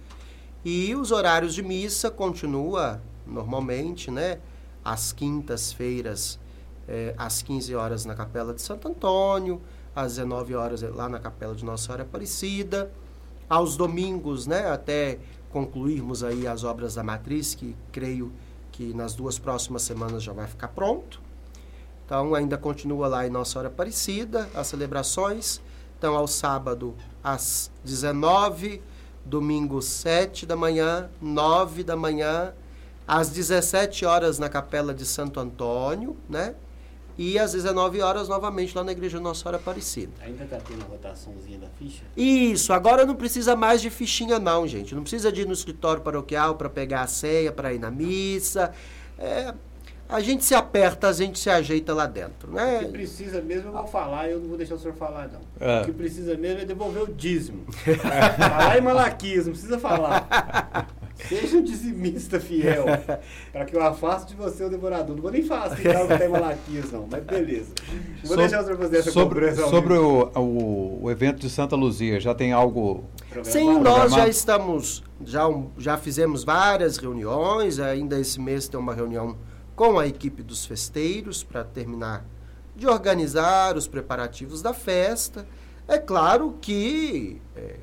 E 0.62 0.94
os 0.94 1.10
horários 1.10 1.54
de 1.54 1.62
missa 1.62 2.10
continua 2.10 3.00
normalmente, 3.26 4.10
né? 4.10 4.38
Às 4.84 5.12
quintas-feiras, 5.12 6.38
eh, 6.86 7.14
às 7.16 7.40
15 7.40 7.74
horas 7.74 8.04
na 8.04 8.14
Capela 8.14 8.52
de 8.52 8.60
Santo 8.60 8.86
Antônio, 8.86 9.62
às 9.96 10.16
19 10.16 10.54
horas 10.54 10.82
lá 10.82 11.08
na 11.08 11.18
Capela 11.18 11.54
de 11.54 11.64
Nossa 11.64 11.84
Senhora 11.84 12.02
Aparecida. 12.02 12.90
Aos 13.48 13.76
domingos, 13.76 14.46
né? 14.46 14.70
Até 14.70 15.18
concluirmos 15.50 16.22
aí 16.22 16.46
as 16.46 16.64
obras 16.64 16.94
da 16.94 17.02
matriz, 17.02 17.54
que 17.54 17.74
creio 17.90 18.32
que 18.70 18.92
nas 18.94 19.14
duas 19.14 19.38
próximas 19.38 19.82
semanas 19.82 20.22
já 20.22 20.32
vai 20.32 20.46
ficar 20.46 20.68
pronto. 20.68 21.20
Então 22.04 22.34
ainda 22.34 22.56
continua 22.56 23.08
lá 23.08 23.26
em 23.26 23.30
Nossa 23.30 23.52
Senhora 23.52 23.68
Aparecida 23.68 24.48
as 24.54 24.66
celebrações. 24.68 25.60
Então 25.98 26.16
ao 26.16 26.26
sábado 26.26 26.94
às 27.22 27.70
19, 27.84 28.80
domingo 29.24 29.82
7 29.82 30.46
da 30.46 30.56
manhã, 30.56 31.10
9 31.20 31.82
da 31.84 31.96
manhã, 31.96 32.54
às 33.06 33.30
17 33.30 34.04
horas 34.04 34.38
na 34.38 34.48
Capela 34.48 34.94
de 34.94 35.04
Santo 35.04 35.40
Antônio, 35.40 36.16
né? 36.28 36.54
E 37.18 37.36
às 37.36 37.50
19 37.50 38.00
horas, 38.00 38.28
novamente, 38.28 38.76
lá 38.76 38.84
na 38.84 38.92
Igreja 38.92 39.18
Nossa 39.18 39.40
Senhora 39.40 39.56
Aparecida. 39.56 40.12
Ainda 40.20 40.44
tá 40.44 40.58
tendo 40.64 40.82
a 40.82 40.86
rotaçãozinha 40.86 41.58
da 41.58 41.66
ficha? 41.76 42.04
Isso, 42.16 42.72
agora 42.72 43.04
não 43.04 43.16
precisa 43.16 43.56
mais 43.56 43.82
de 43.82 43.90
fichinha 43.90 44.38
não, 44.38 44.68
gente. 44.68 44.94
Não 44.94 45.02
precisa 45.02 45.32
de 45.32 45.40
ir 45.40 45.46
no 45.46 45.52
escritório 45.52 46.00
paroquial 46.00 46.54
para 46.54 46.70
pegar 46.70 47.02
a 47.02 47.06
ceia, 47.08 47.50
para 47.50 47.74
ir 47.74 47.80
na 47.80 47.90
missa. 47.90 48.72
É, 49.18 49.52
a 50.08 50.20
gente 50.20 50.44
se 50.44 50.54
aperta, 50.54 51.08
a 51.08 51.12
gente 51.12 51.38
se 51.38 51.50
ajeita 51.50 51.92
lá 51.92 52.06
dentro, 52.06 52.50
O 52.50 52.54
né? 52.54 52.78
que 52.78 52.86
precisa 52.92 53.42
mesmo, 53.42 53.68
eu 53.68 53.72
vou 53.72 53.86
falar, 53.86 54.28
eu 54.28 54.40
não 54.40 54.48
vou 54.48 54.56
deixar 54.56 54.76
o 54.76 54.78
senhor 54.78 54.94
falar, 54.94 55.28
não. 55.28 55.40
É. 55.60 55.82
O 55.82 55.84
que 55.84 55.92
precisa 55.92 56.34
mesmo 56.36 56.62
é 56.62 56.64
devolver 56.64 57.02
o 57.02 57.12
dízimo. 57.12 57.64
falar 58.40 58.78
em 58.78 58.80
Malaquias, 58.80 59.44
não 59.46 59.52
precisa 59.52 59.78
falar. 59.78 60.88
Seja 61.28 61.58
um 61.58 61.62
dizimista 61.62 62.38
fiel, 62.40 62.84
para 63.52 63.64
que 63.64 63.76
eu 63.76 63.82
afaste 63.82 64.34
de 64.34 64.36
você 64.40 64.64
o 64.64 64.70
devorador. 64.70 65.14
Não 65.16 65.22
vou 65.22 65.32
nem 65.32 65.42
falar 65.42 65.64
assim, 65.66 65.82
que 65.82 66.16
tem 66.18 66.28
Malaquias, 66.28 66.92
não, 66.92 67.06
mas 67.10 67.24
beleza. 67.24 67.72
Vou 68.22 68.30
So- 68.30 68.36
deixar 68.36 68.62
o 68.62 68.64
senhor 68.64 68.78
fazer 68.78 68.98
essa 68.98 69.10
sobre 69.10 69.52
sobre 69.56 69.94
o, 69.94 70.30
o, 70.34 71.02
o 71.02 71.10
evento 71.10 71.40
de 71.40 71.50
Santa 71.50 71.74
Luzia, 71.76 72.18
já 72.20 72.34
tem 72.34 72.52
algo. 72.52 73.04
Sim, 73.42 73.78
nós 73.80 74.12
já 74.12 74.26
estamos, 74.28 75.02
já, 75.24 75.42
já 75.76 75.98
fizemos 75.98 76.44
várias 76.44 76.96
reuniões, 76.96 77.78
ainda 77.78 78.18
esse 78.18 78.40
mês 78.40 78.68
tem 78.68 78.78
uma 78.78 78.94
reunião 78.94 79.36
com 79.78 79.96
a 79.96 80.08
equipe 80.08 80.42
dos 80.42 80.66
festeiros 80.66 81.44
para 81.44 81.62
terminar 81.62 82.24
de 82.74 82.88
organizar 82.88 83.76
os 83.76 83.86
preparativos 83.86 84.60
da 84.60 84.74
festa. 84.74 85.46
É 85.86 85.96
claro 85.96 86.58
que 86.60 87.40
é, 87.54 87.76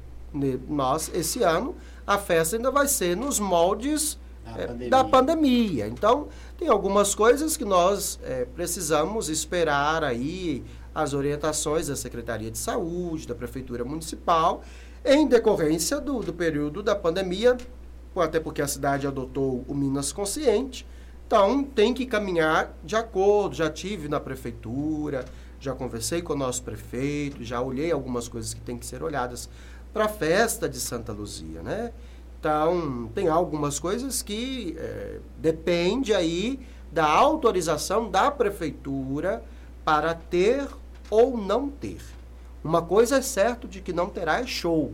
nós, 0.68 1.10
esse 1.14 1.42
ano, 1.42 1.74
a 2.06 2.18
festa 2.18 2.58
ainda 2.58 2.70
vai 2.70 2.90
ser 2.90 3.16
nos 3.16 3.40
moldes 3.40 4.20
Da 4.44 4.52
é, 4.52 4.68
pandemia. 4.68 4.90
da 4.90 5.04
pandemia. 5.06 5.88
Então, 5.88 6.28
tem 6.58 6.68
algumas 6.68 7.16
coisas 7.16 7.56
que 7.56 7.64
nós 7.64 8.20
é, 8.24 8.44
precisamos 8.44 9.30
esperar 9.30 10.04
aí 10.04 10.66
as 10.94 11.14
orientações 11.14 11.88
da 11.88 11.96
Secretaria 11.96 12.52
de 12.52 12.58
Saúde, 12.58 13.26
da 13.26 13.34
Prefeitura 13.34 13.86
Municipal, 13.86 14.64
em 15.06 15.26
decorrência 15.26 16.02
do, 16.02 16.20
do 16.20 16.34
período 16.34 16.84
da 16.84 16.94
pandemia, 16.94 17.56
até 18.18 18.38
porque 18.38 18.62
a 18.62 18.68
cidade 18.68 19.08
adotou 19.08 19.64
o 19.66 19.74
Minas 19.74 20.12
Consciente. 20.12 20.86
Então, 21.28 21.64
tem 21.64 21.94
que 21.94 22.06
caminhar 22.06 22.74
de 22.84 22.96
acordo. 22.96 23.56
Já 23.56 23.70
tive 23.70 24.08
na 24.08 24.20
prefeitura, 24.20 25.26
já 25.60 25.74
conversei 25.74 26.22
com 26.22 26.34
o 26.34 26.38
nosso 26.38 26.62
prefeito, 26.62 27.44
já 27.44 27.62
olhei 27.62 27.92
algumas 27.92 28.28
coisas 28.28 28.54
que 28.54 28.62
têm 28.62 28.78
que 28.78 28.86
ser 28.86 29.02
olhadas 29.02 29.50
para 29.92 30.06
a 30.06 30.10
festa 30.10 30.70
de 30.70 30.80
Santa 30.80 31.12
Luzia, 31.12 31.64
né? 31.64 31.92
Então, 32.40 33.10
tem 33.16 33.28
algumas 33.28 33.80
coisas 33.80 34.22
que 34.22 34.76
eh, 34.78 35.20
depende 35.40 36.14
aí 36.14 36.60
da 36.92 37.06
autorização 37.06 38.12
da 38.12 38.30
prefeitura 38.30 39.44
para 39.84 40.14
ter 40.14 40.68
ou 41.10 41.38
não 41.38 41.70
ter. 41.70 42.02
Uma 42.64 42.82
coisa 42.82 43.18
é 43.18 43.22
certo 43.22 43.68
de 43.68 43.82
que 43.82 43.92
não 43.92 44.10
terá 44.10 44.42
é 44.42 44.46
show. 44.46 44.94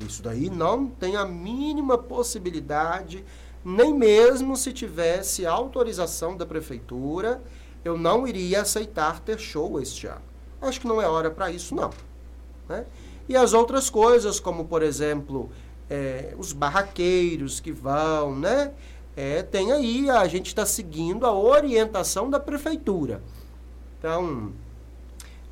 Isso 0.00 0.22
daí 0.22 0.48
não 0.50 0.86
tem 0.86 1.16
a 1.16 1.24
mínima 1.24 1.96
possibilidade, 1.96 3.24
nem 3.68 3.92
mesmo 3.92 4.56
se 4.56 4.72
tivesse 4.72 5.44
autorização 5.44 6.36
da 6.36 6.46
prefeitura, 6.46 7.42
eu 7.84 7.98
não 7.98 8.24
iria 8.24 8.62
aceitar 8.62 9.18
ter 9.18 9.40
show 9.40 9.80
este 9.80 10.06
ano. 10.06 10.22
Acho 10.62 10.80
que 10.80 10.86
não 10.86 11.02
é 11.02 11.08
hora 11.08 11.32
para 11.32 11.50
isso, 11.50 11.74
não. 11.74 11.90
né? 12.68 12.86
E 13.28 13.36
as 13.36 13.52
outras 13.52 13.90
coisas, 13.90 14.38
como 14.38 14.66
por 14.66 14.84
exemplo, 14.84 15.50
eh, 15.90 16.32
os 16.38 16.52
barraqueiros 16.52 17.58
que 17.58 17.72
vão, 17.72 18.36
né? 18.36 18.70
Eh, 19.16 19.42
tem 19.42 19.72
aí, 19.72 20.08
a 20.10 20.28
gente 20.28 20.46
está 20.46 20.64
seguindo 20.64 21.26
a 21.26 21.32
orientação 21.32 22.30
da 22.30 22.38
prefeitura. 22.38 23.20
Então, 23.98 24.52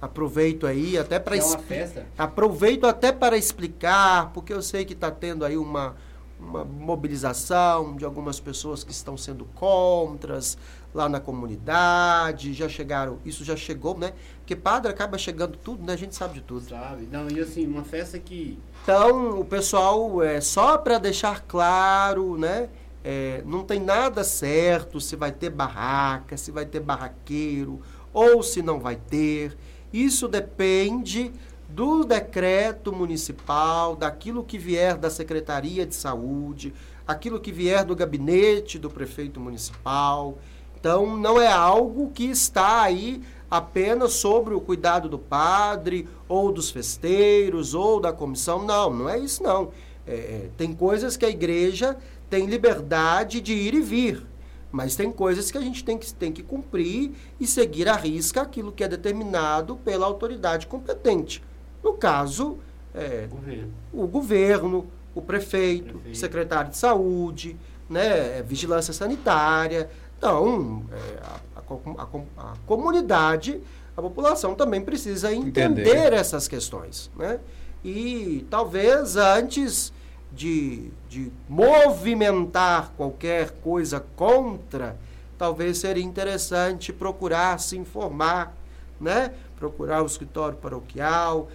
aproveito 0.01 0.69
aí 0.69 0.97
até 0.97 1.19
para 1.19 1.37
É 1.37 1.43
uma 1.43 1.59
festa? 1.59 2.07
Aproveito 2.17 2.87
até 2.87 3.11
para 3.11 3.37
explicar, 3.37 4.31
porque 4.33 4.53
eu 4.53 4.63
sei 4.63 4.85
que 4.85 4.93
está 4.93 5.11
tendo 5.11 5.45
aí 5.45 5.57
uma, 5.57 5.97
uma 6.39 6.65
mobilização 6.65 7.97
de 7.97 8.05
algumas 8.05 8.41
pessoas 8.41 8.85
que 8.85 8.93
estão 8.93 9.17
sendo 9.17 9.45
contras 9.55 10.59
lá 10.93 11.09
na 11.09 11.19
comunidade, 11.19 12.53
já 12.53 12.69
chegaram, 12.69 13.19
isso 13.25 13.45
já 13.45 13.57
chegou, 13.57 13.99
né? 13.99 14.13
Porque 14.39 14.55
padre 14.55 14.91
acaba 14.91 15.19
chegando 15.19 15.57
tudo, 15.57 15.85
né? 15.85 15.93
A 15.93 15.97
gente 15.97 16.15
sabe 16.15 16.35
de 16.35 16.41
tudo. 16.41 16.69
Sabe? 16.69 17.09
Não, 17.11 17.29
e 17.29 17.41
assim, 17.41 17.67
uma 17.67 17.83
festa 17.83 18.19
que. 18.19 18.59
Então, 18.83 19.41
o 19.41 19.45
pessoal, 19.45 20.23
é, 20.23 20.41
só 20.41 20.79
para 20.79 20.99
deixar 20.99 21.41
claro, 21.43 22.37
né? 22.39 22.69
é, 23.05 23.43
não 23.45 23.63
tem 23.63 23.79
nada 23.79 24.25
certo 24.25 24.99
se 24.99 25.15
vai 25.15 25.31
ter 25.31 25.51
barraca, 25.51 26.39
se 26.39 26.51
vai 26.51 26.65
ter 26.65 26.81
barraqueiro 26.81 27.83
ou 28.13 28.43
se 28.43 28.63
não 28.63 28.81
vai 28.81 28.97
ter. 28.97 29.55
Isso 29.93 30.27
depende 30.27 31.31
do 31.75 32.05
decreto 32.05 32.93
municipal, 32.93 33.97
daquilo 33.97 34.45
que 34.45 34.57
vier 34.57 34.97
da 34.97 35.11
Secretaria 35.11 35.85
de 35.85 35.97
Saúde, 35.97 36.73
aquilo 37.05 37.41
que 37.41 37.51
vier 37.51 37.85
do 37.85 37.97
gabinete 37.97 38.79
do 38.79 38.89
prefeito 38.89 39.41
municipal. 39.41 40.39
Então, 40.79 41.17
não 41.17 41.41
é 41.41 41.49
algo 41.49 42.13
que 42.15 42.27
está 42.27 42.83
aí 42.83 43.21
apenas 43.51 44.13
sobre 44.13 44.55
o 44.55 44.61
cuidado 44.61 45.09
do 45.09 45.19
padre, 45.19 46.09
ou 46.29 46.53
dos 46.53 46.71
festeiros, 46.71 47.75
ou 47.75 47.99
da 47.99 48.13
comissão. 48.13 48.65
Não, 48.65 48.91
não 48.91 49.09
é 49.09 49.19
isso 49.19 49.43
não. 49.43 49.73
É, 50.07 50.15
é, 50.15 50.51
tem 50.57 50.73
coisas 50.73 51.17
que 51.17 51.27
a 51.27 51.31
igreja 51.31 51.97
tem 52.31 52.47
liberdade 52.47 53.41
de 53.41 53.53
ir 53.53 53.75
e 53.75 53.81
vir, 53.81 54.25
mas 54.71 54.95
tem 54.95 55.11
coisas 55.11 55.51
que 55.51 55.59
a 55.59 55.61
gente 55.61 55.83
tem 55.83 55.99
que, 55.99 56.15
tem 56.15 56.31
que 56.31 56.43
cumprir 56.43 57.11
e 57.41 57.49
seguir 57.49 57.89
à 57.89 57.97
risca 57.97 58.43
aquilo 58.43 58.71
que 58.71 58.85
é 58.85 58.89
determinado 58.89 59.75
pela 59.77 60.07
autoridade 60.07 60.69
competente. 60.69 61.43
No 61.85 61.93
caso, 61.93 62.59
é, 62.95 63.29
Governo. 63.31 63.71
o 63.93 64.07
governo, 64.07 64.87
o 65.15 65.21
prefeito, 65.21 65.93
Prefeito. 65.93 66.15
o 66.15 66.19
secretário 66.19 66.71
de 66.71 66.79
saúde, 66.79 67.57
né, 67.91 68.43
vigilância 68.43 68.93
sanitária. 68.95 69.91
Então, 70.17 70.83
é, 70.91 71.21
a, 71.23 71.41
a 71.61 72.03
a 72.03 72.53
a 72.53 72.57
comunidade, 72.67 73.61
a 73.97 74.01
população 74.03 74.55
também 74.55 74.81
precisa 74.81 75.33
entender, 75.33 75.83
Entender. 75.91 76.13
essas 76.15 76.49
questões. 76.49 77.11
Né? 77.17 77.39
E 77.85 78.47
talvez 78.49 79.17
antes 79.17 79.93
de, 80.33 80.91
de 81.09 81.31
movimentar 81.49 82.93
qualquer 82.97 83.51
coisa 83.63 84.05
contra, 84.17 84.97
talvez 85.39 85.79
seria 85.79 86.03
interessante 86.03 86.93
procurar 86.93 87.61
se 87.61 87.77
informar, 87.77 88.57
né? 89.01 89.33
procurar 89.59 90.03
o 90.03 90.07
escritório 90.07 90.57
paroquial, 90.57 91.49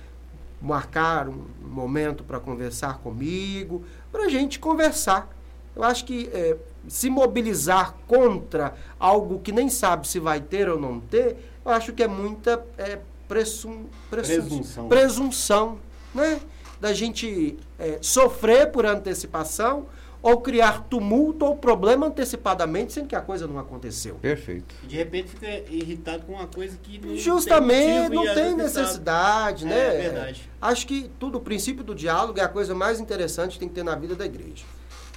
marcar 0.62 1.28
um 1.30 1.46
momento 1.62 2.24
para 2.24 2.40
conversar 2.40 3.00
comigo, 3.00 3.84
para 4.12 4.26
a 4.26 4.30
gente 4.30 4.60
conversar. 4.60 5.30
Eu 5.76 5.84
acho 5.84 6.04
que 6.06 6.30
é, 6.34 6.58
se 6.88 7.10
mobilizar 7.10 7.96
contra 8.08 8.74
algo 9.00 9.40
que 9.40 9.52
nem 9.52 9.70
sabe 9.70 10.08
se 10.08 10.20
vai 10.20 10.42
ter 10.42 10.68
ou 10.70 10.80
não 10.80 11.00
ter, 11.00 11.38
eu 11.66 11.72
acho 11.72 11.94
que 11.94 12.04
é 12.04 12.08
muita 12.08 12.66
é, 12.78 13.00
pressum, 13.28 13.86
pressum- 14.10 14.34
Presunção. 14.42 14.88
presunção, 14.90 15.80
né? 16.14 16.42
Da 16.82 16.94
gente 16.94 17.58
é, 17.78 18.00
sofrer 18.02 18.72
por 18.72 18.86
antecipação 18.86 19.86
ou 20.22 20.42
criar 20.42 20.84
tumulto 20.84 21.46
ou 21.46 21.56
problema 21.56 22.08
antecipadamente, 22.08 22.94
sendo 22.94 23.08
que 23.08 23.16
a 23.16 23.22
coisa 23.22 23.48
não 23.48 23.58
aconteceu. 23.58 24.16
Perfeito. 24.16 24.76
E 24.84 24.88
de 24.88 24.96
repente 24.96 25.30
fica 25.30 25.48
irritado 25.70 26.26
com 26.26 26.34
uma 26.34 26.48
coisa 26.48 26.78
que 26.82 27.00
não 27.00 27.16
Justamente, 27.16 28.10
tem 28.10 28.16
não 28.16 28.34
tem 28.34 28.56
necessidade, 28.56 29.66
né? 29.66 29.96
É 29.96 30.02
verdade. 30.10 30.50
Acho 30.62 30.86
que 30.86 31.10
tudo, 31.20 31.38
o 31.38 31.42
princípio 31.42 31.84
do 31.84 31.96
diálogo 31.96 32.40
é 32.40 32.44
a 32.44 32.50
coisa 32.50 32.76
mais 32.76 33.00
interessante 33.00 33.54
que 33.54 33.60
tem 33.60 33.70
que 33.70 33.76
ter 33.76 33.84
na 33.84 33.96
vida 33.96 34.16
da 34.16 34.26
igreja. 34.26 34.66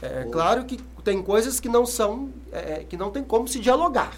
É 0.01 0.23
Boa. 0.23 0.33
claro 0.33 0.65
que 0.65 0.79
tem 1.05 1.23
coisas 1.23 1.61
que 1.61 1.69
não 1.69 1.85
são, 1.85 2.31
é, 2.53 2.85
que 2.85 2.97
não 2.97 3.11
tem 3.11 3.23
como 3.23 3.47
se 3.49 3.59
dialogar. 3.59 4.15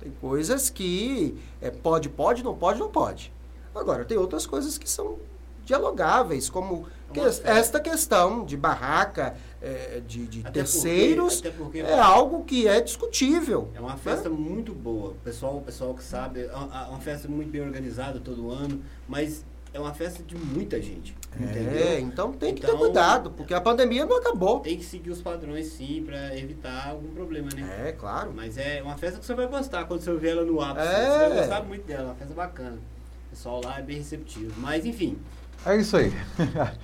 Tem 0.00 0.12
coisas 0.20 0.70
que 0.70 1.36
é, 1.60 1.70
pode, 1.70 2.08
pode, 2.08 2.42
não 2.42 2.54
pode, 2.54 2.78
não 2.78 2.90
pode. 2.90 3.32
Agora, 3.74 4.04
tem 4.04 4.18
outras 4.18 4.46
coisas 4.46 4.76
que 4.76 4.88
são 4.88 5.18
dialogáveis, 5.64 6.50
como 6.50 6.86
que- 7.12 7.20
esta 7.48 7.78
questão 7.80 8.44
de 8.44 8.56
barraca, 8.56 9.34
é, 9.60 10.00
de, 10.06 10.26
de 10.26 10.42
terceiros, 10.44 11.40
porque- 11.40 11.56
porque- 11.56 11.78
é 11.80 11.98
algo 11.98 12.44
que 12.44 12.66
é 12.66 12.80
discutível. 12.80 13.70
É 13.74 13.80
uma 13.80 13.90
né? 13.92 13.98
festa 14.02 14.28
muito 14.28 14.72
boa. 14.72 15.10
O 15.10 15.14
pessoal, 15.14 15.56
o 15.58 15.62
pessoal 15.62 15.94
que 15.94 16.02
sabe, 16.02 16.46
é 16.46 16.52
uma, 16.52 16.88
uma 16.88 16.98
festa 17.00 17.28
muito 17.28 17.50
bem 17.50 17.60
organizada 17.60 18.18
todo 18.18 18.50
ano, 18.50 18.82
mas 19.08 19.44
é 19.74 19.80
uma 19.80 19.94
festa 19.94 20.22
de 20.22 20.36
muita 20.36 20.80
gente. 20.82 21.14
É, 21.40 21.44
Entendeu? 21.44 21.98
então 22.00 22.30
tem 22.32 22.54
que 22.54 22.60
ter 22.60 22.66
Então- 22.66 22.78
cuidado, 22.78 23.30
porque 23.30 23.54
a 23.54 23.60
pandemia 23.60 24.04
não 24.04 24.18
acabou. 24.18 24.60
Tem 24.60 24.76
que 24.76 24.84
seguir 24.84 25.08
os 25.10 25.22
padrões 25.22 25.68
sim 25.68 26.02
para 26.04 26.36
evitar 26.36 26.88
algum 26.90 27.08
problema, 27.08 27.48
né? 27.54 27.88
É, 27.88 27.92
claro. 27.92 28.32
Mas 28.34 28.58
é 28.58 28.82
uma 28.82 28.98
festa 28.98 29.18
que 29.18 29.24
você 29.24 29.34
vai 29.34 29.46
gostar 29.46 29.84
quando 29.84 30.00
você 30.02 30.12
ver 30.14 30.30
ela 30.32 30.44
no 30.44 30.60
ápice. 30.60 30.86
É. 30.86 30.90
Você 31.00 31.28
vai 31.28 31.38
gostar 31.38 31.62
muito 31.62 31.86
dela, 31.86 32.02
é 32.02 32.06
uma 32.06 32.14
festa 32.16 32.34
bacana. 32.34 32.76
O 32.76 33.30
pessoal 33.30 33.62
lá 33.64 33.78
é 33.78 33.82
bem 33.82 33.96
receptivo. 33.96 34.52
Mas 34.58 34.84
enfim, 34.84 35.16
É 35.64 35.76
isso 35.76 35.96
aí. 35.96 36.12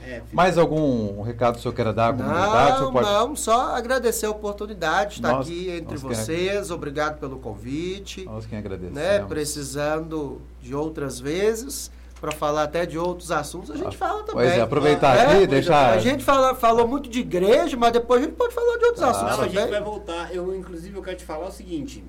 É, 0.06 0.22
Mais 0.32 0.56
algum 0.56 1.20
recado 1.22 1.54
que 1.54 1.58
o 1.60 1.62
senhor 1.62 1.74
queira 1.74 1.92
dar 1.92 2.10
à 2.10 2.12
comunidade? 2.12 2.80
Não, 2.80 2.92
pode- 2.92 3.06
não, 3.10 3.36
só 3.36 3.74
agradecer 3.74 4.26
a 4.26 4.30
oportunidade 4.30 5.10
de 5.10 5.16
estar 5.16 5.32
Nós- 5.32 5.46
aqui 5.46 5.70
entre 5.70 5.96
vocês. 5.96 6.70
Obrigado 6.70 7.18
pelo 7.18 7.38
convite. 7.38 8.24
Nós 8.24 8.46
quem 8.46 8.58
agradecemos. 8.58 8.94
né, 8.96 9.18
precisando 9.26 10.40
de 10.60 10.74
outras 10.74 11.18
vezes 11.18 11.90
para 12.20 12.32
falar 12.32 12.64
até 12.64 12.84
de 12.84 12.98
outros 12.98 13.30
assuntos, 13.30 13.70
a 13.70 13.76
gente 13.76 13.96
fala 13.96 14.18
também. 14.24 14.34
Pois 14.46 14.50
é, 14.50 14.60
aproveitar 14.60 15.16
É, 15.16 15.22
aqui, 15.22 15.42
é. 15.44 15.46
deixar... 15.46 15.92
A 15.94 15.98
gente 15.98 16.24
fala, 16.24 16.52
falou 16.54 16.86
muito 16.86 17.08
de 17.08 17.20
igreja, 17.20 17.76
mas 17.76 17.92
depois 17.92 18.20
a 18.20 18.24
gente 18.24 18.34
pode 18.34 18.52
falar 18.52 18.76
de 18.76 18.84
outros 18.86 19.02
Ah, 19.04 19.10
assuntos 19.10 19.36
Não, 19.36 19.44
a 19.44 19.46
gente 19.48 19.54
também. 19.54 19.70
vai 19.70 19.80
voltar. 19.82 20.34
Eu, 20.34 20.54
inclusive, 20.56 20.96
eu 20.96 21.02
quero 21.02 21.16
te 21.16 21.24
falar 21.24 21.46
o 21.46 21.52
seguinte. 21.52 22.04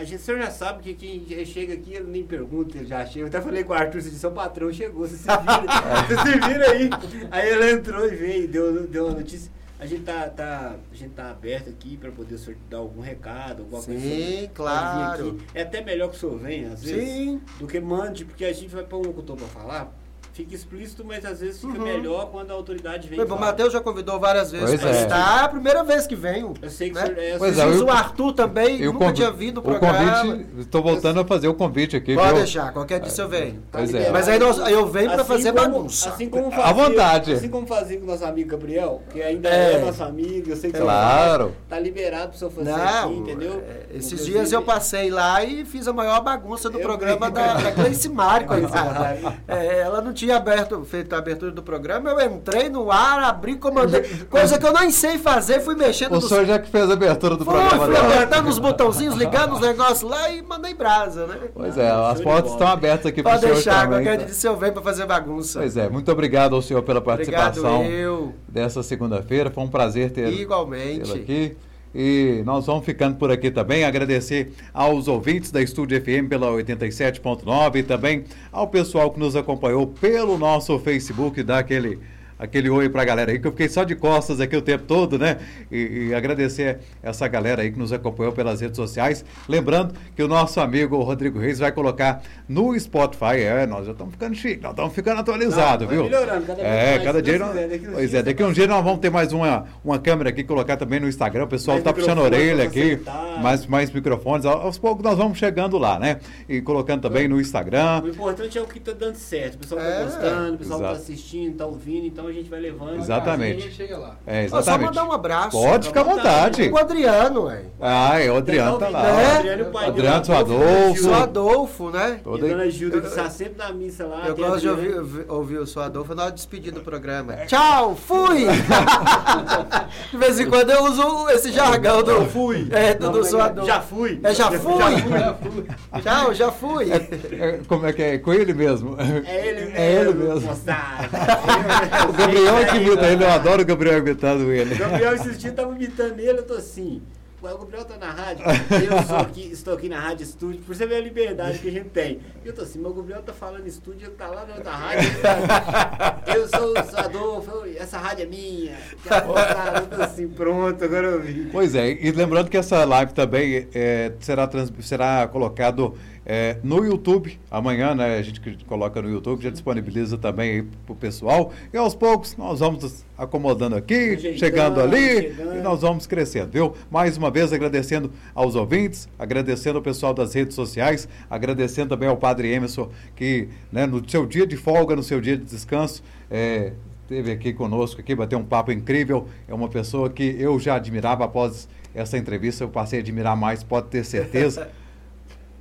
A 0.00 0.04
gente, 0.04 0.20
o 0.20 0.24
senhor 0.24 0.40
já 0.40 0.50
sabe 0.50 0.82
que 0.82 0.94
quem 0.94 1.44
chega 1.44 1.74
aqui, 1.74 1.92
ele 1.92 2.10
nem 2.10 2.24
pergunta, 2.24 2.78
ele 2.78 2.86
já 2.86 3.04
chega. 3.04 3.24
Eu 3.24 3.26
até 3.26 3.38
falei 3.38 3.62
com 3.62 3.74
o 3.74 3.76
Arthur, 3.76 4.00
você 4.00 4.08
disse, 4.08 4.20
seu 4.20 4.32
patrão 4.32 4.72
chegou, 4.72 5.06
você 5.06 5.14
se 5.14 5.24
vira, 5.24 5.36
você 6.08 6.16
se 6.16 6.48
vira 6.48 6.70
aí. 6.70 6.90
Aí 7.30 7.50
ele 7.50 7.72
entrou 7.72 8.06
e 8.06 8.14
veio, 8.14 8.48
deu, 8.48 8.86
deu 8.86 9.08
a 9.08 9.12
notícia. 9.12 9.52
A 9.78 9.84
gente 9.84 10.02
tá, 10.02 10.26
tá, 10.30 10.76
a 10.90 10.94
gente 10.96 11.10
tá 11.10 11.30
aberto 11.30 11.68
aqui 11.68 11.98
para 11.98 12.10
poder 12.10 12.36
o 12.36 12.38
senhor 12.38 12.56
dar 12.70 12.78
algum 12.78 13.02
recado, 13.02 13.60
alguma 13.60 13.82
coisa. 13.82 14.00
Sim, 14.00 14.08
pode 14.08 14.40
vir 14.40 14.50
claro. 14.54 15.38
É 15.54 15.62
até 15.62 15.84
melhor 15.84 16.08
que 16.08 16.16
o 16.16 16.18
senhor 16.18 16.38
venha, 16.38 16.72
às 16.72 16.82
vezes, 16.82 17.06
Sim. 17.06 17.42
do 17.58 17.66
que 17.66 17.78
mande, 17.78 18.24
porque 18.24 18.46
a 18.46 18.52
gente 18.54 18.68
vai 18.68 18.84
pôr 18.84 19.00
um 19.00 19.08
locutor 19.08 19.36
para 19.36 19.48
falar. 19.48 19.99
Fica 20.32 20.54
explícito, 20.54 21.04
mas 21.04 21.24
às 21.24 21.40
vezes 21.40 21.60
fica 21.60 21.76
Uhum. 21.76 21.84
melhor 21.84 22.30
quando 22.30 22.50
a 22.50 22.54
autoridade 22.54 23.08
vem. 23.08 23.20
O. 23.20 23.38
Matheus 23.38 23.72
já 23.72 23.80
convidou 23.80 24.18
várias 24.20 24.50
vezes 24.52 24.68
Pois 24.68 24.80
para 24.80 24.90
é. 24.90 25.02
estar. 25.02 25.40
É 25.40 25.44
a 25.44 25.48
primeira 25.48 25.82
vez 25.82 26.06
que 26.06 26.14
venho. 26.14 26.54
Eu 26.62 26.70
sei 26.70 26.90
que 26.90 26.94
né? 26.94 27.02
o 27.02 27.06
senhor 27.06 27.18
é. 27.18 27.38
Pois 27.38 27.58
eu 27.58 27.64
é, 27.64 27.76
eu- 27.76 27.84
o 27.86 27.90
Arthur 27.90 28.32
também, 28.32 28.80
E 28.80 28.86
o 28.88 28.92
nunca 28.92 29.06
convi- 29.06 29.16
tinha 29.16 29.30
vindo 29.30 29.56
o 29.56 29.60
o 29.60 29.62
programa. 29.62 30.22
convite, 30.22 30.46
estou 30.60 30.82
voltando 30.82 31.20
a 31.20 31.24
fazer 31.24 31.48
o 31.48 31.54
convite 31.54 31.96
aqui, 31.96 32.14
Pode 32.14 32.28
viu? 32.28 32.36
deixar, 32.38 32.72
qualquer 32.72 33.00
dia 33.00 33.12
eu 33.22 33.28
venho. 33.28 33.62
Pois 33.72 33.92
é. 33.94 34.10
Mas 34.10 34.28
aí 34.28 34.38
nós, 34.38 34.58
eu 34.58 34.86
venho 34.86 35.10
para 35.10 35.22
Assim 35.22 35.32
fazer 35.32 35.52
como- 35.52 35.64
bagunça. 35.72 36.10
Assim 36.10 36.28
como 36.28 36.46
À 36.46 36.50
fazia, 36.52 36.72
vontade. 36.74 37.32
Assim 37.32 37.48
como 37.48 37.66
fazia 37.66 37.98
com 37.98 38.04
o 38.04 38.06
nosso 38.06 38.24
amigo 38.24 38.50
Gabriel, 38.50 39.02
que 39.10 39.22
ainda 39.22 39.48
É. 39.48 39.72
é, 39.74 39.78
nosso 39.78 40.02
amigo, 40.04 40.50
eu 40.50 40.56
sei 40.56 40.70
que 40.70 40.78
Claro. 40.78 41.46
você 41.48 41.52
tá 41.68 41.78
liberado 41.80 42.28
pro 42.30 42.38
senhor 42.38 42.50
fazer 42.50 42.70
aqui, 42.72 42.92
Não, 43.06 43.12
entendeu? 43.14 43.62
é, 43.66 43.96
esses 43.96 44.12
Inclusive, 44.12 44.38
dias 44.38 44.52
eu 44.52 44.62
passei 44.62 45.10
lá 45.10 45.42
e 45.44 45.64
fiz 45.64 45.88
a 45.88 45.92
maior 45.92 46.20
bagunça 46.22 46.70
do 46.70 46.78
Eu 46.78 46.82
programa 46.82 47.30
da, 47.30 47.54
da 47.54 47.70
Gleice. 47.72 48.08
Mari. 48.08 48.46
É, 49.48 49.80
ela 49.80 50.00
não 50.00 50.12
tinha 50.20 50.36
aberto, 50.36 50.84
feito 50.84 51.14
a 51.14 51.18
abertura 51.18 51.50
do 51.50 51.62
programa, 51.62 52.10
eu 52.10 52.20
entrei 52.30 52.68
no 52.68 52.92
ar, 52.92 53.22
abri, 53.22 53.56
comandei, 53.56 54.02
coisa 54.28 54.58
que 54.58 54.66
eu 54.66 54.72
nem 54.72 54.90
sei 54.90 55.16
fazer, 55.16 55.60
fui 55.60 55.74
mexendo 55.74 56.12
O 56.12 56.14
nos... 56.16 56.28
senhor 56.28 56.44
já 56.44 56.58
que 56.58 56.70
fez 56.70 56.90
a 56.90 56.92
abertura 56.92 57.36
do 57.36 57.44
Fui, 57.44 57.54
programa 57.54 57.86
fui 57.86 57.96
apertando 57.96 58.48
os 58.48 58.58
botãozinhos, 58.58 59.14
ligando 59.14 59.54
os 59.54 59.60
negócios 59.60 60.10
lá 60.10 60.30
e 60.30 60.42
mandei 60.42 60.74
brasa, 60.74 61.26
né? 61.26 61.38
Pois 61.54 61.78
é, 61.78 61.88
show 61.88 62.04
as 62.04 62.20
portas 62.20 62.52
estão 62.52 62.66
abertas 62.66 63.06
aqui 63.06 63.22
para 63.22 63.30
o 63.30 63.32
Pode 63.32 63.40
senhor 63.42 63.54
deixar, 63.54 63.82
também. 63.88 64.04
qualquer 64.04 64.24
dia 64.26 64.34
se 64.34 64.46
eu 64.46 64.56
venho 64.56 64.72
pra 64.74 64.82
fazer 64.82 65.06
bagunça. 65.06 65.60
Pois 65.60 65.76
é, 65.76 65.88
muito 65.88 66.12
obrigado 66.12 66.54
ao 66.54 66.60
senhor 66.60 66.82
pela 66.82 67.00
participação 67.00 67.80
Obrigado 67.80 67.98
eu, 67.98 68.34
dessa 68.46 68.82
segunda-feira. 68.82 69.50
Foi 69.50 69.64
um 69.64 69.68
prazer 69.68 70.10
ter 70.10 70.28
igualmente. 70.32 71.00
tê-lo 71.00 71.14
aqui. 71.14 71.56
E 71.94 72.42
nós 72.44 72.66
vamos 72.66 72.84
ficando 72.84 73.16
por 73.16 73.30
aqui 73.30 73.50
também. 73.50 73.84
Agradecer 73.84 74.52
aos 74.72 75.08
ouvintes 75.08 75.50
da 75.50 75.60
Estúdio 75.60 76.00
FM 76.00 76.28
pela 76.28 76.48
87.9 76.48 77.76
e 77.76 77.82
também 77.82 78.24
ao 78.52 78.68
pessoal 78.68 79.10
que 79.10 79.18
nos 79.18 79.34
acompanhou 79.34 79.86
pelo 79.86 80.38
nosso 80.38 80.78
Facebook, 80.78 81.42
dá 81.42 81.58
aquele, 81.58 81.98
aquele 82.40 82.68
oi 82.70 82.88
pra 82.88 83.04
galera 83.04 83.30
aí, 83.30 83.38
que 83.38 83.46
eu 83.46 83.50
fiquei 83.52 83.68
só 83.68 83.84
de 83.84 83.94
costas 83.94 84.40
aqui 84.40 84.56
o 84.56 84.62
tempo 84.62 84.84
todo, 84.84 85.18
né? 85.18 85.36
E, 85.70 86.08
e 86.08 86.14
agradecer 86.14 86.78
essa 87.02 87.28
galera 87.28 87.62
aí 87.62 87.70
que 87.70 87.78
nos 87.78 87.92
acompanhou 87.92 88.32
pelas 88.32 88.60
redes 88.60 88.76
sociais. 88.76 89.24
Lembrando 89.48 89.94
que 90.16 90.22
o 90.22 90.28
nosso 90.28 90.58
amigo 90.60 90.96
Rodrigo 91.02 91.38
Reis 91.38 91.58
vai 91.58 91.70
colocar 91.70 92.22
no 92.48 92.78
Spotify. 92.78 93.40
É, 93.42 93.66
nós 93.66 93.84
já 93.86 93.92
estamos 93.92 94.12
ficando 94.14 94.34
chique, 94.34 94.62
nós 94.62 94.72
estamos 94.72 94.94
ficando 94.94 95.20
atualizados, 95.20 95.88
viu? 95.88 96.04
melhorando 96.04 96.46
cada 96.46 96.62
vez 96.62 96.66
é, 96.68 96.90
mais, 96.92 97.02
cada 97.04 97.18
se 97.18 97.24
dia. 97.24 97.38
Nós- 97.38 97.54
daqui 97.54 97.88
pois 97.92 98.14
é, 98.14 98.22
daqui 98.22 98.42
um 98.44 98.52
dia 98.52 98.66
nós 98.66 98.82
vamos 98.84 99.00
ter 99.00 99.10
mais 99.10 99.32
uma, 99.32 99.66
uma 99.84 99.98
câmera 99.98 100.30
aqui, 100.30 100.42
colocar 100.42 100.76
também 100.76 100.98
no 100.98 101.08
Instagram. 101.08 101.44
O 101.44 101.48
pessoal 101.48 101.78
está 101.78 101.92
puxando 101.92 102.18
a 102.20 102.22
orelha 102.22 102.64
aqui, 102.64 102.98
mais, 103.42 103.66
mais 103.66 103.90
microfones. 103.90 104.46
Ao- 104.46 104.60
Aos 104.62 104.78
poucos 104.78 105.04
nós 105.04 105.16
vamos 105.18 105.36
chegando 105.38 105.76
lá, 105.78 105.98
né? 105.98 106.18
E 106.48 106.60
colocando 106.60 107.02
também 107.02 107.28
no 107.28 107.40
Instagram. 107.40 108.02
O 108.04 108.08
importante 108.08 108.56
é 108.56 108.62
o 108.62 108.66
que 108.66 108.78
tá 108.80 108.92
dando 108.92 109.16
certo. 109.16 109.54
O 109.56 109.58
pessoal 109.58 109.80
É, 109.80 109.90
tá 109.98 110.04
gostando, 110.04 110.54
o 110.54 110.58
pessoal 110.58 110.80
tá 110.80 110.86
exato. 110.92 111.02
assistindo, 111.02 111.56
tá 111.56 111.66
ouvindo, 111.66 112.06
então 112.06 112.29
a 112.30 112.34
gente 112.34 112.50
vai 112.50 112.60
levando. 112.60 112.96
Exatamente. 112.96 113.58
A 113.58 113.60
gente 113.62 113.74
chega 113.74 113.98
lá. 113.98 114.16
É, 114.26 114.46
Ó, 114.46 114.48
Só 114.48 114.58
exatamente. 114.60 114.86
mandar 114.88 115.04
um 115.04 115.12
abraço. 115.12 115.50
Pode 115.50 115.88
ficar 115.88 116.00
à 116.00 116.04
vontade. 116.04 116.68
O 116.68 116.78
Adriano, 116.78 117.44
ué. 117.44 117.62
Ah, 117.80 118.20
é, 118.20 118.30
o 118.30 118.36
Adriano 118.36 118.78
tá 118.78 118.88
lá. 118.88 119.08
É. 119.08 119.36
Adriano, 119.38 119.62
e 119.62 119.66
o 119.66 119.70
pai 119.70 119.86
Adriano, 119.86 120.24
seu 120.24 120.36
Adolfo. 120.36 121.02
Sou 121.02 121.14
Adolfo, 121.14 121.90
né? 121.90 122.16
E 122.20 122.22
Todo 122.22 122.44
aí. 122.44 122.50
a 122.52 122.54
dona 122.56 122.70
Gilda, 122.70 123.00
que 123.00 123.06
está 123.06 123.30
sempre 123.30 123.58
na 123.58 123.72
missa 123.72 124.06
lá. 124.06 124.24
Eu 124.26 124.36
gosto 124.36 124.60
de 124.60 124.68
Adriano. 124.68 124.98
ouvir, 124.98 125.24
ouvir, 125.28 125.58
o 125.58 125.66
seu 125.66 125.82
Adolfo 125.82 126.14
na 126.14 126.22
hora 126.22 126.30
de 126.32 126.36
despedir 126.36 126.72
do 126.72 126.80
programa. 126.80 127.34
Tchau, 127.46 127.96
fui! 127.96 128.46
de 130.10 130.16
vez 130.16 130.40
em 130.40 130.48
quando 130.48 130.70
eu 130.70 130.84
uso 130.84 131.28
esse 131.30 131.52
jargão 131.52 132.02
do. 132.02 132.26
Fui. 132.26 132.68
É, 132.70 132.94
do, 132.94 133.10
do 133.10 133.24
seu 133.24 133.40
Adolfo. 133.40 133.66
Já 133.66 133.80
fui. 133.80 134.20
É, 134.22 134.34
já 134.34 134.50
fui! 134.50 134.78
Já 134.78 135.34
fui. 135.34 135.66
Tchau, 136.02 136.34
já 136.34 136.52
fui! 136.52 136.92
É, 136.92 137.60
como 137.66 137.86
é 137.86 137.92
que 137.92 138.02
é? 138.02 138.18
Com 138.18 138.32
ele 138.32 138.52
mesmo. 138.54 138.96
É 138.98 139.46
ele 139.48 139.60
mesmo. 139.60 139.76
É 139.76 139.92
ele 139.92 140.14
mesmo. 140.14 140.48
moçada. 140.48 141.08
O 142.20 142.26
Gabriel 142.26 142.58
é 142.58 142.64
que 142.66 142.76
imita 142.76 143.06
ele, 143.06 143.24
eu 143.24 143.30
adoro 143.30 143.62
o 143.62 143.64
Gabriel 143.64 143.98
imitando 143.98 144.52
ele. 144.52 144.74
O 144.74 144.78
Gabriel 144.78 145.14
esses 145.14 145.38
dias 145.38 145.54
tava 145.54 145.74
imitando 145.74 146.18
ele, 146.20 146.38
eu 146.38 146.42
tô 146.46 146.54
assim. 146.54 147.00
O 147.42 147.48
Gabriel 147.58 147.86
tá 147.86 147.96
na 147.96 148.10
rádio, 148.12 148.44
eu 148.44 149.16
aqui, 149.16 149.48
estou 149.50 149.72
aqui 149.72 149.88
na 149.88 149.98
Rádio 149.98 150.24
Estúdio, 150.24 150.60
por 150.60 150.76
você 150.76 150.84
ver 150.84 150.96
a 150.96 151.00
liberdade 151.00 151.58
que 151.58 151.68
a 151.68 151.72
gente 151.72 151.88
tem. 151.88 152.20
E 152.44 152.48
eu 152.48 152.54
tô 152.54 152.60
assim, 152.60 152.84
o 152.84 152.92
Gabriel 152.92 153.22
tá 153.22 153.32
falando 153.32 153.66
estúdio, 153.66 154.08
ele 154.08 154.14
tá 154.14 154.26
lá 154.26 154.44
na 154.44 154.56
outra 154.56 154.72
rádio. 154.72 155.08
tá- 155.22 156.18
Eu 156.26 156.46
sou 156.46 156.74
o 156.74 156.98
Adolfo, 157.00 157.62
essa 157.78 157.96
rádio 157.96 158.24
é 158.24 158.26
minha. 158.26 158.76
Eu 159.06 159.86
tô 159.96 160.02
assim, 160.02 160.28
pronto, 160.28 160.84
agora 160.84 161.06
eu 161.06 161.22
vi. 161.22 161.48
Pois 161.50 161.74
é, 161.74 161.90
e 161.90 162.12
lembrando 162.12 162.50
que 162.50 162.58
essa 162.58 162.84
live 162.84 163.14
também 163.14 163.66
é, 163.74 164.12
será, 164.20 164.46
trans, 164.46 164.70
será 164.82 165.26
colocado 165.26 165.94
é, 166.32 166.58
no 166.62 166.84
YouTube 166.84 167.40
amanhã, 167.50 167.92
né? 167.92 168.16
A 168.16 168.22
gente 168.22 168.40
coloca 168.64 169.02
no 169.02 169.10
YouTube, 169.10 169.42
já 169.42 169.50
disponibiliza 169.50 170.16
também 170.16 170.50
aí 170.52 170.62
pro 170.86 170.94
pessoal. 170.94 171.52
E 171.74 171.76
aos 171.76 171.92
poucos 171.92 172.36
nós 172.36 172.60
vamos 172.60 172.84
nos 172.84 173.04
acomodando 173.18 173.74
aqui, 173.74 174.10
Ajeitando, 174.12 174.38
chegando 174.38 174.80
ali 174.80 175.22
chegando. 175.22 175.58
e 175.58 175.60
nós 175.60 175.80
vamos 175.80 176.06
crescendo, 176.06 176.52
viu? 176.52 176.72
Mais 176.88 177.16
uma 177.16 177.32
vez 177.32 177.52
agradecendo 177.52 178.12
aos 178.32 178.54
ouvintes, 178.54 179.08
agradecendo 179.18 179.78
ao 179.78 179.82
pessoal 179.82 180.14
das 180.14 180.32
redes 180.32 180.54
sociais, 180.54 181.08
agradecendo 181.28 181.88
também 181.88 182.08
ao 182.08 182.16
Padre 182.16 182.52
Emerson, 182.52 182.88
que 183.16 183.48
né, 183.72 183.84
no 183.84 184.08
seu 184.08 184.24
dia 184.24 184.46
de 184.46 184.56
folga, 184.56 184.94
no 184.94 185.02
seu 185.02 185.20
dia 185.20 185.36
de 185.36 185.42
descanso, 185.42 186.00
é, 186.30 186.74
esteve 187.02 187.32
aqui 187.32 187.52
conosco, 187.52 188.00
aqui, 188.00 188.14
bateu 188.14 188.38
um 188.38 188.44
papo 188.44 188.70
incrível. 188.70 189.26
É 189.48 189.52
uma 189.52 189.68
pessoa 189.68 190.08
que 190.08 190.36
eu 190.38 190.60
já 190.60 190.76
admirava 190.76 191.24
após 191.24 191.68
essa 191.92 192.16
entrevista, 192.16 192.62
eu 192.62 192.68
passei 192.68 193.00
a 193.00 193.02
admirar 193.02 193.36
mais, 193.36 193.64
pode 193.64 193.88
ter 193.88 194.04
certeza. 194.04 194.70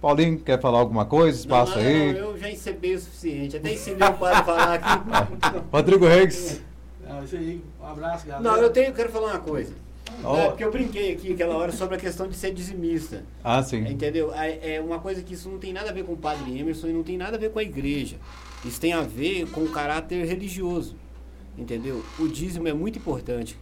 Paulinho, 0.01 0.39
quer 0.39 0.59
falar 0.61 0.79
alguma 0.79 1.05
coisa? 1.05 1.37
Espaço 1.37 1.77
não, 1.77 1.85
aí. 1.85 2.13
Não, 2.13 2.19
eu 2.19 2.37
já 2.37 2.49
ensinei 2.49 2.95
o 2.95 2.99
suficiente, 2.99 3.57
até 3.57 3.73
ensinei 3.73 4.07
o 4.07 4.13
padre 4.13 4.37
a 4.37 4.43
falar 4.43 4.73
aqui. 4.75 5.59
Rodrigo 5.71 6.07
Reis. 6.07 6.61
Não, 7.05 7.23
isso 7.23 7.35
aí. 7.35 7.61
Um 7.81 7.85
abraço, 7.85 8.25
galera. 8.25 8.43
Não, 8.43 8.57
eu 8.57 8.69
tenho, 8.69 8.93
quero 8.93 9.09
falar 9.09 9.31
uma 9.31 9.39
coisa. 9.39 9.73
Ó. 10.23 10.37
É, 10.37 10.47
porque 10.49 10.63
eu 10.63 10.71
brinquei 10.71 11.13
aqui 11.13 11.33
aquela 11.33 11.55
hora 11.55 11.71
sobre 11.71 11.95
a 11.95 11.99
questão 11.99 12.27
de 12.27 12.35
ser 12.35 12.53
dizimista. 12.53 13.23
Ah, 13.43 13.61
sim. 13.61 13.85
Entendeu? 13.87 14.33
É 14.33 14.75
é 14.75 14.81
uma 14.81 14.99
coisa 14.99 15.21
que 15.21 15.33
isso 15.33 15.49
não 15.49 15.57
tem 15.57 15.73
nada 15.73 15.89
a 15.89 15.93
ver 15.93 16.03
com 16.03 16.13
o 16.13 16.17
padre 16.17 16.57
Emerson 16.57 16.87
e 16.87 16.93
não 16.93 17.03
tem 17.03 17.17
nada 17.17 17.37
a 17.37 17.39
ver 17.39 17.51
com 17.51 17.59
a 17.59 17.63
igreja. 17.63 18.17
Isso 18.65 18.79
tem 18.79 18.93
a 18.93 19.01
ver 19.01 19.49
com 19.51 19.61
o 19.61 19.69
caráter 19.69 20.25
religioso. 20.25 20.95
Entendeu? 21.57 22.03
O 22.17 22.27
dízimo 22.27 22.67
é 22.67 22.73
muito 22.73 22.97
importante. 22.97 23.57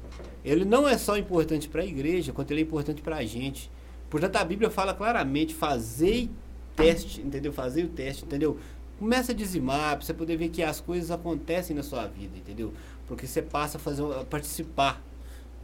Ele 0.45 0.65
não 0.65 0.87
é 0.87 0.97
só 0.97 1.17
importante 1.17 1.67
para 1.67 1.81
a 1.81 1.85
igreja, 1.85 2.31
quanto 2.31 2.51
ele 2.51 2.61
é 2.61 2.63
importante 2.63 3.01
para 3.01 3.17
a 3.17 3.25
gente. 3.25 3.71
Portanto, 4.09 4.35
a 4.37 4.43
Bíblia 4.43 4.69
fala 4.69 4.93
claramente: 4.93 5.53
fazei 5.53 6.29
teste, 6.75 7.21
entendeu? 7.21 7.51
Fazei 7.51 7.83
o 7.83 7.89
teste, 7.89 8.25
entendeu? 8.25 8.57
Começa 8.99 9.31
a 9.31 9.35
dizimar 9.35 9.95
para 9.97 10.05
você 10.05 10.13
poder 10.13 10.37
ver 10.37 10.49
que 10.49 10.63
as 10.63 10.79
coisas 10.79 11.11
acontecem 11.11 11.75
na 11.75 11.83
sua 11.83 12.07
vida, 12.07 12.37
entendeu? 12.37 12.73
Porque 13.07 13.27
você 13.27 13.41
passa 13.41 13.77
a 13.77 13.79
fazer, 13.79 14.03
a 14.03 14.23
participar 14.23 15.01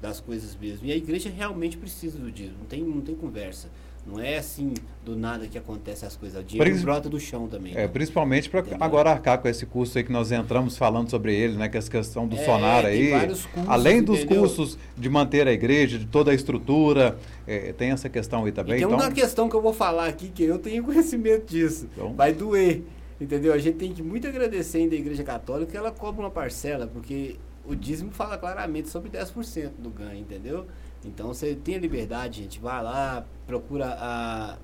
das 0.01 0.19
coisas 0.19 0.55
mesmo. 0.55 0.85
E 0.85 0.91
a 0.91 0.95
igreja 0.95 1.29
realmente 1.29 1.77
precisa 1.77 2.19
do 2.19 2.31
dízimo, 2.31 2.57
não 2.59 2.65
tem, 2.65 2.83
não 2.83 3.01
tem 3.01 3.15
conversa. 3.15 3.69
Não 4.05 4.19
é 4.19 4.37
assim 4.37 4.73
do 5.05 5.15
nada 5.15 5.47
que 5.47 5.57
acontece 5.57 6.05
as 6.05 6.15
coisas. 6.15 6.41
O 6.41 6.43
dinheiro 6.43 6.81
brota 6.81 7.07
do 7.09 7.19
chão 7.19 7.47
também. 7.47 7.73
É, 7.75 7.87
principalmente 7.87 8.49
para 8.49 8.63
agora 8.81 9.11
arcar 9.11 9.37
com 9.41 9.47
esse 9.47 9.65
custo 9.65 9.97
aí 9.97 10.03
que 10.03 10.11
nós 10.11 10.29
entramos 10.31 10.77
falando 10.77 11.09
sobre 11.09 11.33
ele, 11.33 11.55
né? 11.55 11.69
Que 11.69 11.77
essa 11.77 11.89
questão 11.89 12.27
do 12.27 12.35
É, 12.35 12.43
sonar 12.45 12.85
aí. 12.85 13.11
custos, 13.27 13.47
além 13.65 14.03
dos 14.03 14.19
entendeu? 14.19 14.41
custos 14.43 14.77
de 14.97 15.09
manter 15.09 15.47
a 15.47 15.53
igreja, 15.53 15.97
de 15.97 16.05
toda 16.05 16.31
a 16.31 16.33
estrutura, 16.33 17.17
é, 17.47 17.71
tem 17.71 17.91
essa 17.91 18.09
questão 18.09 18.43
aí 18.43 18.49
E 18.49 18.51
também. 18.51 18.75
tem 18.75 18.83
então, 18.85 18.97
uma 18.97 19.09
questão 19.11 19.47
que 19.49 19.55
eu 19.55 19.61
vou 19.61 19.73
falar 19.73 20.07
aqui 20.07 20.27
que 20.27 20.43
eu 20.43 20.59
tenho 20.59 20.83
conhecimento 20.85 21.45
disso. 21.45 21.87
Então. 21.93 22.13
Vai 22.13 22.33
doer. 22.33 22.83
Entendeu? 23.21 23.53
A 23.53 23.57
gente 23.57 23.75
tem 23.77 23.93
que 23.93 24.03
muito 24.03 24.27
agradecer 24.27 24.79
ainda 24.79 24.95
a 24.95 24.99
Igreja 24.99 25.23
Católica 25.23 25.71
que 25.71 25.77
ela 25.77 25.91
cobra 25.91 26.21
uma 26.23 26.31
parcela, 26.31 26.87
porque 26.87 27.37
o 27.65 27.73
dízimo 27.73 28.11
fala 28.11 28.37
claramente 28.37 28.89
sobre 28.89 29.09
10% 29.09 29.71
do 29.79 29.89
ganho, 29.89 30.19
entendeu? 30.19 30.65
Então 31.05 31.27
você 31.29 31.55
tem 31.55 31.75
a 31.75 31.79
liberdade, 31.79 32.41
gente. 32.41 32.59
Vai 32.59 32.83
lá, 32.83 33.25
procura 33.45 33.97
a. 33.99 34.57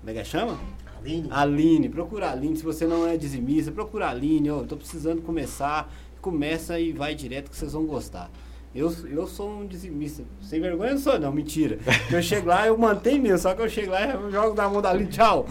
Como 0.00 0.10
é 0.10 0.14
que 0.14 0.24
chama? 0.24 0.58
Aline. 0.98 1.28
Aline, 1.30 1.88
procura 1.88 2.28
a 2.28 2.32
Aline. 2.32 2.56
Se 2.56 2.62
você 2.62 2.86
não 2.86 3.06
é 3.06 3.16
dizimista, 3.16 3.72
procura 3.72 4.06
a 4.06 4.10
Aline. 4.10 4.50
Ó, 4.50 4.60
eu 4.60 4.66
tô 4.66 4.76
precisando 4.76 5.22
começar. 5.22 5.92
Começa 6.20 6.78
e 6.78 6.92
vai 6.92 7.14
direto 7.14 7.50
que 7.50 7.56
vocês 7.56 7.72
vão 7.72 7.86
gostar. 7.86 8.30
Eu, 8.74 8.94
eu 9.08 9.26
sou 9.26 9.50
um 9.50 9.66
dizimista. 9.66 10.22
Sem 10.40 10.60
vergonha 10.60 10.92
não 10.92 10.98
sou, 10.98 11.18
não, 11.18 11.32
mentira. 11.32 11.78
Eu 12.10 12.22
chego 12.22 12.48
lá, 12.48 12.66
eu 12.66 12.78
mantenho 12.78 13.20
mesmo, 13.20 13.38
só 13.38 13.52
que 13.52 13.62
eu 13.62 13.68
chego 13.68 13.90
lá 13.90 14.06
eu 14.06 14.30
jogo 14.30 14.54
na 14.54 14.68
mão 14.68 14.80
da 14.80 14.90
Aline, 14.90 15.08
tchau. 15.08 15.46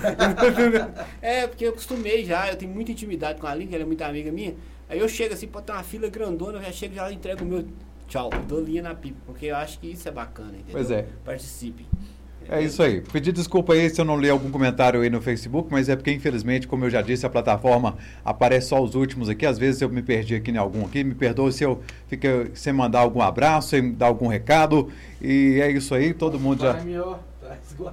é, 1.21 1.45
porque 1.45 1.65
eu 1.65 1.71
acostumei 1.71 2.23
já, 2.23 2.49
eu 2.49 2.55
tenho 2.55 2.71
muita 2.71 2.91
intimidade 2.91 3.41
com 3.41 3.47
a 3.47 3.51
Aline, 3.51 3.67
que 3.67 3.75
ela 3.75 3.83
é 3.83 3.87
muito 3.87 4.01
amiga 4.03 4.31
minha. 4.31 4.55
Aí 4.87 4.99
eu 4.99 5.09
chego 5.09 5.33
assim, 5.33 5.47
pode 5.47 5.65
ter 5.65 5.73
uma 5.73 5.83
fila 5.83 6.07
grandona, 6.07 6.59
eu 6.59 6.63
já 6.63 6.71
chego 6.71 6.95
já 6.95 7.11
entrego 7.11 7.43
o 7.43 7.47
meu 7.47 7.65
tchau, 8.07 8.29
eu 8.33 8.41
dou 8.43 8.61
linha 8.61 8.81
na 8.81 8.95
pipa, 8.95 9.19
porque 9.25 9.47
eu 9.47 9.55
acho 9.55 9.79
que 9.79 9.87
isso 9.87 10.07
é 10.07 10.11
bacana, 10.11 10.51
entendeu? 10.51 10.71
Pois 10.71 10.89
é. 10.89 11.05
Participem. 11.25 11.85
É 12.51 12.61
isso 12.61 12.81
aí. 12.81 13.01
Pedir 13.01 13.31
desculpa 13.31 13.73
aí 13.73 13.89
se 13.89 14.01
eu 14.01 14.05
não 14.05 14.19
li 14.19 14.29
algum 14.29 14.49
comentário 14.49 15.01
aí 15.01 15.09
no 15.09 15.21
Facebook, 15.21 15.69
mas 15.71 15.87
é 15.87 15.95
porque, 15.95 16.11
infelizmente, 16.11 16.67
como 16.67 16.85
eu 16.85 16.89
já 16.89 17.01
disse, 17.01 17.25
a 17.25 17.29
plataforma 17.29 17.95
aparece 18.25 18.69
só 18.69 18.81
os 18.81 18.95
últimos 18.95 19.29
aqui. 19.29 19.45
Às 19.45 19.59
vezes 19.59 19.81
eu 19.81 19.89
me 19.89 20.01
perdi 20.01 20.35
aqui 20.35 20.49
em 20.49 20.57
algum 20.57 20.83
aqui. 20.83 21.03
Me 21.03 21.13
perdoe 21.13 21.53
se 21.53 21.63
eu 21.63 21.81
fiquei 22.07 22.47
sem 22.55 22.73
mandar 22.73 22.99
algum 22.99 23.21
abraço, 23.21 23.69
sem 23.69 23.91
dar 23.93 24.07
algum 24.07 24.27
recado. 24.27 24.89
E 25.21 25.59
é 25.61 25.69
isso 25.69 25.93
aí, 25.93 26.13
todo 26.13 26.39
mundo 26.39 26.63
já. 26.63 26.73
Tá. 26.73 27.19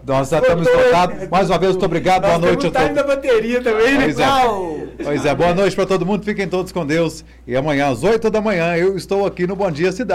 Nós 0.07 0.29
já 0.29 0.39
estamos 0.39 0.67
esgotados. 0.67 1.29
Mais 1.29 1.49
uma 1.49 1.59
vez, 1.59 1.73
muito 1.73 1.87
obrigado. 1.87 2.23
Boa 2.23 2.39
Nós 2.39 2.43
noite 2.43 2.67
a 2.67 2.71
temos 2.71 2.87
time 2.87 2.95
da 2.95 3.05
bateria 3.05 3.63
também, 3.63 3.99
né? 3.99 4.05
Pois 4.05 4.19
é. 4.19 5.05
Pois 5.05 5.27
é, 5.27 5.35
boa 5.35 5.55
noite 5.55 5.77
para 5.77 5.87
todo 5.87 6.05
mundo. 6.05 6.25
Fiquem 6.25 6.49
todos 6.49 6.73
com 6.73 6.85
Deus. 6.85 7.25
E 7.47 7.57
amanhã, 7.57 7.89
às 7.89 8.03
8 8.03 8.31
da 8.31 8.41
manhã, 8.41 8.77
eu 8.77 8.97
estou 8.97 9.25
aqui 9.25 9.47
no 9.47 9.57
Bom 9.57 9.71
Dia 9.71 9.93
Cidade. 9.93 10.15